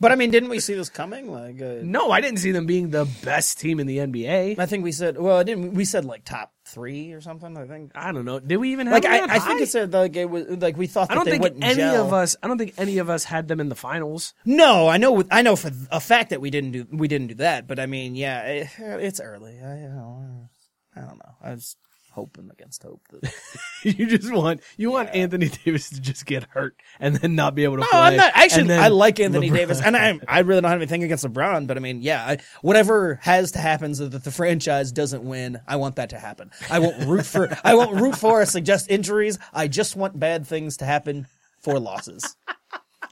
but 0.00 0.12
I 0.12 0.14
mean, 0.14 0.30
didn't 0.30 0.48
we 0.48 0.60
see 0.60 0.74
this 0.74 0.88
coming? 0.88 1.30
Like, 1.30 1.60
uh, 1.60 1.82
No, 1.82 2.10
I 2.10 2.22
didn't 2.22 2.38
see 2.38 2.52
them 2.52 2.64
being 2.64 2.90
the 2.90 3.04
best 3.22 3.60
team 3.60 3.80
in 3.80 3.86
the 3.86 3.98
NBA. 3.98 4.58
I 4.58 4.66
think 4.66 4.82
we 4.84 4.92
said, 4.92 5.18
well, 5.18 5.36
I 5.36 5.42
didn't. 5.42 5.74
We 5.74 5.84
said 5.84 6.06
like 6.06 6.24
top 6.24 6.53
three 6.64 7.12
or 7.12 7.20
something. 7.20 7.56
I 7.56 7.66
think. 7.66 7.92
I 7.94 8.12
don't 8.12 8.24
know. 8.24 8.40
Did 8.40 8.56
we 8.56 8.72
even 8.72 8.86
have 8.86 8.94
Like 8.94 9.02
them 9.04 9.12
I, 9.30 9.34
I 9.34 9.38
think 9.38 9.58
high? 9.58 9.62
it 9.62 9.68
said 9.68 9.92
like 9.92 10.16
it 10.16 10.24
was 10.28 10.46
like 10.48 10.76
we 10.76 10.86
thought 10.86 11.08
that 11.08 11.12
I 11.12 11.14
don't 11.16 11.24
think 11.24 11.42
wouldn't 11.42 11.64
any 11.64 11.76
gel. 11.76 12.06
of 12.06 12.12
us. 12.12 12.36
I 12.42 12.48
don't 12.48 12.58
think 12.58 12.74
any 12.78 12.98
of 12.98 13.10
us 13.10 13.24
had 13.24 13.48
them 13.48 13.60
in 13.60 13.68
the 13.68 13.74
finals. 13.74 14.34
No, 14.44 14.88
I 14.88 14.96
know. 14.96 15.22
I 15.30 15.42
know 15.42 15.56
for 15.56 15.70
a 15.90 16.00
fact 16.00 16.30
that 16.30 16.40
we 16.40 16.50
didn't 16.50 16.72
do 16.72 16.86
we 16.90 17.08
didn't 17.08 17.28
do 17.28 17.34
that. 17.36 17.66
But 17.66 17.78
I 17.78 17.86
mean, 17.86 18.14
yeah, 18.16 18.40
it, 18.42 18.68
it's 18.78 19.20
early. 19.20 19.58
I, 19.62 19.76
you 19.80 19.88
know, 19.88 20.48
I 20.96 21.00
don't 21.00 21.18
know. 21.18 21.34
I 21.42 21.50
was 21.50 21.76
hoping 22.14 22.48
against 22.50 22.82
hope 22.84 23.02
that. 23.10 23.32
you 23.82 24.06
just 24.06 24.32
want 24.32 24.60
you 24.76 24.90
want 24.90 25.10
Anthony 25.10 25.48
Davis 25.48 25.90
to 25.90 26.00
just 26.00 26.24
get 26.26 26.44
hurt 26.44 26.76
and 27.00 27.16
then 27.16 27.34
not 27.34 27.54
be 27.54 27.64
able 27.64 27.76
to 27.76 27.80
No, 27.82 27.88
play. 27.88 27.98
I'm 28.00 28.16
not. 28.16 28.32
Actually, 28.34 28.68
then 28.68 28.82
I 28.82 28.88
like 28.88 29.18
Anthony 29.20 29.50
LeBron- 29.50 29.54
Davis, 29.54 29.82
and 29.82 29.96
I 29.96 30.18
I 30.28 30.40
really 30.40 30.60
don't 30.60 30.70
have 30.70 30.80
anything 30.80 31.02
against 31.02 31.24
LeBron. 31.24 31.66
But 31.66 31.76
I 31.76 31.80
mean, 31.80 32.00
yeah, 32.02 32.24
I, 32.24 32.38
whatever 32.62 33.16
has 33.22 33.52
to 33.52 33.58
happen 33.58 33.94
so 33.94 34.08
that 34.08 34.24
the 34.24 34.30
franchise 34.30 34.92
doesn't 34.92 35.24
win, 35.24 35.60
I 35.66 35.76
want 35.76 35.96
that 35.96 36.10
to 36.10 36.18
happen. 36.18 36.50
I 36.70 36.78
won't 36.78 37.04
root 37.06 37.26
for 37.26 37.56
I 37.64 37.74
won't 37.74 38.00
root 38.00 38.16
for 38.16 38.42
or 38.42 38.46
suggest 38.46 38.90
injuries. 38.90 39.38
I 39.52 39.68
just 39.68 39.96
want 39.96 40.18
bad 40.18 40.46
things 40.46 40.76
to 40.78 40.84
happen 40.84 41.26
for 41.60 41.78
losses, 41.80 42.36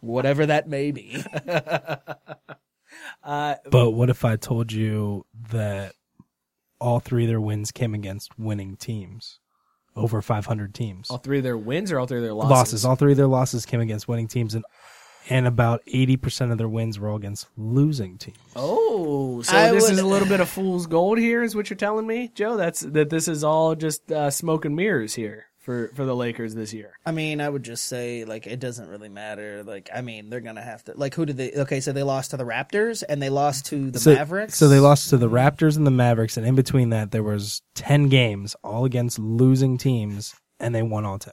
whatever 0.00 0.46
that 0.46 0.68
may 0.68 0.92
be. 0.92 1.22
Uh, 3.22 3.54
but 3.70 3.92
what 3.92 4.10
if 4.10 4.24
I 4.24 4.36
told 4.36 4.72
you 4.72 5.24
that 5.50 5.94
all 6.82 7.00
three 7.00 7.24
of 7.24 7.28
their 7.28 7.40
wins 7.40 7.70
came 7.70 7.94
against 7.94 8.38
winning 8.38 8.76
teams, 8.76 9.38
over 9.94 10.20
500 10.20 10.74
teams? 10.74 11.10
all 11.10 11.18
three 11.18 11.38
of 11.38 11.44
their 11.44 11.56
wins 11.56 11.92
or 11.92 11.98
all 11.98 12.06
three 12.06 12.18
of 12.18 12.24
their 12.24 12.34
losses. 12.34 12.50
losses. 12.50 12.84
All 12.84 12.96
three 12.96 13.12
of 13.12 13.16
their 13.18 13.26
losses 13.28 13.64
came 13.64 13.80
against 13.80 14.08
winning 14.08 14.28
teams, 14.28 14.54
and 14.54 14.64
and 15.30 15.46
about 15.46 15.82
80% 15.86 16.50
of 16.50 16.58
their 16.58 16.68
wins 16.68 16.98
were 16.98 17.08
all 17.08 17.16
against 17.16 17.46
losing 17.56 18.18
teams. 18.18 18.36
Oh, 18.56 19.40
so 19.42 19.56
I 19.56 19.70
this 19.70 19.84
would- 19.84 19.92
is 19.92 19.98
a 20.00 20.06
little 20.06 20.26
bit 20.26 20.40
of 20.40 20.48
fool's 20.48 20.88
gold 20.88 21.18
here, 21.18 21.44
is 21.44 21.54
what 21.54 21.70
you're 21.70 21.76
telling 21.76 22.08
me, 22.08 22.32
Joe? 22.34 22.56
That's 22.56 22.80
that. 22.80 23.08
This 23.10 23.28
is 23.28 23.44
all 23.44 23.76
just 23.76 24.10
uh, 24.10 24.30
smoke 24.30 24.64
and 24.64 24.74
mirrors 24.74 25.14
here 25.14 25.46
for 25.62 25.90
for 25.94 26.04
the 26.04 26.14
Lakers 26.14 26.54
this 26.54 26.72
year. 26.72 26.98
I 27.06 27.12
mean, 27.12 27.40
I 27.40 27.48
would 27.48 27.62
just 27.62 27.86
say 27.86 28.24
like 28.24 28.46
it 28.46 28.60
doesn't 28.60 28.88
really 28.88 29.08
matter. 29.08 29.62
Like, 29.64 29.88
I 29.94 30.02
mean, 30.02 30.28
they're 30.28 30.40
gonna 30.40 30.62
have 30.62 30.84
to 30.84 30.94
like 30.96 31.14
who 31.14 31.24
did 31.24 31.36
they? 31.36 31.52
Okay, 31.52 31.80
so 31.80 31.92
they 31.92 32.02
lost 32.02 32.32
to 32.32 32.36
the 32.36 32.44
Raptors 32.44 33.02
and 33.08 33.22
they 33.22 33.30
lost 33.30 33.66
to 33.66 33.90
the 33.90 33.98
so, 33.98 34.14
Mavericks. 34.14 34.56
So 34.56 34.68
they 34.68 34.80
lost 34.80 35.10
to 35.10 35.16
the 35.16 35.30
Raptors 35.30 35.76
and 35.76 35.86
the 35.86 35.90
Mavericks, 35.90 36.36
and 36.36 36.46
in 36.46 36.54
between 36.54 36.90
that, 36.90 37.12
there 37.12 37.22
was 37.22 37.62
10 37.74 38.08
games 38.08 38.54
all 38.62 38.84
against 38.84 39.18
losing 39.18 39.78
teams, 39.78 40.34
and 40.60 40.74
they 40.74 40.82
won 40.82 41.04
all 41.04 41.18
10. 41.18 41.32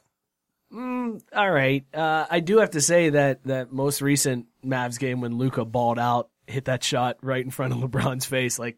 All 1.36 1.52
right. 1.52 1.84
Uh, 1.94 2.26
I 2.30 2.40
do 2.40 2.60
have 2.60 2.72
to 2.72 2.82
say 2.82 3.10
that 3.10 3.44
that 3.46 3.72
most 3.72 4.02
recent 4.02 4.48
Mavs 4.64 5.00
game 5.00 5.22
when 5.22 5.38
Luka 5.38 5.66
balled 5.66 6.00
out, 6.00 6.30
hit 6.46 6.66
that 6.66 6.84
shot 6.84 7.18
right 7.22 7.44
in 7.44 7.52
front 7.52 7.74
of 7.74 7.80
LeBron's 7.90 8.26
face, 8.26 8.60
like 8.60 8.78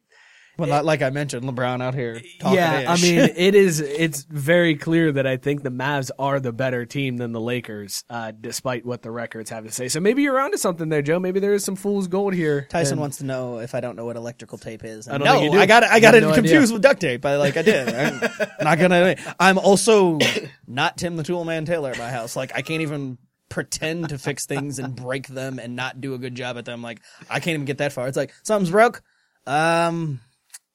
well, 0.58 0.70
not 0.70 0.86
like 0.86 1.02
I 1.02 1.10
mentioned, 1.10 1.44
LeBron 1.46 1.82
out 1.82 1.94
here. 1.96 2.22
Talking 2.40 2.58
yeah, 2.58 2.86
I 2.88 3.02
mean, 3.02 3.18
it 3.36 3.56
is. 3.56 3.80
It's 3.80 4.24
very 4.24 4.76
clear 4.76 5.12
that 5.12 5.26
I 5.26 5.38
think 5.38 5.64
the 5.64 5.72
Mavs 5.72 6.12
are 6.20 6.40
the 6.40 6.52
better 6.52 6.86
team 6.86 7.18
than 7.18 7.32
the 7.32 7.40
Lakers, 7.42 8.04
uh, 8.10 8.32
despite 8.40 8.86
what 8.86 9.02
the 9.02 9.12
records 9.12 9.50
have 9.50 9.64
to 9.66 9.72
say. 9.72 9.88
So 9.88 10.00
maybe 10.00 10.22
you're 10.24 10.40
onto 10.40 10.58
something 10.58 10.90
there, 10.90 11.02
Joe. 11.02 11.20
Maybe 11.20 11.40
there 11.40 11.54
is 11.54 11.64
some 11.64 11.76
fool's 11.76 12.08
gold 12.08 12.34
here. 12.34 12.68
Tyson 12.70 12.94
And- 12.94 13.02
wants 13.02 13.18
to 13.18 13.26
know 13.26 13.60
if 13.60 13.74
I 13.74 13.80
don't 13.80 13.96
know 13.96 14.06
what 14.06 14.16
electrical 14.18 14.58
tape 14.58 14.84
is. 14.84 15.08
I 15.08 15.18
don't 15.18 15.26
no, 15.26 15.34
think 15.34 15.46
you 15.46 15.52
do. 15.52 15.60
I 15.60 15.66
got 15.66 15.84
it. 15.84 15.90
I 15.92 16.00
got 16.00 16.16
it 16.16 16.22
no 16.22 16.34
confused 16.34 16.64
idea. 16.66 16.74
with 16.74 16.82
duct 16.84 17.02
tape. 17.02 17.26
I 17.26 17.38
like 17.38 17.58
I 17.58 17.62
did. 17.62 17.88
I'm 17.90 18.20
not 18.62 18.78
gonna. 18.78 19.16
I'm 19.40 19.58
also 19.58 20.20
not 20.68 20.98
Tim 20.98 21.16
the 21.18 21.24
Tool 21.24 21.44
Man 21.46 21.66
Taylor 21.66 21.92
at 21.92 21.98
my 21.98 22.10
house. 22.10 22.36
Like 22.36 22.52
I 22.54 22.62
can't 22.62 22.82
even 22.82 23.18
pretend 23.50 24.10
to 24.10 24.18
fix 24.18 24.46
things 24.46 24.80
and 24.80 24.96
break 24.96 25.28
them 25.28 25.60
and 25.60 25.76
not 25.76 26.00
do 26.00 26.14
a 26.14 26.18
good 26.18 26.36
job 26.36 26.58
at 26.58 26.66
them. 26.66 26.82
Like 26.82 27.02
I 27.30 27.40
can't 27.40 27.56
even 27.56 27.66
get 27.66 27.80
that 27.80 27.94
far. 27.94 28.08
It's 28.08 28.18
like 28.18 28.34
something's 28.44 28.70
broke. 28.72 29.02
Um. 29.48 30.20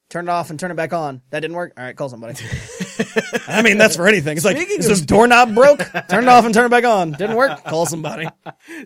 Turn 0.09 0.29
it 0.29 0.31
off 0.31 0.49
and 0.49 0.57
turn 0.59 0.71
it 0.71 0.75
back 0.75 0.93
on. 0.93 1.21
That 1.31 1.41
didn't 1.41 1.57
work. 1.57 1.73
All 1.77 1.83
right, 1.83 1.95
call 1.95 2.07
somebody. 2.07 2.35
I 3.47 3.61
mean, 3.61 3.77
that's 3.77 3.97
for 3.97 4.07
anything. 4.07 4.37
It's 4.37 4.45
like 4.45 4.55
Speaking 4.57 4.79
is 4.79 5.01
of- 5.01 5.05
doorknob 5.05 5.53
broke. 5.53 5.79
Turn 6.09 6.23
it 6.23 6.29
off 6.29 6.45
and 6.45 6.53
turn 6.53 6.65
it 6.65 6.69
back 6.69 6.85
on. 6.85 7.11
Didn't 7.11 7.35
work. 7.35 7.61
Call 7.65 7.85
somebody. 7.85 8.27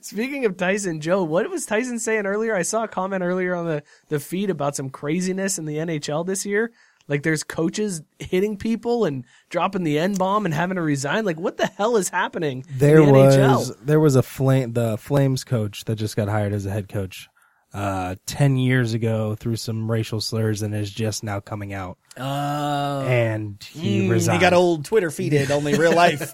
Speaking 0.01 0.45
of 0.45 0.57
Tyson, 0.57 0.99
Joe, 0.99 1.23
what 1.23 1.47
was 1.49 1.65
Tyson 1.67 1.99
saying 1.99 2.25
earlier? 2.25 2.55
I 2.55 2.63
saw 2.63 2.83
a 2.85 2.87
comment 2.87 3.23
earlier 3.23 3.53
on 3.55 3.67
the, 3.67 3.83
the 4.09 4.19
feed 4.19 4.49
about 4.49 4.75
some 4.75 4.89
craziness 4.89 5.59
in 5.59 5.65
the 5.65 5.77
NHL 5.77 6.25
this 6.25 6.45
year. 6.45 6.71
Like 7.07 7.23
there's 7.23 7.43
coaches 7.43 8.01
hitting 8.19 8.57
people 8.57 9.05
and 9.05 9.25
dropping 9.49 9.83
the 9.83 9.99
N 9.99 10.13
bomb 10.15 10.45
and 10.45 10.53
having 10.53 10.75
to 10.75 10.81
resign. 10.81 11.25
Like 11.25 11.39
what 11.39 11.57
the 11.57 11.67
hell 11.67 11.97
is 11.97 12.09
happening 12.09 12.65
There 12.77 12.99
in 12.99 13.07
the 13.07 13.11
was 13.13 13.35
NHL? 13.71 13.85
there 13.85 13.99
was 13.99 14.15
a 14.15 14.23
flame 14.23 14.73
the 14.73 14.97
Flames 14.97 15.43
coach 15.43 15.85
that 15.85 15.95
just 15.97 16.15
got 16.15 16.29
hired 16.29 16.53
as 16.53 16.65
a 16.65 16.71
head 16.71 16.89
coach. 16.89 17.27
Uh, 17.73 18.15
10 18.25 18.57
years 18.57 18.93
ago 18.93 19.35
through 19.35 19.55
some 19.55 19.89
racial 19.89 20.19
slurs 20.21 20.61
and 20.61 20.75
is 20.75 20.91
just 20.91 21.23
now 21.23 21.39
coming 21.39 21.73
out. 21.73 21.97
Uh, 22.17 23.05
And 23.07 23.63
he 23.63 24.01
Mm, 24.01 24.09
resigned. 24.09 24.37
he 24.39 24.41
got 24.41 24.53
old 24.53 24.83
Twitter 24.85 25.09
feeded, 25.09 25.49
only 25.49 25.77
real 25.77 25.93
life. 25.95 26.33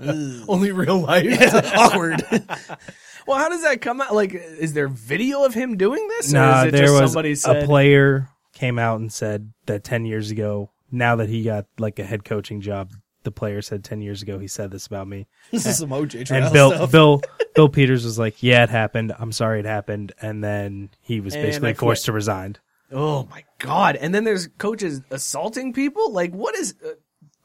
only 0.48 0.72
real 0.72 0.98
life. 1.00 1.54
Awkward. 1.76 2.24
well, 3.26 3.38
how 3.38 3.48
does 3.48 3.62
that 3.62 3.80
come 3.80 4.00
out? 4.00 4.14
Like, 4.14 4.34
is 4.34 4.72
there 4.72 4.88
video 4.88 5.44
of 5.44 5.54
him 5.54 5.76
doing 5.76 6.06
this? 6.08 6.32
Nah, 6.32 6.60
is 6.62 6.66
it 6.68 6.70
there 6.72 6.86
just 6.86 7.00
was 7.00 7.12
somebody 7.12 7.32
a 7.62 7.66
player 7.66 8.28
came 8.52 8.78
out 8.78 8.98
and 9.00 9.12
said 9.12 9.52
that 9.66 9.84
10 9.84 10.04
years 10.04 10.30
ago, 10.30 10.70
now 10.90 11.16
that 11.16 11.28
he 11.28 11.44
got 11.44 11.66
like 11.78 11.98
a 11.98 12.04
head 12.04 12.24
coaching 12.24 12.60
job, 12.60 12.90
the 13.24 13.30
player 13.30 13.60
said 13.62 13.84
10 13.84 14.00
years 14.00 14.22
ago 14.22 14.38
he 14.38 14.46
said 14.46 14.70
this 14.70 14.86
about 14.86 15.08
me. 15.08 15.26
this 15.50 15.66
is 15.66 15.78
some 15.78 15.90
OJ 15.90 16.16
And 16.16 16.26
trial 16.26 16.52
Bill 16.52 16.70
stuff. 16.70 16.92
Bill 16.92 17.22
Bill 17.54 17.68
Peters 17.68 18.04
was 18.04 18.18
like, 18.18 18.42
"Yeah, 18.42 18.62
it 18.64 18.70
happened. 18.70 19.12
I'm 19.18 19.32
sorry 19.32 19.60
it 19.60 19.66
happened." 19.66 20.12
And 20.20 20.42
then 20.42 20.90
he 21.00 21.20
was 21.20 21.34
And 21.34 21.42
basically 21.42 21.74
forced 21.74 22.04
to 22.06 22.12
resign. 22.12 22.56
Oh 22.92 23.26
my 23.30 23.44
god! 23.58 23.96
And 23.96 24.14
then 24.14 24.24
there's 24.24 24.46
coaches 24.58 25.02
assaulting 25.10 25.72
people. 25.72 26.12
Like, 26.12 26.32
what 26.32 26.54
is 26.54 26.74
uh, 26.84 26.90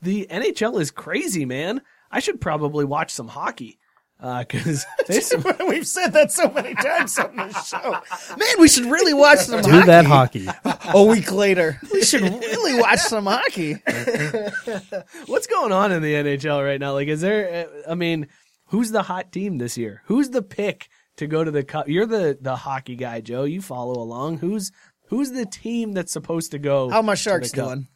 the 0.01 0.27
NHL 0.29 0.79
is 0.79 0.91
crazy, 0.91 1.45
man. 1.45 1.81
I 2.11 2.19
should 2.19 2.39
probably 2.39 2.85
watch 2.85 3.11
some 3.11 3.27
hockey 3.27 3.79
because 4.23 4.85
there's 5.07 5.25
some. 5.27 5.43
We've 5.67 5.85
said 5.85 6.13
that 6.13 6.31
so 6.31 6.49
many 6.49 6.73
times 6.75 7.19
on 7.19 7.35
this 7.35 7.67
show. 7.67 7.91
Man, 8.37 8.55
we 8.57 8.69
should 8.69 8.85
really 8.85 9.13
watch 9.13 9.39
some 9.39 9.61
Do 9.61 9.69
hockey. 9.71 9.85
that 9.87 10.05
hockey. 10.05 10.47
A 10.93 11.03
week 11.03 11.31
later, 11.31 11.77
we 11.91 12.03
should 12.03 12.21
really 12.21 12.79
watch 12.79 12.99
some 12.99 13.25
hockey. 13.25 13.73
What's 15.25 15.47
going 15.47 15.71
on 15.73 15.91
in 15.91 16.01
the 16.01 16.13
NHL 16.13 16.63
right 16.63 16.79
now? 16.79 16.93
Like, 16.93 17.09
is 17.09 17.21
there? 17.21 17.67
uh, 17.85 17.91
I 17.91 17.95
mean, 17.95 18.27
who's 18.67 18.91
the 18.91 19.03
hot 19.03 19.31
team 19.33 19.57
this 19.57 19.77
year? 19.77 20.01
Who's 20.05 20.29
the 20.29 20.41
pick 20.41 20.87
to 21.17 21.27
go 21.27 21.43
to 21.43 21.51
the 21.51 21.63
cup? 21.63 21.89
You're 21.89 22.05
the 22.05 22.37
the 22.39 22.55
hockey 22.55 22.95
guy, 22.95 23.19
Joe. 23.21 23.43
You 23.43 23.61
follow 23.61 24.01
along. 24.01 24.37
Who's 24.37 24.71
who's 25.09 25.31
the 25.31 25.45
team 25.45 25.91
that's 25.91 26.13
supposed 26.13 26.51
to 26.51 26.59
go? 26.59 26.89
How 26.89 27.01
my 27.01 27.13
to 27.13 27.17
Sharks 27.21 27.51
the 27.51 27.57
cup? 27.57 27.67
doing? 27.67 27.87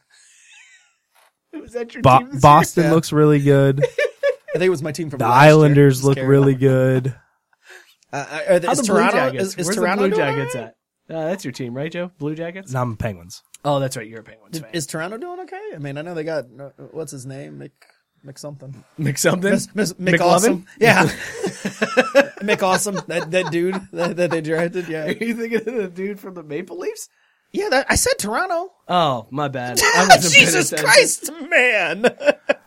Who's 1.53 1.71
that 1.71 1.93
your 1.93 2.01
Bo- 2.03 2.19
team? 2.19 2.39
Boston 2.41 2.83
Yeah. 2.85 2.91
looks 2.93 3.11
really 3.13 3.39
good. 3.41 3.83
I 4.57 4.59
think 4.59 4.67
it 4.67 4.71
was 4.71 4.81
my 4.81 4.91
team 4.91 5.11
from 5.11 5.19
The 5.19 5.25
last 5.25 5.43
year. 5.43 5.51
Islanders 5.51 5.97
Just 5.97 6.05
look 6.05 6.15
carrying 6.15 6.29
really 6.31 6.55
good. 6.55 7.15
Uh, 8.13 8.15
uh, 8.15 8.53
are 8.53 8.59
the, 8.59 8.67
How 8.67 8.71
is 8.71 8.77
the 8.79 8.83
Blue 8.85 8.95
Toronto? 8.95 9.17
Jackets? 9.17 9.43
Is, 9.43 9.55
is 9.57 9.65
Where's 9.67 9.75
Toronto 9.75 10.03
the 10.03 10.09
Blue 10.09 10.17
doing 10.17 10.35
Jackets 10.35 10.55
all 10.55 10.61
right? 10.61 10.73
at? 11.09 11.15
Uh, 11.15 11.25
that's 11.27 11.43
your 11.43 11.51
team, 11.51 11.73
right, 11.75 11.91
Joe? 11.91 12.09
Blue 12.17 12.35
Jackets. 12.35 12.71
No, 12.71 12.81
I'm 12.81 12.95
Penguins. 12.95 13.43
Oh, 13.65 13.81
that's 13.81 13.97
right. 13.97 14.07
You're 14.07 14.21
a 14.21 14.23
Penguins 14.23 14.59
fan. 14.59 14.69
Is 14.71 14.87
Toronto 14.87 15.17
doing 15.17 15.41
okay? 15.41 15.61
I 15.75 15.77
mean, 15.77 15.97
I 15.97 16.03
know 16.03 16.13
they 16.13 16.23
got 16.23 16.45
uh, 16.57 16.69
what's 16.91 17.11
his 17.11 17.25
name, 17.25 17.59
Mick, 17.59 17.71
Mick 18.25 18.39
something, 18.39 18.81
Mick 18.97 19.17
something. 19.17 19.51
Miss, 19.51 19.75
Miss, 19.75 19.91
Mick 19.95 20.15
McLovin? 20.15 20.21
Awesome. 20.21 20.65
Yeah, 20.79 21.03
Mick 22.39 22.63
Awesome. 22.63 23.01
That 23.07 23.29
that 23.31 23.51
dude 23.51 23.75
that, 23.91 24.15
that 24.15 24.31
they 24.31 24.39
drafted. 24.39 24.87
Yeah, 24.87 25.07
Are 25.07 25.11
you 25.11 25.35
thinking 25.35 25.57
of 25.57 25.65
the 25.65 25.91
dude 25.93 26.21
from 26.21 26.33
the 26.33 26.43
Maple 26.43 26.79
Leafs? 26.79 27.09
yeah. 27.51 27.67
That, 27.67 27.87
I 27.89 27.95
said 27.95 28.13
Toronto. 28.17 28.71
Oh, 28.87 29.27
my 29.31 29.49
bad. 29.49 29.81
I 29.83 30.17
Jesus. 30.21 30.73
Christ, 30.73 31.29
man! 31.49 32.05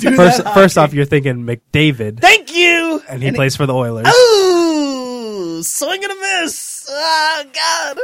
Dude, 0.01 0.17
First, 0.17 0.45
that 0.45 0.55
first 0.55 0.79
off, 0.79 0.93
you're 0.95 1.05
thinking 1.05 1.45
McDavid, 1.47 2.21
Thank 2.21 2.55
you. 2.55 3.03
and 3.09 3.23
he 3.23 3.33
plays 3.33 3.57
for 3.57 3.67
the 3.67 3.75
Oilers. 3.75 4.07
Ooh, 4.09 5.63
swing 5.63 6.03
and 6.03 6.13
a 6.13 6.17
miss. 6.43 6.87
Oh 6.91 7.45
God. 7.55 7.99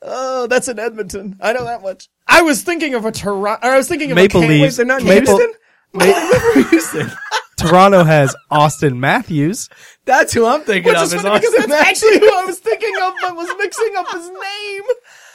Oh, 0.00 0.46
that's 0.46 0.68
in 0.68 0.78
Edmonton. 0.78 1.36
I 1.40 1.52
know 1.52 1.64
that 1.64 1.82
much. 1.82 2.08
I 2.26 2.42
was 2.42 2.62
thinking 2.62 2.94
of 2.94 3.04
a 3.04 3.10
Toronto. 3.12 3.66
I 3.66 3.76
was 3.76 3.88
thinking 3.88 4.12
of 4.12 4.16
Maple 4.16 4.40
a 4.40 4.44
Can- 4.46 4.50
Leafs. 4.62 4.76
They're 4.76 4.86
not 4.86 5.02
Maple- 5.02 5.36
Houston. 5.36 5.52
Maple 5.92 6.12
oh, 6.14 6.66
Houston. 6.70 7.10
Toronto 7.58 8.04
has 8.04 8.36
Auston 8.52 8.98
Matthews. 8.98 9.68
That's 10.04 10.32
who 10.32 10.46
I'm 10.46 10.60
thinking 10.60 10.90
Which 10.92 10.98
of. 10.98 11.02
is 11.04 11.14
Is 11.14 11.22
funny 11.22 11.40
because 11.40 11.54
that's 11.56 11.68
Matthews. 11.68 11.88
actually 12.04 12.20
who 12.20 12.32
I 12.38 12.44
was 12.44 12.58
thinking 12.60 12.92
of, 13.02 13.14
but 13.20 13.34
was 13.34 13.48
mixing 13.58 13.96
up 13.96 14.08
his 14.12 14.28
name. 14.28 14.82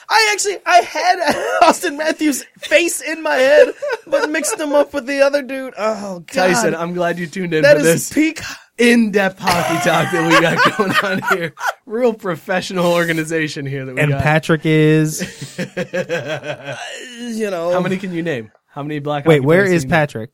I 0.10 0.30
actually 0.34 0.58
I 0.66 0.78
had 0.82 1.20
Auston 1.64 1.98
Matthews' 1.98 2.44
face 2.60 3.02
in 3.02 3.22
my 3.24 3.36
head, 3.36 3.74
but 4.08 4.30
mixed 4.30 4.60
him 4.60 4.74
up 4.74 4.94
with 4.94 5.06
the 5.08 5.22
other 5.22 5.42
dude. 5.42 5.74
Oh 5.78 6.20
God, 6.20 6.28
Tyson, 6.28 6.76
I'm 6.76 6.94
glad 6.94 7.18
you 7.20 7.28
tuned 7.28 7.54
in 7.54 7.64
that 7.64 7.78
for 7.78 7.84
is 7.86 8.10
this 8.10 8.14
peak. 8.14 8.42
in-depth 8.78 9.40
hockey 9.40 9.76
talk 9.90 10.12
that 10.12 10.28
we 10.32 10.42
got 10.42 10.78
going 11.02 11.22
on 11.22 11.38
here. 11.38 11.54
Real 11.86 12.14
professional 12.14 12.88
organization 12.92 13.66
here 13.66 13.86
that 13.86 13.96
we 13.96 14.02
And 14.02 14.12
got. 14.12 14.24
Patrick 14.24 14.62
is. 14.66 15.22
You 17.20 17.50
know, 17.50 17.72
How 17.72 17.80
many 17.82 17.98
can 17.98 18.12
you 18.14 18.22
name? 18.22 18.52
How 18.68 18.84
many 18.84 19.00
black? 19.00 19.26
Wait, 19.26 19.40
where 19.40 19.40
is 19.40 19.46
where 19.46 19.66
players 19.68 19.76
is 19.78 19.84
can 19.84 19.90
you 19.90 19.92
name? 19.96 20.00
Patrick? 20.02 20.30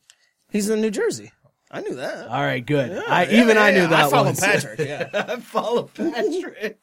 He's 0.50 0.68
in 0.70 0.80
New 0.80 0.90
Jersey. 0.90 1.32
I 1.70 1.80
knew 1.82 1.94
that. 1.94 2.26
All 2.28 2.40
right, 2.42 2.64
good. 2.64 2.90
I 3.08 3.24
Yeah, 3.24 3.42
even 3.42 3.56
I 3.56 3.70
knew 3.70 3.82
yeah. 3.82 3.86
that 3.86 4.06
I 4.06 4.10
follow 4.10 4.24
one. 4.24 4.36
Patrick. 4.36 4.78
Yeah. 4.80 5.08
I 5.12 5.36
follow 5.36 5.84
Patrick. 5.84 6.80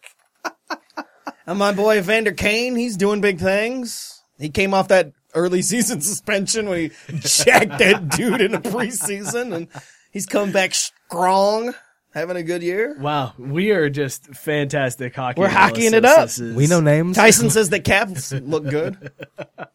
And 1.48 1.58
my 1.58 1.72
boy 1.72 2.02
Vander 2.02 2.34
Kane, 2.34 2.76
he's 2.76 2.98
doing 2.98 3.22
big 3.22 3.40
things. 3.40 4.22
He 4.38 4.50
came 4.50 4.74
off 4.74 4.90
that 4.90 5.14
early 5.34 5.62
season 5.64 6.02
suspension 6.02 6.68
when 6.70 6.78
he 7.08 7.18
jacked 7.20 7.80
that 7.80 8.10
dude 8.16 8.42
in 8.42 8.52
the 8.52 8.60
preseason, 8.60 9.56
and 9.56 9.68
he's 10.12 10.26
come 10.26 10.52
back 10.52 10.74
strong, 10.76 11.74
having 12.14 12.36
a 12.38 12.44
good 12.44 12.62
year. 12.62 12.96
Wow, 13.00 13.34
we 13.38 13.72
are 13.72 13.90
just 13.90 14.26
fantastic 14.36 15.16
hockey. 15.16 15.40
We're 15.42 15.48
hockeying 15.50 15.94
it 15.94 16.06
up. 16.06 16.26
Is- 16.28 16.40
We 16.40 16.68
know 16.68 16.82
names. 16.82 17.16
Tyson 17.16 17.50
says 17.50 17.70
the 17.70 17.80
Caps 17.80 18.32
look 18.34 18.66
good. 18.70 19.12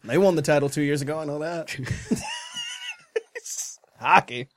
They 0.05 0.19
won 0.19 0.37
the 0.37 0.43
title 0.43 0.69
two 0.69 0.83
years 0.83 1.01
ago. 1.03 1.19
I 1.19 1.25
know 1.25 1.39
that. 1.41 1.75
Hockey. 3.99 4.49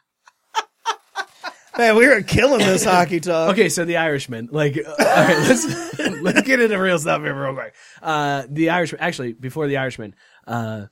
Man, 1.77 1.95
we 1.95 2.07
were 2.07 2.21
killing 2.21 2.59
this 2.59 2.83
hockey 2.85 3.19
talk. 3.19 3.51
Okay, 3.51 3.69
so 3.69 3.85
the 3.85 3.97
Irishman, 3.97 4.49
like, 4.51 4.77
uh, 4.77 4.89
all 4.89 5.05
right, 5.05 5.37
let's 5.47 5.99
let's 6.21 6.41
get 6.43 6.59
into 6.61 6.77
real 6.79 6.97
stuff 6.99 7.21
here 7.21 7.33
real 7.39 7.53
quick. 7.53 7.73
Uh, 8.01 8.43
the 8.49 8.69
Irishman, 8.69 9.01
actually, 9.01 9.33
before 9.33 9.67
the 9.67 9.77
Irishman, 9.77 10.15
uh, 10.47 10.85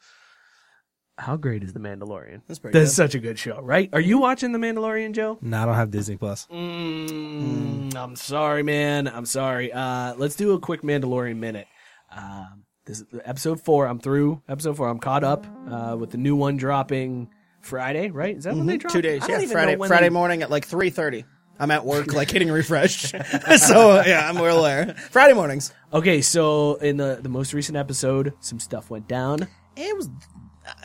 how 1.18 1.38
great 1.38 1.64
is 1.64 1.74
the 1.74 1.80
Mandalorian? 1.80 2.42
That's 2.48 2.60
pretty 2.60 2.78
That's 2.78 2.92
good. 2.92 2.96
such 2.96 3.16
a 3.16 3.20
good 3.20 3.38
show, 3.40 3.62
right? 3.62 3.90
Are 3.94 4.02
you 4.02 4.18
watching 4.18 4.52
the 4.52 4.60
Mandalorian, 4.60 5.14
Joe? 5.14 5.38
No, 5.42 5.62
I 5.62 5.66
don't 5.66 5.76
have 5.76 5.92
Disney 5.92 6.18
Plus. 6.18 6.48
Mm, 6.52 7.96
I'm 7.96 8.16
sorry, 8.16 8.64
man. 8.64 9.08
I'm 9.08 9.26
sorry. 9.26 9.72
Uh, 9.72 10.16
let's 10.16 10.36
do 10.36 10.54
a 10.54 10.60
quick 10.60 10.82
Mandalorian 10.82 11.38
minute. 11.38 11.68
Um, 12.12 12.64
this 12.86 13.00
is 13.00 13.06
episode 13.24 13.62
four. 13.62 13.86
I'm 13.88 14.00
through 14.00 14.42
episode 14.50 14.76
four. 14.76 14.90
I'm 14.90 15.00
caught 15.00 15.24
up 15.24 15.46
uh, 15.70 15.96
with 15.98 16.10
the 16.12 16.18
new 16.18 16.36
one 16.36 16.58
dropping 16.58 17.30
Friday, 17.64 18.10
right? 18.12 18.38
Is 18.38 18.44
that 18.44 18.56
when 18.56 18.66
they 18.68 18.78
drop? 18.78 18.92
Mm-hmm. 18.92 18.98
Two 18.98 19.02
days. 19.02 19.24
I 19.24 19.28
don't 19.28 19.38
Yeah, 19.38 19.44
even 19.44 19.54
Friday. 19.54 19.72
know 19.74 19.78
when 19.80 19.88
Friday 19.90 20.06
they- 20.06 20.10
morning 20.14 20.42
at 20.44 20.50
like 20.50 20.66
three 20.66 20.90
thirty. 20.90 21.26
I'm 21.60 21.70
at 21.72 21.86
work, 21.86 22.14
like 22.14 22.32
hitting 22.32 22.52
refresh. 22.52 23.12
so 23.58 24.04
yeah, 24.06 24.28
I'm 24.30 24.36
well 24.40 24.60
aware. 24.60 24.96
Friday 25.12 25.34
mornings. 25.34 25.74
Okay, 25.94 26.22
so 26.22 26.76
in 26.76 26.98
the 26.98 27.20
the 27.22 27.30
most 27.30 27.54
recent 27.54 27.78
episode, 27.78 28.34
some 28.40 28.60
stuff 28.60 28.90
went 28.90 29.08
down. 29.08 29.48
It 29.76 29.96
was. 29.98 30.10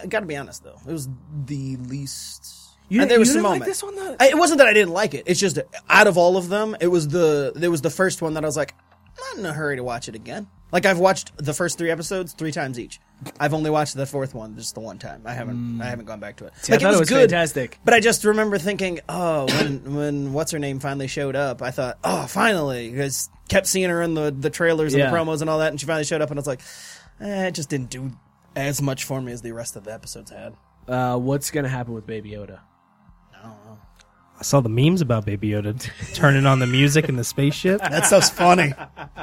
I 0.02 0.06
got 0.06 0.20
to 0.20 0.26
be 0.26 0.36
honest 0.36 0.64
though, 0.64 0.78
it 0.86 0.92
was 0.92 1.08
the 1.46 1.76
least. 1.76 2.54
You, 2.90 3.02
and 3.02 3.10
there 3.10 3.18
was 3.18 3.28
you 3.28 3.34
some 3.34 3.42
didn't 3.42 3.50
like 3.50 3.60
moments. 3.60 3.80
this 3.80 3.82
one, 3.82 3.96
though? 3.96 4.16
I, 4.18 4.28
it 4.30 4.38
wasn't 4.38 4.58
that 4.58 4.66
I 4.66 4.72
didn't 4.72 4.92
like 4.94 5.12
it. 5.14 5.24
It's 5.26 5.38
just 5.38 5.58
out 5.90 6.06
of 6.06 6.16
all 6.16 6.36
of 6.38 6.48
them, 6.48 6.74
it 6.80 6.86
was 6.88 7.06
the 7.08 7.52
it 7.60 7.68
was 7.68 7.82
the 7.82 7.90
first 7.90 8.22
one 8.22 8.34
that 8.34 8.44
I 8.44 8.46
was 8.46 8.56
like, 8.56 8.74
I'm 9.06 9.36
not 9.36 9.38
in 9.44 9.46
a 9.46 9.52
hurry 9.52 9.76
to 9.76 9.84
watch 9.84 10.08
it 10.08 10.14
again. 10.14 10.48
Like 10.72 10.84
I've 10.86 10.98
watched 10.98 11.32
the 11.36 11.52
first 11.54 11.76
three 11.78 11.90
episodes 11.90 12.32
three 12.32 12.52
times 12.52 12.78
each. 12.78 12.98
I've 13.40 13.52
only 13.54 13.68
watched 13.70 13.94
the 13.96 14.06
fourth 14.06 14.32
one 14.34 14.54
just 14.56 14.74
the 14.74 14.80
one 14.80 14.98
time. 14.98 15.22
I 15.24 15.32
haven't 15.34 15.80
I 15.82 15.86
haven't 15.86 16.04
gone 16.04 16.20
back 16.20 16.36
to 16.36 16.46
it. 16.46 16.52
Mm. 16.54 16.64
See, 16.64 16.72
I 16.72 16.76
like 16.76 16.82
thought 16.82 16.94
it 16.94 17.00
was 17.00 17.08
good, 17.08 17.30
fantastic. 17.30 17.78
but 17.84 17.92
I 17.94 18.00
just 18.00 18.24
remember 18.24 18.58
thinking, 18.58 19.00
oh, 19.08 19.46
when 19.46 19.94
when 19.96 20.32
what's 20.32 20.52
her 20.52 20.58
name 20.58 20.78
finally 20.78 21.08
showed 21.08 21.34
up, 21.34 21.60
I 21.62 21.70
thought, 21.72 21.98
oh, 22.04 22.26
finally, 22.26 22.90
because 22.90 23.28
kept 23.48 23.66
seeing 23.66 23.90
her 23.90 24.02
in 24.02 24.14
the 24.14 24.30
the 24.30 24.50
trailers 24.50 24.94
and 24.94 25.00
Yeah. 25.02 25.10
the 25.10 25.16
promos 25.16 25.40
and 25.40 25.50
all 25.50 25.58
that, 25.58 25.70
and 25.72 25.80
she 25.80 25.86
finally 25.86 26.04
showed 26.04 26.22
up, 26.22 26.30
and 26.30 26.38
I 26.38 26.40
was 26.40 26.46
like, 26.46 26.60
eh, 27.20 27.46
it 27.48 27.52
just 27.52 27.68
didn't 27.68 27.90
do 27.90 28.12
as 28.54 28.80
much 28.80 29.04
for 29.04 29.20
me 29.20 29.32
as 29.32 29.42
the 29.42 29.52
rest 29.52 29.74
of 29.76 29.84
the 29.84 29.92
episodes 29.92 30.30
had. 30.30 30.54
Uh, 30.86 31.18
what's 31.18 31.50
gonna 31.50 31.68
happen 31.68 31.94
with 31.94 32.06
Baby 32.06 32.30
Yoda? 32.30 32.60
I 33.34 33.48
saw 34.42 34.60
the 34.60 34.68
memes 34.68 35.00
about 35.00 35.24
Baby 35.26 35.50
Yoda 35.50 35.90
turning 36.14 36.46
on 36.46 36.58
the 36.58 36.66
music 36.66 37.08
in 37.08 37.16
the 37.16 37.24
spaceship. 37.24 37.80
That 37.80 38.06
stuff's 38.06 38.30
funny. 38.30 38.72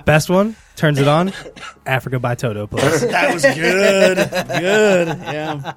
Best 0.06 0.30
one 0.30 0.56
turns 0.76 1.00
it 1.00 1.08
on. 1.08 1.32
Africa 1.86 2.20
by 2.20 2.36
Toto 2.36 2.68
plays. 2.68 3.02
That 3.16 3.34
was 3.34 3.44
good, 3.44 4.18
good. 4.60 5.08
Yeah. 5.08 5.74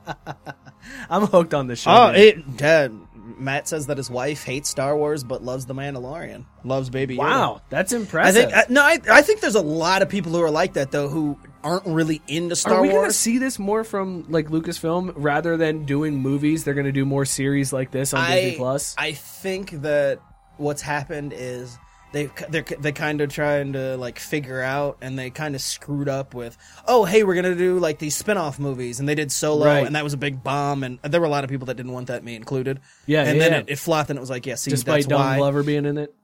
I'm 1.10 1.26
hooked 1.26 1.54
on 1.54 1.66
this 1.66 1.80
show. 1.80 1.90
Oh, 1.90 2.06
man. 2.12 2.16
it. 2.16 2.56
Dad, 2.56 2.92
Matt 3.38 3.68
says 3.68 3.86
that 3.86 3.96
his 3.96 4.10
wife 4.10 4.44
hates 4.44 4.68
Star 4.68 4.96
Wars 4.96 5.24
but 5.24 5.42
loves 5.42 5.66
the 5.66 5.74
Mandalorian. 5.74 6.44
Loves 6.64 6.90
Baby 6.90 7.16
Yoda. 7.16 7.18
wow, 7.20 7.62
that's 7.70 7.92
I 7.92 7.96
impressive. 7.96 8.50
think 8.50 8.54
I, 8.54 8.64
no, 8.68 8.82
I, 8.82 8.98
I 9.10 9.22
think 9.22 9.40
there's 9.40 9.54
a 9.54 9.60
lot 9.60 10.02
of 10.02 10.08
people 10.08 10.32
who 10.32 10.42
are 10.42 10.50
like 10.50 10.74
that 10.74 10.90
though, 10.90 11.08
who 11.08 11.38
aren't 11.62 11.86
really 11.86 12.20
into 12.28 12.56
Star 12.56 12.74
Wars. 12.74 12.80
Are 12.80 12.82
we 12.82 12.94
gonna 12.94 13.12
see 13.12 13.38
this 13.38 13.58
more 13.58 13.84
from 13.84 14.26
like 14.28 14.48
Lucasfilm 14.48 15.12
rather 15.16 15.56
than 15.56 15.84
doing 15.84 16.16
movies? 16.16 16.64
They're 16.64 16.74
gonna 16.74 16.92
do 16.92 17.04
more 17.04 17.24
series 17.24 17.72
like 17.72 17.90
this 17.90 18.12
on 18.14 18.30
Disney 18.30 18.56
Plus. 18.56 18.94
I 18.98 19.12
think 19.12 19.70
that 19.82 20.20
what's 20.56 20.82
happened 20.82 21.32
is 21.34 21.78
they 22.12 22.30
they're 22.48 22.62
they 22.62 22.92
kind 22.92 23.20
of 23.20 23.30
trying 23.32 23.74
to 23.74 23.96
like 23.96 24.18
figure 24.18 24.60
out 24.62 24.98
and 25.00 25.18
they 25.18 25.30
kind 25.30 25.54
of 25.54 25.60
screwed 25.60 26.08
up 26.08 26.34
with 26.34 26.56
oh 26.86 27.04
hey 27.04 27.22
we're 27.22 27.34
gonna 27.34 27.54
do 27.54 27.78
like 27.78 27.98
these 27.98 28.16
spin-off 28.16 28.58
movies 28.58 28.98
and 29.00 29.08
they 29.08 29.14
did 29.14 29.30
Solo 29.30 29.66
Right. 29.66 29.86
and 29.86 29.94
that 29.94 30.04
was 30.04 30.14
a 30.14 30.16
big 30.18 30.42
bomb 30.42 30.82
and 30.84 30.98
there 31.02 31.20
were 31.20 31.26
a 31.26 31.30
lot 31.30 31.44
of 31.44 31.50
people 31.50 31.66
that 31.66 31.76
didn't 31.76 31.92
want 31.92 32.06
that 32.08 32.24
me 32.24 32.34
included 32.34 32.80
Yeah, 33.06 33.24
and 33.24 33.36
yeah, 33.38 33.48
then. 33.48 33.60
It, 33.62 33.70
it 33.70 33.78
flopped 33.78 34.10
and 34.10 34.16
it 34.18 34.20
was 34.20 34.30
like 34.30 34.46
yeah 34.46 34.54
see 34.54 34.70
Despite 34.70 35.02
that's 35.02 35.06
Don 35.06 35.20
why 35.20 35.36
Glover 35.36 35.62
being 35.62 35.84
in 35.84 35.98
it. 35.98 36.14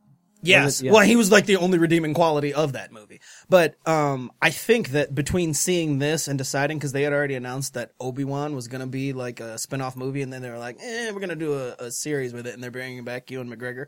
Yes. 0.47 0.81
it? 0.81 0.87
Yeah. 0.87 0.93
Well, 0.93 1.01
he 1.07 1.17
was 1.17 1.33
like 1.33 1.47
the 1.47 1.57
only 1.57 1.79
redeeming 1.79 2.13
quality 2.13 2.53
of 2.53 2.75
that 2.75 2.93
movie. 2.93 3.21
But 3.49 3.77
um, 3.89 4.31
I 4.43 4.51
think 4.51 4.91
that 4.91 5.15
between 5.15 5.55
seeing 5.55 6.01
this 6.01 6.29
and 6.29 6.37
deciding, 6.37 6.77
because 6.77 6.93
they 6.93 7.03
had 7.03 7.15
already 7.15 7.35
announced 7.35 7.73
that 7.75 7.93
Obi 7.99 8.25
Wan 8.25 8.55
was 8.55 8.69
going 8.69 8.83
to 8.83 8.87
be 8.87 9.15
like 9.15 9.41
a 9.41 9.57
spin 9.57 9.81
off 9.81 9.97
movie, 9.97 10.21
and 10.21 10.31
then 10.31 10.43
they 10.43 10.51
were 10.51 10.59
like, 10.59 10.77
eh, 10.83 11.11
we're 11.13 11.21
going 11.21 11.31
to 11.31 11.35
do 11.37 11.55
a, 11.55 11.87
a 11.87 11.91
series 11.91 12.35
with 12.35 12.47
it, 12.47 12.53
and 12.53 12.63
they're 12.63 12.71
bringing 12.71 13.05
back 13.05 13.31
Ewan 13.31 13.49
McGregor. 13.49 13.87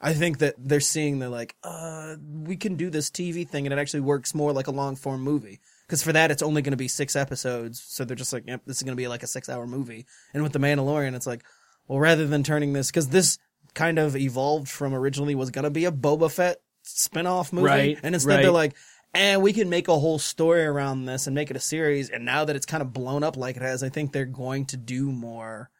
I 0.00 0.14
think 0.14 0.38
that 0.38 0.54
they're 0.58 0.80
seeing 0.80 1.18
they're 1.18 1.28
like, 1.28 1.56
uh, 1.64 2.16
we 2.44 2.56
can 2.56 2.76
do 2.76 2.90
this 2.90 3.10
TV 3.10 3.48
thing, 3.48 3.66
and 3.66 3.72
it 3.72 3.78
actually 3.78 4.00
works 4.00 4.34
more 4.34 4.52
like 4.52 4.66
a 4.66 4.72
long 4.72 4.96
form 4.96 5.22
movie. 5.22 5.60
Because 5.86 6.02
for 6.02 6.12
that, 6.12 6.30
it's 6.30 6.42
only 6.42 6.62
going 6.62 6.72
to 6.72 6.76
be 6.76 6.88
six 6.88 7.16
episodes, 7.16 7.82
so 7.82 8.04
they're 8.04 8.14
just 8.14 8.32
like, 8.32 8.44
yep, 8.46 8.62
this 8.66 8.76
is 8.76 8.82
going 8.82 8.96
to 8.96 9.00
be 9.00 9.08
like 9.08 9.22
a 9.22 9.26
six 9.26 9.48
hour 9.48 9.66
movie. 9.66 10.06
And 10.34 10.42
with 10.42 10.52
the 10.52 10.58
Mandalorian, 10.58 11.14
it's 11.14 11.26
like, 11.26 11.42
well, 11.86 11.98
rather 11.98 12.26
than 12.26 12.42
turning 12.42 12.74
this, 12.74 12.90
because 12.90 13.08
this 13.08 13.38
kind 13.74 13.98
of 13.98 14.14
evolved 14.16 14.68
from 14.68 14.94
originally 14.94 15.34
was 15.34 15.50
going 15.50 15.64
to 15.64 15.70
be 15.70 15.84
a 15.86 15.92
Boba 15.92 16.30
Fett 16.30 16.60
spin-off 16.82 17.52
movie, 17.52 17.66
Right, 17.66 17.98
and 18.02 18.14
instead 18.14 18.34
right. 18.36 18.42
they're 18.42 18.50
like, 18.50 18.74
and 19.14 19.42
we 19.42 19.52
can 19.52 19.70
make 19.70 19.88
a 19.88 19.98
whole 19.98 20.18
story 20.18 20.64
around 20.64 21.06
this 21.06 21.26
and 21.26 21.34
make 21.34 21.50
it 21.50 21.56
a 21.56 21.60
series. 21.60 22.10
And 22.10 22.24
now 22.24 22.44
that 22.44 22.56
it's 22.56 22.66
kind 22.66 22.82
of 22.82 22.92
blown 22.92 23.22
up 23.22 23.36
like 23.36 23.56
it 23.56 23.62
has, 23.62 23.82
I 23.82 23.88
think 23.88 24.12
they're 24.12 24.26
going 24.26 24.66
to 24.66 24.76
do 24.76 25.10
more 25.10 25.70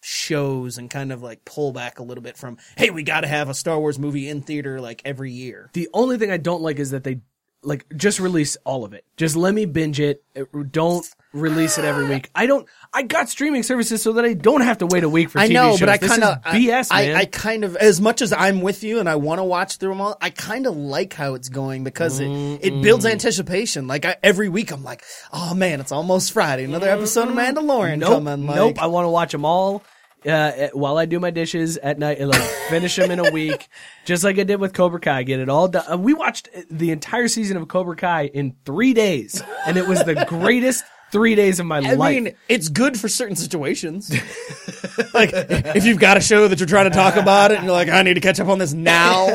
shows 0.00 0.78
and 0.78 0.90
kind 0.90 1.12
of 1.12 1.22
like 1.22 1.44
pull 1.44 1.72
back 1.72 1.98
a 1.98 2.02
little 2.02 2.22
bit 2.22 2.36
from, 2.36 2.58
hey, 2.76 2.90
we 2.90 3.02
got 3.02 3.22
to 3.22 3.28
have 3.28 3.48
a 3.48 3.54
Star 3.54 3.78
Wars 3.78 3.98
movie 3.98 4.28
in 4.28 4.42
theater 4.42 4.80
like 4.80 5.02
every 5.04 5.30
year. 5.30 5.70
The 5.72 5.88
only 5.92 6.18
thing 6.18 6.30
I 6.30 6.36
don't 6.36 6.62
like 6.62 6.78
is 6.78 6.90
that 6.90 7.04
they 7.04 7.20
like 7.62 7.86
just 7.96 8.20
release 8.20 8.56
all 8.64 8.84
of 8.84 8.94
it. 8.94 9.04
Just 9.16 9.36
let 9.36 9.54
me 9.54 9.66
binge 9.66 10.00
it. 10.00 10.22
Uh, 10.36 10.44
Don't 10.70 11.06
release 11.32 11.78
it 11.78 11.84
every 11.84 12.08
week. 12.08 12.30
I 12.34 12.46
don't. 12.46 12.66
I 12.92 13.02
got 13.02 13.28
streaming 13.28 13.62
services 13.62 14.02
so 14.02 14.14
that 14.14 14.24
I 14.24 14.34
don't 14.34 14.62
have 14.62 14.78
to 14.78 14.86
wait 14.86 15.04
a 15.04 15.08
week 15.08 15.30
for. 15.30 15.38
I 15.38 15.48
TV 15.48 15.52
know, 15.52 15.70
shows. 15.70 15.80
but 15.80 15.88
I 15.88 15.98
kind 15.98 16.24
of 16.24 16.42
BS, 16.42 16.88
I, 16.90 17.06
man. 17.06 17.16
I, 17.16 17.24
kind 17.26 17.64
of 17.64 17.76
as 17.76 18.00
much 18.00 18.22
as 18.22 18.32
I'm 18.32 18.60
with 18.62 18.82
you 18.82 18.98
and 18.98 19.08
I 19.08 19.16
want 19.16 19.38
to 19.38 19.44
watch 19.44 19.76
through 19.76 19.90
them 19.90 20.00
all. 20.00 20.16
I 20.20 20.30
kind 20.30 20.66
of 20.66 20.76
like 20.76 21.12
how 21.12 21.34
it's 21.34 21.48
going 21.48 21.84
because 21.84 22.20
it, 22.20 22.28
it 22.28 22.82
builds 22.82 23.06
anticipation. 23.06 23.86
Like 23.86 24.04
I, 24.04 24.16
every 24.22 24.48
week, 24.48 24.72
I'm 24.72 24.82
like, 24.82 25.04
oh 25.32 25.54
man, 25.54 25.80
it's 25.80 25.92
almost 25.92 26.32
Friday. 26.32 26.64
Another 26.64 26.88
episode 26.88 27.28
of 27.28 27.34
Mandalorian 27.34 27.98
nope, 27.98 28.10
coming. 28.10 28.46
Like, 28.46 28.56
nope. 28.56 28.82
I 28.82 28.86
want 28.86 29.04
to 29.04 29.10
watch 29.10 29.32
them 29.32 29.44
all. 29.44 29.82
Uh, 30.26 30.68
while 30.72 30.98
I 30.98 31.06
do 31.06 31.18
my 31.18 31.30
dishes 31.30 31.78
at 31.78 31.98
night, 31.98 32.18
and 32.18 32.28
like 32.28 32.42
finish 32.68 32.96
them 32.96 33.10
in 33.10 33.18
a 33.18 33.30
week, 33.30 33.68
just 34.04 34.22
like 34.22 34.38
I 34.38 34.44
did 34.44 34.60
with 34.60 34.74
Cobra 34.74 35.00
Kai. 35.00 35.22
Get 35.22 35.40
it 35.40 35.48
all 35.48 35.68
done. 35.68 35.84
Uh, 35.90 35.96
we 35.96 36.12
watched 36.12 36.48
the 36.70 36.90
entire 36.90 37.28
season 37.28 37.56
of 37.56 37.68
Cobra 37.68 37.96
Kai 37.96 38.26
in 38.26 38.54
three 38.64 38.92
days, 38.92 39.42
and 39.66 39.76
it 39.76 39.88
was 39.88 40.02
the 40.04 40.24
greatest 40.28 40.84
three 41.10 41.34
days 41.34 41.58
of 41.58 41.66
my 41.66 41.78
I 41.78 41.94
life. 41.94 42.16
I 42.16 42.20
mean, 42.20 42.34
it's 42.48 42.68
good 42.68 42.98
for 42.98 43.08
certain 43.08 43.34
situations. 43.36 44.10
like 45.14 45.30
if 45.32 45.84
you've 45.84 45.98
got 45.98 46.16
a 46.16 46.20
show 46.20 46.46
that 46.48 46.60
you're 46.60 46.68
trying 46.68 46.90
to 46.90 46.96
talk 46.96 47.16
about 47.16 47.50
it, 47.50 47.56
and 47.56 47.64
you're 47.64 47.72
like, 47.72 47.88
I 47.88 48.02
need 48.02 48.14
to 48.14 48.20
catch 48.20 48.40
up 48.40 48.48
on 48.48 48.58
this 48.58 48.72
now. 48.72 49.26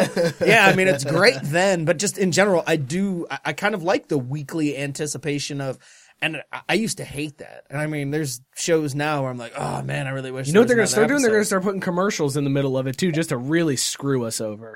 yeah, 0.45 0.67
I 0.67 0.75
mean, 0.75 0.87
it's 0.87 1.03
great 1.03 1.37
then, 1.43 1.85
but 1.85 1.97
just 1.97 2.17
in 2.17 2.31
general, 2.31 2.63
I 2.67 2.75
do. 2.75 3.27
I, 3.29 3.39
I 3.45 3.53
kind 3.53 3.75
of 3.75 3.83
like 3.83 4.07
the 4.07 4.17
weekly 4.17 4.77
anticipation 4.77 5.61
of. 5.61 5.79
And 6.21 6.37
I, 6.51 6.61
I 6.69 6.73
used 6.75 6.97
to 6.97 7.03
hate 7.05 7.37
that. 7.39 7.65
And 7.69 7.79
I 7.79 7.87
mean, 7.87 8.09
there's 8.11 8.41
shows 8.55 8.95
now 8.95 9.21
where 9.21 9.29
I'm 9.31 9.37
like, 9.37 9.53
oh 9.57 9.81
man, 9.83 10.07
I 10.07 10.11
really 10.11 10.31
wish. 10.31 10.47
You 10.47 10.53
know 10.53 10.61
what 10.61 10.67
they're 10.67 10.77
gonna 10.77 10.87
start 10.87 11.07
doing? 11.07 11.21
They're 11.21 11.31
gonna 11.31 11.43
start 11.45 11.63
putting 11.63 11.81
commercials 11.81 12.37
in 12.37 12.43
the 12.43 12.49
middle 12.49 12.77
of 12.77 12.87
it 12.87 12.97
too, 12.97 13.11
just 13.11 13.29
to 13.29 13.37
really 13.37 13.75
screw 13.75 14.25
us 14.25 14.39
over. 14.41 14.75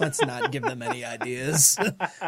Let's 0.00 0.20
not 0.22 0.50
give 0.50 0.62
them 0.62 0.82
any 0.82 1.04
ideas. 1.04 1.78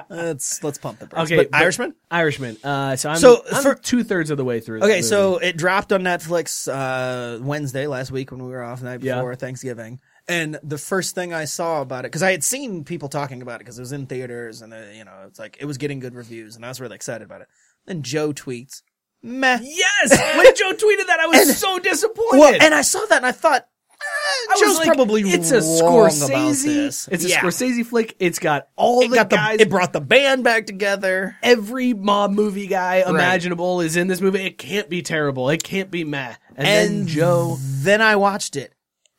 let's 0.09 0.62
let's 0.62 0.79
pump 0.79 0.99
the 1.01 1.07
brakes. 1.07 1.25
Okay, 1.25 1.37
but 1.37 1.51
but- 1.51 1.61
Irishman. 1.61 1.95
Irishman. 2.11 2.57
Uh, 2.62 2.95
so 2.97 3.11
I'm, 3.11 3.17
So, 3.19 3.43
I'm 3.53 3.62
for- 3.62 3.75
two 3.75 4.05
thirds 4.05 4.31
of 4.31 4.37
the 4.37 4.45
way 4.45 4.61
through. 4.61 4.83
Okay, 4.83 5.03
so 5.03 5.39
it 5.39 5.57
dropped 5.57 5.93
on 5.93 6.03
Netflix 6.03 6.69
uh, 6.73 7.43
Wednesday 7.43 7.87
last 7.87 8.11
week 8.12 8.31
when 8.31 8.43
we 8.45 8.51
were 8.51 8.62
off 8.62 8.81
the 8.81 8.87
night 8.87 9.03
Yeah. 9.03 9.17
before 9.17 9.35
Thanksgiving. 9.35 10.01
And 10.29 10.59
the 10.62 10.79
first 10.79 11.14
thing 11.14 11.33
I 11.33 11.45
saw 11.45 11.81
about 11.83 12.05
it, 12.05 12.09
because 12.09 12.22
I 12.24 12.33
had 12.33 12.43
seen 12.43 12.83
people 12.85 13.09
talking 13.09 13.43
about 13.43 13.57
it, 13.57 13.59
because 13.61 13.79
it 13.79 13.83
was 13.83 13.93
in 13.93 14.07
theaters, 14.07 14.61
and 14.61 14.74
uh, 14.74 14.79
you 14.93 15.05
know, 15.05 15.12
it's 15.29 15.39
like 15.39 15.57
it 15.61 15.66
was 15.66 15.79
getting 15.79 16.01
good 16.01 16.14
reviews, 16.14 16.57
and 16.57 16.64
I 16.64 16.68
was 16.68 16.81
really 16.81 16.97
excited 16.97 17.24
about 17.24 17.43
it. 17.43 17.49
Then 17.87 18.03
Joe 18.03 18.33
tweets, 18.33 18.83
"Meh." 19.22 19.61
yes, 19.62 20.11
when 20.37 20.55
Joe 20.57 20.72
tweeted 20.72 21.07
that, 21.07 21.20
I 21.20 21.27
was 21.29 21.49
And- 21.49 21.57
so 21.57 21.79
disappointed. 21.79 22.39
Well, 22.41 22.59
and 22.61 22.74
I 22.74 22.83
saw 22.83 23.05
that, 23.07 23.18
and 23.18 23.27
I 23.27 23.31
thought, 23.31 23.68
eh, 23.93 24.53
I 24.53 24.57
Joe's 24.59 24.79
like, 24.79 24.87
probably 24.89 25.22
it's 25.22 25.53
a 25.53 25.61
wrong 25.85 26.09
Scorsese. 26.09 26.29
about 26.29 26.49
this. 26.64 27.09
It's 27.09 27.24
a 27.24 27.29
Yeah. 27.29 27.41
Scorsese 27.43 27.87
flick. 27.87 28.16
It's 28.18 28.41
got 28.41 28.66
all 28.74 29.03
It 29.03 29.11
the 29.11 29.14
got 29.14 29.31
the 29.31 29.37
guys. 29.37 29.61
it 29.61 29.70
brought 29.70 29.93
the 29.93 30.01
band 30.01 30.43
back 30.43 30.66
together. 30.66 31.37
every 31.41 31.95
mob 31.95 32.33
movie 32.33 32.66
guy 32.66 33.05
imaginable 33.07 33.81
is 33.81 33.95
in 33.97 34.09
this 34.09 34.20
movie. 34.20 34.45
It 34.45 34.59
can't 34.59 34.89
be 34.91 35.03
terrible. 35.03 35.49
It 35.51 35.62
can't 35.62 35.89
be 35.93 36.03
meh. 36.03 36.35
And, 36.57 36.66
then 36.66 36.93
And 36.99 37.07
Joe. 37.09 37.59
Then 37.61 38.03
I 38.03 38.16
watched 38.16 38.57
it. 38.57 38.72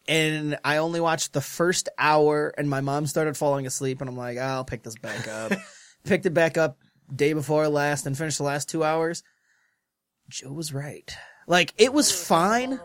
And 0.08 0.58
I 0.64 0.78
only 0.78 1.02
watched 1.02 1.34
the 1.34 1.42
first 1.42 1.90
hour, 1.98 2.54
and 2.58 2.70
my 2.70 2.82
mom 2.82 3.08
started 3.08 3.36
falling 3.36 3.68
asleep, 3.68 4.00
and 4.00 4.10
I'm 4.10 4.18
like, 4.18 4.38
I'll 4.38 4.64
pick 4.66 4.84
this 4.84 4.98
back 4.98 5.28
up. 5.28 5.52
Picked 6.06 6.26
it 6.26 6.34
back 6.34 6.58
up 6.58 6.78
day 7.14 7.34
before 7.34 7.68
last, 7.68 8.06
and 8.06 8.18
finished 8.18 8.38
the 8.38 8.44
last 8.44 8.70
two 8.70 8.84
hours. 8.84 9.24
Joe 10.30 10.52
was 10.54 10.74
right. 10.74 11.14
Like 11.48 11.74
it 11.78 11.94
was 11.94 12.12
fine, 12.12 12.80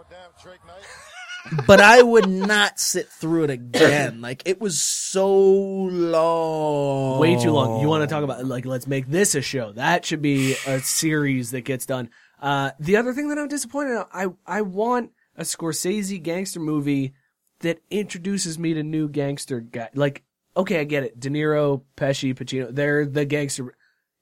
but 1.66 1.80
I 1.80 2.00
would 2.02 2.28
not 2.28 2.78
sit 2.78 3.08
through 3.08 3.44
it 3.44 3.50
again. 3.50 4.20
Like 4.22 4.42
it 4.44 4.60
was 4.60 4.80
so 4.80 5.28
long, 5.32 7.18
Way 7.18 7.36
too 7.36 7.50
long. 7.50 7.80
You 7.80 7.88
want 7.88 8.08
to 8.08 8.12
talk 8.12 8.22
about 8.22 8.44
like 8.46 8.64
let's 8.64 8.86
make 8.86 9.08
this 9.08 9.34
a 9.34 9.42
show. 9.42 9.72
That 9.72 10.04
should 10.04 10.22
be 10.22 10.54
a 10.66 10.78
series 10.80 11.50
that 11.50 11.62
gets 11.62 11.86
done. 11.86 12.10
Uh, 12.40 12.70
the 12.78 12.96
other 12.96 13.12
thing 13.12 13.28
that 13.28 13.38
I'm 13.38 13.48
disappointed 13.48 13.92
in, 13.92 14.04
I 14.12 14.26
I 14.46 14.62
want 14.62 15.10
a 15.43 15.45
Scorsese 15.45 16.22
gangster 16.22 16.61
movie 16.61 17.14
that 17.61 17.80
introduces 17.90 18.59
me 18.59 18.74
to 18.74 18.82
new 18.82 19.09
gangster 19.09 19.61
guy. 19.61 19.88
Like, 19.95 20.22
okay, 20.57 20.80
I 20.80 20.84
get 20.84 21.03
it. 21.03 21.18
De 21.18 21.28
Niro, 21.30 21.82
Pesci, 21.97 22.34
Pacino, 22.34 22.72
they're 22.72 23.05
the 23.05 23.24
gangster. 23.24 23.74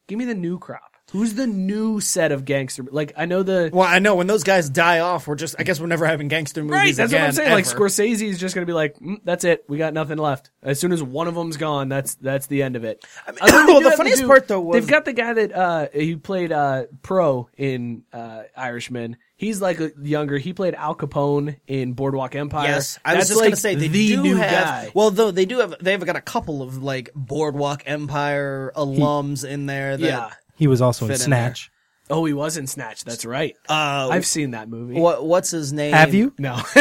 Give 0.09 0.18
me 0.18 0.25
the 0.25 0.35
new 0.35 0.59
crop. 0.59 0.89
Who's 1.12 1.34
the 1.34 1.46
new 1.46 2.00
set 2.00 2.32
of 2.32 2.44
gangster? 2.44 2.84
Like, 2.90 3.12
I 3.16 3.24
know 3.26 3.42
the 3.42 3.70
Well, 3.72 3.86
I 3.86 3.98
know 3.98 4.14
when 4.14 4.26
those 4.26 4.44
guys 4.44 4.70
die 4.70 5.00
off, 5.00 5.26
we're 5.26 5.34
just. 5.34 5.56
I 5.58 5.64
guess 5.64 5.80
we're 5.80 5.86
never 5.86 6.06
having 6.06 6.28
gangster 6.28 6.62
movies 6.62 6.72
Right, 6.72 6.96
that's 6.96 7.12
what 7.12 7.18
I'm 7.18 7.24
again, 7.26 7.34
saying. 7.34 7.52
Like. 7.52 7.64
Scorsese 7.64 8.22
is 8.28 8.38
just 8.38 8.54
going 8.54 8.64
to 8.64 8.70
be 8.70 8.74
like, 8.74 8.98
mm, 8.98 9.20
"That's 9.24 9.44
it. 9.44 9.64
We 9.68 9.78
got 9.78 9.92
nothing 9.94 10.18
left." 10.18 10.50
As 10.62 10.78
soon 10.78 10.92
as 10.92 11.02
one 11.02 11.26
of 11.28 11.34
them's 11.34 11.56
gone, 11.56 11.88
that's 11.88 12.14
that's 12.16 12.46
the 12.46 12.62
end 12.62 12.76
of 12.76 12.84
it. 12.84 13.04
I 13.26 13.32
mean, 13.32 13.38
well, 13.66 13.80
the 13.80 13.96
funniest 13.96 14.24
part, 14.26 14.46
though, 14.48 14.61
was- 14.61 14.74
they've 14.74 14.88
got 14.88 15.04
the 15.04 15.12
guy 15.12 15.32
that 15.32 15.52
uh 15.52 15.88
he 15.92 16.16
played 16.16 16.52
uh 16.52 16.84
pro 17.02 17.48
in 17.56 18.04
uh 18.12 18.42
Irishman. 18.56 19.16
He's 19.36 19.61
like 19.62 19.80
a 19.80 19.90
younger. 20.02 20.36
He 20.36 20.52
played 20.52 20.74
Al 20.74 20.94
Capone 20.94 21.56
in 21.66 21.94
Boardwalk 21.94 22.34
Empire. 22.34 22.68
Yes, 22.68 22.98
I 23.02 23.16
was 23.16 23.28
just 23.28 23.40
like 23.40 23.46
gonna 23.46 23.56
say 23.56 23.74
they 23.74 23.88
the 23.88 24.08
do 24.08 24.22
new 24.22 24.36
have. 24.36 24.50
guy. 24.50 24.90
Well, 24.94 25.11
though 25.11 25.30
they 25.30 25.46
do 25.46 25.61
have, 25.61 25.76
they've 25.80 26.04
got 26.04 26.16
a 26.16 26.20
couple 26.20 26.61
of 26.62 26.82
like 26.82 27.08
Boardwalk 27.14 27.82
Empire 27.86 28.70
alums 28.76 29.48
in 29.48 29.64
there. 29.64 29.96
That, 29.96 30.06
yeah. 30.06 30.30
He 30.61 30.66
was 30.68 30.80
also 30.82 31.06
in 31.06 31.11
Fit 31.12 31.24
in 31.24 31.30
there. 31.30 31.46
Snatch. 31.46 31.70
Oh, 32.11 32.24
he 32.26 32.34
was 32.34 32.56
in 32.58 32.66
Snatch. 32.66 33.02
That's 33.02 33.24
right. 33.24 33.56
Uh, 33.68 34.08
I've 34.12 34.26
seen 34.26 34.50
that 34.50 34.68
movie. 34.68 35.00
what 35.00 35.24
what's 35.24 35.50
his 35.50 35.72
name? 35.72 35.94
Have 35.94 36.12
you? 36.12 36.34
No. 36.38 36.61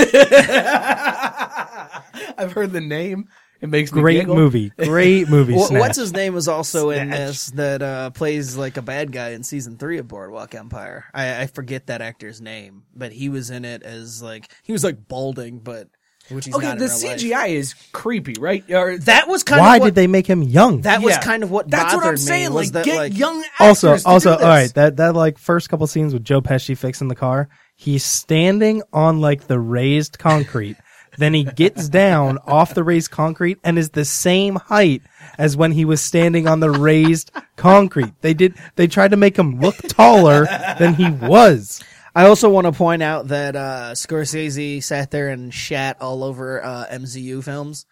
I've 2.38 2.51
heard 2.51 2.71
the 2.73 2.82
name. 2.82 3.30
It 3.61 3.69
makes 3.69 3.93
me 3.93 4.01
Great 4.01 4.19
giggle. 4.21 4.36
movie. 4.36 4.71
Great 4.77 5.30
movie. 5.30 5.57
Snatch. 5.59 5.80
what's 5.80 5.97
his 5.97 6.11
name 6.13 6.34
was 6.34 6.47
also 6.49 6.89
in 6.89 7.09
this 7.09 7.47
that 7.51 7.82
uh, 7.82 8.09
plays 8.09 8.57
like 8.57 8.75
a 8.77 8.82
bad 8.82 9.11
guy 9.13 9.30
in 9.30 9.43
season 9.43 9.77
three 9.77 9.97
of 9.97 10.07
Boardwalk 10.09 10.55
Empire. 10.55 11.05
I, 11.13 11.43
I 11.43 11.47
forget 11.47 11.88
that 11.88 12.01
actor's 12.01 12.41
name, 12.41 12.84
but 12.93 13.13
he 13.13 13.30
was 13.30 13.49
in 13.49 13.63
it 13.63 13.82
as 13.84 14.21
like 14.21 14.51
he 14.63 14.73
was 14.73 14.84
like 14.84 15.07
balding, 15.07 15.59
but 15.59 15.88
which 15.88 15.88
he's 15.88 15.99
Okay, 16.32 16.49
not 16.51 16.77
the 16.77 16.86
in 16.86 16.91
real 16.91 17.09
life. 17.09 17.19
CGI 17.19 17.49
is 17.49 17.75
creepy, 17.91 18.36
right? 18.39 18.63
Or 18.71 18.97
That 18.99 19.27
was 19.27 19.43
kind 19.43 19.61
Why 19.61 19.77
of 19.77 19.82
why 19.82 19.88
did 19.88 19.95
they 19.95 20.07
make 20.07 20.27
him 20.27 20.43
young? 20.43 20.82
That 20.82 21.01
was 21.01 21.17
kind 21.17 21.43
of 21.43 21.51
what 21.51 21.69
That's 21.69 21.93
what 21.93 22.05
I'm 22.05 22.17
saying. 22.17 22.51
Like, 22.51 22.69
that, 22.69 22.86
get 22.86 22.95
like, 22.95 23.17
young 23.17 23.43
also, 23.59 23.89
actors 23.89 24.03
to 24.03 24.09
also, 24.09 24.38
do 24.38 24.43
all 24.43 24.49
right. 24.49 24.73
That 24.73 24.97
that 24.97 25.15
like 25.15 25.38
first 25.38 25.69
couple 25.69 25.88
scenes 25.88 26.13
with 26.13 26.23
Joe 26.23 26.41
Pesci 26.41 26.77
fixing 26.77 27.07
the 27.07 27.15
car, 27.15 27.49
he's 27.76 28.03
standing 28.03 28.84
on 28.93 29.22
like 29.22 29.47
the 29.47 29.60
raised 29.60 30.19
concrete. 30.19 30.77
then 31.18 31.34
he 31.34 31.43
gets 31.43 31.89
down 31.89 32.38
off 32.45 32.73
the 32.73 32.84
raised 32.84 33.11
concrete 33.11 33.57
and 33.64 33.77
is 33.77 33.89
the 33.89 34.06
same 34.06 34.56
height 34.56 35.01
as 35.38 35.57
when 35.57 35.72
he 35.72 35.84
was 35.84 36.01
standing 36.01 36.47
on 36.47 36.60
the 36.60 36.69
raised 36.69 37.31
concrete. 37.56 38.14
They 38.22 38.34
did. 38.34 38.56
They 38.76 38.88
tried 38.88 39.11
to 39.11 39.18
make 39.18 39.38
him 39.38 39.60
look 39.60 39.76
taller 39.88 40.45
than 40.77 40.93
he 40.93 41.10
was. 41.10 41.84
I 42.15 42.26
also 42.26 42.49
want 42.49 42.65
to 42.65 42.72
point 42.72 43.03
out 43.03 43.27
that 43.27 43.56
uh, 43.56 43.91
Scorsese 43.94 44.81
sat 44.84 45.11
there 45.11 45.30
and 45.30 45.53
shat 45.53 46.02
all 46.02 46.23
over 46.23 46.64
uh, 46.64 46.86
MCU 46.91 47.44
films. 47.44 47.86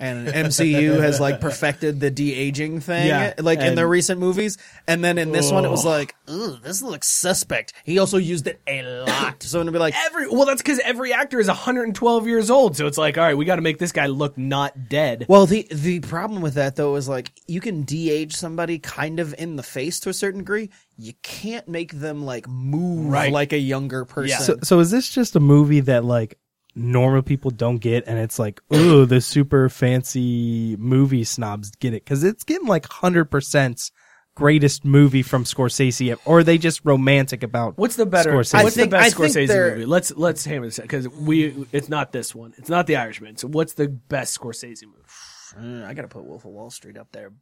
And 0.00 0.28
MCU 0.28 1.00
has 1.00 1.18
like 1.20 1.40
perfected 1.40 1.98
the 1.98 2.10
de 2.10 2.32
aging 2.32 2.80
thing, 2.80 3.08
Yeah, 3.08 3.34
like 3.38 3.58
in 3.58 3.74
their 3.74 3.88
recent 3.88 4.20
movies. 4.20 4.56
And 4.86 5.02
then 5.02 5.18
in 5.18 5.32
this 5.32 5.50
one, 5.50 5.64
it 5.64 5.70
was 5.70 5.84
like, 5.84 6.14
"Ugh, 6.28 6.58
this 6.62 6.82
looks 6.82 7.08
suspect." 7.08 7.72
He 7.84 7.98
also 7.98 8.16
used 8.16 8.46
it 8.46 8.60
a 8.68 8.82
lot, 8.82 9.42
so 9.42 9.60
it'd 9.60 9.72
be 9.72 9.78
like, 9.78 9.94
Every 10.06 10.28
well, 10.28 10.46
that's 10.46 10.62
because 10.62 10.78
every 10.84 11.12
actor 11.12 11.40
is 11.40 11.48
112 11.48 12.26
years 12.28 12.48
old, 12.50 12.76
so 12.76 12.86
it's 12.86 12.98
like, 12.98 13.18
all 13.18 13.24
right, 13.24 13.36
we 13.36 13.44
got 13.44 13.56
to 13.56 13.62
make 13.62 13.78
this 13.78 13.90
guy 13.92 14.06
look 14.06 14.38
not 14.38 14.88
dead. 14.88 15.26
Well, 15.28 15.46
the 15.46 15.66
the 15.70 15.98
problem 16.00 16.42
with 16.42 16.54
that 16.54 16.76
though 16.76 16.94
is 16.94 17.08
like 17.08 17.32
you 17.48 17.60
can 17.60 17.82
de-age 17.82 18.36
somebody 18.36 18.78
kind 18.78 19.18
of 19.18 19.34
in 19.36 19.56
the 19.56 19.62
face 19.64 19.98
to 20.00 20.10
a 20.10 20.14
certain 20.14 20.40
degree. 20.40 20.70
You 20.96 21.12
can't 21.22 21.66
make 21.68 21.92
them 21.92 22.24
like 22.24 22.48
move 22.48 23.06
Right. 23.06 23.32
like 23.32 23.52
a 23.52 23.58
younger 23.58 24.04
person. 24.04 24.44
So, 24.44 24.56
so 24.62 24.78
is 24.80 24.90
this 24.90 25.08
just 25.08 25.34
a 25.36 25.40
movie 25.40 25.80
that 25.80 26.04
like 26.04 26.38
normal 26.78 27.22
people 27.22 27.50
don't 27.50 27.78
get, 27.78 28.04
and 28.06 28.18
it's 28.18 28.38
like, 28.38 28.60
ooh, 28.74 29.04
the 29.06 29.20
super 29.20 29.68
fancy 29.68 30.76
movie 30.76 31.24
snobs 31.24 31.70
get 31.72 31.92
it 31.94 32.04
because 32.04 32.24
it's 32.24 32.44
getting 32.44 32.66
like 32.68 32.86
hundred 32.86 33.26
percent 33.26 33.90
greatest 34.34 34.84
movie 34.84 35.22
from 35.22 35.42
Scorsese, 35.42 36.16
or 36.24 36.38
are 36.38 36.42
they 36.44 36.58
just 36.58 36.80
romantic 36.84 37.42
about 37.42 37.76
What's 37.76 37.96
the 37.96 38.06
better? 38.06 38.30
Scorsese? 38.32 38.62
What's 38.62 38.76
think- 38.76 38.90
the 38.90 38.96
best 38.96 39.16
I 39.18 39.18
think 39.28 39.34
Scorsese 39.36 39.48
they're- 39.48 39.70
movie? 39.74 39.86
Let's 39.86 40.12
let's 40.16 40.44
hammer 40.44 40.66
this 40.66 40.78
because 40.78 41.08
we. 41.08 41.66
It's 41.72 41.88
not 41.88 42.12
this 42.12 42.34
one. 42.34 42.54
It's 42.56 42.68
not 42.70 42.86
The 42.86 42.96
Irishman. 42.96 43.36
So 43.36 43.48
what's 43.48 43.72
the 43.74 43.88
best 43.88 44.38
Scorsese 44.38 44.82
movie? 44.84 45.82
Uh, 45.82 45.86
I 45.88 45.94
gotta 45.94 46.08
put 46.08 46.24
Wolf 46.24 46.44
of 46.44 46.52
Wall 46.52 46.70
Street 46.70 46.96
up 46.96 47.08
there, 47.12 47.32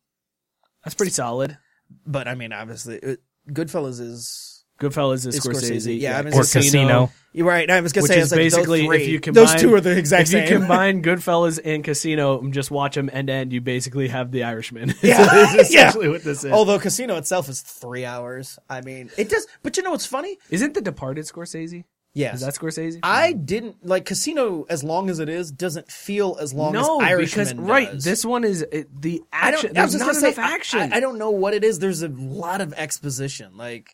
That's 0.84 0.94
pretty 0.94 1.12
solid. 1.12 1.58
but 2.06 2.26
I 2.28 2.34
mean, 2.34 2.52
obviously, 2.52 2.96
it, 2.96 3.20
Goodfellas 3.50 4.00
is. 4.00 4.55
Goodfellas 4.78 5.26
is 5.26 5.28
Is 5.28 5.40
Scorsese. 5.40 5.76
Scorsese, 5.76 6.00
yeah, 6.00 6.18
I 6.18 6.22
mean, 6.22 6.34
or 6.34 6.40
Casino. 6.40 6.60
Casino? 6.60 7.12
You're 7.32 7.46
right. 7.46 7.70
I 7.70 7.80
was 7.80 7.92
gonna 7.92 8.02
Which 8.04 8.12
say 8.12 8.18
is 8.18 8.24
it's 8.24 8.32
like 8.32 8.38
basically 8.38 8.80
those 8.80 8.86
three. 8.88 9.02
if 9.02 9.08
you 9.08 9.20
combine 9.20 9.44
those 9.44 9.60
two 9.60 9.74
are 9.74 9.80
the 9.80 9.96
exact 9.96 10.22
if 10.22 10.28
same. 10.28 10.42
you 10.44 10.48
combine 10.58 11.02
Goodfellas 11.02 11.58
and 11.62 11.84
Casino 11.84 12.40
and 12.40 12.52
just 12.52 12.70
watch 12.70 12.94
them 12.94 13.10
end 13.12 13.28
to 13.28 13.34
end, 13.34 13.52
you 13.52 13.60
basically 13.60 14.08
have 14.08 14.30
The 14.32 14.44
Irishman. 14.44 14.94
Yeah. 15.02 15.26
It's 15.54 15.70
Yeah. 15.72 15.88
essentially 15.88 16.08
what 16.08 16.24
this 16.24 16.44
is. 16.44 16.52
Although 16.52 16.78
Casino 16.78 17.16
itself 17.16 17.48
is 17.48 17.60
three 17.60 18.04
hours. 18.04 18.58
I 18.70 18.80
mean, 18.80 19.10
it 19.18 19.28
does. 19.28 19.46
But 19.62 19.76
you 19.76 19.82
know 19.82 19.90
what's 19.90 20.06
funny? 20.06 20.38
Isn't 20.50 20.74
The 20.74 20.80
Departed 20.80 21.24
Scorsese? 21.26 21.84
Yes. 22.14 22.36
Is 22.36 22.40
that 22.40 22.54
Scorsese? 22.54 22.98
I 23.02 23.32
didn't 23.34 23.84
like 23.86 24.06
Casino 24.06 24.64
as 24.70 24.82
long 24.82 25.10
as 25.10 25.18
it 25.18 25.28
is 25.28 25.52
doesn't 25.52 25.92
feel 25.92 26.38
as 26.40 26.54
long 26.54 26.72
no, 26.72 27.00
as 27.02 27.08
Irishman 27.08 27.44
because 27.48 27.58
right, 27.58 27.90
this 27.92 28.24
one 28.24 28.42
is 28.44 28.62
it, 28.62 28.88
the 29.02 29.22
I 29.30 29.50
action. 29.50 29.74
don't. 29.74 29.78
I 29.78 29.82
was 29.84 29.92
There's 29.92 30.02
just 30.06 30.22
not 30.22 30.22
gonna 30.22 30.26
enough 30.28 30.34
say, 30.36 30.54
action. 30.54 30.92
I, 30.94 30.96
I 30.96 31.00
don't 31.00 31.18
know 31.18 31.30
what 31.32 31.52
it 31.52 31.62
is. 31.64 31.78
There's 31.78 32.00
a 32.00 32.08
lot 32.08 32.62
of 32.62 32.72
exposition. 32.72 33.58
Like, 33.58 33.90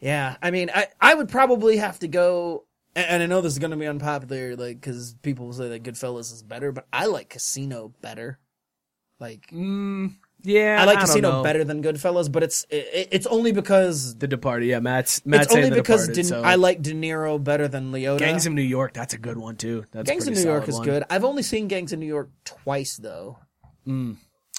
yeah. 0.00 0.36
I 0.42 0.50
mean, 0.50 0.70
I 0.74 0.88
I 1.00 1.14
would 1.14 1.28
probably 1.28 1.76
have 1.78 1.98
to 2.00 2.08
go. 2.08 2.64
And 2.96 3.22
I 3.22 3.26
know 3.26 3.40
this 3.40 3.52
is 3.52 3.60
going 3.60 3.70
to 3.70 3.76
be 3.76 3.86
unpopular, 3.86 4.56
like 4.56 4.80
because 4.80 5.14
people 5.22 5.46
will 5.46 5.52
say 5.52 5.68
that 5.68 5.84
Goodfellas 5.84 6.32
is 6.32 6.42
better, 6.42 6.72
but 6.72 6.86
I 6.92 7.06
like 7.06 7.28
Casino 7.30 7.92
better. 8.00 8.40
Like, 9.20 9.48
Mm, 9.52 10.16
yeah, 10.42 10.78
I 10.80 10.86
like 10.86 10.98
don't 10.98 11.06
Casino 11.06 11.42
better 11.44 11.62
than 11.62 11.82
Goodfellas, 11.84 12.32
but 12.32 12.42
it's 12.42 12.64
it, 12.68 13.08
it's 13.12 13.26
only 13.26 13.52
because 13.52 14.16
The 14.16 14.26
Departed, 14.26 14.66
yeah, 14.66 14.80
Matt's 14.80 15.24
Matt's 15.24 15.46
it's 15.46 15.54
only 15.54 15.70
because 15.70 16.08
Departed, 16.08 16.22
De- 16.22 16.28
so. 16.28 16.42
I 16.42 16.56
like 16.56 16.82
De 16.82 16.92
Niro 16.92 17.42
better 17.42 17.68
than 17.68 17.92
Leota. 17.92 18.18
Gangs 18.18 18.46
of 18.46 18.54
New 18.54 18.62
York. 18.62 18.92
That's 18.92 19.14
a 19.14 19.18
good 19.18 19.36
one 19.38 19.54
too. 19.56 19.84
That's 19.92 20.08
a 20.08 20.12
Gangs 20.12 20.26
of 20.26 20.34
New 20.34 20.42
York 20.42 20.68
is 20.68 20.76
one. 20.76 20.84
good. 20.84 21.04
I've 21.10 21.24
only 21.24 21.42
seen 21.44 21.68
Gangs 21.68 21.92
of 21.92 21.98
New 22.00 22.06
York 22.06 22.30
twice 22.44 22.96
though. 22.96 23.38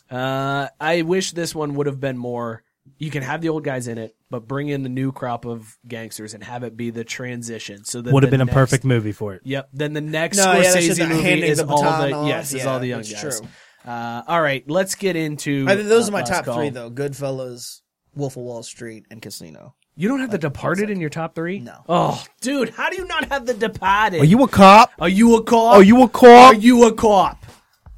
Uh, 0.09 0.67
I 0.79 1.01
wish 1.03 1.31
this 1.31 1.55
one 1.55 1.75
would 1.75 1.87
have 1.87 1.99
been 1.99 2.17
more. 2.17 2.63
You 2.97 3.11
can 3.11 3.23
have 3.23 3.41
the 3.41 3.49
old 3.49 3.63
guys 3.63 3.87
in 3.87 3.97
it, 3.97 4.15
but 4.29 4.47
bring 4.47 4.69
in 4.69 4.83
the 4.83 4.89
new 4.89 5.11
crop 5.11 5.45
of 5.45 5.77
gangsters 5.87 6.33
and 6.33 6.43
have 6.43 6.63
it 6.63 6.75
be 6.77 6.89
the 6.89 7.03
transition. 7.03 7.83
So 7.83 8.01
that 8.01 8.13
Would 8.13 8.23
have 8.23 8.31
the 8.31 8.37
been 8.37 8.47
a 8.47 8.51
perfect 8.51 8.83
movie 8.85 9.11
for 9.11 9.33
it. 9.33 9.41
Yep. 9.43 9.69
Then 9.73 9.93
the 9.93 10.01
next 10.01 10.37
No, 10.37 10.45
Scorsese 10.45 10.81
just 10.81 10.99
the 10.99 11.07
movie 11.07 11.43
is 11.43 11.57
the 11.57 11.67
all 11.67 11.81
the 11.81 12.13
off. 12.13 12.27
yes, 12.27 12.53
is 12.53 12.63
Yeah, 12.63 12.69
all 12.71 12.79
the 12.79 12.87
young 12.87 13.01
guys. 13.01 13.21
true. 13.39 13.47
Uh, 13.85 14.21
all 14.27 14.41
right, 14.41 14.63
let's 14.69 14.95
get 14.95 15.15
into. 15.15 15.65
I 15.67 15.75
think 15.75 15.89
those 15.89 16.05
uh, 16.07 16.09
are 16.09 16.13
my 16.13 16.21
top 16.21 16.45
Call. 16.45 16.55
three 16.55 16.69
though: 16.69 16.91
Goodfellas, 16.91 17.81
Wolf 18.15 18.37
of 18.37 18.43
Wall 18.43 18.61
Street, 18.63 19.05
and 19.09 19.21
Casino. 19.21 19.73
You 19.95 20.07
don't 20.07 20.19
have 20.21 20.31
The 20.31 20.37
Departed 20.37 20.89
in 20.89 21.01
your 21.01 21.09
top 21.09 21.35
three? 21.35 21.59
No. 21.59 21.83
Oh, 21.89 22.23
dude, 22.39 22.69
how 22.69 22.89
do 22.89 22.95
you 22.95 23.05
not 23.05 23.25
have 23.29 23.45
The 23.45 23.53
Departed? 23.53 24.21
Are 24.21 24.25
you 24.25 24.41
a 24.43 24.47
cop? 24.47 24.91
Are 24.99 25.09
you 25.09 25.35
a 25.35 25.43
cop? 25.43 25.75
Are 25.75 25.83
you 25.83 26.01
a 26.03 26.07
cop? 26.07 26.53
Are 26.53 26.55
you 26.55 26.85
a 26.87 26.93
cop? 26.93 27.45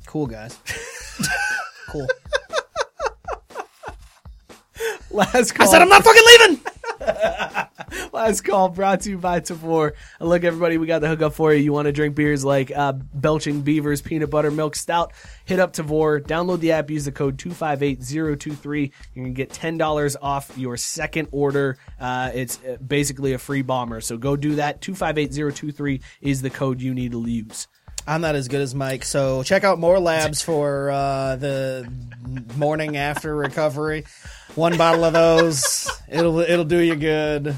Cool 0.07 0.25
guys. 0.27 0.57
cool. 1.89 2.07
Last 5.15 5.51
call. 5.53 5.67
I 5.67 5.71
said 5.71 5.81
I'm 5.83 5.89
not 5.89 6.03
fucking 6.03 6.23
leaving. 6.25 6.59
Last 8.13 8.41
call 8.41 8.69
brought 8.69 9.01
to 9.01 9.11
you 9.11 9.19
by 9.19 9.41
Tavour. 9.41 9.91
Look, 10.19 10.43
everybody, 10.43 10.79
we 10.79 10.87
got 10.87 11.01
the 11.01 11.07
hookup 11.07 11.33
for 11.33 11.53
you. 11.53 11.61
You 11.61 11.71
want 11.71 11.85
to 11.85 11.91
drink 11.91 12.15
beers 12.15 12.43
like 12.43 12.71
uh, 12.75 12.93
Belching 12.93 13.61
Beavers 13.61 14.01
Peanut 14.01 14.31
Butter 14.31 14.49
Milk 14.49 14.75
Stout? 14.75 15.13
Hit 15.45 15.59
up 15.59 15.73
Tavour. 15.73 16.19
Download 16.19 16.59
the 16.59 16.71
app. 16.71 16.89
Use 16.89 17.05
the 17.05 17.11
code 17.11 17.37
258023. 17.37 18.91
You're 19.13 19.23
going 19.23 19.35
to 19.35 19.37
get 19.37 19.51
$10 19.51 20.15
off 20.19 20.57
your 20.57 20.77
second 20.77 21.27
order. 21.31 21.77
Uh, 21.99 22.31
it's 22.33 22.57
uh, 22.63 22.77
basically 22.77 23.33
a 23.33 23.37
free 23.37 23.61
bomber. 23.61 24.01
So 24.01 24.17
go 24.17 24.35
do 24.35 24.55
that. 24.55 24.81
258023 24.81 26.01
is 26.21 26.41
the 26.41 26.49
code 26.49 26.81
you 26.81 26.95
need 26.95 27.11
to 27.11 27.23
use. 27.29 27.67
I'm 28.05 28.21
not 28.21 28.35
as 28.35 28.47
good 28.47 28.61
as 28.61 28.75
Mike, 28.75 29.05
so 29.05 29.43
check 29.43 29.63
out 29.63 29.79
more 29.79 29.99
labs 29.99 30.41
for 30.41 30.91
uh, 30.91 31.35
the 31.37 31.89
morning 32.57 32.97
after 32.97 33.33
recovery. 33.35 34.03
One 34.55 34.77
bottle 34.77 35.03
of 35.05 35.13
those, 35.13 35.89
it'll 36.09 36.39
it'll 36.39 36.65
do 36.65 36.79
you 36.79 36.95
good. 36.95 37.55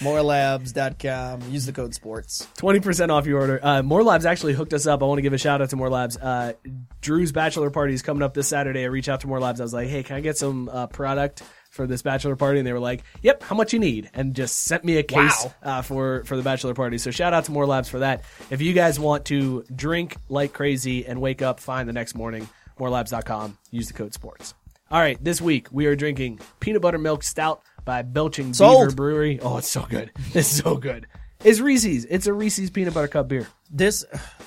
Morelabs.com. 0.00 1.42
Use 1.52 1.66
the 1.66 1.72
code 1.72 1.94
sports. 1.94 2.48
20% 2.56 3.10
off 3.10 3.26
your 3.26 3.40
order. 3.40 3.60
Uh, 3.62 3.80
More 3.82 4.02
Labs 4.02 4.26
actually 4.26 4.52
hooked 4.52 4.74
us 4.74 4.88
up. 4.88 5.02
I 5.02 5.06
want 5.06 5.18
to 5.18 5.22
give 5.22 5.32
a 5.32 5.38
shout 5.38 5.62
out 5.62 5.70
to 5.70 5.76
More 5.76 5.88
Labs. 5.88 6.16
Uh, 6.16 6.54
Drew's 7.00 7.30
bachelor 7.30 7.70
party 7.70 7.94
is 7.94 8.02
coming 8.02 8.22
up 8.22 8.34
this 8.34 8.48
Saturday. 8.48 8.82
I 8.82 8.86
reached 8.86 9.08
out 9.08 9.20
to 9.20 9.28
More 9.28 9.38
Labs. 9.38 9.60
I 9.60 9.62
was 9.62 9.72
like, 9.72 9.88
hey, 9.88 10.02
can 10.02 10.16
I 10.16 10.20
get 10.20 10.36
some 10.36 10.68
uh, 10.68 10.88
product 10.88 11.44
for 11.74 11.86
this 11.86 12.02
bachelor 12.02 12.36
party? 12.36 12.58
And 12.60 12.66
they 12.66 12.72
were 12.72 12.78
like, 12.80 13.02
yep, 13.22 13.42
how 13.42 13.54
much 13.56 13.72
you 13.72 13.78
need? 13.78 14.10
And 14.14 14.34
just 14.34 14.60
sent 14.64 14.84
me 14.84 14.96
a 14.96 15.02
case 15.02 15.44
Wow. 15.44 15.54
uh, 15.62 15.82
for, 15.82 16.24
for 16.24 16.36
the 16.36 16.42
bachelor 16.42 16.72
party. 16.74 16.98
So 16.98 17.10
shout 17.10 17.34
out 17.34 17.44
to 17.44 17.52
More 17.52 17.66
Labs 17.66 17.88
for 17.88 17.98
that. 17.98 18.24
If 18.50 18.62
you 18.62 18.72
guys 18.72 18.98
want 18.98 19.26
to 19.26 19.64
drink 19.74 20.16
like 20.28 20.52
crazy 20.52 21.04
and 21.06 21.20
wake 21.20 21.42
up 21.42 21.60
fine 21.60 21.86
the 21.86 21.92
next 21.92 22.14
morning, 22.14 22.48
morelabs.com. 22.78 23.58
Use 23.70 23.88
the 23.88 23.94
code 23.94 24.14
sports. 24.14 24.54
All 24.90 25.00
right, 25.00 25.22
this 25.22 25.40
week 25.40 25.68
we 25.72 25.86
are 25.86 25.96
drinking 25.96 26.40
peanut 26.60 26.82
butter 26.82 26.98
milk 26.98 27.22
stout 27.22 27.62
by 27.84 28.02
Belching 28.02 28.52
Beaver 28.52 28.92
Brewery. 28.92 29.40
Oh, 29.40 29.58
it's 29.58 29.68
so 29.68 29.82
good. 29.88 30.10
It's 30.34 30.48
so 30.48 30.76
good. 30.76 31.06
It's 31.42 31.60
Reese's. 31.60 32.04
It's 32.06 32.26
a 32.26 32.32
Reese's 32.32 32.70
peanut 32.70 32.94
butter 32.94 33.08
cup 33.08 33.28
beer. 33.28 33.46
This 33.70 34.04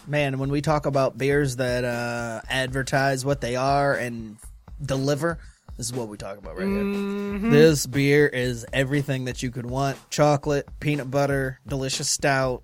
man, 0.07 0.39
when 0.39 0.49
we 0.49 0.61
talk 0.61 0.85
about 0.85 1.17
beers 1.17 1.57
that 1.57 1.83
uh, 1.83 2.41
advertise 2.49 3.23
what 3.25 3.41
they 3.41 3.55
are 3.55 3.93
and 3.93 4.37
deliver, 4.83 5.37
this 5.77 5.85
is 5.87 5.93
what 5.93 6.07
we 6.09 6.17
talk 6.17 6.37
about 6.37 6.57
right 6.57 6.67
here. 6.67 7.51
This 7.51 7.85
beer 7.85 8.27
is 8.27 8.65
everything 8.73 9.25
that 9.25 9.41
you 9.43 9.51
could 9.51 9.65
want: 9.69 9.97
chocolate, 10.09 10.67
peanut 10.79 11.09
butter, 11.11 11.59
delicious 11.67 12.09
stout, 12.09 12.63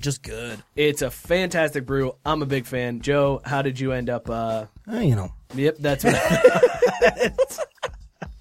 just 0.00 0.22
good. 0.22 0.62
It's 0.76 1.02
a 1.02 1.10
fantastic 1.10 1.86
brew. 1.86 2.14
I'm 2.26 2.42
a 2.42 2.46
big 2.46 2.66
fan. 2.66 3.00
Joe, 3.00 3.40
how 3.44 3.62
did 3.62 3.78
you 3.80 3.92
end 3.92 4.10
up? 4.10 4.28
Uh, 4.28 4.66
Eh, 4.90 5.02
you 5.02 5.16
know, 5.16 5.30
yep, 5.54 5.76
that's 5.78 6.04
what. 6.04 7.58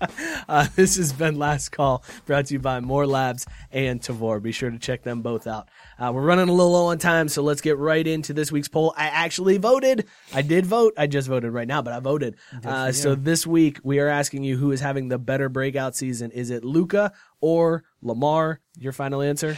uh, 0.50 0.68
this 0.76 0.98
has 0.98 1.14
been 1.14 1.38
Last 1.38 1.70
Call, 1.70 2.04
brought 2.26 2.48
to 2.48 2.54
you 2.54 2.60
by 2.60 2.80
More 2.80 3.06
Labs 3.06 3.46
and 3.72 4.02
Tavour. 4.02 4.42
Be 4.42 4.52
sure 4.52 4.70
to 4.70 4.80
check 4.80 5.04
them 5.04 5.22
both 5.22 5.48
out. 5.48 5.70
Uh, 6.00 6.12
we're 6.14 6.24
running 6.24 6.50
a 6.50 6.54
little 6.54 6.72
low 6.72 6.88
on 6.88 6.98
time, 6.98 7.28
so 7.30 7.42
let's 7.42 7.62
get 7.62 7.78
right 7.78 8.06
into 8.06 8.34
this 8.34 8.52
week's 8.52 8.68
poll. 8.68 8.94
I 8.98 9.06
actually 9.06 9.58
voted. 9.58 10.08
I 10.34 10.42
did 10.42 10.66
vote. 10.66 10.94
I 10.98 11.08
just 11.08 11.28
voted 11.28 11.52
right 11.54 11.68
now, 11.68 11.82
but 11.82 11.94
I 11.94 12.00
voted. 12.00 12.36
Uh, 12.64 12.92
so 12.92 13.16
this 13.16 13.46
week 13.46 13.80
we 13.84 14.00
are 14.00 14.08
asking 14.08 14.44
you 14.44 14.58
who 14.58 14.72
is 14.72 14.82
having 14.82 15.08
the 15.08 15.20
better 15.20 15.50
breakout 15.50 15.96
season. 15.96 16.32
Is 16.32 16.50
it 16.50 16.64
Luka 16.64 17.12
or 17.42 17.84
Lamar? 18.02 18.60
Your 18.78 18.94
final 18.94 19.22
answer? 19.22 19.58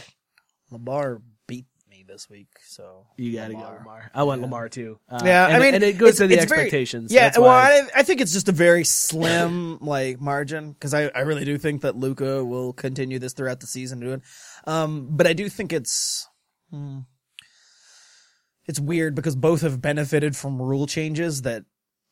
Lamar 0.70 1.22
this 2.06 2.28
week, 2.30 2.48
so 2.64 3.06
You 3.16 3.32
got 3.34 3.48
to 3.48 3.54
go 3.54 3.60
Lamar. 3.60 4.10
I 4.14 4.22
went 4.22 4.42
Lamar 4.42 4.68
too. 4.68 4.98
Uh, 5.08 5.20
Yeah, 5.24 5.46
and, 5.46 5.56
I 5.56 5.58
mean, 5.60 5.74
and 5.74 5.84
it 5.84 5.98
goes 5.98 6.08
it's- 6.14 6.18
to 6.18 6.26
the 6.26 6.34
it's 6.36 6.44
very- 6.46 6.62
expectations. 6.62 7.12
yeah, 7.12 7.24
That's 7.24 7.38
well, 7.38 7.48
why- 7.48 7.82
I, 7.94 8.00
I 8.00 8.02
think 8.02 8.20
it's 8.20 8.32
just 8.32 8.48
a 8.48 8.52
very 8.52 8.84
slim 8.84 9.78
like 9.80 10.20
margin 10.20 10.72
because 10.72 10.94
I, 10.94 11.08
I 11.14 11.20
really 11.20 11.44
do 11.44 11.58
think 11.58 11.82
that 11.82 11.96
Luka 11.96 12.44
will 12.44 12.72
continue 12.72 13.18
this 13.18 13.32
throughout 13.32 13.60
the 13.60 13.66
season. 13.66 14.00
Doing, 14.00 14.22
um, 14.66 15.08
but 15.10 15.26
I 15.26 15.32
do 15.32 15.48
think 15.48 15.72
it's 15.72 16.28
hmm, 16.70 17.00
it's 18.66 18.80
weird 18.80 19.14
because 19.14 19.36
both 19.36 19.60
have 19.62 19.80
benefited 19.80 20.36
from 20.36 20.60
rule 20.60 20.86
changes 20.86 21.42
that 21.42 21.64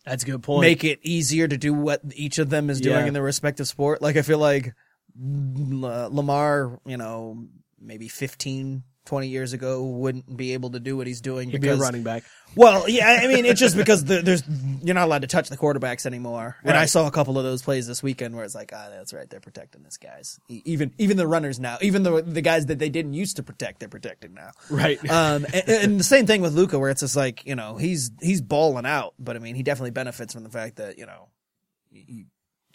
that's 0.04 0.22
a 0.22 0.26
good 0.26 0.42
point. 0.42 0.60
make 0.60 0.84
it 0.84 1.00
easier 1.02 1.48
to 1.48 1.56
do 1.56 1.72
what 1.74 2.00
each 2.14 2.38
of 2.38 2.50
them 2.50 2.68
is 2.70 2.80
doing 2.80 3.00
Yeah. 3.00 3.06
in 3.06 3.14
their 3.14 3.22
respective 3.22 3.66
sport. 3.66 4.02
Like 4.02 4.16
I 4.16 4.22
feel 4.22 4.38
like 4.38 4.72
L- 5.16 6.10
Lamar, 6.12 6.80
you 6.84 6.96
know, 6.96 7.46
maybe 7.80 8.08
15, 8.08 8.82
20 9.06 9.28
years 9.28 9.52
ago 9.52 9.84
wouldn't 9.84 10.36
be 10.36 10.54
able 10.54 10.70
to 10.70 10.80
do 10.80 10.96
what 10.96 11.06
he's 11.06 11.20
doing 11.20 11.50
He'd 11.50 11.60
be 11.60 11.68
a 11.68 11.76
running 11.76 12.02
back. 12.02 12.24
well, 12.56 12.88
yeah, 12.88 13.20
I 13.22 13.26
mean, 13.26 13.44
it's 13.44 13.60
just 13.60 13.76
because 13.76 14.04
the, 14.04 14.22
there's 14.22 14.42
you're 14.82 14.94
not 14.94 15.04
allowed 15.04 15.22
to 15.22 15.26
touch 15.26 15.48
the 15.48 15.56
quarterbacks 15.56 16.06
anymore, 16.06 16.56
and 16.64 16.76
I 16.76 16.86
saw 16.86 17.06
a 17.06 17.10
couple 17.10 17.38
of 17.38 17.44
those 17.44 17.62
plays 17.62 17.86
this 17.86 18.02
weekend 18.02 18.34
where 18.34 18.44
it's 18.44 18.54
like, 18.54 18.72
ah, 18.74 18.88
that's 18.90 19.12
right, 19.12 19.28
they're 19.28 19.40
protecting 19.40 19.82
this 19.82 19.96
guys. 19.96 20.38
Even 20.48 20.92
even 20.98 21.16
the 21.16 21.26
runners 21.26 21.60
now, 21.60 21.78
even 21.80 22.02
the 22.02 22.22
the 22.22 22.42
guys 22.42 22.66
that 22.66 22.78
they 22.78 22.88
didn't 22.88 23.14
used 23.14 23.36
to 23.36 23.42
protect, 23.42 23.80
they're 23.80 23.88
protecting 23.88 24.34
now. 24.34 24.50
Right. 24.70 24.98
Um, 25.14 25.46
and, 25.54 25.68
and 25.68 26.00
the 26.00 26.04
same 26.04 26.26
thing 26.26 26.40
with 26.40 26.54
Luka, 26.54 26.76
where 26.76 26.90
it's 26.90 27.00
just 27.00 27.14
like 27.14 27.46
you 27.46 27.54
know 27.54 27.76
he's 27.76 28.10
he's 28.20 28.40
balling 28.40 28.84
out, 28.84 29.14
but 29.18 29.36
I 29.36 29.38
mean 29.38 29.54
he 29.54 29.62
definitely 29.62 29.92
benefits 29.92 30.34
from 30.34 30.42
the 30.42 30.50
fact 30.50 30.76
that 30.76 30.98
you 30.98 31.06
know 31.06 31.28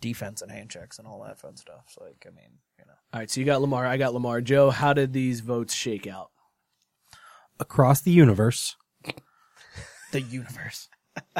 defense 0.02 0.42
and 0.42 0.52
hand 0.52 0.70
checks 0.70 1.00
and 1.00 1.08
all 1.08 1.24
that 1.24 1.40
fun 1.40 1.58
stuff. 1.58 1.84
So 1.88 2.04
like, 2.06 2.26
I 2.28 2.34
mean, 2.34 2.60
you 2.80 2.86
know, 2.86 2.94
All 3.14 3.20
right, 3.20 3.30
so 3.30 3.40
you 3.42 3.46
got 3.46 3.62
Lamar. 3.62 3.86
I 3.86 3.98
got 3.98 4.14
Lamar. 4.14 4.40
Joe, 4.42 4.70
how 4.72 4.94
did 4.94 5.12
these 5.14 5.42
votes 5.42 5.74
shake 5.74 6.08
out? 6.08 6.30
across 7.60 8.02
the 8.02 8.12
universe, 8.12 8.76
the 10.12 10.22
universe 10.22 10.88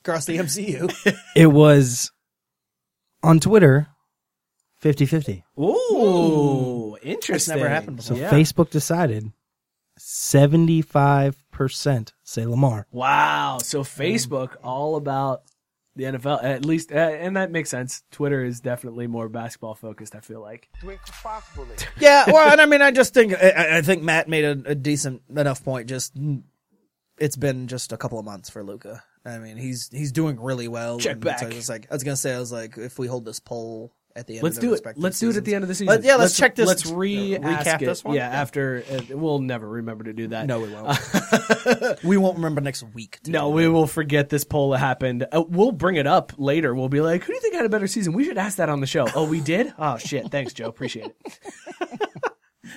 across 0.00 0.24
the 0.26 0.36
MCU. 0.38 1.16
it 1.36 1.48
was 1.48 2.12
on 3.24 3.40
Twitter 3.40 3.88
50 4.76 5.06
50. 5.06 5.44
Ooh, 5.58 6.96
interesting. 7.02 7.56
never 7.56 7.68
happened 7.68 8.00
So 8.02 8.14
before. 8.14 8.28
Yeah. 8.28 8.32
Facebook 8.32 8.70
decided 8.70 9.32
75% 9.98 12.12
say 12.22 12.46
Lamar. 12.46 12.86
Wow. 12.92 13.58
So 13.62 13.82
Facebook 13.82 14.56
all 14.62 14.94
about 14.96 15.42
the 15.96 16.04
NFL, 16.04 16.44
at 16.44 16.64
least, 16.64 16.92
uh, 16.92 16.96
and 16.96 17.36
that 17.36 17.50
makes 17.50 17.70
sense. 17.70 18.02
Twitter 18.10 18.44
is 18.44 18.60
definitely 18.60 19.06
more 19.06 19.28
basketball 19.28 19.74
focused. 19.74 20.14
I 20.14 20.20
feel 20.20 20.40
like. 20.40 20.68
Yeah, 21.98 22.24
well, 22.26 22.52
and 22.52 22.60
I 22.60 22.66
mean, 22.66 22.82
I 22.82 22.90
just 22.90 23.14
think 23.14 23.32
I, 23.34 23.78
I 23.78 23.82
think 23.82 24.02
Matt 24.02 24.28
made 24.28 24.44
a, 24.44 24.70
a 24.70 24.74
decent 24.74 25.22
enough 25.34 25.64
point. 25.64 25.88
Just 25.88 26.16
it's 27.18 27.36
been 27.36 27.66
just 27.66 27.92
a 27.92 27.96
couple 27.96 28.18
of 28.18 28.24
months 28.24 28.50
for 28.50 28.62
Luka. 28.62 29.02
I 29.24 29.38
mean, 29.38 29.56
he's 29.56 29.88
he's 29.90 30.12
doing 30.12 30.40
really 30.40 30.68
well. 30.68 30.98
Check 30.98 31.14
and 31.14 31.24
back. 31.24 31.38
So 31.40 31.46
I 31.46 31.54
was 31.54 31.68
like, 31.68 31.86
I 31.90 31.94
was 31.94 32.04
gonna 32.04 32.16
say, 32.16 32.34
I 32.34 32.38
was 32.38 32.52
like, 32.52 32.76
if 32.78 32.98
we 32.98 33.06
hold 33.06 33.24
this 33.24 33.40
poll 33.40 33.92
at 34.16 34.26
the 34.26 34.34
end, 34.34 34.42
Let's 34.42 34.56
of 34.56 34.62
the 34.62 34.68
do 34.68 34.74
it. 34.74 34.96
Let's 34.96 35.18
do 35.20 35.30
it 35.30 35.36
at 35.36 35.44
the 35.44 35.54
end 35.54 35.62
of 35.62 35.68
the 35.68 35.74
season. 35.74 35.88
Let- 35.88 36.02
yeah, 36.02 36.16
let's, 36.16 36.36
check 36.36 36.54
this. 36.54 36.66
Let's 36.66 36.86
re 36.86 37.38
recap 37.38 37.80
this 37.80 38.02
one. 38.02 38.16
Yeah, 38.16 38.28
after 38.28 38.82
uh, 38.90 39.16
we'll 39.16 39.40
never 39.40 39.68
remember 39.68 40.04
to 40.04 40.12
do 40.12 40.28
that. 40.28 40.46
No, 40.46 40.60
we 40.60 40.72
won't. 40.72 42.02
we 42.04 42.16
won't 42.16 42.36
remember 42.36 42.60
next 42.60 42.82
week. 42.94 43.20
No, 43.26 43.50
we 43.50 43.68
will 43.68 43.86
forget 43.86 44.28
this 44.28 44.44
poll 44.44 44.70
that 44.70 44.78
happened. 44.78 45.26
Uh, 45.30 45.44
we'll 45.46 45.72
bring 45.72 45.96
it 45.96 46.06
up 46.06 46.32
later. 46.38 46.74
We'll 46.74 46.88
be 46.88 47.00
like, 47.00 47.22
"Who 47.22 47.28
do 47.28 47.34
you 47.34 47.40
think 47.40 47.54
had 47.54 47.66
a 47.66 47.68
better 47.68 47.86
season?" 47.86 48.14
We 48.14 48.24
should 48.24 48.38
ask 48.38 48.56
that 48.56 48.68
on 48.68 48.80
the 48.80 48.86
show. 48.86 49.06
Oh, 49.14 49.28
we 49.28 49.40
did. 49.40 49.74
Oh 49.78 49.98
shit! 49.98 50.30
Thanks, 50.30 50.52
Joe. 50.52 50.66
Appreciate 50.66 51.06
it. 51.24 51.40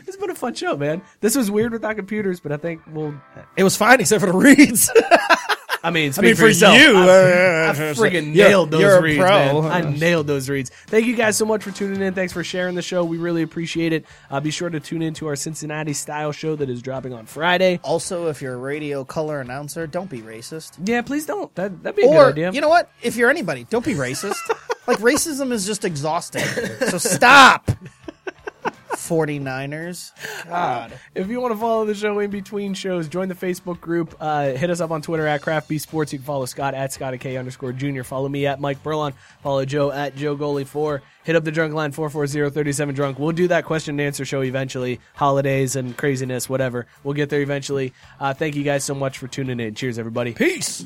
it's 0.06 0.18
been 0.18 0.30
a 0.30 0.36
fun 0.36 0.54
show, 0.54 0.76
man. 0.76 1.02
This 1.22 1.36
was 1.36 1.50
weird 1.50 1.72
without 1.72 1.96
computers, 1.96 2.40
but 2.40 2.52
I 2.52 2.58
think 2.58 2.82
we'll. 2.92 3.14
It 3.56 3.64
was 3.64 3.78
fine 3.78 4.00
except 4.02 4.22
for 4.22 4.32
the 4.32 4.38
reads. 4.38 4.92
I 5.84 5.92
mean, 5.92 6.12
I 6.18 6.22
mean, 6.22 6.36
for, 6.36 6.42
for 6.42 6.48
yourself. 6.48 6.78
you, 6.78 6.96
I, 6.98 7.02
uh, 7.02 7.06
I 7.70 7.76
friggin' 7.94 8.34
you're- 8.36 8.50
nailed 8.50 8.72
those 8.72 8.82
you're 8.82 8.98
a 8.98 9.02
reads, 9.02 9.18
pro. 9.20 9.62
man. 9.62 9.72
I 9.72 9.82
nailed 9.98 10.28
those 10.28 10.50
reads. 10.50 10.72
Thank 10.88 11.06
you 11.06 11.16
guys 11.16 11.38
so 11.38 11.46
much 11.46 11.64
for 11.64 11.72
tuning 11.72 12.02
in. 12.02 12.14
Thanks 12.14 12.34
for 12.34 12.44
sharing 12.44 12.76
the 12.76 12.82
show. 12.82 13.04
We 13.04 13.18
really 13.18 13.42
appreciate 13.44 13.94
it. 13.94 14.06
Uh, 14.30 14.40
be 14.40 14.52
sure 14.52 14.70
to 14.70 14.80
tune 14.80 15.02
in 15.02 15.14
to 15.16 15.28
our 15.28 15.36
Cincinnati 15.36 15.94
style 15.94 16.32
show 16.32 16.56
that 16.58 16.70
is 16.70 16.82
dropping 16.82 17.14
on 17.14 17.26
Friday. 17.26 17.80
also, 17.84 18.28
if 18.28 18.42
you're 18.42 18.56
a 18.56 18.58
radio 18.58 19.04
color 19.06 19.40
announcer, 19.42 19.88
don't 19.88 20.10
be 20.10 20.20
racist. 20.22 20.78
Yeah, 20.84 21.02
please 21.02 21.26
don't. 21.26 21.54
That 21.56 21.82
that'd 21.84 21.96
be 21.96 22.04
a 22.04 22.08
Or 22.10 22.26
good 22.26 22.32
idea. 22.34 22.52
you 22.52 22.62
know 22.62 22.70
what? 22.70 22.92
If 23.02 23.16
you're 23.16 23.30
anybody, 23.30 23.66
don't 23.70 23.86
be 23.86 23.94
racist. 23.94 24.36
like 24.88 24.98
racism 25.00 25.52
is 25.52 25.66
just 25.66 25.86
exhausting. 25.86 26.44
So 26.90 26.98
stop. 26.98 27.72
49ers. 29.10 30.12
God. 30.46 30.94
If 31.16 31.28
you 31.28 31.42
want 31.42 31.54
to 31.54 31.60
follow 31.60 31.86
the 31.86 31.96
show 31.96 32.20
in 32.20 32.30
between 32.30 32.74
shows, 32.76 33.08
join 33.08 33.28
the 33.28 33.36
Facebook 33.36 33.82
group. 33.82 34.16
Uh, 34.20 34.52
hit 34.52 34.70
us 34.70 34.80
up 34.80 34.92
on 34.92 35.02
Twitter 35.02 35.26
at 35.26 35.42
Craft 35.42 35.68
B 35.68 35.80
Sports. 35.80 36.14
You 36.14 36.20
can 36.20 36.26
follow 36.26 36.46
Scott 36.46 36.76
at 36.76 36.94
Scott 36.94 37.20
K 37.20 37.38
underscore 37.38 37.74
Junior. 37.74 38.04
Follow 38.04 38.30
me 38.30 38.46
at 38.46 38.62
Mike 38.62 38.84
Burlon. 38.84 39.14
Follow 39.42 39.66
Joe 39.66 39.92
at 39.92 40.16
Joe 40.16 40.38
Goalie 40.38 40.68
Four. 40.68 41.02
Hit 41.24 41.36
up 41.36 41.44
the 41.44 41.52
drunk 41.52 41.74
line 41.74 41.92
440-37 41.92 42.96
drunk. 42.96 43.20
We'll 43.20 43.32
do 43.32 43.48
that 43.50 43.66
question 43.66 43.94
and 43.94 44.02
answer 44.02 44.26
show 44.26 44.42
eventually. 44.42 45.00
Holidays 45.16 45.76
and 45.76 45.98
craziness, 45.98 46.48
whatever. 46.48 46.86
We'll 47.04 47.14
get 47.14 47.30
there 47.30 47.42
eventually. 47.42 47.94
Uh, 48.20 48.34
thank 48.34 48.56
you 48.56 48.64
guys 48.64 48.84
so 48.84 48.96
much 48.96 49.18
for 49.18 49.28
tuning 49.28 49.60
in. 49.60 49.76
Cheers, 49.76 50.00
everybody. 50.00 50.34
Peace. 50.34 50.86